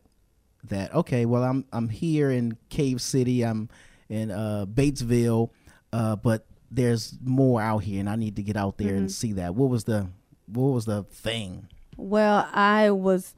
that 0.69 0.93
okay, 0.95 1.25
well 1.25 1.43
I'm 1.43 1.65
I'm 1.73 1.89
here 1.89 2.31
in 2.31 2.57
Cave 2.69 3.01
City, 3.01 3.43
I'm 3.43 3.69
in 4.09 4.31
uh 4.31 4.65
Batesville, 4.67 5.49
uh 5.91 6.15
but 6.15 6.45
there's 6.71 7.15
more 7.23 7.61
out 7.61 7.79
here 7.83 7.99
and 7.99 8.09
I 8.09 8.15
need 8.15 8.35
to 8.37 8.43
get 8.43 8.55
out 8.57 8.77
there 8.77 8.95
and 8.95 9.07
Mhm. 9.07 9.11
see 9.11 9.33
that. 9.33 9.55
What 9.55 9.69
was 9.69 9.83
the 9.83 10.07
what 10.47 10.71
was 10.73 10.85
the 10.85 11.03
thing? 11.03 11.67
Well, 11.95 12.47
I 12.51 12.89
was, 12.89 13.35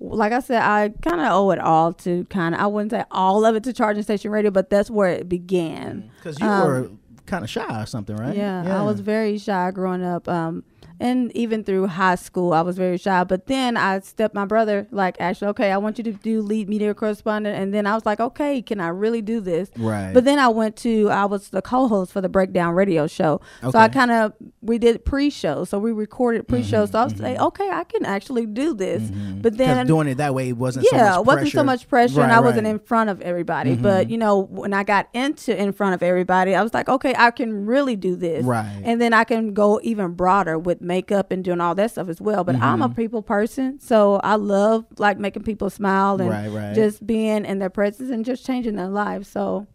like 0.00 0.32
I 0.32 0.40
said, 0.40 0.62
I 0.62 0.90
kind 1.02 1.20
of 1.20 1.32
owe 1.32 1.50
it 1.50 1.58
all 1.58 1.92
to 1.94 2.24
kind 2.30 2.54
of, 2.54 2.60
I 2.60 2.66
wouldn't 2.66 2.90
say 2.90 3.04
all 3.10 3.44
of 3.44 3.56
it 3.56 3.64
to 3.64 3.72
Charging 3.72 4.02
Station 4.02 4.30
Radio, 4.30 4.50
but 4.50 4.70
that's 4.70 4.90
where 4.90 5.08
it 5.10 5.28
began. 5.28 6.10
Cuz 6.22 6.38
you 6.40 6.46
Um, 6.46 6.66
were 6.66 6.90
kind 7.26 7.42
of 7.44 7.48
shy 7.50 7.82
or 7.82 7.86
something, 7.86 8.16
right? 8.16 8.36
Yeah, 8.36 8.80
I 8.80 8.82
was 8.82 9.00
very 9.00 9.38
shy 9.38 9.70
growing 9.70 10.04
up. 10.04 10.28
Um, 10.28 10.62
and 11.04 11.30
even 11.36 11.62
through 11.64 11.86
high 11.86 12.14
school, 12.14 12.52
I 12.54 12.62
was 12.62 12.76
very 12.78 12.96
shy. 12.96 13.22
But 13.24 13.46
then 13.46 13.76
I 13.76 14.00
stepped 14.00 14.34
my 14.34 14.46
brother, 14.46 14.86
like, 14.90 15.16
actually, 15.20 15.48
okay, 15.48 15.70
I 15.70 15.76
want 15.76 15.98
you 15.98 16.04
to 16.04 16.12
do 16.12 16.40
lead 16.40 16.68
media 16.68 16.94
correspondent. 16.94 17.56
And 17.56 17.74
then 17.74 17.86
I 17.86 17.94
was 17.94 18.06
like, 18.06 18.20
okay, 18.20 18.62
can 18.62 18.80
I 18.80 18.88
really 18.88 19.20
do 19.22 19.40
this? 19.40 19.70
Right. 19.76 20.12
But 20.14 20.24
then 20.24 20.38
I 20.38 20.48
went 20.48 20.76
to, 20.78 21.10
I 21.10 21.26
was 21.26 21.50
the 21.50 21.60
co 21.62 21.88
host 21.88 22.10
for 22.12 22.20
the 22.22 22.28
Breakdown 22.30 22.74
Radio 22.74 23.06
Show. 23.06 23.40
Okay. 23.62 23.70
So 23.70 23.78
I 23.78 23.88
kind 23.88 24.10
of, 24.10 24.32
we 24.62 24.78
did 24.78 25.04
pre 25.04 25.28
show. 25.30 25.64
So 25.64 25.78
we 25.78 25.92
recorded 25.92 26.48
pre 26.48 26.62
show. 26.62 26.86
So 26.86 26.98
I 26.98 27.04
was 27.04 27.12
Mm-hmm. 27.14 27.22
like, 27.24 27.38
okay, 27.38 27.68
I 27.70 27.84
can 27.84 28.04
actually 28.06 28.46
do 28.46 28.72
this. 28.74 29.02
but 29.42 29.58
then 29.58 29.86
doing 29.86 30.08
it 30.08 30.14
that 30.16 30.34
way 30.34 30.48
it 30.48 30.56
wasn't 30.56 30.86
so 30.86 30.96
yeah, 30.96 31.10
much 31.10 31.18
it 31.20 31.26
wasn't 31.26 31.52
so 31.52 31.64
much 31.64 31.86
pressure, 31.88 32.20
and 32.22 32.30
Right, 32.30 32.38
I 32.38 32.40
wasn't 32.40 32.66
in 32.66 32.78
front 32.78 33.10
of 33.10 33.20
everybody. 33.20 33.76
Mhm. 33.76 33.82
But 33.82 34.08
you 34.08 34.16
know, 34.16 34.38
when 34.40 34.72
I 34.72 34.84
got 34.84 35.08
into 35.12 35.54
in 35.54 35.72
front 35.72 35.94
of 35.94 36.02
everybody, 36.02 36.54
I 36.54 36.62
was 36.62 36.72
like, 36.72 36.88
okay, 36.88 37.14
I 37.16 37.30
can 37.30 37.66
really 37.66 37.94
do 37.94 38.16
this, 38.16 38.42
Right. 38.44 38.80
And 38.82 39.00
then 39.00 39.12
I 39.12 39.24
can 39.24 39.52
go 39.52 39.80
even 39.82 40.12
broader 40.12 40.58
with 40.58 40.80
makeup 40.80 40.93
and 41.30 41.44
doing 41.44 41.60
all 41.60 41.74
that 41.74 41.90
stuff 41.90 42.08
as 42.08 42.20
well. 42.20 42.44
But 42.44 42.56
I'm 42.56 42.82
a 42.82 42.88
Mhm. 42.88 42.96
people 42.96 43.22
person, 43.22 43.78
so 43.80 44.16
I 44.22 44.36
love 44.36 44.84
like 44.98 45.18
making 45.18 45.42
people 45.42 45.70
smile 45.70 46.20
and 46.20 46.30
Right, 46.30 46.48
right. 46.50 46.74
just 46.74 47.06
being 47.06 47.44
in 47.44 47.58
their 47.58 47.70
presence 47.70 48.10
and 48.10 48.24
just 48.24 48.44
changing 48.46 48.76
their 48.76 48.88
lives. 48.88 49.28
So, 49.28 49.66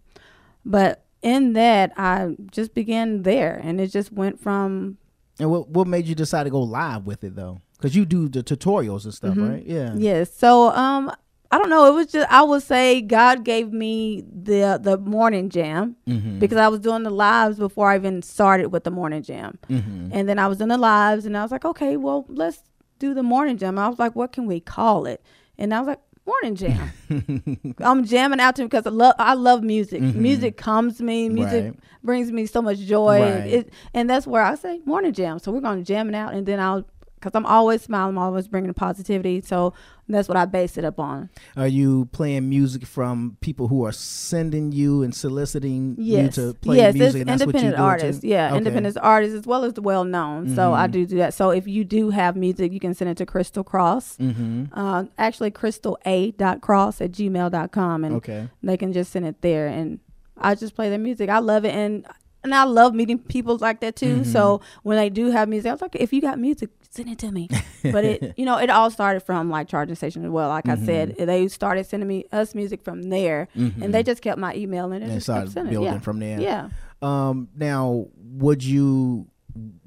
but 0.65 1.03
in 1.21 1.53
that, 1.53 1.91
I 1.97 2.35
just 2.51 2.73
began 2.73 3.23
there, 3.23 3.59
and 3.63 3.79
it 3.81 3.87
just 3.87 4.11
went 4.11 4.39
from 4.39 4.97
And 5.39 5.49
what 5.51 5.69
what 5.69 5.87
made 5.87 6.05
you 6.05 6.15
decide 6.15 6.43
to 6.43 6.49
go 6.49 6.61
live 6.61 7.05
with 7.05 7.23
it 7.23 7.35
though? 7.35 7.59
Because 7.77 7.95
you 7.95 8.05
do 8.05 8.27
the 8.27 8.43
tutorials 8.43 9.05
and 9.05 9.13
stuff, 9.13 9.35
Mhm. 9.35 9.49
right? 9.49 9.65
Yeah. 9.65 9.93
Yes. 9.95 10.33
So 10.33 10.69
um 10.71 11.11
I 11.51 11.57
don't 11.57 11.69
know. 11.69 11.87
It 11.91 11.95
was 11.95 12.07
just 12.07 12.31
I 12.31 12.43
would 12.43 12.61
say 12.61 13.01
God 13.01 13.43
gave 13.43 13.73
me 13.73 14.23
the 14.31 14.79
the 14.81 14.97
morning 14.97 15.49
jam 15.49 15.95
Mhm. 16.07 16.39
because 16.39 16.57
I 16.57 16.67
was 16.67 16.79
doing 16.79 17.03
the 17.03 17.09
lives 17.09 17.57
before 17.57 17.89
I 17.89 17.95
even 17.95 18.21
started 18.21 18.67
with 18.67 18.83
the 18.83 18.91
morning 18.91 19.23
jam, 19.23 19.57
Mhm. 19.69 20.09
and 20.11 20.29
then 20.29 20.37
I 20.37 20.47
was 20.47 20.61
in 20.61 20.69
the 20.69 20.77
lives, 20.77 21.25
and 21.25 21.35
I 21.35 21.41
was 21.41 21.51
like, 21.51 21.65
okay, 21.65 21.97
well 21.97 22.25
let's 22.29 22.61
do 22.99 23.13
the 23.15 23.23
morning 23.23 23.57
jam. 23.57 23.79
I 23.79 23.87
was 23.89 23.97
like, 23.97 24.15
what 24.15 24.31
can 24.31 24.45
we 24.45 24.59
call 24.59 25.05
it? 25.07 25.23
And 25.57 25.73
I 25.73 25.79
was 25.79 25.87
like, 25.87 25.99
morning 26.27 26.55
jam. 26.55 26.89
I'm 27.79 28.05
jamming 28.05 28.39
out 28.39 28.55
to 28.57 28.63
because 28.63 28.85
I 28.85 28.91
love 28.91 29.15
I 29.17 29.33
love 29.33 29.63
music. 29.63 30.01
Mhm. 30.03 30.15
Music 30.15 30.55
comes 30.57 31.01
me. 31.01 31.29
Music 31.29 31.63
Right. 31.65 31.73
brings 32.03 32.31
me 32.31 32.45
so 32.45 32.61
much 32.61 32.77
joy. 32.79 33.21
Right. 33.21 33.47
It, 33.47 33.73
and 33.95 34.07
that's 34.07 34.27
where 34.27 34.43
I 34.43 34.53
say 34.55 34.81
morning 34.85 35.13
jam. 35.13 35.39
So 35.39 35.51
we're 35.51 35.61
gonna 35.61 35.81
jam 35.83 36.09
it 36.09 36.15
out, 36.15 36.33
and 36.35 36.45
then 36.45 36.59
I'll 36.59 36.85
because 37.15 37.31
I'm 37.35 37.45
always 37.45 37.81
smiling, 37.81 38.15
I'm 38.15 38.17
always 38.23 38.47
bringing 38.47 38.73
positivity. 38.73 39.41
So 39.41 39.73
that's 40.15 40.27
what 40.27 40.37
I 40.37 40.45
base 40.45 40.77
it 40.77 40.85
up 40.85 40.99
on. 40.99 41.29
Are 41.55 41.67
you 41.67 42.05
playing 42.11 42.49
music 42.49 42.85
from 42.85 43.37
people 43.41 43.67
who 43.67 43.85
are 43.85 43.91
sending 43.91 44.71
you 44.71 45.03
and 45.03 45.13
soliciting 45.15 45.95
Yes, 45.97 46.37
you 46.37 46.43
to 46.43 46.53
play 46.59 46.77
yes, 46.77 46.93
music? 46.95 47.21
it's 47.21 47.21
and 47.21 47.29
that's 47.29 47.45
what 47.45 47.55
you 47.55 47.59
independent 47.61 47.79
artists. 47.81 48.23
Yeah, 48.23 48.47
Okay. 48.47 48.57
independent 48.57 48.97
artists 49.01 49.35
as 49.37 49.45
well 49.45 49.63
as 49.63 49.73
the 49.73 49.81
well 49.81 50.03
known. 50.03 50.49
So 50.55 50.73
I 50.73 50.87
Mhm. 50.87 50.91
do 50.91 51.05
do 51.05 51.17
that. 51.17 51.33
So 51.33 51.51
if 51.51 51.67
you 51.67 51.83
do 51.83 52.09
have 52.09 52.35
music, 52.35 52.71
you 52.73 52.79
can 52.79 52.93
send 52.93 53.09
it 53.09 53.17
to 53.17 53.25
Crystal 53.25 53.63
Cross. 53.63 54.17
Mhm. 54.17 54.69
Uh, 54.73 55.05
actually, 55.17 55.51
crystal 55.51 55.97
a 56.05 56.31
cross 56.61 57.01
at 57.01 57.11
gmail.com. 57.11 58.03
and 58.03 58.15
Okay. 58.15 58.47
they 58.63 58.77
can 58.77 58.93
just 58.93 59.11
send 59.11 59.25
it 59.25 59.41
there, 59.41 59.67
and 59.67 59.99
I 60.37 60.55
just 60.55 60.75
play 60.75 60.89
their 60.89 60.99
music. 60.99 61.29
I 61.29 61.39
love 61.39 61.65
it, 61.65 61.73
and 61.73 62.05
and 62.41 62.55
I 62.55 62.63
love 62.63 62.93
meeting 62.93 63.19
people 63.19 63.57
like 63.59 63.81
that 63.81 63.97
too. 63.97 64.19
Mhm. 64.19 64.25
So 64.25 64.61
when 64.83 64.95
they 64.95 65.09
do 65.09 65.29
have 65.31 65.49
music, 65.49 65.67
I 65.69 65.73
was 65.73 65.81
like, 65.81 65.97
if 65.97 66.13
you 66.13 66.21
got 66.21 66.39
music, 66.39 66.69
send 66.89 67.09
it 67.09 67.17
to 67.19 67.31
me. 67.31 67.47
but 67.83 68.03
it, 68.03 68.33
you 68.37 68.45
know, 68.45 68.57
it 68.57 68.69
all 68.69 68.89
started 68.91 69.21
from 69.21 69.49
like 69.49 69.67
charging 69.67 69.95
station 69.95 70.25
as 70.25 70.31
well. 70.31 70.49
Like 70.49 70.67
I 70.67 70.75
said, 70.75 71.15
Mhm. 71.17 71.25
they 71.25 71.47
started 71.47 71.85
sending 71.85 72.07
me 72.07 72.25
us 72.31 72.53
music 72.55 72.83
from 72.83 73.03
there, 73.03 73.47
Mhm. 73.55 73.81
and 73.81 73.93
they 73.93 74.03
just 74.03 74.21
kept 74.21 74.37
my 74.39 74.53
email 74.55 74.91
and 74.91 75.03
it 75.03 75.07
and 75.07 75.13
just 75.13 75.25
started 75.27 75.53
building 75.53 75.93
yeah. 75.93 75.99
from 75.99 76.19
there. 76.19 76.39
Yeah. 76.41 76.69
Um. 77.01 77.49
Now, 77.55 78.07
would 78.17 78.63
you 78.63 79.27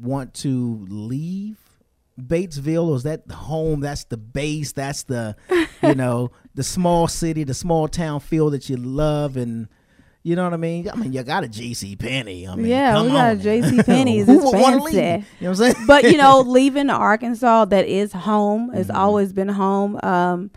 want 0.00 0.34
to 0.34 0.86
leave 0.88 1.58
Batesville, 2.20 2.88
or 2.88 2.96
is 2.96 3.02
that 3.04 3.26
the 3.28 3.34
home? 3.34 3.80
That's 3.80 4.04
the 4.04 4.16
base. 4.16 4.72
That's 4.72 5.02
the, 5.04 5.36
you 5.82 5.94
know, 6.02 6.30
the 6.54 6.62
small 6.62 7.08
city, 7.08 7.44
the 7.44 7.54
small 7.54 7.88
town 7.88 8.20
feel 8.20 8.50
that 8.50 8.68
you 8.68 8.76
love, 8.76 9.36
and 9.36 9.68
you 10.22 10.36
know 10.36 10.44
what 10.44 10.52
I 10.54 10.56
mean. 10.56 10.88
I 10.88 10.94
mean, 10.96 11.12
you 11.12 11.22
got 11.22 11.44
a 11.44 11.48
J.C. 11.48 11.96
Penney. 11.96 12.46
I 12.46 12.54
mean, 12.54 12.66
yeah, 12.66 13.02
we 13.02 13.08
got 13.08 13.36
JC 13.38 13.84
Penney's. 13.84 14.28
It's 14.28 14.50
fancy. 14.50 14.96
You 14.96 15.02
know 15.02 15.24
what 15.40 15.48
I'm 15.48 15.54
saying? 15.56 15.86
but 15.86 16.04
you 16.04 16.16
know, 16.16 16.40
leaving 16.46 16.90
Arkansas, 16.90 17.64
that 17.66 17.86
is 17.86 18.12
home. 18.12 18.70
It's 18.74 18.88
Mm-hmm. 18.88 18.96
always 18.96 19.32
been 19.32 19.48
home. 19.48 19.98
Um, 20.02 20.50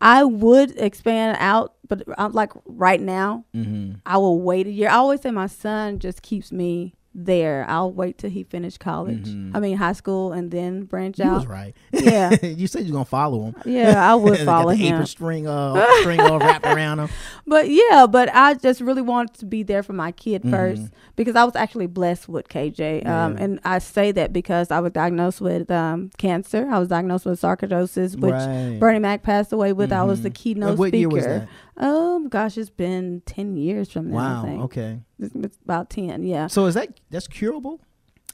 I 0.00 0.24
would 0.24 0.78
expand 0.78 1.36
out, 1.40 1.74
but 1.86 2.02
I'm 2.16 2.32
like 2.32 2.52
right 2.64 3.00
now, 3.00 3.44
Mhm. 3.54 4.00
I 4.06 4.16
will 4.16 4.40
wait 4.40 4.66
a 4.66 4.70
year. 4.70 4.88
I 4.88 4.94
always 4.94 5.20
say 5.20 5.30
my 5.30 5.46
son 5.46 5.98
just 5.98 6.22
keeps 6.22 6.50
me 6.50 6.94
there. 7.14 7.66
I'll 7.68 7.90
wait 7.92 8.18
till 8.18 8.30
he 8.30 8.44
finished 8.44 8.78
college. 8.80 9.26
Mhm. 9.28 9.50
I 9.54 9.60
mean, 9.60 9.76
high 9.76 9.92
school, 9.94 10.32
and 10.32 10.50
then 10.50 10.84
branch 10.84 11.18
You 11.18 11.24
out. 11.24 11.34
was 11.38 11.46
right. 11.46 11.74
Yeah. 11.92 12.36
you 12.42 12.66
said 12.68 12.84
you're 12.84 12.92
gonna 12.92 13.04
follow 13.04 13.42
him. 13.46 13.54
Yeah, 13.64 14.10
I 14.10 14.14
would 14.14 14.38
follow 14.44 14.72
the 14.74 14.84
apron 14.86 15.00
him. 15.00 15.06
string, 15.06 15.46
uh, 15.48 15.84
string 16.00 16.20
all 16.20 16.38
wrapped 16.38 16.64
around 16.66 17.00
him. 17.00 17.08
But 17.46 17.68
yeah, 17.68 18.06
but 18.08 18.32
I 18.32 18.54
just 18.54 18.80
really 18.80 19.02
wanted 19.02 19.34
to 19.40 19.44
be 19.46 19.64
there 19.64 19.82
for 19.82 19.92
my 19.92 20.12
kid 20.12 20.42
Mhm. 20.44 20.50
first 20.50 20.82
because 21.16 21.34
I 21.34 21.42
was 21.42 21.56
actually 21.56 21.88
blessed 21.88 22.28
with 22.28 22.48
KJ. 22.48 23.04
Um, 23.04 23.36
Yeah. 23.36 23.42
and 23.44 23.60
I 23.64 23.80
say 23.80 24.12
that 24.12 24.32
because 24.32 24.70
I 24.70 24.78
was 24.78 24.92
diagnosed 24.92 25.40
with 25.40 25.68
um, 25.68 26.10
cancer. 26.16 26.68
I 26.70 26.78
was 26.78 26.86
diagnosed 26.86 27.26
with 27.26 27.40
sarcoidosis, 27.40 28.16
which 28.20 28.32
Right. 28.34 28.76
Bernie 28.78 29.00
Mac 29.00 29.24
passed 29.24 29.52
away 29.52 29.72
with. 29.72 29.92
I 29.92 30.04
was 30.04 30.22
the 30.22 30.30
Mhm. 30.30 30.34
keynote 30.34 30.78
speaker. 30.78 31.48
Year 31.78 31.90
was 31.90 31.96
that? 31.96 32.14
Um, 32.14 32.28
gosh, 32.28 32.58
it's 32.58 32.70
been 32.70 33.22
ten 33.26 33.56
years 33.56 33.90
from 33.90 34.10
now. 34.10 34.44
Wow, 34.44 34.62
okay. 34.64 35.00
It's, 35.18 35.34
it's 35.34 35.58
about 35.64 35.90
ten. 35.90 36.22
Yeah. 36.24 36.46
So 36.46 36.66
is 36.66 36.74
that 36.74 37.00
that's 37.10 37.28
curable? 37.28 37.80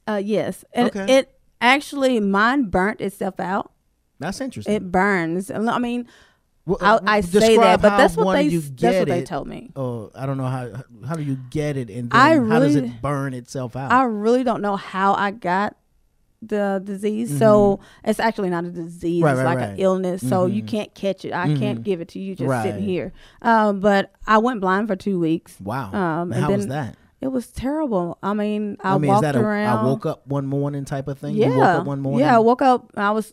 Uh, 0.06 0.20
yes. 0.24 0.64
And 0.72 0.88
Okay. 0.88 1.18
it 1.18 1.38
actually 1.60 2.20
mine 2.20 2.64
burnt 2.64 3.00
itself 3.00 3.40
out. 3.40 3.72
That's 4.18 4.40
interesting. 4.40 4.74
It 4.74 4.90
burns. 4.90 5.50
I 5.50 5.78
mean. 5.78 6.06
Well, 6.64 6.78
I, 6.80 6.94
uh, 6.94 7.00
I 7.06 7.20
say 7.20 7.56
that, 7.56 7.80
but 7.80 7.96
that's 7.96 8.16
what 8.16 8.34
they 8.34 8.48
that's 8.48 8.98
what 8.98 9.06
they 9.08 9.20
it. 9.20 9.26
told 9.26 9.46
me. 9.46 9.70
Oh, 9.76 10.10
I 10.16 10.26
don't 10.26 10.36
know 10.36 10.46
how 10.46 10.82
how 11.06 11.14
do 11.14 11.22
you 11.22 11.36
get 11.50 11.76
it, 11.76 11.88
and 11.90 12.10
then 12.10 12.20
I 12.20 12.34
how 12.44 12.58
does 12.58 12.74
it 12.74 13.00
burn 13.00 13.34
itself 13.34 13.76
out? 13.76 13.92
I 13.92 14.02
really 14.02 14.42
don't 14.42 14.62
know 14.62 14.74
how 14.74 15.14
I 15.14 15.30
got 15.30 15.76
the 16.48 16.80
disease. 16.84 17.38
So 17.38 17.80
it's 18.04 18.20
actually 18.20 18.50
not 18.50 18.64
a 18.64 18.70
disease. 18.70 19.22
Mm-hmm. 19.22 19.24
Right, 19.24 19.30
it's 19.32 19.38
right, 19.38 19.44
like 19.44 19.58
right. 19.58 19.68
an 19.70 19.76
illness. 19.78 20.28
So 20.28 20.46
you 20.46 20.62
Mhm. 20.62 20.68
can't 20.68 20.94
catch 20.94 21.24
it. 21.24 21.32
I 21.32 21.54
can't 21.54 21.80
Mhm. 21.80 21.84
give 21.84 22.00
it 22.00 22.08
to 22.08 22.18
you 22.18 22.34
just 22.34 22.62
sitting 22.62 22.82
here. 22.82 23.12
Um, 23.42 23.80
but 23.80 24.12
I 24.26 24.38
went 24.38 24.60
blind 24.60 24.88
for 24.88 24.96
two 24.96 25.18
weeks. 25.20 25.56
Wow. 25.60 25.92
Um, 25.92 26.32
And 26.32 26.42
how 26.44 26.50
was 26.52 26.66
that? 26.68 26.96
It 27.20 27.28
was 27.32 27.48
terrible. 27.48 28.18
I 28.22 28.34
mean, 28.34 28.76
I, 28.84 28.94
I 28.94 28.98
mean, 28.98 29.04
is 29.04 29.08
walked 29.08 29.22
that 29.22 29.36
a 29.36 29.40
around. 29.40 29.78
I 29.78 29.84
woke 29.84 30.04
up 30.06 30.26
one 30.26 30.46
morning 30.46 30.84
type 30.84 31.08
of 31.08 31.18
thing? 31.18 31.34
Yeah. 31.34 31.46
You 31.48 31.54
woke 31.56 31.64
up 31.64 31.86
one 31.86 32.00
morning. 32.00 32.20
Yeah, 32.20 32.36
I 32.36 32.38
woke 32.40 32.62
up 32.62 32.90
and 32.94 33.04
I 33.04 33.10
was. 33.10 33.32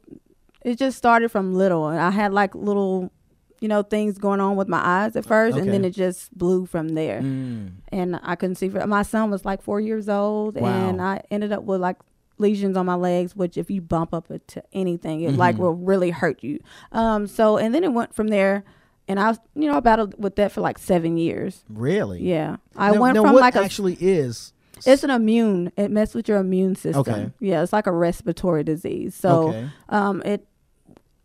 It 0.63 0.77
just 0.77 0.97
started 0.97 1.29
from 1.29 1.53
little, 1.53 1.89
and 1.89 1.99
I 1.99 2.09
had 2.09 2.31
like 2.31 2.55
little, 2.55 3.11
you 3.59 3.67
know, 3.67 3.81
things 3.83 4.17
going 4.17 4.39
on 4.39 4.55
with 4.55 4.69
my 4.69 4.79
eyes 4.79 5.17
at 5.17 5.25
first, 5.25 5.57
and 5.57 5.67
then 5.67 5.83
it 5.83 5.89
just 5.91 6.35
blew 6.37 6.65
from 6.65 6.89
there. 6.89 7.19
Mm. 7.21 7.71
And 7.89 8.19
I 8.23 8.35
couldn't 8.35 8.55
see. 8.55 8.69
For, 8.69 8.87
my 8.87 9.03
son 9.03 9.29
was 9.29 9.43
like 9.43 9.61
four 9.61 9.81
years 9.81 10.07
old, 10.07 10.55
and 10.57 11.01
I 11.01 11.21
ended 11.29 11.51
up 11.51 11.63
with 11.63 11.81
like 11.81 11.97
lesions 12.37 12.75
on 12.77 12.85
my 12.85 12.95
legs, 12.95 13.35
which 13.35 13.57
if 13.57 13.69
you 13.69 13.81
bump 13.81 14.13
up 14.13 14.27
to 14.47 14.63
anything, 14.73 15.21
it 15.21 15.35
like 15.37 15.55
Mhm. 15.55 15.59
will 15.59 15.73
really 15.73 16.09
hurt 16.09 16.43
you. 16.43 16.59
Um. 16.91 17.27
So 17.27 17.57
and 17.57 17.73
then 17.73 17.83
it 17.83 17.93
went 17.93 18.13
from 18.13 18.27
there, 18.29 18.63
and 19.07 19.19
I, 19.19 19.29
was, 19.29 19.39
you 19.55 19.67
know, 19.69 19.77
I 19.77 19.79
battled 19.79 20.15
with 20.21 20.35
that 20.37 20.51
for 20.51 20.61
like 20.61 20.77
seven 20.77 21.17
years. 21.17 21.63
Really? 21.69 22.21
Yeah, 22.23 22.57
I 22.75 22.91
Now- 22.91 23.01
went 23.01 23.15
now 23.15 23.23
from 23.23 23.35
like 23.35 23.55
a 23.55 23.59
actually 23.63 23.97
is. 23.99 24.53
it's 24.85 25.03
an 25.03 25.09
immune. 25.11 25.71
It 25.77 25.91
messes 25.91 26.15
with 26.15 26.27
your 26.27 26.39
immune 26.39 26.75
system. 26.75 27.01
Okay. 27.01 27.31
Yeah, 27.39 27.61
it's 27.63 27.71
like 27.73 27.87
a 27.87 27.91
respiratory 27.91 28.63
disease. 28.63 29.15
So, 29.15 29.49
Okay. 29.49 29.69
um, 29.89 30.21
it, 30.25 30.45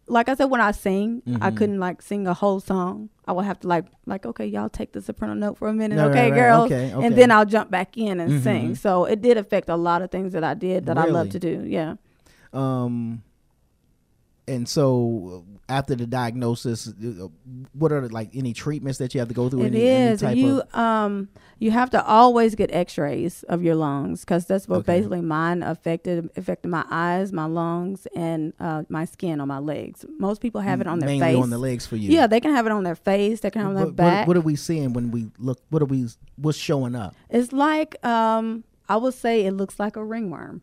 like 0.09 0.29
I 0.29 0.35
said, 0.35 0.47
when 0.47 0.61
I 0.61 0.71
sing, 0.73 1.23
I 1.41 1.51
Mhm. 1.51 1.57
couldn't 1.57 1.81
like 1.81 2.01
sing 2.03 2.27
a 2.27 2.35
whole 2.35 2.61
song. 2.61 3.11
I 3.27 3.33
would 3.33 3.45
have 3.45 3.61
to 3.61 3.69
like, 3.69 3.85
like, 4.07 4.25
okay, 4.27 4.47
y'all 4.47 4.69
take 4.69 4.93
the 4.93 5.03
soprano 5.03 5.35
note 5.35 5.59
for 5.59 5.69
a 5.69 5.73
minute, 5.73 5.97
Right, 5.97 6.07
okay, 6.11 6.31
right, 6.31 6.31
right. 6.31 6.37
girls, 6.41 6.65
Okay, 6.67 6.95
okay. 6.95 7.07
and 7.07 7.15
then 7.17 7.31
I'll 7.31 7.45
jump 7.45 7.71
back 7.71 7.97
in 7.99 8.19
and 8.21 8.33
Mhm. 8.33 8.43
sing. 8.43 8.75
So 8.75 9.05
it 9.05 9.21
did 9.21 9.37
affect 9.37 9.69
a 9.69 9.77
lot 9.77 10.01
of 10.03 10.11
things 10.11 10.33
that 10.33 10.43
I 10.45 10.55
did 10.55 10.87
that 10.87 10.97
I 10.99 11.05
love 11.05 11.29
to 11.31 11.39
do. 11.39 11.63
Yeah. 11.67 11.97
Um, 12.53 13.23
and 14.47 14.67
so 14.69 15.45
after 15.69 15.95
the 15.95 16.07
diagnosis, 16.07 16.89
uh, 16.89 17.29
what 17.73 17.93
are 17.93 18.01
the, 18.01 18.09
like 18.13 18.31
any 18.35 18.53
treatments 18.55 18.99
that 18.99 19.13
you 19.15 19.21
have 19.21 19.29
to 19.29 19.35
go 19.35 19.49
through? 19.51 19.63
It 19.63 19.67
any, 19.75 19.89
any 19.89 20.13
is. 20.13 20.21
type 20.21 20.37
You 20.37 20.61
of, 20.63 20.75
um 20.79 21.29
you 21.59 21.71
have 21.73 21.91
to 21.91 22.05
always 22.07 22.55
get 22.55 22.73
X-rays 22.73 23.43
of 23.45 23.63
your 23.63 23.75
lungs 23.75 24.21
because 24.21 24.47
that's 24.47 24.67
what 24.69 24.79
Okay. 24.79 24.97
basically 24.99 25.21
mine 25.21 25.63
affected 25.63 26.31
affected 26.37 26.69
my 26.69 26.85
eyes, 26.91 27.33
my 27.33 27.45
lungs, 27.47 28.07
and 28.15 28.53
uh, 28.61 28.85
my 28.89 29.05
skin 29.05 29.41
on 29.41 29.49
my 29.49 29.59
legs. 29.59 30.05
Most 30.19 30.41
people 30.41 30.61
have 30.61 30.81
it 30.81 30.87
on 30.87 31.01
their 31.01 31.09
face. 31.09 31.21
mainly 31.21 31.35
face. 31.35 31.43
on 31.43 31.51
the 31.51 31.59
legs 31.59 31.87
for 31.87 31.97
you. 31.97 32.11
Yeah, 32.11 32.27
they 32.27 32.41
can 32.41 32.53
have 32.55 32.65
it 32.67 32.73
on 32.73 32.85
their 32.85 32.95
face. 32.95 33.41
They 33.41 33.51
can 33.51 33.61
have 33.63 33.71
it 33.71 33.75
on 33.75 33.77
their 33.77 33.87
What, 33.87 33.97
back. 33.97 34.27
what, 34.27 34.29
what 34.29 34.37
are 34.39 34.47
we 34.47 34.57
seeing 34.57 34.93
when 34.93 35.11
we 35.11 35.27
look? 35.39 35.59
What 35.71 35.83
are 35.83 35.87
we? 35.87 36.07
What's 36.37 36.57
showing 36.59 36.95
up? 36.95 37.15
it's 37.29 37.53
like 37.53 38.03
um 38.07 38.65
I 38.89 38.97
would 38.97 39.15
say 39.15 39.45
it 39.45 39.53
looks 39.53 39.79
like 39.79 39.97
a 39.97 40.05
ringworm. 40.05 40.63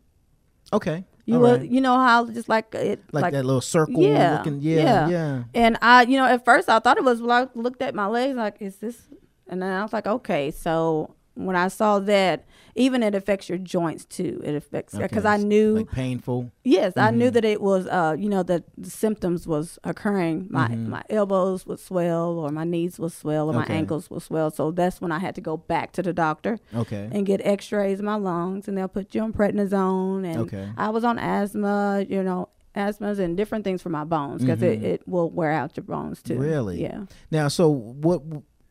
Okay. 0.74 1.06
You 1.26 1.40
will, 1.40 1.58
right. 1.58 1.70
you 1.70 1.82
know 1.82 1.96
how 1.96 2.26
just 2.30 2.48
like 2.48 2.74
it 2.76 3.02
Like 3.12 3.32
that 3.34 3.46
little 3.46 3.62
circle 3.62 4.00
yeah, 4.02 4.38
looking- 4.38 4.62
yeah, 4.62 5.08
yeah. 5.10 5.44
And 5.56 5.78
I, 5.82 6.04
you 6.04 6.18
know, 6.18 6.26
at 6.26 6.46
first 6.46 6.70
I 6.70 6.78
thought 6.80 6.98
it 6.98 7.04
was. 7.04 7.22
Well, 7.22 7.50
I 7.56 7.60
looked 7.60 7.82
at 7.82 7.96
my 7.96 8.06
legs 8.06 8.36
like, 8.36 8.58
is 8.60 8.76
this? 8.78 9.08
And 9.48 9.62
then 9.62 9.72
I 9.72 9.82
was 9.82 9.92
like, 9.92 10.06
okay. 10.06 10.52
So 10.52 11.16
when 11.34 11.56
I 11.56 11.68
saw 11.70 12.00
that, 12.00 12.46
even 12.76 13.02
it 13.04 13.16
affects 13.16 13.48
your 13.50 13.58
joints 13.58 14.06
too. 14.06 14.42
It 14.44 14.54
affects 14.56 14.96
because 14.98 15.26
Okay, 15.26 15.34
I 15.34 15.38
knew 15.38 15.76
like 15.78 15.92
painful. 15.92 16.52
Yes, 16.64 16.94
I 16.98 17.12
knew 17.12 17.30
Mhm. 17.30 17.34
that 17.34 17.46
it 17.46 17.62
was. 17.62 17.88
Uh, 17.88 18.16
you 18.20 18.30
know, 18.30 18.44
that 18.44 18.64
the 18.78 18.90
symptoms 18.90 19.48
was 19.48 19.80
occurring. 19.84 20.48
My 20.50 20.68
Mhm. 20.68 20.88
my 20.90 21.04
elbows 21.10 21.66
would 21.66 21.80
swell, 21.80 22.38
or 22.38 22.50
my 22.52 22.66
knees 22.66 23.00
would 23.00 23.14
swell, 23.14 23.50
or 23.50 23.54
my 23.54 23.66
ankles 23.66 24.10
would 24.10 24.22
swell. 24.22 24.52
So 24.52 24.72
that's 24.72 25.00
when 25.02 25.12
I 25.12 25.20
had 25.20 25.36
to 25.36 25.42
go 25.42 25.56
back 25.58 25.94
to 25.94 26.02
the 26.04 26.14
doctor. 26.14 26.60
Okay. 26.76 27.08
And 27.12 27.26
get 27.26 27.40
X-rays 27.46 28.00
of 28.00 28.06
my 28.06 28.16
lungs, 28.16 28.68
and 28.68 28.78
they'll 28.78 28.88
put 28.90 29.16
you 29.16 29.22
on 29.22 29.32
prednisone. 29.34 30.26
And 30.26 30.38
Okay. 30.42 30.68
I 30.78 30.90
was 30.90 31.04
on 31.04 31.18
asthma. 31.18 32.06
You 32.10 32.24
know, 32.24 32.50
asthmas 32.76 33.20
and 33.20 33.38
different 33.38 33.64
things 33.64 33.82
for 33.82 33.90
my 33.90 34.04
bones 34.04 34.42
because 34.42 34.62
it, 34.62 34.82
Mhm. 34.82 34.84
it 34.84 35.08
will 35.08 35.30
wear 35.30 35.52
out 35.52 35.78
your 35.78 35.86
bones 35.86 36.22
too. 36.22 36.38
Really? 36.38 36.82
Yeah. 36.82 37.06
Now, 37.32 37.48
so 37.48 37.70
what? 37.70 38.22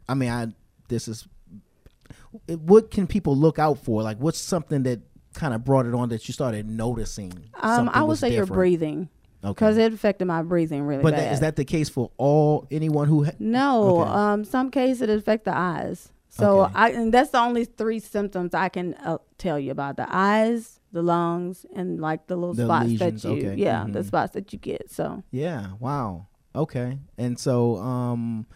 I 0.09 0.13
mean, 0.15 0.29
I 0.31 0.49
this 0.89 1.09
is. 1.09 1.27
What 2.49 2.91
can 2.91 3.07
people 3.07 3.37
look 3.37 3.59
out 3.59 3.79
for? 3.85 4.03
Like, 4.03 4.19
what's 4.19 4.39
something 4.39 4.83
that 4.85 5.01
kind 5.35 5.55
of 5.55 5.65
brought 5.65 5.87
it 5.87 5.95
on 5.95 6.09
that 6.11 6.27
you 6.29 6.33
started 6.33 6.69
noticing? 6.69 7.33
Um, 7.61 7.89
I 7.93 8.03
would 8.03 8.19
say 8.19 8.29
your 8.33 8.43
different? 8.43 8.55
breathing. 8.59 9.09
Okay. 9.43 9.53
Because 9.53 9.77
it 9.77 9.93
affected 9.93 10.25
my 10.27 10.43
breathing 10.43 10.83
really 10.85 11.03
But 11.03 11.11
bad. 11.13 11.21
that, 11.21 11.33
is 11.35 11.41
that 11.41 11.57
the 11.57 11.65
case 11.67 11.89
for 11.91 12.11
all 12.17 12.67
anyone 12.71 13.09
who? 13.09 13.25
Ha- 13.25 13.33
No, 13.39 13.99
Okay. 14.01 14.11
um, 14.11 14.45
some 14.45 14.71
cases 14.71 15.03
it 15.03 15.11
affect 15.11 15.45
the 15.45 15.57
eyes. 15.57 16.11
So 16.31 16.63
Okay. 16.63 16.73
I 16.75 16.91
and 16.91 17.13
that's 17.15 17.31
the 17.31 17.39
only 17.39 17.65
three 17.65 18.01
symptoms 18.01 18.55
I 18.55 18.69
can 18.69 18.95
uh, 18.95 19.19
tell 19.39 19.59
you 19.61 19.71
about: 19.71 19.97
the 19.97 20.07
eyes, 20.09 20.81
the 20.93 21.03
lungs, 21.03 21.65
and 21.77 22.01
like 22.01 22.27
the 22.27 22.35
little 22.37 22.55
The 22.55 22.65
spots 22.65 22.87
lesions, 22.89 23.23
that 23.23 23.29
you, 23.37 23.49
okay. 23.51 23.55
yeah, 23.61 23.85
the 23.89 24.01
Mhm. 24.01 24.05
spots 24.07 24.33
that 24.33 24.53
you 24.53 24.59
get. 24.59 24.91
So 24.91 25.23
Yeah. 25.31 25.73
Wow. 25.79 26.27
Okay. 26.57 26.99
And 27.19 27.39
so, 27.39 27.77
um, 27.77 28.47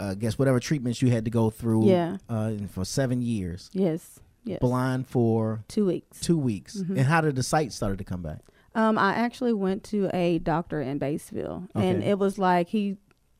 I 0.00 0.14
guess 0.14 0.38
whatever 0.38 0.58
treatments 0.60 1.00
you 1.02 1.10
had 1.10 1.24
to 1.24 1.30
go 1.30 1.50
through. 1.50 1.86
Yeah. 1.88 2.16
Uh, 2.28 2.52
for 2.70 2.84
seven 2.84 3.22
years. 3.22 3.70
yes, 3.72 4.18
yes. 4.44 4.58
Blind 4.60 5.06
for 5.06 5.64
Two 5.68 5.86
weeks. 5.86 6.20
Two 6.20 6.38
weeks. 6.38 6.76
Mhm. 6.78 6.90
And 6.98 7.00
how 7.06 7.20
did 7.20 7.36
the 7.36 7.42
sight 7.42 7.72
started 7.72 7.98
to 7.98 8.04
come 8.04 8.22
back? 8.22 8.40
Um, 8.74 8.98
I 8.98 9.14
actually 9.14 9.52
went 9.52 9.84
to 9.84 10.10
a 10.12 10.38
doctor 10.40 10.80
in 10.80 10.98
Batesville, 10.98 11.68
and 11.76 12.02
it 12.02 12.18
was 12.18 12.38
like 12.38 12.68
he 12.68 12.96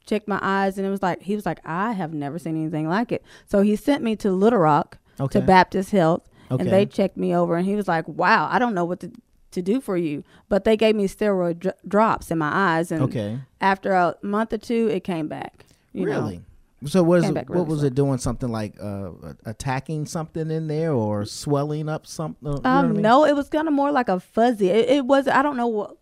checked 0.06 0.28
my 0.28 0.38
eyes, 0.42 0.78
and 0.78 0.86
it 0.86 0.90
was 0.90 1.02
like 1.02 1.22
he 1.22 1.34
was 1.34 1.44
like, 1.44 1.58
I 1.64 1.92
have 1.92 2.14
never 2.14 2.38
seen 2.38 2.56
anything 2.56 2.88
like 2.88 3.10
it. 3.10 3.24
So 3.46 3.62
he 3.62 3.74
sent 3.74 4.04
me 4.04 4.14
to 4.16 4.30
Little 4.30 4.60
Rock 4.60 4.98
Okay. 5.18 5.40
to 5.40 5.44
Baptist 5.46 5.90
Health, 5.90 6.28
Okay. 6.52 6.62
and 6.62 6.72
they 6.72 6.86
checked 6.86 7.16
me 7.16 7.34
over, 7.34 7.56
and 7.56 7.66
he 7.66 7.74
was 7.74 7.88
like, 7.88 8.06
Wow, 8.06 8.48
I 8.50 8.58
don't 8.60 8.74
know 8.74 8.84
what 8.84 9.00
to 9.00 9.10
to 9.50 9.62
do 9.62 9.80
for 9.80 9.96
you, 9.96 10.24
but 10.48 10.64
they 10.64 10.76
gave 10.76 10.96
me 10.96 11.06
steroid 11.06 11.60
dr- 11.60 11.76
drops 11.86 12.30
in 12.32 12.38
my 12.38 12.50
eyes, 12.52 12.90
and 12.92 13.02
Okay. 13.02 13.38
after 13.60 13.92
a 13.92 14.16
month 14.22 14.52
or 14.52 14.58
two, 14.58 14.88
it 14.88 15.04
came 15.04 15.26
back. 15.28 15.64
You 15.94 16.04
know. 16.06 16.20
really? 16.20 16.40
So 16.86 17.02
what 17.02 17.20
is 17.20 17.24
Came 17.24 17.38
it, 17.38 17.48
what 17.48 17.66
was 17.66 17.82
it 17.82 17.94
doing? 17.94 18.18
Something 18.18 18.50
like 18.52 18.74
uh, 18.78 19.12
attacking 19.46 20.04
something 20.04 20.50
in 20.50 20.66
there 20.66 20.92
or 20.92 21.24
swelling 21.24 21.88
up 21.88 22.06
something? 22.06 22.46
You 22.46 22.50
know 22.56 22.60
what 22.60 22.66
I 22.66 22.80
Um, 22.82 22.92
mean? 22.92 23.00
no, 23.02 23.24
it 23.24 23.34
was 23.34 23.48
kind 23.48 23.66
of 23.68 23.72
more 23.72 23.90
like 23.90 24.10
a 24.10 24.20
fuzzy. 24.20 24.68
It, 24.68 24.90
it 24.90 25.06
was. 25.06 25.26
I 25.26 25.40
don't 25.40 25.56
know 25.56 25.66
what 25.68 25.96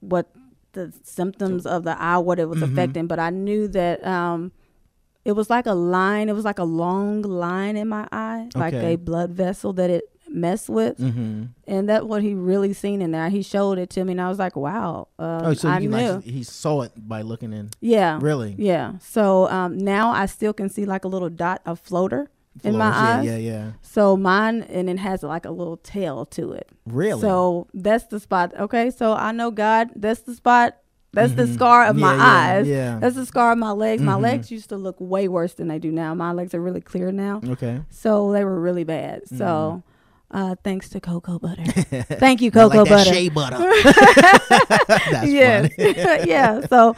what 0.00 0.30
the 0.72 0.92
symptoms 1.04 1.66
of 1.66 1.84
the 1.84 2.00
eye, 2.00 2.18
what 2.18 2.38
it 2.38 2.48
was 2.48 2.58
Mhm. 2.58 2.72
affecting, 2.72 3.06
but 3.06 3.18
I 3.20 3.30
knew 3.30 3.68
that 3.68 4.04
um, 4.04 4.50
it 5.24 5.32
was 5.32 5.48
like 5.50 5.66
a 5.66 5.72
line. 5.74 6.28
It 6.28 6.34
was 6.34 6.44
like 6.44 6.58
a 6.58 6.64
long 6.64 7.22
line 7.22 7.76
in 7.76 7.88
my 7.88 8.08
eye, 8.10 8.48
like 8.56 8.74
a 8.74 8.96
blood 8.96 9.30
vessel 9.30 9.72
that 9.74 9.88
it 9.90 10.04
messed 10.36 10.68
with, 10.68 10.98
Mhm. 10.98 11.48
and 11.66 11.88
that's 11.88 12.04
what 12.04 12.22
he 12.22 12.34
really 12.34 12.72
seen 12.72 13.02
in 13.02 13.10
there. 13.10 13.28
He 13.30 13.42
showed 13.42 13.78
it 13.78 13.90
to 13.90 14.04
me, 14.04 14.12
and 14.12 14.20
I 14.20 14.28
was 14.28 14.38
like, 14.38 14.54
"Wow!" 14.54 15.08
Uh, 15.18 15.40
Oh, 15.44 15.54
so 15.54 15.68
I 15.68 15.78
knew. 15.80 15.88
like 15.90 16.22
he 16.22 16.42
saw 16.42 16.82
it 16.82 16.92
by 16.96 17.22
looking 17.22 17.52
in. 17.52 17.70
Yeah. 17.80 18.18
Really? 18.20 18.54
Yeah. 18.58 18.92
So 19.00 19.48
um, 19.50 19.76
now 19.78 20.10
I 20.10 20.26
still 20.26 20.52
can 20.52 20.68
see 20.68 20.84
like 20.84 21.04
a 21.04 21.08
little 21.08 21.30
dot 21.30 21.62
of 21.66 21.80
floater 21.80 22.28
in 22.62 22.76
my 22.78 22.90
Floaters, 22.90 23.02
yeah, 23.02 23.16
eyes. 23.18 23.24
yeah, 23.24 23.36
yeah. 23.52 23.70
So 23.82 24.16
mine, 24.16 24.62
and 24.62 24.88
it 24.88 24.98
has 24.98 25.22
like 25.22 25.44
a 25.44 25.50
little 25.50 25.76
tail 25.78 26.24
to 26.26 26.52
it. 26.52 26.68
Really? 26.86 27.20
So 27.20 27.66
that's 27.74 28.04
the 28.06 28.20
spot. 28.20 28.52
Okay. 28.58 28.90
So 28.90 29.12
I 29.14 29.32
know 29.32 29.50
God, 29.50 29.90
that's 29.96 30.20
the 30.20 30.34
spot. 30.34 30.76
That's 31.12 31.32
the 31.32 31.44
Mhm. 31.44 31.54
scar 31.54 31.86
of 31.86 31.96
my 31.96 32.12
Yeah, 32.12 32.16
yeah, 32.18 32.58
eyes. 32.58 32.66
yeah. 32.68 32.98
That's 33.00 33.16
the 33.16 33.24
scar 33.24 33.52
of 33.52 33.58
my 33.58 33.70
legs. 33.70 34.02
My 34.02 34.14
Mhm. 34.14 34.20
legs 34.22 34.50
used 34.50 34.68
to 34.68 34.76
look 34.76 34.96
way 34.98 35.28
worse 35.28 35.54
than 35.54 35.68
they 35.68 35.78
do 35.78 35.90
now. 35.90 36.14
My 36.14 36.30
legs 36.32 36.52
are 36.54 36.60
really 36.60 36.82
clear 36.82 37.10
now. 37.10 37.40
Okay. 37.48 37.80
So 37.88 38.32
they 38.32 38.44
were 38.44 38.60
really 38.60 38.84
bad. 38.84 39.26
So 39.26 39.82
uh, 40.30 40.56
thanks 40.64 40.88
to 40.90 41.00
cocoa 41.00 41.38
butter. 41.38 41.62
Thank 41.64 42.40
you, 42.40 42.50
I 42.54 42.64
like 42.64 42.72
cocoa 42.78 42.84
butter. 42.84 43.10
shea 43.14 43.28
butter. 43.28 43.56
That's 44.88 45.28
yes. 45.30 45.72
yeah. 46.26 46.60
So 46.66 46.96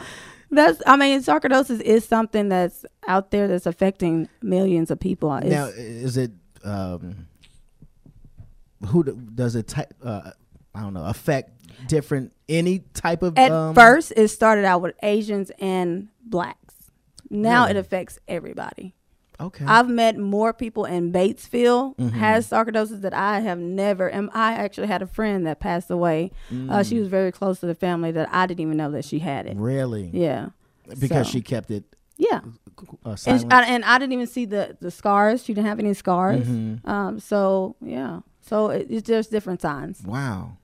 that's. 0.51 0.81
I 0.87 0.95
mean, 0.97 1.21
sarcoidosis 1.21 1.81
is 1.81 2.05
something 2.05 2.49
that's 2.49 2.85
out 3.07 3.31
there 3.31 3.47
that's 3.47 3.65
affecting 3.65 4.29
millions 4.41 4.89
of 4.91 4.99
people. 4.99 5.33
It's- 5.35 5.51
now, 5.51 5.65
is 5.65 6.17
it 6.17 6.31
um, 6.63 7.27
who 8.87 9.03
does 9.03 9.55
it 9.55 9.67
type? 9.67 9.93
Uh, 10.03 10.31
I 10.73 10.81
don't 10.81 10.93
know. 10.93 11.05
Affect 11.05 11.87
different 11.87 12.33
any 12.47 12.79
type 12.93 13.21
of 13.21 13.37
At 13.37 13.51
um, 13.51 13.75
first, 13.75 14.13
it 14.15 14.29
started 14.29 14.65
out 14.65 14.81
with 14.81 14.95
Asians 15.03 15.51
and 15.59 16.07
blacks. 16.23 16.75
Now 17.29 17.65
Really? 17.65 17.71
it 17.71 17.77
affects 17.77 18.19
everybody. 18.27 18.95
Okay. 19.41 19.65
I've 19.65 19.87
met 19.89 20.17
more 20.17 20.51
people 20.53 20.85
in 20.85 21.11
Batesville 21.13 21.95
Mhm. 21.97 22.11
has 22.11 22.49
sarcoidosis 22.49 23.01
that 23.01 23.13
I 23.13 23.39
have 23.39 23.57
never. 23.57 24.07
And 24.09 24.29
I 24.33 24.53
actually 24.53 24.87
had 24.87 25.01
a 25.01 25.07
friend 25.07 25.45
that 25.47 25.59
passed 25.59 25.89
away. 25.89 26.31
Uh, 26.69 26.83
she 26.83 26.95
Mm. 26.95 26.99
was 26.99 27.07
very 27.07 27.31
close 27.31 27.59
to 27.61 27.65
the 27.65 27.75
family 27.75 28.11
that 28.11 28.27
I 28.33 28.45
didn't 28.47 28.59
even 28.61 28.77
know 28.77 28.91
that 28.91 29.05
she 29.05 29.19
had 29.19 29.45
it. 29.45 29.55
Really? 29.57 30.09
Yeah. 30.13 30.49
Because 30.99 31.27
So- 31.27 31.31
she 31.33 31.41
kept 31.41 31.71
it. 31.71 31.83
Yeah. 32.17 32.41
Uh, 33.05 33.09
And, 33.11 33.19
silent. 33.19 33.53
I, 33.53 33.63
and 33.65 33.85
I 33.85 33.97
didn't 33.97 34.13
even 34.13 34.27
see 34.27 34.45
the 34.45 34.75
the 34.81 34.91
scars. 34.91 35.43
She 35.43 35.53
didn't 35.53 35.67
have 35.67 35.79
any 35.79 35.93
scars. 35.93 36.47
Mhm. 36.47 36.85
Um. 36.87 37.19
So 37.19 37.75
yeah. 37.81 38.19
So 38.41 38.69
it, 38.69 38.87
it's 38.89 39.07
just 39.07 39.31
different 39.31 39.61
signs. 39.61 40.01
Wow. 40.05 40.57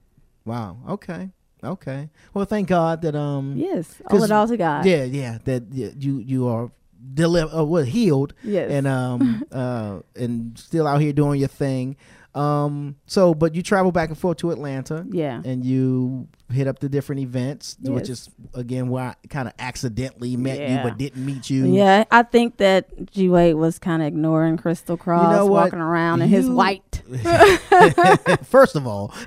Wow. 0.46 0.78
Okay. 0.90 1.30
Okay. 1.64 2.10
Well, 2.34 2.46
thank 2.46 2.68
God 2.68 3.02
that 3.04 3.16
um. 3.16 3.54
Yes, 3.56 4.02
'cause- 4.10 4.24
it 4.24 4.32
all 4.32 4.48
to 4.48 4.58
God. 4.58 4.86
Yeah. 4.86 5.04
Yeah. 5.06 5.38
That 5.46 5.64
yeah, 5.72 5.90
you 5.98 6.20
you 6.20 6.48
are 6.48 6.72
deliver 7.14 7.56
uh, 7.56 7.64
well 7.64 7.84
healed. 7.84 8.34
Yes. 8.44 8.72
And 8.72 8.88
um 8.88 9.44
uh 9.52 10.00
and 10.16 10.58
still 10.58 10.88
out 10.88 11.02
here 11.02 11.14
doing 11.14 11.40
your 11.40 11.50
thing. 11.50 11.98
Um. 12.36 12.98
So, 13.06 13.34
but 13.34 13.56
you 13.56 13.64
travel 13.64 13.94
back 13.94 14.10
and 14.10 14.18
forth 14.18 14.40
to 14.40 14.52
Atlanta. 14.52 15.06
Yeah. 15.10 15.42
And 15.46 15.64
you 15.64 16.28
hit 16.52 16.68
up 16.68 16.80
the 16.80 16.90
different 16.90 17.22
events, 17.22 17.78
which 17.82 18.10
is 18.10 18.30
again 18.54 18.90
where 18.90 19.06
I 19.06 19.16
kind 19.30 19.48
of 19.48 19.54
accidentally 19.58 20.36
met 20.36 20.70
you, 20.70 20.78
but 20.84 20.98
didn't 20.98 21.26
meet 21.26 21.50
you. 21.50 21.74
Yeah, 21.74 22.04
I 22.12 22.24
think 22.24 22.58
that 22.58 23.10
G 23.12 23.30
Wade 23.30 23.56
was 23.56 23.80
kind 23.80 24.02
of 24.02 24.08
ignoring 24.10 24.58
Crystal 24.58 24.98
Cross, 24.98 25.34
know 25.34 25.46
what? 25.46 25.64
walking 25.66 25.80
around 25.80 26.22
in 26.22 26.30
his 26.30 26.50
white. 26.50 27.02
First 28.44 28.76
of 28.76 28.86
all, 28.86 29.08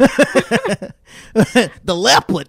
the 1.34 1.70
leopard. 1.86 2.48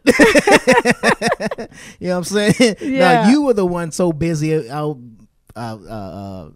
you 1.99 2.09
know 2.09 2.19
what 2.19 2.31
I'm 2.31 2.53
saying? 2.53 2.75
Yeah. 2.81 2.99
Now 2.99 3.29
you 3.29 3.43
were 3.43 3.53
the 3.53 3.65
one 3.65 3.91
so 3.91 4.11
busy 4.11 4.69
out 4.69 4.97
uh, 5.59 5.77
uh, 5.77 5.93
uh, 5.93 6.49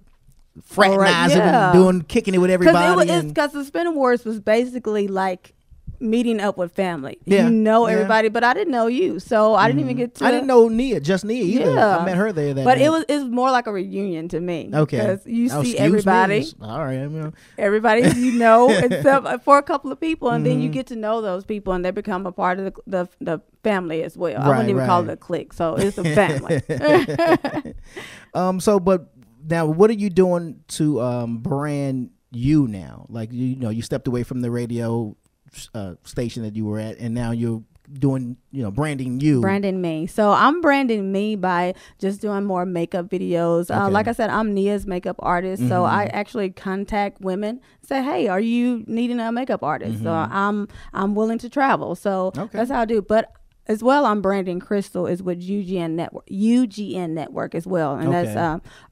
fraternizing 0.66 1.38
yeah. 1.38 1.72
and 1.72 1.80
doing 1.80 2.02
kicking 2.04 2.34
it 2.34 2.40
with 2.40 2.52
everybody. 2.52 3.22
Because 3.28 3.52
the 3.54 3.64
Spin 3.66 3.88
Awards 3.88 4.24
was 4.26 4.40
basically 4.40 5.08
like 5.08 5.54
meeting 6.00 6.42
up 6.42 6.58
with 6.58 6.74
family. 6.74 7.18
Yeah, 7.24 7.46
You 7.46 7.50
know 7.52 7.88
yeah. 7.88 7.94
everybody, 7.94 8.28
but 8.28 8.44
I 8.44 8.54
didn't 8.54 8.72
know 8.74 8.88
you, 8.88 9.20
so 9.20 9.56
I 9.56 9.68
didn't 9.68 9.82
even 9.82 9.94
Mhm. 9.96 9.98
get 9.98 10.16
to. 10.16 10.26
I 10.26 10.32
didn't 10.32 10.48
know 10.48 10.68
Nia, 10.68 11.00
just 11.00 11.24
Nia 11.24 11.42
either. 11.44 11.72
Yeah. 11.72 11.98
I 12.00 12.06
met 12.06 12.18
her 12.18 12.34
there 12.34 12.54
that 12.54 12.66
but 12.66 12.76
day. 12.78 12.86
it 12.86 12.90
was 12.90 13.06
it's 13.08 13.24
more 13.26 13.52
like 13.52 13.68
a 13.68 13.72
reunion 13.72 14.28
to 14.30 14.42
me. 14.42 14.70
okay. 14.74 14.98
because 14.98 15.26
you 15.26 15.46
Oh, 15.54 15.64
see 15.64 15.72
excuse 15.78 15.80
me. 15.80 15.86
everybody. 15.86 16.46
All 16.62 16.80
right. 16.84 17.00
I 17.00 17.08
mean, 17.08 17.34
everybody 17.58 18.02
you 18.20 18.34
know 18.34 18.70
except 18.86 19.44
for 19.46 19.58
a 19.58 19.64
couple 19.64 19.92
of 19.94 20.00
people 20.00 20.30
and 20.30 20.46
then 20.46 20.60
you 20.60 20.70
Mhm. 20.70 20.74
get 20.74 20.88
to 20.88 20.98
know 20.98 21.22
those 21.22 21.46
people 21.46 21.72
and 21.72 21.86
they 21.86 21.92
become 21.92 22.26
a 22.26 22.32
part 22.34 22.60
of 22.60 22.66
the 22.66 22.74
the, 22.86 23.08
the 23.22 23.42
family 23.64 24.04
as 24.04 24.18
well 24.18 24.36
i 24.36 24.42
Right, 24.42 24.48
wouldn't 24.58 24.70
even 24.72 24.86
call 24.86 25.04
it 25.08 25.10
a 25.10 25.16
clique 25.16 25.54
so 25.54 25.76
it's 25.76 25.98
a 25.98 26.04
family 26.04 26.60
um. 28.34 28.60
So, 28.60 28.80
but 28.80 29.10
now, 29.48 29.66
what 29.66 29.90
are 29.90 29.94
you 29.94 30.10
doing 30.10 30.64
to 30.70 31.02
um 31.02 31.38
brand 31.40 32.12
you 32.32 32.68
now? 32.68 33.06
Like 33.10 33.32
you, 33.32 33.46
you 33.48 33.56
know, 33.58 33.70
you 33.70 33.82
stepped 33.82 34.08
away 34.08 34.24
from 34.24 34.42
the 34.42 34.52
radio 34.52 35.16
uh, 35.74 35.96
station 36.04 36.44
that 36.44 36.56
you 36.56 36.66
were 36.66 36.80
at, 36.80 36.98
and 36.98 37.14
now 37.14 37.32
you're 37.32 37.64
doing, 37.92 38.38
you 38.52 38.64
know, 38.64 38.72
branding 38.72 39.20
you. 39.20 39.42
branding 39.42 39.82
me 39.82 40.08
so 40.08 40.32
i'm 40.32 40.62
branding 40.62 41.12
me 41.12 41.36
by 41.36 41.74
just 42.00 42.22
doing 42.22 42.46
more 42.46 42.66
makeup 42.66 43.08
videos 43.10 43.70
uh, 43.70 43.90
like 43.90 44.08
i 44.08 44.14
said 44.14 44.30
i'm 44.30 44.54
nia's 44.54 44.88
makeup 44.88 45.18
artist 45.20 45.68
so 45.68 45.84
Mhm. 45.84 45.90
i 45.90 46.06
actually 46.06 46.50
contact 46.50 47.20
women 47.20 47.60
say 47.86 48.02
hey 48.02 48.30
are 48.30 48.40
you 48.40 48.86
needing 48.88 49.20
a 49.20 49.32
makeup 49.34 49.62
artist 49.64 50.02
so 50.02 50.10
Mhm. 50.10 50.30
i'm 50.32 50.68
i'm 50.94 51.14
willing 51.14 51.38
to 51.40 51.50
travel 51.50 51.94
so 51.94 52.32
Okay. 52.38 52.58
that's 52.58 52.72
how 52.72 52.80
i 52.80 52.86
do 52.86 53.02
but 53.02 53.32
as 53.68 53.82
well, 53.84 54.06
I'm 54.06 54.22
branding 54.22 54.60
Crystal 54.60 55.08
is 55.08 55.24
with 55.24 55.42
UGN 55.42 55.92
Network, 55.92 56.26
UGN 56.28 57.12
Network 57.12 57.56
as 57.56 57.66
well, 57.66 57.96
and 57.96 58.12
that's 58.12 58.30
Okay. 58.30 58.40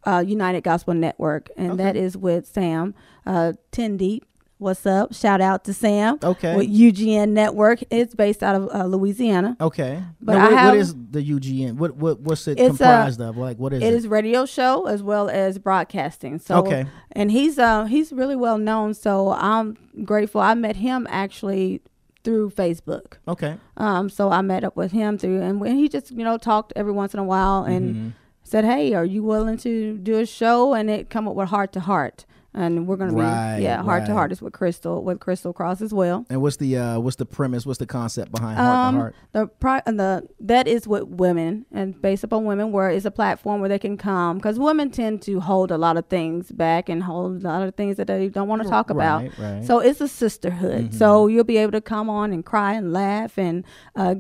uh, 0.06 0.10
uh, 0.10 0.20
United 0.20 0.64
Gospel 0.64 0.94
Network, 0.94 1.50
and 1.58 1.80
that 1.80 1.96
is 1.96 2.16
with 2.18 2.46
Sam 2.48 2.94
uh, 3.26 3.54
Ten 3.72 3.98
Deep. 3.98 4.26
What's 4.60 4.86
up? 4.86 5.12
Shout 5.16 5.42
out 5.42 5.64
to 5.64 5.74
Sam. 5.74 6.20
Okay. 6.24 6.56
With 6.56 6.70
UGN 6.70 7.30
Network, 7.30 7.80
it's 7.90 8.14
based 8.14 8.44
out 8.44 8.56
of 8.56 8.70
uh, 8.72 8.86
Louisiana. 8.86 9.58
Okay. 9.60 10.04
But 10.22 10.34
Now, 10.36 10.44
what, 10.44 10.54
have 10.54 10.70
what 10.74 10.78
is 10.78 10.94
the 10.94 11.32
UGN? 11.32 11.78
What 11.78 11.96
what 11.96 12.20
what's 12.20 12.48
it 12.48 12.60
uh, 12.60 12.68
comprised 12.68 13.20
of? 13.22 13.38
Like 13.38 13.58
what 13.58 13.74
is 13.74 13.82
it? 13.82 13.88
it 13.88 13.94
is 13.96 14.08
radio 14.08 14.46
show 14.46 14.86
as 14.86 15.02
well 15.02 15.30
as 15.32 15.58
broadcasting. 15.58 16.38
So 16.38 16.58
Okay. 16.58 16.86
and 17.14 17.32
he's 17.32 17.58
uh 17.58 17.86
he's 17.86 18.14
really 18.14 18.36
well 18.36 18.60
known. 18.60 18.94
So 18.94 19.32
I'm 19.32 19.78
grateful. 20.06 20.42
I 20.42 20.54
met 20.54 20.76
him 20.76 21.08
actually 21.10 21.82
through 22.24 22.52
Facebook. 22.52 23.14
Okay. 23.28 23.58
Um, 23.78 24.10
so 24.10 24.32
I 24.32 24.42
met 24.42 24.64
up 24.64 24.76
with 24.76 24.92
him 24.92 25.18
through, 25.18 25.42
and 25.42 25.60
when 25.60 25.76
he 25.76 25.88
just 25.90 26.12
you 26.12 26.24
know 26.24 26.38
talked 26.38 26.74
every 26.76 26.92
once 26.92 27.14
in 27.14 27.20
a 27.20 27.24
while 27.24 27.64
and 27.64 27.96
Mhm. 27.96 28.12
said, 28.44 28.66
"Hey, 28.66 28.94
are 28.94 29.06
you 29.06 29.24
willing 29.24 29.58
to 29.58 29.98
do 29.98 30.20
a 30.20 30.26
show?" 30.26 30.74
And 30.74 30.90
it 30.90 31.10
come 31.10 31.28
up 31.28 31.36
with 31.36 31.50
heart 31.50 31.72
to 31.74 31.80
heart, 31.80 32.26
and 32.54 32.88
we're 32.88 32.98
gonna 32.98 33.14
Right, 33.14 33.58
be 33.58 33.64
yeah 33.64 33.82
heart 33.82 34.06
to 34.08 34.14
heart 34.14 34.32
is 34.32 34.42
with 34.42 34.54
Crystal 34.54 35.04
with 35.04 35.20
Crystal 35.20 35.54
Cross 35.54 35.82
as 35.82 35.94
well. 35.94 36.26
And 36.30 36.42
what's 36.42 36.58
the 36.58 36.78
uh 36.78 37.00
what's 37.00 37.16
the 37.16 37.26
premise? 37.26 37.66
What's 37.66 37.80
the 37.80 37.86
concept 37.86 38.32
behind 38.32 38.58
Heart 38.60 38.78
Um, 38.86 38.94
to 38.96 39.00
Heart? 39.00 39.16
The 39.32 39.48
pri- 39.48 39.82
uh, 39.86 39.92
the 39.92 40.28
that 40.42 40.68
is 40.68 40.88
with 40.88 41.04
women 41.04 41.66
and 41.72 42.00
based 42.02 42.24
upon 42.24 42.46
women, 42.46 42.72
where 42.72 42.90
it's 42.90 43.06
a 43.06 43.12
platform 43.12 43.60
where 43.62 43.70
they 43.70 43.80
can 43.80 43.98
come 43.98 44.38
because 44.38 44.60
women 44.60 44.90
tend 44.92 45.22
to 45.24 45.40
hold 45.40 45.72
a 45.72 45.78
lot 45.78 45.98
of 45.98 46.06
things 46.08 46.52
back 46.52 46.90
and 46.90 47.04
hold 47.04 47.44
a 47.44 47.48
lot 47.48 47.62
of 47.68 47.76
things 47.76 47.98
that 47.98 48.08
they 48.08 48.28
don't 48.28 48.48
want 48.48 48.62
to 48.64 48.68
talk 48.70 48.90
about. 48.90 49.22
Right, 49.22 49.38
right. 49.40 49.66
So 49.66 49.80
it's 49.80 50.02
a 50.02 50.08
sisterhood. 50.08 50.92
Mhm. 50.92 50.94
So 50.94 51.28
you'll 51.28 51.44
be 51.44 51.58
able 51.58 51.72
to 51.74 51.82
come 51.82 52.10
on 52.10 52.32
and 52.34 52.46
cry 52.46 52.74
and 52.74 52.92
laugh 52.92 53.38
and 53.38 53.64
uh, 53.96 54.16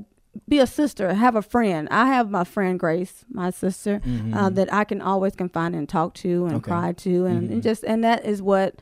be 0.47 0.59
a 0.59 0.67
sister, 0.67 1.13
have 1.13 1.35
a 1.35 1.41
friend. 1.41 1.87
I 1.91 2.05
have 2.07 2.29
my 2.29 2.43
friend 2.43 2.79
Grace, 2.79 3.25
my 3.29 3.49
sister, 3.49 3.95
uh, 4.03 4.07
Mhm. 4.49 4.55
that 4.55 4.73
I 4.73 4.83
can 4.85 5.01
always 5.01 5.35
confide 5.35 5.73
and 5.73 5.87
talk 5.89 6.13
to 6.15 6.45
and 6.45 6.55
Okay. 6.55 6.69
cry 6.71 6.93
to, 6.93 7.25
and, 7.25 7.49
Mhm. 7.49 7.53
and 7.53 7.63
just 7.63 7.83
and 7.83 8.03
that 8.03 8.25
is 8.25 8.41
what 8.41 8.81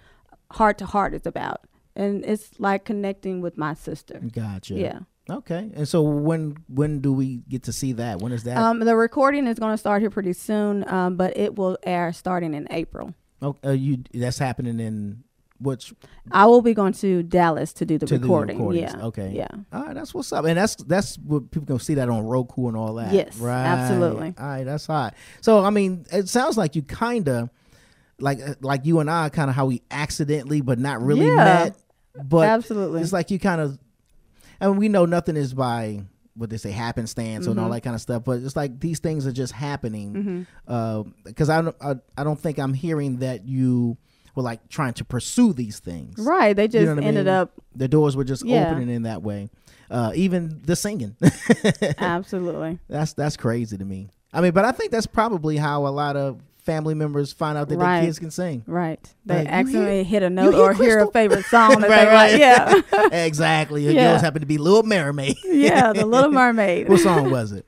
heart 0.52 0.78
to 0.80 0.86
heart 0.86 1.14
is 1.14 1.26
about. 1.26 1.62
And 1.96 2.24
it's 2.26 2.60
like 2.60 2.86
connecting 2.86 3.42
with 3.42 3.58
my 3.58 3.74
sister. 3.74 4.20
Gotcha. 4.32 4.76
Yeah. 4.76 5.00
Okay. 5.30 5.70
And 5.76 5.88
so 5.88 6.02
when 6.02 6.58
when 6.68 7.00
do 7.02 7.12
we 7.14 7.38
get 7.50 7.64
to 7.64 7.74
see 7.74 7.94
that? 7.94 8.20
When 8.22 8.32
is 8.32 8.44
that? 8.44 8.58
Um, 8.58 8.80
the 8.80 8.96
recording 8.96 9.46
is 9.48 9.60
going 9.60 9.74
to 9.74 9.78
start 9.78 10.02
here 10.02 10.10
pretty 10.10 10.34
soon, 10.34 10.88
um, 10.92 11.18
but 11.18 11.36
it 11.38 11.56
will 11.56 11.78
air 11.84 12.14
starting 12.14 12.54
in 12.54 12.68
April. 12.72 13.14
oh, 13.42 13.56
uh, 13.66 13.70
you 13.72 13.98
that's 14.14 14.38
happening 14.40 14.80
in 14.80 15.24
which 15.60 15.94
I 16.32 16.46
will 16.46 16.62
be 16.62 16.74
going 16.74 16.94
to 16.94 17.22
Dallas 17.24 17.74
to 17.74 17.86
do 17.86 17.98
the 17.98 18.06
to 18.06 18.18
do 18.18 18.22
recording. 18.24 18.74
yeah. 18.74 18.96
Okay. 19.08 19.32
Yeah. 19.36 19.48
All 19.74 19.84
right. 19.84 19.94
That's 19.94 20.14
what's 20.14 20.32
up. 20.32 20.46
And 20.46 20.58
that's 20.58 20.76
that's 20.76 21.18
what 21.18 21.52
people 21.52 21.68
can 21.68 21.80
see 21.80 21.96
that 21.96 22.10
on 22.10 22.26
Roku 22.26 22.68
and 22.68 22.78
all 22.78 22.94
that. 22.96 23.14
Yes, 23.14 23.38
Right. 23.38 23.66
absolutely. 23.66 24.34
All 24.38 24.46
right. 24.48 24.64
That's 24.64 24.86
hot. 24.86 25.16
So 25.42 25.64
I 25.64 25.70
mean, 25.70 26.06
it 26.12 26.30
sounds 26.30 26.58
like 26.58 26.76
you 26.76 26.82
kind 26.82 27.28
of 27.28 27.50
like 28.20 28.40
uh, 28.42 28.56
like 28.62 28.86
you 28.86 29.00
and 29.00 29.10
I 29.10 29.30
kind 29.30 29.50
of 29.50 29.56
how 29.56 29.66
we 29.66 29.82
accidentally 29.92 30.62
but 30.62 30.80
not 30.80 31.02
really 31.02 31.26
Yeah. 31.28 31.36
met. 31.36 31.78
But 32.24 32.48
Absolutely. 32.48 33.02
it's 33.02 33.14
like 33.14 33.32
you 33.32 33.40
kind 33.40 33.62
of. 33.62 33.78
I 34.62 34.68
mean, 34.68 34.78
we 34.78 34.90
know 34.90 35.06
nothing 35.06 35.38
is 35.38 35.54
by 35.54 36.04
what 36.36 36.50
they 36.50 36.58
say 36.58 36.72
happenstance 36.72 37.48
and 37.48 37.60
all 37.60 37.70
Mhm. 37.70 37.74
that 37.74 37.82
kind 37.82 37.96
of 37.96 38.02
stuff. 38.02 38.24
But 38.26 38.40
it's 38.42 38.56
like 38.56 38.80
these 38.80 39.00
things 39.00 39.26
are 39.28 39.32
just 39.32 39.52
happening 39.54 40.46
because 40.66 41.50
I, 41.50 41.62
don't- 41.62 41.76
I 41.82 41.96
I 42.18 42.24
don't 42.24 42.40
think 42.40 42.60
I'm 42.60 42.74
hearing 42.74 43.18
that 43.18 43.46
you 43.46 43.98
were 44.40 44.44
like 44.44 44.68
trying 44.70 44.94
to 44.94 45.06
pursue 45.06 45.54
these 45.54 45.80
things. 45.80 46.18
Right, 46.18 46.56
they 46.56 46.64
You 46.64 46.68
just 46.70 46.86
know 46.86 46.96
what 46.96 47.04
I 47.04 47.08
ended 47.08 47.26
mean? 47.26 47.36
up- 47.36 47.52
The 47.76 47.88
doors 47.88 48.16
were 48.16 48.24
just 48.24 48.46
Yeah. 48.46 48.72
opening 48.72 48.90
in 48.90 49.04
that 49.04 49.22
way. 49.22 49.50
Uh, 49.92 50.12
even 50.16 50.62
the 50.66 50.76
singing. 50.76 51.16
Absolutely. 51.98 52.80
That's 52.90 53.14
that's 53.14 53.38
crazy 53.38 53.78
to 53.78 53.86
me. 53.86 54.10
I 54.34 54.42
mean, 54.42 54.52
but 54.52 54.66
I 54.66 54.72
think 54.72 54.92
that's 54.92 55.08
probably 55.08 55.58
how 55.58 55.88
a 55.88 55.90
lot 55.90 56.16
of 56.16 56.40
family 56.64 56.94
members 56.94 57.34
find 57.34 57.58
out 57.58 57.68
that 57.70 57.78
Right. 57.78 57.98
their 58.02 58.06
kids 58.08 58.20
can 58.20 58.30
sing. 58.32 58.64
Right. 58.68 59.00
They 59.26 59.40
Like, 59.40 59.48
accidentally 59.48 59.96
hear- 59.96 60.04
hit 60.04 60.24
a 60.24 60.30
note 60.30 60.54
hear 60.54 60.64
or 60.64 60.74
hear 60.74 61.00
a 61.00 61.08
favorite 61.12 61.46
song 61.46 61.70
that 61.82 61.90
Right, 61.90 62.14
like. 62.34 62.40
Yeah. 62.40 62.82
exactly. 63.26 63.86
Yeah. 63.88 64.10
girls 64.12 64.22
happen 64.22 64.42
to 64.42 64.46
be 64.48 64.58
Little 64.60 64.84
Mermaid. 64.84 65.38
yeah, 65.46 65.94
the 65.94 66.06
Little 66.06 66.32
Mermaid. 66.32 66.88
what 66.88 67.00
song 67.00 67.32
was 67.32 67.52
it? 67.52 67.66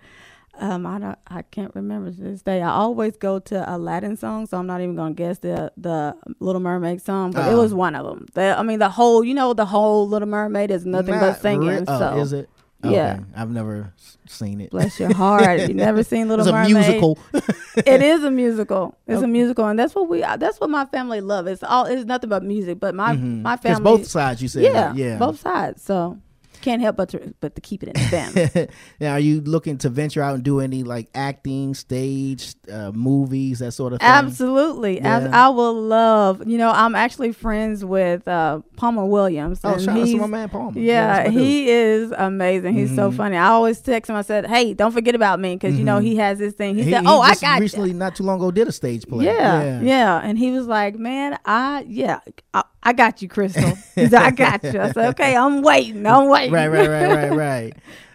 Um, 0.61 0.85
I 0.85 0.99
don't, 0.99 1.17
I 1.27 1.41
can't 1.41 1.73
remember 1.75 2.11
to 2.11 2.17
this 2.21 2.41
day. 2.43 2.61
I 2.61 2.69
always 2.69 3.17
go 3.17 3.39
to 3.39 3.75
Aladdin 3.75 4.15
song, 4.15 4.45
so 4.45 4.57
I'm 4.57 4.67
not 4.67 4.79
even 4.81 4.95
gonna 4.95 5.13
guess 5.15 5.39
the 5.39 5.71
the 5.75 6.15
Little 6.39 6.61
Mermaid 6.61 7.01
song, 7.01 7.31
but 7.31 7.47
it 7.47 7.53
Oh. 7.55 7.61
was 7.61 7.73
one 7.73 7.95
of 7.95 8.05
them. 8.05 8.27
The, 8.35 8.57
I 8.57 8.61
mean, 8.61 8.79
the 8.79 8.89
whole, 8.89 9.23
you 9.23 9.33
know, 9.33 9.53
the 9.53 9.65
whole 9.65 10.07
Little 10.07 10.27
Mermaid 10.27 10.69
is 10.71 10.85
nothing 10.85 11.15
Not 11.15 11.21
but 11.21 11.41
singing. 11.41 11.67
re- 11.67 11.83
oh, 11.87 11.99
so 11.99 12.17
is 12.17 12.31
it? 12.33 12.49
Yeah. 12.83 13.13
Okay. 13.19 13.23
I've 13.35 13.51
never 13.51 13.93
seen 14.27 14.59
it. 14.61 14.71
Bless 14.71 14.99
your 14.99 15.13
heart. 15.13 15.67
You 15.67 15.73
never 15.75 16.03
seen 16.11 16.27
Little 16.27 16.45
Mermaid? 16.51 16.75
it's 16.75 16.87
a 16.87 16.91
musical. 16.91 17.19
it 17.77 18.01
is 18.01 18.23
a 18.23 18.31
musical. 18.31 18.95
It's 19.07 19.17
Okay. 19.17 19.25
a 19.25 19.27
musical, 19.27 19.65
and 19.67 19.77
that's 19.77 19.93
what 19.95 20.09
we. 20.09 20.21
That's 20.21 20.59
what 20.59 20.69
my 20.69 20.85
family 20.85 21.21
love. 21.21 21.45
It's 21.47 21.61
all. 21.63 21.85
It's 21.85 22.05
nothing 22.05 22.29
but 22.29 22.43
music. 22.43 22.79
But 22.79 22.95
my 22.95 23.15
Mhm. 23.15 23.41
my 23.43 23.55
family. 23.57 23.83
both 23.83 24.05
sides, 24.07 24.41
you 24.41 24.47
said, 24.47 24.63
Yeah? 24.63 24.93
Yeah. 24.93 25.17
both 25.17 25.39
sides. 25.39 25.83
So 25.83 26.17
can't 26.61 26.81
help 26.81 26.95
but 26.97 27.09
to 27.09 27.33
but 27.41 27.55
to 27.55 27.61
keep 27.61 27.83
it 27.83 27.89
in 27.89 27.93
the 27.93 28.09
family. 28.09 28.67
now, 28.99 29.13
are 29.13 29.19
you 29.19 29.41
looking 29.41 29.77
to 29.79 29.89
venture 29.89 30.21
out 30.21 30.35
and 30.35 30.43
do 30.43 30.59
any 30.59 30.83
like 30.83 31.09
acting, 31.15 31.73
stage, 31.73 32.55
uh, 32.71 32.91
movies, 32.93 33.59
that 33.59 33.71
sort 33.73 33.93
of 33.93 33.99
thing? 33.99 34.07
Absolutely. 34.09 34.97
Yeah. 35.01 35.29
I 35.33 35.49
will 35.49 35.73
love, 35.73 36.47
you 36.47 36.57
know, 36.57 36.69
I'm 36.71 36.95
actually 36.95 37.31
friends 37.31 37.83
with 37.83 38.27
uh, 38.27 38.61
Palmer 38.77 39.05
Williams. 39.05 39.59
Oh, 39.63 39.73
and 39.73 39.81
shout 39.81 39.97
out 39.99 40.05
to 40.05 40.17
my 40.17 40.27
man 40.27 40.49
Palmer. 40.49 40.79
Yeah, 40.79 40.83
Yeah, 40.93 41.07
that's 41.23 41.27
my 41.29 41.33
dude. 41.35 41.43
he 41.43 41.69
is 41.69 42.11
amazing. 42.17 42.73
He's 42.73 42.95
so 42.95 43.11
Mhm. 43.11 43.15
funny. 43.17 43.37
I 43.37 43.47
always 43.47 43.79
text 43.81 44.09
him. 44.09 44.15
I 44.15 44.21
said, 44.21 44.47
hey, 44.47 44.73
don't 44.73 44.91
forget 44.91 45.15
about 45.15 45.39
me 45.39 45.55
because, 45.55 45.77
you 45.77 45.83
know, 45.83 45.99
Mhm. 45.99 46.03
he 46.03 46.15
has 46.17 46.39
this 46.39 46.53
thing. 46.53 46.75
He, 46.75 46.83
He- 46.83 46.91
said, 46.91 47.01
he 47.01 47.07
oh, 47.07 47.19
I 47.21 47.29
just 47.29 47.41
got 47.41 47.55
you. 47.57 47.61
recently, 47.61 47.93
not 47.93 48.15
too 48.15 48.23
long 48.23 48.37
ago, 48.39 48.51
did 48.51 48.67
a 48.67 48.71
stage 48.71 49.05
play. 49.07 49.25
Yeah, 49.25 49.81
yeah, 49.81 50.19
And 50.23 50.37
he 50.37 50.51
was 50.51 50.67
like, 50.67 50.97
man, 50.97 51.37
I, 51.45 51.85
yeah, 51.87 52.19
I, 52.53 52.63
I 52.83 52.93
got 52.93 53.21
you, 53.21 53.27
Crystal. 53.27 53.75
He 53.95 54.07
said, 54.07 54.13
I 54.15 54.31
got 54.31 54.63
you. 54.63 54.79
I 54.81 54.91
said, 54.91 55.09
okay, 55.09 55.35
I'm 55.35 55.61
waiting. 55.61 56.05
I'm 56.07 56.27
waiting. 56.29 56.50
Right, 56.51 56.67
right, 56.67 56.89
right, 56.89 57.09
right, 57.09 57.31
right. 57.35 57.73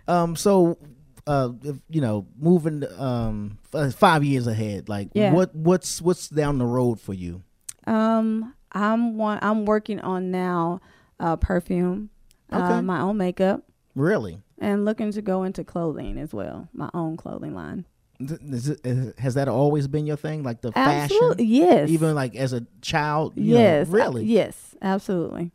Um, 0.09 0.37
so, 0.37 0.79
uh, 1.27 1.51
if, 1.65 1.77
you 1.89 2.01
know, 2.01 2.27
moving 2.39 2.85
um 2.99 3.59
five 3.97 4.23
years 4.25 4.47
ahead, 4.47 4.89
like 4.89 5.09
Yeah. 5.15 5.33
what 5.33 5.55
what's 5.55 6.01
what's 6.01 6.29
down 6.29 6.59
the 6.59 6.67
road 6.67 7.01
for 7.01 7.15
you? 7.15 7.43
Um, 7.87 8.55
I'm 8.73 9.17
one. 9.17 9.39
I'm 9.43 9.65
working 9.65 10.01
on 10.01 10.31
now, 10.31 10.81
uh, 11.21 11.37
perfume, 11.37 12.11
Okay. 12.53 12.63
uh, 12.63 12.83
my 12.83 13.01
own 13.01 13.17
makeup, 13.17 13.63
Really? 13.95 14.39
and 14.59 14.85
looking 14.85 15.11
to 15.13 15.23
go 15.23 15.43
into 15.45 15.65
clothing 15.65 16.19
as 16.19 16.33
well, 16.35 16.69
my 16.73 16.91
own 16.95 17.17
clothing 17.17 17.55
line. 17.55 17.85
Th- 18.19 18.41
is 18.41 18.69
it- 18.71 18.81
is- 18.85 19.13
has 19.19 19.35
that 19.35 19.47
always 19.49 19.87
been 19.89 20.07
your 20.07 20.17
thing, 20.17 20.43
like 20.43 20.63
the 20.63 20.73
fashion? 20.73 21.35
Yes. 21.39 21.89
Even 21.91 22.15
like 22.15 22.35
as 22.37 22.53
a 22.53 22.67
child. 22.83 23.35
you 23.37 23.55
know, 23.55 23.61
yes, 23.61 23.89
really. 23.89 24.23
I- 24.23 24.27
yes, 24.27 24.75
absolutely. 24.81 25.53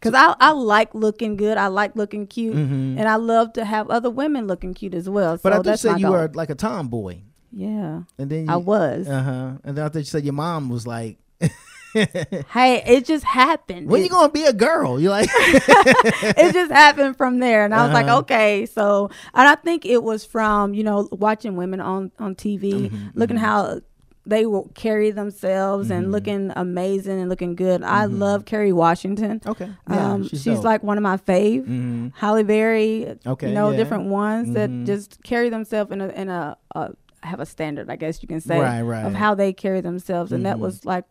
Because 0.00 0.14
I 0.14 0.34
I 0.40 0.52
like 0.52 0.94
looking 0.94 1.36
good. 1.36 1.58
I 1.58 1.66
like 1.66 1.96
looking 1.96 2.26
cute, 2.26 2.54
Mhm. 2.54 2.98
and 2.98 3.08
I 3.08 3.16
love 3.16 3.52
to 3.54 3.64
have 3.64 3.90
other 3.90 4.10
women 4.10 4.46
looking 4.46 4.72
cute 4.74 4.94
as 4.94 5.08
well. 5.08 5.38
But 5.42 5.52
so 5.52 5.58
I 5.60 5.76
thought 5.76 5.82
you 5.84 5.96
you 5.96 6.02
goal. 6.04 6.12
were 6.12 6.30
like 6.34 6.50
a 6.50 6.54
tomboy. 6.54 7.18
Yeah. 7.52 8.02
And 8.18 8.30
then 8.30 8.46
you, 8.46 8.52
I 8.52 8.56
was. 8.56 9.08
Uh 9.08 9.22
huh. 9.22 9.50
And 9.64 9.76
then 9.76 9.84
I 9.84 9.88
thought 9.88 9.98
you 9.98 10.04
said 10.04 10.24
your 10.24 10.34
mom 10.34 10.68
was 10.68 10.86
like, 10.86 11.18
Hey, 11.94 12.82
it 12.86 13.06
just 13.06 13.24
happened. 13.24 13.88
"When 13.88 14.00
It- 14.00 14.04
you 14.04 14.10
gonna 14.10 14.30
be 14.30 14.44
a 14.44 14.52
girl?" 14.52 15.00
You're 15.00 15.10
like, 15.10 15.28
it 15.32 16.52
just 16.52 16.70
happened 16.70 17.16
from 17.16 17.38
there 17.38 17.64
and 17.64 17.74
i 17.74 17.84
was 17.84 17.92
like 17.94 18.06
Uh-huh. 18.06 18.18
okay 18.18 18.66
so 18.66 19.10
and 19.34 19.48
i 19.48 19.54
think 19.54 19.84
it 19.86 20.02
was 20.02 20.24
from 20.24 20.74
you 20.74 20.84
know 20.84 21.08
watching 21.12 21.56
women 21.56 21.80
on 21.80 22.12
on 22.18 22.34
tv 22.34 22.90
Mm-hmm, 22.90 23.18
looking 23.18 23.36
how 23.36 23.80
they 24.28 24.44
will 24.46 24.70
carry 24.74 25.10
themselves 25.10 25.90
and 25.90 26.12
looking 26.12 26.52
amazing 26.54 27.18
and 27.20 27.28
looking 27.28 27.54
good 27.56 27.82
i 27.82 28.04
love 28.04 28.44
kerry 28.44 28.72
washington 28.72 29.40
Mm-hmm. 29.40 29.50
Okay. 29.50 29.70
Yeah, 29.90 30.12
um, 30.12 30.22
she's 30.28 30.42
she's, 30.42 30.60
like 30.60 30.82
one 30.82 30.98
of 30.98 31.02
my 31.02 31.16
fave 31.16 31.66
Mhm. 31.66 32.12
Halle 32.14 32.42
Berry 32.44 33.16
Okay, 33.26 33.48
you 33.48 33.54
know 33.54 33.70
yeah. 33.70 33.76
different 33.76 34.04
ones 34.10 34.52
that 34.54 34.70
just 34.84 35.22
carry 35.24 35.48
themselves 35.48 35.90
in 35.90 36.00
a 36.00 36.08
in 36.08 36.28
a 36.28 36.56
uh, 36.74 36.88
have 37.22 37.40
a 37.40 37.46
standard 37.46 37.90
i 37.90 37.96
guess 37.96 38.22
you 38.22 38.28
can 38.28 38.40
say 38.40 38.60
Right, 38.60 38.82
right. 38.82 39.04
of 39.06 39.14
how 39.14 39.34
they 39.34 39.52
carry 39.52 39.80
themselves 39.80 40.30
and 40.30 40.44
that 40.46 40.56
Mhm. 40.58 40.60
was 40.60 40.84
like 40.84 41.04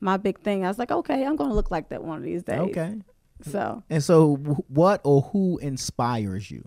my 0.00 0.16
big 0.16 0.40
thing 0.40 0.64
i 0.64 0.68
was 0.68 0.78
like 0.78 0.90
okay 0.90 1.24
i'm 1.24 1.36
gonna 1.36 1.54
look 1.54 1.70
like 1.70 1.90
that 1.90 2.02
one 2.02 2.16
of 2.18 2.24
these 2.24 2.42
days 2.42 2.58
okay. 2.58 3.00
so 3.42 3.82
And 3.90 4.02
so, 4.02 4.36
wh- 4.36 4.64
what 4.70 5.00
or 5.04 5.22
who 5.30 5.58
inspires 5.58 6.50
you? 6.50 6.64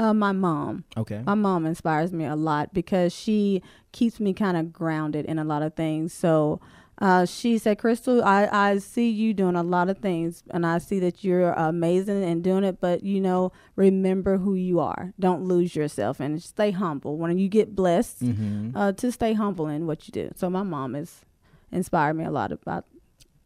Uh, 0.00 0.14
my 0.14 0.32
mom. 0.32 0.84
Okay. 0.96 1.22
My 1.26 1.34
mom 1.34 1.66
inspires 1.66 2.10
me 2.12 2.24
a 2.24 2.34
lot 2.34 2.72
because 2.72 3.12
she 3.14 3.62
keeps 3.92 4.18
me 4.18 4.32
kind 4.32 4.56
of 4.56 4.72
grounded 4.72 5.26
in 5.26 5.38
a 5.38 5.44
lot 5.44 5.62
of 5.62 5.74
things. 5.74 6.14
So 6.14 6.58
uh, 7.02 7.26
she 7.26 7.58
said, 7.58 7.78
Crystal, 7.78 8.22
I, 8.24 8.48
I 8.50 8.78
see 8.78 9.10
you 9.10 9.34
doing 9.34 9.56
a 9.56 9.62
lot 9.62 9.90
of 9.90 9.98
things 9.98 10.42
and 10.50 10.64
I 10.66 10.78
see 10.78 11.00
that 11.00 11.22
you're 11.22 11.52
amazing 11.52 12.22
and 12.24 12.42
doing 12.42 12.64
it, 12.64 12.80
but 12.80 13.02
you 13.02 13.20
know, 13.20 13.52
remember 13.76 14.38
who 14.38 14.54
you 14.54 14.80
are. 14.80 15.12
Don't 15.20 15.44
lose 15.44 15.76
yourself 15.76 16.18
and 16.18 16.42
stay 16.42 16.70
humble. 16.70 17.18
When 17.18 17.36
you 17.38 17.48
get 17.48 17.74
blessed, 17.76 18.22
Mhm. 18.24 18.72
uh, 18.74 18.92
to 18.92 19.12
stay 19.12 19.34
humble 19.34 19.66
in 19.68 19.86
what 19.86 20.08
you 20.08 20.12
do. 20.12 20.30
So 20.34 20.48
my 20.48 20.62
mom 20.62 20.94
has 20.94 21.24
inspired 21.72 22.14
me 22.14 22.24
a 22.24 22.30
lot 22.30 22.52
about 22.52 22.84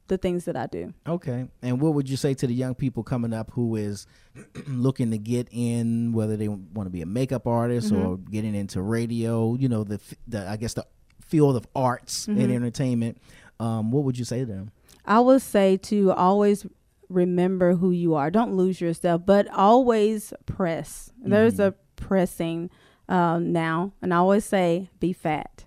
the 0.09 0.18
things 0.18 0.44
that 0.44 0.56
I 0.56 0.66
do. 0.66 0.93
Okay. 1.06 1.47
And 1.62 1.81
what 1.81 1.94
would 1.94 2.09
you 2.10 2.16
say 2.16 2.35
to 2.35 2.47
the 2.47 2.55
young 2.55 2.74
people 2.74 3.02
coming 3.02 3.32
up 3.32 3.51
who 3.52 3.76
is 3.76 4.06
looking 4.66 5.10
to 5.12 5.18
get 5.18 5.48
in, 5.51 6.12
whether 6.12 6.36
they 6.36 6.48
want 6.48 6.86
to 6.86 6.90
be 6.90 7.01
a 7.02 7.06
makeup 7.06 7.47
artist 7.47 7.93
Mhm. 7.93 7.97
or 7.98 8.16
getting 8.18 8.55
into 8.55 8.82
radio? 8.82 9.55
You 9.55 9.68
know, 9.68 9.85
the, 9.85 10.01
the 10.28 10.48
I 10.48 10.56
guess 10.56 10.74
the 10.74 10.86
field 11.22 11.56
of 11.56 11.66
arts 11.74 12.26
and 12.28 12.39
Mhm. 12.39 12.51
entertainment. 12.55 13.18
Um, 13.59 13.90
what 13.90 14.05
would 14.05 14.18
you 14.18 14.24
say 14.24 14.40
to 14.40 14.47
them? 14.47 14.70
I 15.06 15.20
would 15.20 15.40
say 15.43 15.76
to 15.78 16.12
always 16.12 16.66
remember 17.09 17.74
who 17.76 17.90
you 17.90 18.14
are. 18.14 18.31
Don't 18.31 18.55
lose 18.55 18.81
yourself, 18.81 19.22
but 19.24 19.48
always 19.51 20.32
press. 20.47 21.10
There's 21.22 21.59
a 21.60 21.74
pressing 21.97 22.70
um, 23.09 23.52
now, 23.52 23.93
and 24.02 24.12
I 24.12 24.16
always 24.18 24.44
say 24.44 24.90
be 25.01 25.12
fat, 25.12 25.64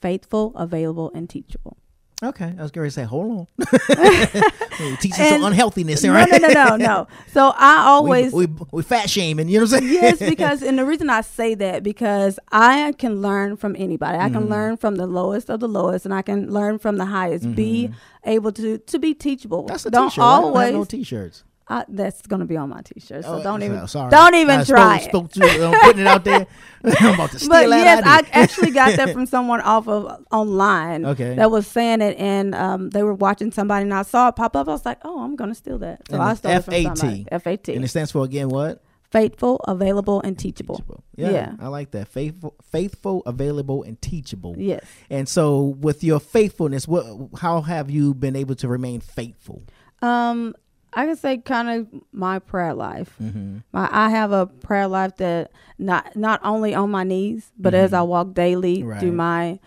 faithful, 0.00 0.52
available, 0.56 1.10
and 1.14 1.28
teachable. 1.28 1.76
Okay, 2.22 2.54
I 2.56 2.62
was 2.62 2.70
going 2.70 2.86
to 2.86 2.90
say, 2.92 3.02
hold 3.02 3.30
on. 3.30 3.46
Teaching 5.00 5.12
some 5.26 5.42
unhealthiness, 5.44 6.02
here, 6.02 6.12
no, 6.12 6.18
right? 6.20 6.30
no, 6.30 6.38
no, 6.48 6.52
no, 6.52 6.76
no. 6.76 7.08
So 7.32 7.52
I 7.56 7.84
always 7.86 8.32
we, 8.32 8.46
we, 8.46 8.54
we 8.70 8.82
fat 8.82 9.10
shaming. 9.10 9.48
You 9.48 9.58
know 9.58 9.64
what 9.64 9.72
I'm 9.74 9.80
saying? 9.80 9.92
yes, 9.92 10.18
because 10.18 10.62
and 10.62 10.78
the 10.78 10.84
reason 10.84 11.10
I 11.10 11.22
say 11.22 11.54
that 11.56 11.82
because 11.82 12.38
I 12.52 12.92
can 12.98 13.22
learn 13.22 13.56
from 13.56 13.74
anybody. 13.76 14.18
I 14.18 14.28
can 14.30 14.44
Mhm. 14.46 14.50
learn 14.50 14.76
from 14.76 14.96
the 14.96 15.06
lowest 15.06 15.50
of 15.50 15.60
the 15.60 15.68
lowest, 15.68 16.04
and 16.04 16.14
I 16.14 16.22
can 16.22 16.50
learn 16.52 16.78
from 16.78 16.96
the 16.96 17.06
highest. 17.06 17.54
Be 17.54 17.90
able 18.24 18.52
to 18.52 18.78
to 18.78 18.98
be 18.98 19.14
teachable. 19.14 19.64
That's 19.66 19.86
a 19.86 19.90
don't 19.90 20.10
t-shirt. 20.10 20.22
Always. 20.22 20.66
have 20.66 20.74
no 20.74 20.84
t-shirts. 20.84 21.44
I, 21.72 21.84
that's 21.88 22.22
gonna 22.26 22.44
be 22.44 22.56
on 22.56 22.68
my 22.68 22.82
t-shirt, 22.82 23.24
so 23.24 23.34
Oh, 23.38 23.42
don't 23.42 23.62
even 23.62 23.80
so- 23.80 23.86
sorry. 23.86 24.10
don't 24.10 24.34
even 24.34 24.60
I 24.60 24.64
try. 24.64 24.98
spoke, 24.98 25.26
it. 25.26 25.34
spoke 25.34 25.48
to, 25.50 25.66
I'm 25.68 25.80
putting 25.80 26.00
it 26.02 26.06
out 26.06 26.24
there. 26.24 26.46
I'm 27.00 27.14
about 27.14 27.30
to 27.30 27.38
steal 27.38 27.48
But 27.50 27.68
yes, 27.68 28.04
I 28.04 28.18
idea. 28.18 28.30
actually 28.34 28.70
got 28.72 28.96
that 28.96 29.12
from 29.12 29.26
someone 29.26 29.60
off 29.60 29.86
of 29.88 30.24
online. 30.32 31.06
Okay. 31.06 31.34
that 31.36 31.50
was 31.50 31.66
saying 31.66 32.00
it, 32.02 32.16
and 32.18 32.54
um, 32.54 32.90
they 32.90 33.02
were 33.02 33.14
watching 33.14 33.50
somebody, 33.52 33.84
and 33.84 33.94
I 33.94 34.02
saw 34.02 34.28
it 34.28 34.36
pop 34.36 34.54
up. 34.56 34.68
I 34.68 34.72
was 34.72 34.84
like, 34.84 34.98
oh, 35.04 35.20
I'm 35.22 35.34
gonna 35.36 35.54
steal 35.54 35.78
that. 35.78 36.08
So 36.08 36.14
And 36.14 36.22
I 36.22 36.30
it's 36.32 36.40
started 36.40 36.62
from 36.64 36.74
FAT. 36.74 36.98
somebody. 36.98 37.26
FAT. 37.30 37.68
And 37.68 37.84
it 37.84 37.88
stands 37.88 38.12
for 38.12 38.24
again 38.24 38.48
what? 38.48 38.82
faithful, 39.10 39.56
available, 39.68 40.22
and 40.22 40.38
teachable. 40.38 40.82
Yeah, 41.16 41.30
Yeah. 41.30 41.52
I 41.60 41.68
like 41.68 41.90
that. 41.90 42.08
Faithful, 42.08 42.54
faithful, 42.70 43.22
available, 43.26 43.82
and 43.82 44.00
teachable. 44.00 44.54
Yes. 44.56 44.82
And 45.10 45.28
so, 45.28 45.76
with 45.80 46.02
your 46.02 46.18
faithfulness, 46.18 46.88
what? 46.88 47.04
How 47.38 47.60
have 47.60 47.90
you 47.90 48.14
been 48.14 48.34
able 48.36 48.54
to 48.56 48.68
remain 48.68 49.00
faithful? 49.00 49.64
Um, 50.00 50.54
I 50.94 51.06
can 51.06 51.16
say 51.16 51.38
kind 51.38 51.68
of 51.70 52.02
my 52.12 52.38
prayer 52.38 52.74
life. 52.74 53.14
Mhm. 53.20 53.62
My, 53.72 53.88
I 53.90 54.10
have 54.10 54.32
a 54.32 54.46
prayer 54.46 54.86
life 54.88 55.16
that 55.16 55.50
not 55.78 56.14
not 56.16 56.40
only 56.44 56.74
on 56.74 56.90
my 56.90 57.04
knees, 57.04 57.50
but 57.58 57.72
as 57.74 57.92
I 57.92 58.02
walk 58.02 58.34
daily 58.34 58.82
Right. 58.82 59.00
through 59.00 59.12
my 59.12 59.58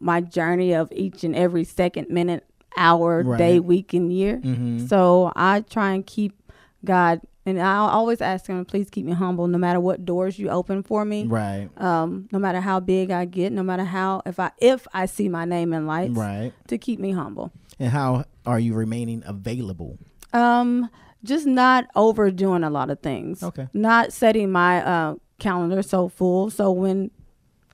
my 0.00 0.20
journey 0.20 0.72
of 0.74 0.92
each 0.92 1.24
and 1.24 1.34
every 1.34 1.64
second, 1.64 2.08
minute, 2.08 2.44
hour, 2.76 3.24
Right. 3.24 3.38
day, 3.38 3.58
week, 3.60 3.92
and 3.94 4.12
year. 4.12 4.38
Mhm. 4.44 4.88
So 4.88 5.32
I 5.34 5.62
try 5.62 5.90
and 5.92 6.06
keep 6.06 6.40
God, 6.84 7.20
and 7.44 7.60
I 7.60 7.78
always 7.78 8.20
ask 8.20 8.46
Him, 8.46 8.64
please 8.64 8.88
keep 8.90 9.04
me 9.04 9.10
humble, 9.12 9.48
no 9.48 9.58
matter 9.58 9.80
what 9.80 10.04
doors 10.04 10.38
you 10.38 10.48
open 10.50 10.84
for 10.84 11.04
me. 11.04 11.26
Right. 11.26 11.68
Um, 11.78 12.28
no 12.30 12.38
matter 12.38 12.60
how 12.60 12.78
big 12.78 13.10
I 13.10 13.24
get, 13.24 13.52
no 13.52 13.64
matter 13.64 13.82
how 13.84 14.22
if 14.24 14.38
I 14.38 14.52
if 14.58 14.86
I 14.94 15.06
see 15.06 15.28
my 15.28 15.44
name 15.44 15.72
in 15.72 15.88
lights, 15.88 16.12
Right. 16.16 16.52
to 16.68 16.78
keep 16.78 17.00
me 17.00 17.10
humble. 17.10 17.50
And 17.80 17.90
how 17.90 18.24
are 18.46 18.60
you 18.60 18.74
remaining 18.74 19.24
available? 19.26 19.98
Um, 20.32 20.90
just 21.24 21.46
not 21.46 21.86
overdoing 21.96 22.62
a 22.64 22.70
lot 22.70 22.90
of 22.90 23.00
things. 23.00 23.42
Okay. 23.42 23.68
Not 23.72 24.12
setting 24.12 24.52
my 24.52 24.84
uh, 24.84 25.14
calendar 25.38 25.82
so 25.82 26.08
full. 26.08 26.50
So 26.50 26.70
when, 26.70 27.10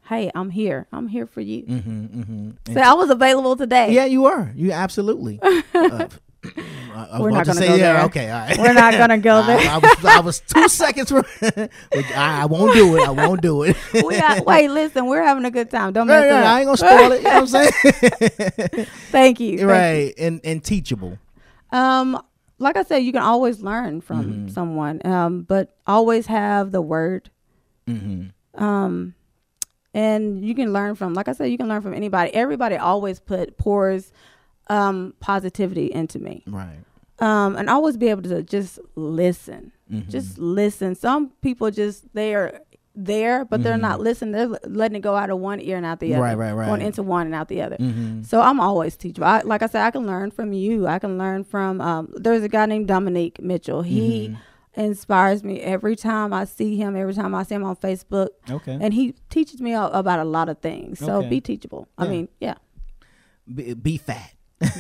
hey, 0.09 0.31
I'm 0.35 0.51
here. 0.51 0.87
I'm 0.93 1.09
here 1.09 1.27
for 1.27 1.41
you. 1.41 1.65
Mm-hmm, 1.65 2.21
mm-hmm. 2.21 2.73
So 2.75 2.81
I 2.81 2.95
was 2.95 3.11
available 3.11 3.57
today. 3.57 3.93
Yeah, 3.93 4.07
you 4.07 4.27
are. 4.27 4.53
You 4.55 4.73
absolutely. 4.73 5.41
Uh, 5.75 6.09
I- 6.95 7.09
I 7.13 7.21
We're 7.21 7.31
not 7.31 7.41
to 7.41 7.53
gonna 7.53 7.61
say, 7.61 7.69
go 7.69 7.75
yeah, 7.75 7.93
there. 7.95 8.03
Okay, 8.05 8.31
all 8.31 8.39
right. 8.41 8.59
We're 8.59 8.73
not 8.75 8.93
gonna 8.93 9.19
go 9.19 9.43
there. 9.47 9.59
I, 9.59 9.79
was, 9.79 10.05
I 10.05 10.21
was 10.21 10.41
two 10.41 10.69
seconds. 10.69 11.11
From, 11.11 11.25
I, 12.15 12.43
I 12.43 12.47
won't 12.47 12.75
do 12.75 12.97
it. 12.99 13.09
I 13.09 13.11
won't 13.11 13.41
do 13.41 13.63
it. 13.63 13.77
we 13.95 14.17
got, 14.21 14.45
wait, 14.45 14.69
listen, 14.69 15.07
we're 15.07 15.23
having 15.23 15.45
a 15.47 15.51
good 15.51 15.71
time. 15.71 15.93
Don't 15.95 16.07
mess 16.07 16.25
it 16.27 16.31
up. 16.33 16.47
I 16.47 16.61
ain't 16.61 16.67
gonna 16.67 16.77
spoil 16.77 17.13
it. 17.13 17.17
You 17.19 17.23
know 17.23 17.31
what 17.31 17.41
I'm 17.41 17.47
saying? 17.47 18.87
Thank 19.11 19.41
you. 19.41 19.59
thank 19.59 19.71
right, 19.71 20.15
and 20.19 20.41
and 20.45 20.63
teachable. 20.63 21.19
Um, 21.73 22.23
like 22.65 22.77
I 22.77 22.83
said, 22.83 22.99
you 22.99 23.13
can 23.13 23.23
always 23.23 23.63
learn 23.63 24.01
from 24.01 24.25
Mm-hmm. 24.25 24.49
someone. 24.49 25.01
Um, 25.07 25.43
but 25.43 25.77
always 25.87 26.27
have 26.27 26.73
the 26.73 26.83
word. 26.83 27.31
Mm-hmm. 27.87 28.63
um 28.65 29.15
and 29.93 30.45
you 30.45 30.55
can 30.55 30.73
learn 30.73 30.95
from 30.95 31.13
like 31.13 31.29
i 31.29 31.33
said 31.33 31.51
you 31.51 31.59
can 31.59 31.69
learn 31.69 31.83
from 31.83 31.93
anybody 31.95 32.33
everybody 32.35 32.77
always 32.77 33.21
put 33.21 33.59
pours 33.59 34.11
um 34.69 35.13
positivity 35.21 35.93
into 35.93 36.19
me 36.19 36.43
Right. 36.47 36.79
um 37.19 37.57
and 37.57 37.69
always 37.69 37.97
be 37.99 38.09
able 38.09 38.23
to 38.23 38.43
just 38.43 38.79
listen 38.97 39.71
Mhm. 39.93 40.09
just 40.09 40.39
listen 40.39 40.95
some 40.95 41.29
people 41.43 41.71
just 41.71 42.07
they're 42.15 42.61
there 42.97 43.45
but 43.45 43.63
they're 43.63 43.77
not 43.77 44.01
listening 44.01 44.33
they're 44.33 44.59
letting 44.69 44.97
it 44.97 45.01
go 45.01 45.17
out 45.17 45.29
of 45.31 45.39
one 45.39 45.61
ear 45.61 45.77
and 45.77 45.85
out 45.85 45.99
the 46.01 46.15
other 46.15 46.23
Mm-hmm. 46.29 46.39
Right, 46.39 46.53
right, 46.53 46.53
right. 46.55 46.67
going 46.67 46.81
into 46.83 47.03
one 47.03 47.27
and 47.27 47.35
out 47.35 47.49
the 47.49 47.61
other 47.63 47.77
Mhm. 47.79 48.25
so 48.25 48.41
i'm 48.41 48.61
always 48.61 48.97
teachable 48.97 49.27
I, 49.27 49.41
like 49.41 49.63
i 49.63 49.67
said 49.67 49.83
i 49.85 49.91
can 49.91 50.07
learn 50.07 50.31
from 50.31 50.53
you 50.53 50.87
i 50.87 50.99
can 51.01 51.19
learn 51.19 51.43
from 51.45 51.81
um 51.81 52.13
there's 52.15 52.43
a 52.45 52.49
guy 52.49 52.67
named 52.67 52.87
dominique 52.89 53.41
mitchell 53.43 53.83
he 53.83 54.29
Mm-hmm. 54.29 54.81
inspires 54.81 55.43
me 55.43 55.61
every 55.61 55.97
time 55.97 56.33
i 56.33 56.45
see 56.45 56.77
him 56.77 56.95
every 56.97 57.15
time 57.15 57.35
i 57.35 57.43
see 57.43 57.55
him 57.57 57.65
on 57.65 57.75
facebook 57.77 58.29
Okay. 58.49 58.79
and 58.81 58.95
he 58.95 59.15
teaches 59.29 59.61
me 59.61 59.73
about 59.73 60.19
a 60.21 60.25
lot 60.25 60.49
of 60.49 60.59
things 60.61 60.99
so 61.01 61.19
Okay. 61.19 61.29
be 61.31 61.41
teachable 61.41 61.89
i 61.99 62.07
mean 62.07 62.29
yeah 62.41 62.55
Be, 63.53 63.75
be 63.75 63.97
fat. 63.99 64.33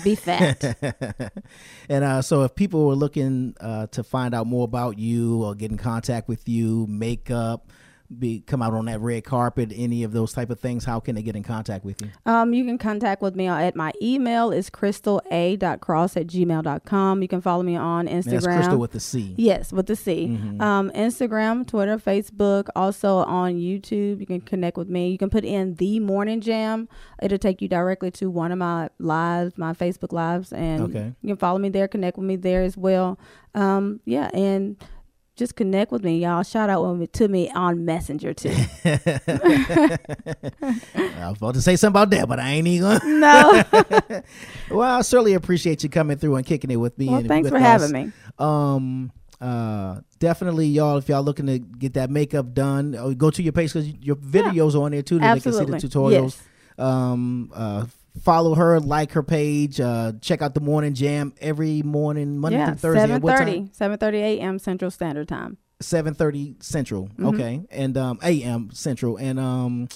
be 0.03 0.15
fat 0.15 0.65
and 1.89 2.05
uh, 2.05 2.23
so, 2.23 2.43
if 2.45 2.55
people 2.55 2.87
were 2.87 2.95
looking 2.95 3.55
uh, 3.61 3.87
to 3.89 4.03
find 4.03 4.35
out 4.35 4.47
more 4.47 4.65
about 4.65 4.99
you 4.99 5.43
or 5.45 5.55
get 5.55 5.71
in 5.71 5.77
contact 5.77 6.29
with 6.29 6.49
you, 6.49 6.87
makeup, 6.89 7.71
be 8.19 8.41
come 8.47 8.63
out 8.63 8.73
on 8.75 8.87
that 8.87 9.01
red 9.01 9.25
carpet, 9.25 9.73
any 9.75 10.03
of 10.05 10.13
those 10.13 10.33
type 10.33 10.51
of 10.51 10.61
things, 10.61 10.85
how 10.85 11.01
can 11.01 11.15
they 11.15 11.23
get 11.23 11.37
in 11.37 11.43
contact 11.43 11.85
with 11.85 12.01
you? 12.03 12.09
Um, 12.27 12.55
you 12.55 12.65
can 12.65 12.79
contact 12.79 13.23
with 13.23 13.35
me 13.37 13.47
at 13.49 13.77
my 13.77 13.93
email 14.03 14.51
is 14.51 14.71
crystala.cross 14.71 16.17
at 16.17 16.27
gmail.com. 16.27 17.23
You 17.23 17.29
can 17.29 17.41
follow 17.41 17.63
me 17.63 17.77
on 17.77 18.07
Instagram. 18.09 18.31
That's 18.31 18.47
Crystal 18.47 18.79
with 18.79 18.93
the 18.93 19.01
C. 19.01 19.35
Yes, 19.37 19.73
with 19.73 19.87
the 19.87 19.97
C. 19.97 20.29
Mhm. 20.41 20.61
Um, 20.61 20.91
Instagram, 20.91 21.67
Twitter, 21.67 21.99
Facebook, 21.99 22.69
also 22.77 23.19
on 23.19 23.55
YouTube. 23.55 24.21
You 24.21 24.27
can 24.27 24.41
connect 24.41 24.77
with 24.77 24.89
me. 24.89 25.11
You 25.11 25.19
can 25.19 25.31
put 25.31 25.45
in 25.45 25.75
the 25.75 26.01
morning 26.01 26.41
jam. 26.41 26.89
It'll 27.23 27.39
take 27.39 27.63
you 27.63 27.69
directly 27.69 28.11
to 28.13 28.31
one 28.31 28.53
of 28.53 28.59
my 28.59 28.89
lives, 28.99 29.57
my 29.57 29.73
Facebook 29.73 30.13
lives, 30.13 30.53
and 30.53 30.83
Okay. 30.85 31.13
you 31.23 31.29
can 31.29 31.37
follow 31.37 31.59
me 31.59 31.69
there, 31.69 31.89
connect 31.89 32.17
with 32.19 32.27
me 32.27 32.37
there 32.37 32.63
as 32.63 32.77
well. 32.77 33.19
Um, 33.55 34.01
yeah, 34.05 34.31
and 34.35 34.77
just 35.37 35.57
connect 35.57 35.91
with 35.91 36.05
me, 36.05 36.19
y'all. 36.19 36.43
Shout 36.45 36.71
out 36.71 37.13
to 37.15 37.29
me 37.29 37.51
on 37.51 37.85
Messenger 37.85 38.35
too. 38.35 38.55
I 38.85 39.19
was 41.29 41.39
about 41.39 41.55
to 41.55 41.63
say 41.63 41.75
something 41.77 41.93
about 42.01 42.11
that, 42.11 42.29
but 42.29 42.39
I 42.39 42.51
ain't 42.51 42.69
even 42.69 42.99
gonna. 42.99 43.05
No. 43.05 43.65
well, 44.71 44.99
I 44.99 45.03
certainly 45.03 45.35
appreciate 45.35 45.83
you 45.83 45.89
coming 45.89 46.19
through 46.19 46.37
and 46.37 46.47
kicking 46.47 46.71
it 46.71 46.77
with 46.77 46.97
me. 46.99 47.09
Well, 47.09 47.17
and 47.17 47.29
thanks 47.29 47.49
for 47.49 47.59
having 47.59 47.91
me. 47.91 48.13
Um, 48.39 49.11
uh, 49.41 50.01
definitely, 50.21 50.67
y'all. 50.69 50.99
If 50.99 51.09
y'all 51.09 51.23
looking 51.23 51.47
to 51.47 51.59
get 51.59 51.95
that 51.95 52.11
makeup 52.11 52.55
done, 52.55 52.95
uh, 52.95 53.09
go 53.09 53.31
to 53.31 53.43
your 53.43 53.53
page 53.53 53.73
because 53.73 53.89
your 53.89 54.17
videos 54.17 54.75
are 54.75 54.85
on 54.85 54.93
there 54.93 55.03
too. 55.03 55.19
That 55.19 55.35
they 55.35 55.41
can 55.41 55.53
see 55.53 55.65
the 55.65 55.75
Absolutely. 55.75 56.29
tutorials. 56.29 56.41
Um, 56.79 57.51
uh, 57.53 57.87
follow 58.23 58.55
her, 58.55 58.81
like 58.81 59.13
her 59.13 59.23
page. 59.23 59.81
Uh, 59.81 60.13
check 60.21 60.43
out 60.43 60.55
the 60.55 60.61
morning 60.61 60.95
jam 60.95 61.33
every 61.41 61.83
morning, 61.83 62.39
Monday 62.39 62.59
yeah, 62.59 62.67
through 62.71 62.77
Thursday. 62.77 63.01
seven 63.01 63.17
At 63.17 63.23
what 63.23 63.39
thirty, 63.39 63.53
time? 63.61 63.71
seven 63.73 63.99
thirty 63.99 64.19
a.m. 64.19 64.59
Central 64.59 64.91
Standard 64.91 65.29
Time. 65.29 65.59
Seven 65.81 66.15
thirty 66.15 66.57
Central. 66.61 67.09
Mhm. 67.19 67.35
Okay, 67.35 67.67
and 67.71 67.97
um, 67.97 68.19
a.m. 68.23 68.71
Central, 68.73 69.17
and 69.17 69.39
um, 69.39 69.89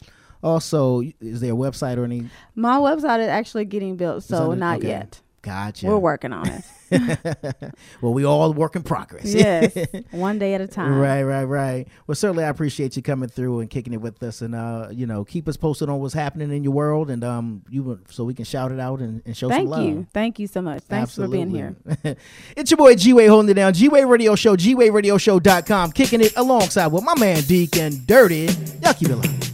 also 0.42 1.02
is 1.20 1.40
there 1.40 1.52
a 1.52 1.56
website 1.56 1.96
or 1.96 2.04
any? 2.04 2.28
My 2.54 2.78
website 2.78 3.20
is 3.20 3.28
actually 3.28 3.64
getting 3.64 3.96
built, 3.96 4.24
so 4.24 4.54
not 4.54 4.78
okay. 4.78 4.88
yet. 4.88 5.20
Gotcha. 5.42 5.86
We're 5.86 5.98
working 5.98 6.32
on 6.32 6.48
it. 6.48 6.64
well, 8.00 8.12
we 8.12 8.24
all 8.24 8.52
work 8.52 8.76
in 8.76 8.82
progress. 8.82 9.32
yes, 9.34 9.76
one 10.10 10.38
day 10.38 10.54
at 10.54 10.60
a 10.60 10.66
time. 10.66 10.98
Right, 10.98 11.22
right, 11.22 11.44
right. 11.44 11.88
Well, 12.06 12.14
certainly, 12.14 12.44
I 12.44 12.48
appreciate 12.48 12.96
you 12.96 13.02
coming 13.02 13.28
through 13.28 13.60
and 13.60 13.70
kicking 13.70 13.92
it 13.92 14.00
with 14.00 14.22
us, 14.22 14.40
and 14.40 14.54
uh, 14.54 14.88
you 14.90 15.06
know, 15.06 15.24
keep 15.24 15.48
us 15.48 15.56
posted 15.56 15.88
on 15.88 16.00
what's 16.00 16.14
happening 16.14 16.50
in 16.50 16.64
your 16.64 16.72
world, 16.72 17.10
and 17.10 17.22
um, 17.24 17.62
you 17.68 18.00
so 18.10 18.24
we 18.24 18.34
can 18.34 18.44
shout 18.44 18.72
it 18.72 18.80
out 18.80 19.00
and, 19.00 19.22
and 19.26 19.36
show 19.36 19.48
Thank 19.48 19.62
some 19.62 19.70
love. 19.70 19.84
you, 19.84 20.06
thank 20.12 20.38
you 20.38 20.46
so 20.46 20.62
much. 20.62 20.82
Thanks 20.84 21.14
for 21.14 21.28
being 21.28 21.50
here. 21.50 21.76
It's 22.56 22.70
your 22.70 22.78
boy 22.78 22.94
G 22.94 23.12
Wade 23.12 23.28
holding 23.28 23.50
it 23.50 23.54
down. 23.54 23.72
G 23.72 23.88
Wade 23.88 24.06
Radio 24.06 24.34
Show, 24.34 24.56
GWadeRadioShow.com, 24.56 25.92
kicking 25.92 26.20
it 26.20 26.36
alongside 26.36 26.88
with 26.88 27.04
my 27.04 27.14
man 27.18 27.42
Deacon 27.42 28.02
Dirty. 28.06 28.48
Y'all 28.82 28.94
keep 28.94 29.08
it 29.08 29.16
locked. 29.16 29.47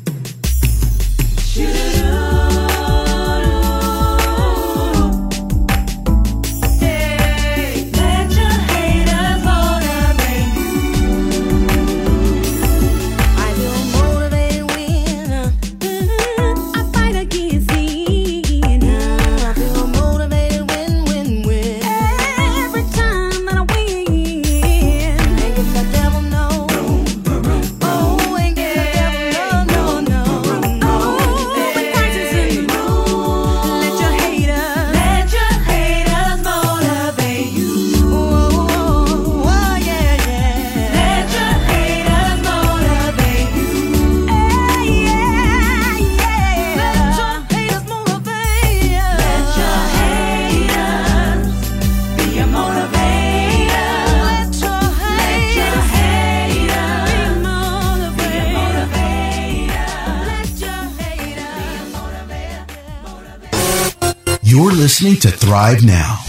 Listening 64.94 65.16
to 65.16 65.28
Thrive 65.28 65.82
Now 65.82 66.20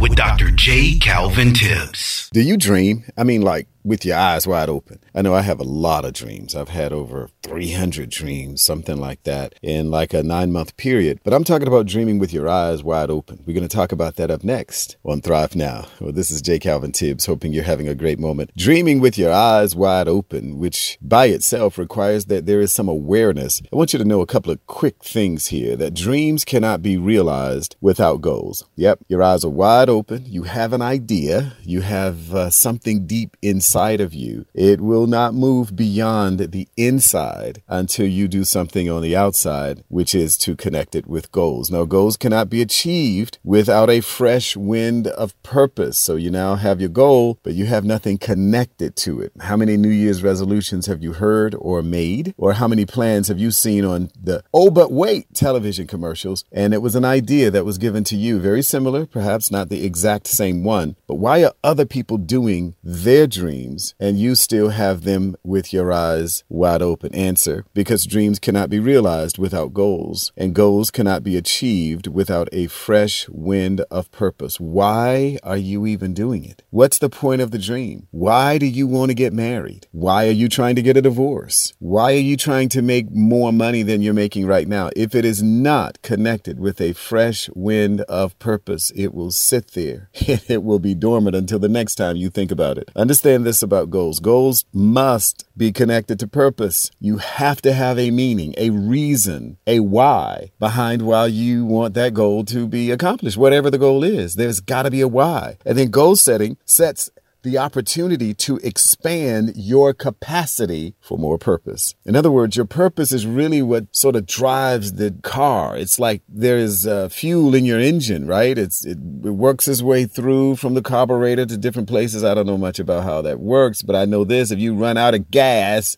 with 0.00 0.16
Dr. 0.16 0.50
J. 0.50 0.98
Calvin 0.98 1.52
Tibbs. 1.52 2.30
Do 2.32 2.40
you 2.40 2.56
dream? 2.56 3.04
I 3.14 3.24
mean, 3.24 3.42
like 3.42 3.68
with 3.86 4.04
your 4.04 4.16
eyes 4.16 4.46
wide 4.46 4.68
open. 4.68 4.98
I 5.14 5.22
know 5.22 5.32
I 5.32 5.42
have 5.42 5.60
a 5.60 5.64
lot 5.64 6.04
of 6.04 6.12
dreams. 6.12 6.56
I've 6.56 6.70
had 6.70 6.92
over 6.92 7.30
300 7.44 8.10
dreams, 8.10 8.60
something 8.60 8.96
like 8.96 9.22
that, 9.22 9.54
in 9.62 9.92
like 9.92 10.12
a 10.12 10.24
nine 10.24 10.50
month 10.50 10.76
period. 10.76 11.20
But 11.22 11.32
I'm 11.32 11.44
talking 11.44 11.68
about 11.68 11.86
dreaming 11.86 12.18
with 12.18 12.32
your 12.32 12.48
eyes 12.48 12.82
wide 12.82 13.10
open. 13.10 13.44
We're 13.46 13.54
going 13.54 13.66
to 13.66 13.74
talk 13.74 13.92
about 13.92 14.16
that 14.16 14.30
up 14.30 14.42
next 14.42 14.96
on 15.04 15.20
Thrive 15.20 15.54
Now. 15.54 15.86
Well, 16.00 16.12
this 16.12 16.32
is 16.32 16.42
Jay 16.42 16.58
Calvin 16.58 16.90
Tibbs, 16.90 17.26
hoping 17.26 17.52
you're 17.52 17.62
having 17.62 17.86
a 17.86 17.94
great 17.94 18.18
moment. 18.18 18.50
Dreaming 18.56 19.00
with 19.00 19.16
your 19.16 19.32
eyes 19.32 19.76
wide 19.76 20.08
open, 20.08 20.58
which 20.58 20.98
by 21.00 21.26
itself 21.26 21.78
requires 21.78 22.24
that 22.26 22.46
there 22.46 22.60
is 22.60 22.72
some 22.72 22.88
awareness. 22.88 23.62
I 23.72 23.76
want 23.76 23.92
you 23.92 24.00
to 24.00 24.04
know 24.04 24.20
a 24.20 24.26
couple 24.26 24.50
of 24.50 24.66
quick 24.66 25.04
things 25.04 25.46
here 25.46 25.76
that 25.76 25.94
dreams 25.94 26.44
cannot 26.44 26.82
be 26.82 26.96
realized 26.96 27.76
without 27.80 28.20
goals. 28.20 28.64
Yep, 28.74 29.04
your 29.06 29.22
eyes 29.22 29.44
are 29.44 29.50
wide 29.50 29.88
open. 29.88 30.24
You 30.26 30.42
have 30.42 30.72
an 30.72 30.82
idea, 30.82 31.52
you 31.62 31.82
have 31.82 32.34
uh, 32.34 32.50
something 32.50 33.06
deep 33.06 33.36
inside 33.42 33.75
of 33.76 34.14
you. 34.14 34.46
It 34.54 34.80
will 34.80 35.06
not 35.06 35.34
move 35.34 35.76
beyond 35.76 36.38
the 36.38 36.66
inside 36.78 37.62
until 37.68 38.06
you 38.06 38.26
do 38.26 38.42
something 38.42 38.88
on 38.88 39.02
the 39.02 39.14
outside, 39.14 39.84
which 39.88 40.14
is 40.14 40.38
to 40.38 40.56
connect 40.56 40.94
it 40.94 41.06
with 41.06 41.30
goals. 41.30 41.70
Now, 41.70 41.84
goals 41.84 42.16
cannot 42.16 42.48
be 42.48 42.62
achieved 42.62 43.38
without 43.44 43.90
a 43.90 44.00
fresh 44.00 44.56
wind 44.56 45.08
of 45.08 45.40
purpose. 45.42 45.98
So 45.98 46.16
you 46.16 46.30
now 46.30 46.54
have 46.54 46.80
your 46.80 46.88
goal, 46.88 47.38
but 47.42 47.52
you 47.52 47.66
have 47.66 47.84
nothing 47.84 48.16
connected 48.16 48.96
to 48.96 49.20
it. 49.20 49.32
How 49.40 49.58
many 49.58 49.76
New 49.76 49.90
Year's 49.90 50.22
resolutions 50.22 50.86
have 50.86 51.02
you 51.02 51.12
heard 51.12 51.54
or 51.58 51.82
made? 51.82 52.34
Or 52.38 52.54
how 52.54 52.68
many 52.68 52.86
plans 52.86 53.28
have 53.28 53.38
you 53.38 53.50
seen 53.50 53.84
on 53.84 54.10
the 54.18 54.42
Oh, 54.54 54.70
but 54.70 54.90
wait 54.90 55.34
television 55.34 55.86
commercials? 55.86 56.46
And 56.50 56.72
it 56.72 56.80
was 56.80 56.94
an 56.94 57.04
idea 57.04 57.50
that 57.50 57.66
was 57.66 57.76
given 57.76 58.04
to 58.04 58.16
you, 58.16 58.38
very 58.40 58.62
similar, 58.62 59.04
perhaps 59.04 59.50
not 59.50 59.68
the 59.68 59.84
exact 59.84 60.28
same 60.28 60.64
one, 60.64 60.96
but 61.06 61.16
why 61.16 61.44
are 61.44 61.52
other 61.62 61.84
people 61.84 62.16
doing 62.16 62.74
their 62.82 63.26
dreams 63.26 63.65
and 63.98 64.18
you 64.18 64.34
still 64.34 64.70
have 64.70 65.02
them 65.02 65.36
with 65.42 65.72
your 65.72 65.92
eyes 65.92 66.44
wide 66.48 66.82
open? 66.82 67.14
Answer 67.14 67.64
because 67.74 68.06
dreams 68.06 68.38
cannot 68.38 68.70
be 68.70 68.78
realized 68.78 69.38
without 69.38 69.74
goals, 69.74 70.32
and 70.36 70.54
goals 70.54 70.90
cannot 70.90 71.22
be 71.22 71.36
achieved 71.36 72.06
without 72.06 72.48
a 72.52 72.66
fresh 72.66 73.28
wind 73.28 73.80
of 73.90 74.10
purpose. 74.10 74.60
Why 74.60 75.38
are 75.42 75.56
you 75.56 75.86
even 75.86 76.14
doing 76.14 76.44
it? 76.44 76.62
What's 76.70 76.98
the 76.98 77.08
point 77.08 77.40
of 77.40 77.50
the 77.50 77.58
dream? 77.58 78.08
Why 78.10 78.58
do 78.58 78.66
you 78.66 78.86
want 78.86 79.10
to 79.10 79.14
get 79.14 79.32
married? 79.32 79.86
Why 79.92 80.26
are 80.28 80.32
you 80.42 80.48
trying 80.48 80.76
to 80.76 80.82
get 80.82 80.96
a 80.96 81.02
divorce? 81.02 81.72
Why 81.78 82.12
are 82.12 82.26
you 82.30 82.36
trying 82.36 82.68
to 82.70 82.82
make 82.82 83.10
more 83.10 83.52
money 83.52 83.82
than 83.82 84.02
you're 84.02 84.14
making 84.14 84.46
right 84.46 84.68
now? 84.68 84.90
If 84.96 85.14
it 85.14 85.24
is 85.24 85.42
not 85.42 86.02
connected 86.02 86.60
with 86.60 86.80
a 86.80 86.92
fresh 86.92 87.48
wind 87.54 88.02
of 88.02 88.38
purpose, 88.38 88.92
it 88.94 89.14
will 89.14 89.30
sit 89.30 89.72
there 89.72 90.10
and 90.28 90.42
it 90.48 90.62
will 90.62 90.78
be 90.78 90.94
dormant 90.94 91.36
until 91.36 91.58
the 91.58 91.68
next 91.68 91.94
time 91.94 92.16
you 92.16 92.30
think 92.30 92.50
about 92.50 92.78
it. 92.78 92.90
Understand 92.96 93.45
this 93.46 93.62
about 93.62 93.90
goals. 93.90 94.20
Goals 94.20 94.64
must 94.72 95.46
be 95.56 95.72
connected 95.72 96.18
to 96.18 96.26
purpose. 96.26 96.90
You 97.00 97.18
have 97.18 97.62
to 97.62 97.72
have 97.72 97.98
a 97.98 98.10
meaning, 98.10 98.54
a 98.58 98.70
reason, 98.70 99.56
a 99.66 99.80
why 99.80 100.50
behind 100.58 101.02
why 101.02 101.26
you 101.26 101.64
want 101.64 101.94
that 101.94 102.12
goal 102.12 102.44
to 102.46 102.66
be 102.66 102.90
accomplished, 102.90 103.38
whatever 103.38 103.70
the 103.70 103.78
goal 103.78 104.04
is. 104.04 104.34
There's 104.34 104.60
got 104.60 104.82
to 104.82 104.90
be 104.90 105.00
a 105.00 105.08
why. 105.08 105.56
And 105.64 105.78
then 105.78 105.90
goal 105.90 106.16
setting 106.16 106.58
sets 106.64 107.08
the 107.46 107.56
opportunity 107.56 108.34
to 108.34 108.56
expand 108.58 109.52
your 109.54 109.94
capacity 109.94 110.94
for 111.00 111.16
more 111.16 111.38
purpose. 111.38 111.94
In 112.04 112.16
other 112.16 112.30
words, 112.30 112.56
your 112.56 112.66
purpose 112.66 113.12
is 113.12 113.24
really 113.24 113.62
what 113.62 113.94
sort 113.94 114.16
of 114.16 114.26
drives 114.26 114.94
the 114.94 115.14
car. 115.22 115.76
It's 115.76 116.00
like 116.00 116.22
there 116.28 116.58
is 116.58 116.88
uh, 116.88 117.08
fuel 117.08 117.54
in 117.54 117.64
your 117.64 117.78
engine, 117.78 118.26
right? 118.26 118.58
It's 118.58 118.84
it, 118.84 118.98
it 118.98 119.30
works 119.30 119.68
its 119.68 119.80
way 119.80 120.06
through 120.06 120.56
from 120.56 120.74
the 120.74 120.82
carburetor 120.82 121.46
to 121.46 121.56
different 121.56 121.88
places. 121.88 122.24
I 122.24 122.34
don't 122.34 122.46
know 122.46 122.58
much 122.58 122.80
about 122.80 123.04
how 123.04 123.22
that 123.22 123.38
works, 123.38 123.80
but 123.80 123.94
I 123.94 124.06
know 124.06 124.24
this: 124.24 124.50
if 124.50 124.58
you 124.58 124.74
run 124.74 124.96
out 124.96 125.14
of 125.14 125.30
gas, 125.30 125.96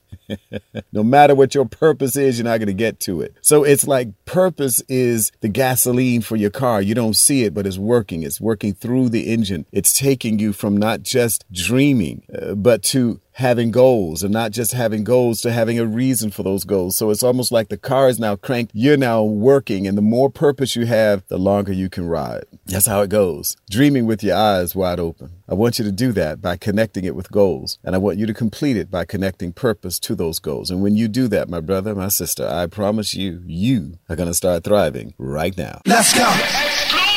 no 0.92 1.02
matter 1.02 1.34
what 1.34 1.54
your 1.54 1.64
purpose 1.64 2.16
is, 2.16 2.38
you're 2.38 2.44
not 2.44 2.58
going 2.58 2.68
to 2.68 2.74
get 2.74 3.00
to 3.00 3.20
it. 3.20 3.34
So 3.40 3.64
it's 3.64 3.86
like 3.86 4.08
purpose 4.24 4.82
is 4.88 5.32
the 5.40 5.48
gasoline 5.48 6.20
for 6.20 6.36
your 6.36 6.50
car. 6.50 6.82
You 6.82 6.94
don't 6.94 7.16
see 7.16 7.44
it, 7.44 7.54
but 7.54 7.66
it's 7.66 7.78
working. 7.78 8.22
It's 8.22 8.40
working 8.40 8.74
through 8.74 9.08
the 9.10 9.32
engine. 9.32 9.66
It's 9.72 9.92
taking 9.92 10.38
you 10.38 10.52
from 10.52 10.76
not 10.76 11.02
just 11.02 11.44
dreaming, 11.52 12.22
uh, 12.34 12.54
but 12.54 12.82
to 12.84 13.20
having 13.38 13.70
goals 13.70 14.24
and 14.24 14.32
not 14.32 14.50
just 14.50 14.72
having 14.72 15.04
goals 15.04 15.40
to 15.40 15.52
having 15.52 15.78
a 15.78 15.86
reason 15.86 16.28
for 16.28 16.42
those 16.42 16.64
goals. 16.64 16.96
So 16.96 17.10
it's 17.10 17.22
almost 17.22 17.52
like 17.52 17.68
the 17.68 17.76
car 17.76 18.08
is 18.08 18.18
now 18.18 18.34
cranked. 18.34 18.72
You're 18.74 18.96
now 18.96 19.22
working 19.22 19.86
and 19.86 19.96
the 19.96 20.02
more 20.02 20.28
purpose 20.28 20.74
you 20.74 20.86
have, 20.86 21.24
the 21.28 21.38
longer 21.38 21.72
you 21.72 21.88
can 21.88 22.08
ride. 22.08 22.44
That's 22.66 22.86
how 22.86 23.00
it 23.02 23.10
goes. 23.10 23.56
Dreaming 23.70 24.06
with 24.06 24.24
your 24.24 24.36
eyes 24.36 24.74
wide 24.74 24.98
open. 24.98 25.30
I 25.48 25.54
want 25.54 25.78
you 25.78 25.84
to 25.84 25.92
do 25.92 26.10
that 26.12 26.42
by 26.42 26.56
connecting 26.56 27.04
it 27.04 27.14
with 27.14 27.30
goals. 27.30 27.78
And 27.84 27.94
I 27.94 27.98
want 27.98 28.18
you 28.18 28.26
to 28.26 28.34
complete 28.34 28.76
it 28.76 28.90
by 28.90 29.04
connecting 29.04 29.52
purpose 29.52 30.00
to 30.00 30.16
those 30.16 30.40
goals. 30.40 30.68
And 30.68 30.82
when 30.82 30.96
you 30.96 31.06
do 31.06 31.28
that, 31.28 31.48
my 31.48 31.60
brother, 31.60 31.94
my 31.94 32.08
sister, 32.08 32.46
I 32.46 32.66
promise 32.66 33.14
you, 33.14 33.40
you 33.46 34.00
are 34.08 34.16
going 34.16 34.28
to 34.28 34.34
start 34.34 34.64
thriving 34.64 35.14
right 35.16 35.56
now. 35.56 35.80
Let's 35.86 36.12
go. 36.12 37.07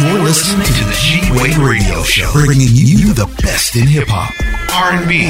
You're 0.00 0.22
listening 0.22 0.64
to 0.64 0.84
the 0.84 0.96
G 1.00 1.20
Wade 1.32 1.56
Radio 1.56 2.04
Show, 2.04 2.30
bringing 2.32 2.68
you 2.70 3.12
the 3.12 3.26
best 3.42 3.74
in 3.74 3.88
hip 3.88 4.06
hop, 4.08 4.32
R&B, 4.72 5.24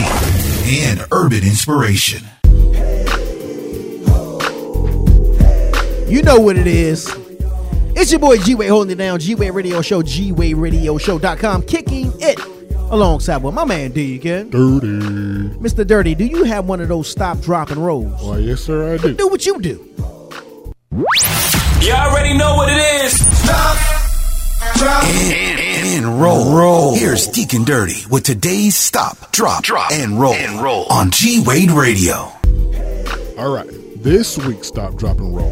and 0.85 1.01
urban 1.11 1.39
inspiration. 1.43 2.23
You 6.07 6.23
know 6.23 6.39
what 6.39 6.57
it 6.57 6.66
is. 6.66 7.11
It's 7.97 8.11
your 8.12 8.20
boy 8.20 8.36
G 8.36 8.55
Wade 8.55 8.69
holding 8.69 8.93
it 8.93 8.97
down. 8.97 9.19
G 9.20 9.35
Wade 9.35 9.55
Radio 9.55 9.81
Show, 9.81 10.03
GWadeRadioShow.com, 10.03 11.62
kicking 11.62 12.12
it 12.20 12.39
alongside 12.90 13.43
with 13.43 13.55
my 13.55 13.65
man 13.65 13.93
Deacon. 13.93 14.51
Dirty. 14.51 14.86
Mr. 15.59 15.86
Dirty, 15.86 16.15
do 16.15 16.27
you 16.27 16.45
have 16.45 16.66
one 16.69 16.82
of 16.82 16.89
those 16.89 17.09
stop, 17.09 17.40
drop, 17.40 17.70
and 17.70 17.85
rolls? 17.85 18.23
Why, 18.23 18.39
yes, 18.39 18.61
sir, 18.61 18.95
I 18.95 18.99
do. 18.99 19.15
Do 19.15 19.28
what 19.28 19.47
you 19.47 19.61
do. 19.61 19.82
You 20.90 21.93
already 21.93 22.36
know 22.36 22.57
what 22.57 22.69
it 22.70 23.05
is. 23.05 23.27
Stop. 23.39 23.98
Drop. 24.79 25.03
And, 25.03 25.59
and, 25.61 26.05
and 26.07 26.23
roll. 26.23 26.57
roll. 26.57 26.95
Here's 26.95 27.27
Deacon 27.27 27.65
Dirty 27.65 28.07
with 28.09 28.23
today's 28.23 28.77
stop, 28.77 29.33
drop, 29.33 29.65
drop, 29.65 29.91
and 29.91 30.21
roll, 30.21 30.35
and 30.35 30.63
roll 30.63 30.87
on 30.89 31.11
G 31.11 31.43
Wade 31.45 31.73
Radio. 31.73 32.31
All 33.37 33.53
right, 33.53 33.67
this 33.97 34.39
week's 34.39 34.69
stop, 34.69 34.95
drop, 34.95 35.19
and 35.19 35.35
roll. 35.35 35.51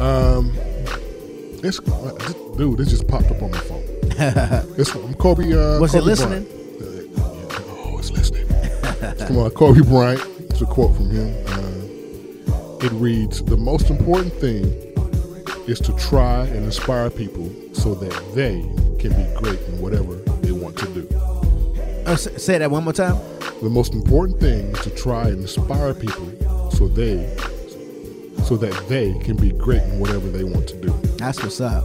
Um, 0.00 0.56
it's 1.62 1.80
dude. 2.56 2.78
This 2.78 2.88
just 2.88 3.06
popped 3.06 3.30
up 3.30 3.42
on 3.42 3.50
my 3.50 3.58
phone. 3.58 3.84
it's 4.78 4.90
from 4.90 5.12
Kobe. 5.16 5.52
Uh, 5.52 5.78
Was 5.80 5.92
Kobe 5.92 6.02
it 6.02 6.06
listening? 6.06 6.44
Bryant. 6.44 7.18
Uh, 7.20 7.62
oh, 7.74 7.98
it's 7.98 8.10
listening. 8.10 8.46
it's 8.48 9.24
from 9.24 9.38
uh, 9.38 9.50
Kobe 9.50 9.82
Bryant. 9.82 10.26
It's 10.48 10.62
a 10.62 10.64
quote 10.64 10.96
from 10.96 11.10
him. 11.10 11.34
Uh, 11.46 12.86
it 12.86 12.92
reads: 12.92 13.42
"The 13.42 13.58
most 13.58 13.90
important 13.90 14.32
thing 14.32 14.87
is 15.68 15.80
to 15.80 15.92
try 15.94 16.44
and 16.46 16.64
inspire 16.64 17.10
people 17.10 17.50
so 17.72 17.94
that 17.94 18.34
they 18.34 18.60
can 18.98 19.12
be 19.12 19.38
great 19.38 19.60
in 19.68 19.80
whatever 19.80 20.14
they 20.42 20.52
want 20.52 20.76
to 20.78 20.86
do." 20.88 21.08
Uh, 22.06 22.16
say 22.16 22.58
that 22.58 22.70
one 22.70 22.84
more 22.84 22.92
time. 22.92 23.16
The 23.60 23.68
most 23.68 23.92
important 23.92 24.40
thing 24.40 24.70
is 24.70 24.80
to 24.80 24.90
try 24.90 25.28
and 25.28 25.40
inspire 25.40 25.92
people 25.94 26.70
so 26.70 26.88
they 26.88 27.26
so 28.44 28.56
that 28.56 28.88
they 28.88 29.12
can 29.18 29.36
be 29.36 29.50
great 29.50 29.82
in 29.82 29.98
whatever 29.98 30.28
they 30.28 30.44
want 30.44 30.66
to 30.68 30.76
do. 30.76 30.88
That's 31.18 31.42
what's 31.42 31.60
up. 31.60 31.84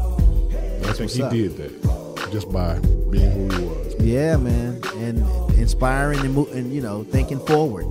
I 0.85 0.93
think 0.93 1.11
he 1.11 1.23
up. 1.23 1.31
did 1.31 1.57
that 1.57 2.29
just 2.31 2.51
by 2.51 2.79
being 3.09 3.31
who 3.31 3.49
he 3.49 3.67
was. 3.67 3.95
Yeah, 3.99 4.37
man, 4.37 4.81
and 4.95 5.19
inspiring 5.57 6.19
and, 6.19 6.33
mo- 6.33 6.47
and 6.53 6.73
you 6.73 6.81
know 6.81 7.03
thinking 7.03 7.39
forward. 7.45 7.85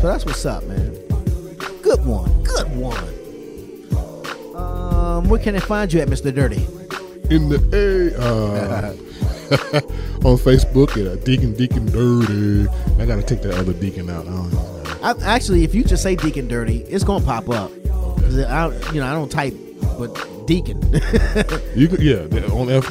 So 0.00 0.08
that's 0.08 0.24
what's 0.24 0.44
up, 0.44 0.64
man. 0.64 0.92
Good 1.82 2.04
one, 2.04 2.42
good 2.42 2.76
one. 2.76 3.19
Um, 4.60 5.28
where 5.28 5.40
can 5.40 5.56
I 5.56 5.60
find 5.60 5.92
you 5.92 6.00
at, 6.00 6.08
Mister 6.08 6.30
Dirty? 6.30 6.64
In 7.30 7.48
the 7.48 7.60
A 7.72 8.20
uh, 8.20 8.92
on 10.28 10.36
Facebook 10.36 10.90
at 11.00 11.06
uh, 11.06 11.16
Deacon 11.24 11.54
Deacon 11.54 11.86
Dirty. 11.86 12.68
I 12.98 13.06
gotta 13.06 13.22
take 13.22 13.42
that 13.42 13.54
other 13.54 13.72
Deacon 13.72 14.10
out. 14.10 14.26
I 14.26 14.30
don't 14.30 14.52
know. 14.52 14.80
I, 15.02 15.14
actually, 15.24 15.64
if 15.64 15.74
you 15.74 15.84
just 15.84 16.02
say 16.02 16.14
Deacon 16.16 16.48
Dirty, 16.48 16.78
it's 16.84 17.04
gonna 17.04 17.24
pop 17.24 17.48
up. 17.48 17.70
I, 18.30 18.68
you 18.92 19.00
know, 19.00 19.06
I 19.06 19.12
don't 19.12 19.30
type, 19.30 19.54
but 19.98 20.46
Deacon. 20.46 20.80
You 21.76 21.86
could, 21.88 22.02
yeah, 22.02 22.22
on 22.52 22.68
F, 22.68 22.84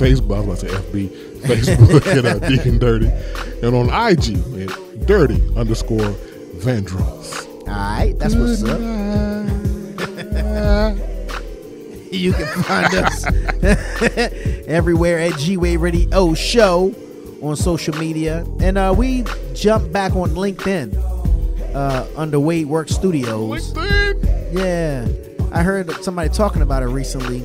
Facebook, 0.00 0.36
I 0.36 0.40
was 0.40 0.48
about 0.48 0.58
to 0.58 0.68
say 0.68 0.74
FB, 0.74 1.08
Facebook 1.42 2.06
at 2.18 2.24
uh, 2.24 2.48
Deacon 2.48 2.78
Dirty, 2.78 3.08
and 3.62 3.74
on 3.74 3.86
IG 3.88 4.36
at 4.60 5.06
Dirty 5.06 5.40
underscore 5.56 6.10
Vandross. 6.58 7.46
All 7.60 7.66
right, 7.66 8.14
that's 8.18 8.34
what's 8.34 8.64
up. 8.64 9.55
you 12.10 12.32
can 12.32 12.46
find 12.62 12.94
us 12.94 13.26
everywhere 14.66 15.18
at 15.18 15.38
G 15.38 15.56
Wade 15.56 15.80
Radio 15.80 16.34
Show 16.34 16.94
on 17.42 17.56
social 17.56 17.94
media, 17.98 18.46
and 18.60 18.78
uh, 18.78 18.94
we 18.96 19.24
jump 19.54 19.92
back 19.92 20.16
on 20.16 20.30
LinkedIn 20.30 20.96
uh, 21.74 22.06
under 22.16 22.40
Wade 22.40 22.66
Work 22.66 22.88
Studios. 22.88 23.74
Yeah, 24.52 25.06
I 25.52 25.62
heard 25.62 25.92
somebody 26.02 26.30
talking 26.30 26.62
about 26.62 26.82
it 26.82 26.86
recently. 26.86 27.42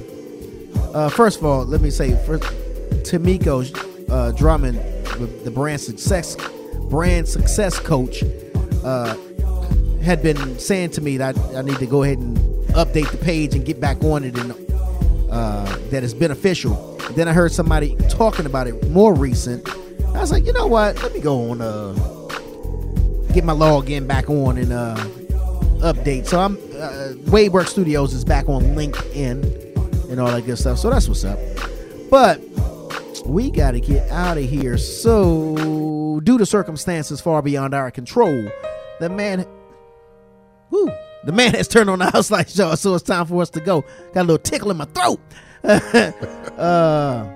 Uh, 0.94 1.10
first 1.10 1.40
of 1.40 1.46
all, 1.46 1.66
let 1.66 1.82
me 1.82 1.90
say, 1.90 2.16
first, 2.26 2.44
Tamiko 3.04 4.10
uh, 4.10 4.32
Drummond 4.32 4.80
the 5.44 5.52
brand 5.52 5.80
success 5.80 6.36
brand 6.90 7.28
success 7.28 7.80
coach, 7.80 8.24
uh, 8.84 9.16
had 10.04 10.22
been 10.22 10.60
saying 10.60 10.92
to 10.92 11.02
me 11.02 11.18
that 11.18 11.38
I, 11.56 11.62
need 11.62 11.78
to 11.78 11.86
go 11.86 12.04
ahead 12.04 12.18
and 12.18 12.38
update 12.70 13.10
the 13.12 13.18
page 13.18 13.54
and 13.54 13.66
get 13.66 13.80
back 13.80 14.04
on 14.04 14.24
it 14.24 14.38
and 14.38 14.52
uh, 15.32 15.78
that 15.90 16.04
it's 16.04 16.14
beneficial. 16.14 16.98
Then 17.16 17.28
I 17.28 17.34
heard 17.34 17.52
somebody 17.52 17.96
talking 18.10 18.46
about 18.46 18.68
it 18.68 18.90
more 18.90 19.14
recent. 19.14 19.68
I 20.10 20.22
was 20.22 20.32
like, 20.32 20.46
you 20.46 20.54
know 20.54 20.68
what? 20.68 21.02
Let 21.02 21.14
me 21.14 21.20
go 21.20 21.52
on 21.52 21.62
uh 21.62 21.94
get 23.34 23.46
my 23.46 23.54
login 23.54 24.08
back 24.08 24.30
on 24.30 24.58
and 24.58 24.74
uh 24.74 24.96
update. 25.82 26.28
So 26.28 26.40
I'm 26.40 26.58
uh, 26.76 27.14
Wade 27.32 27.52
Work 27.52 27.68
Studios 27.68 28.14
is 28.14 28.24
back 28.24 28.48
on 28.50 28.62
LinkedIn 28.76 30.10
and 30.10 30.20
all 30.20 30.28
that 30.32 30.46
good 30.46 30.58
stuff. 30.58 30.80
So 30.80 30.90
that's 30.90 31.08
what's 31.08 31.24
up. 31.24 31.40
But 32.10 32.42
we 33.26 33.52
got 33.52 33.72
to 33.72 33.80
get 33.80 34.10
out 34.12 34.38
of 34.38 34.44
here. 34.44 34.78
So 34.78 36.20
due 36.24 36.38
to 36.38 36.46
circumstances 36.46 37.22
far 37.22 37.42
beyond 37.42 37.74
our 37.74 37.92
control, 37.92 38.50
the 39.00 39.10
man, 39.10 39.46
whoo, 40.72 40.92
the 41.24 41.32
man 41.32 41.54
has 41.54 41.68
turned 41.68 41.90
on 41.90 42.00
the 42.00 42.10
house 42.10 42.32
lights, 42.32 42.58
y'all. 42.58 42.76
So 42.76 42.96
it's 42.96 43.04
time 43.04 43.26
for 43.28 43.42
us 43.42 43.50
to 43.52 43.60
go. 43.60 43.82
Got 44.14 44.22
a 44.22 44.28
little 44.28 44.38
tickle 44.40 44.72
in 44.72 44.78
my 44.78 44.86
throat. 44.86 45.20
uh, 45.64 47.28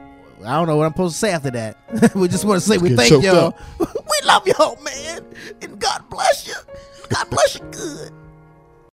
I 0.45 0.57
don't 0.57 0.67
know 0.67 0.77
what 0.77 0.85
I'm 0.85 0.91
supposed 0.93 1.15
to 1.15 1.19
say 1.19 1.31
after 1.31 1.51
that. 1.51 2.15
we 2.15 2.27
just 2.27 2.45
want 2.45 2.61
to 2.61 2.67
say 2.67 2.77
we 2.77 2.95
thank 2.95 3.23
y'all. 3.23 3.55
we 3.79 4.27
love 4.27 4.47
y'all, 4.47 4.81
man, 4.81 5.25
and 5.61 5.79
God 5.79 6.03
bless 6.09 6.47
you. 6.47 6.55
God 7.09 7.29
bless 7.29 7.55
you 7.55 7.65
good. 7.71 8.11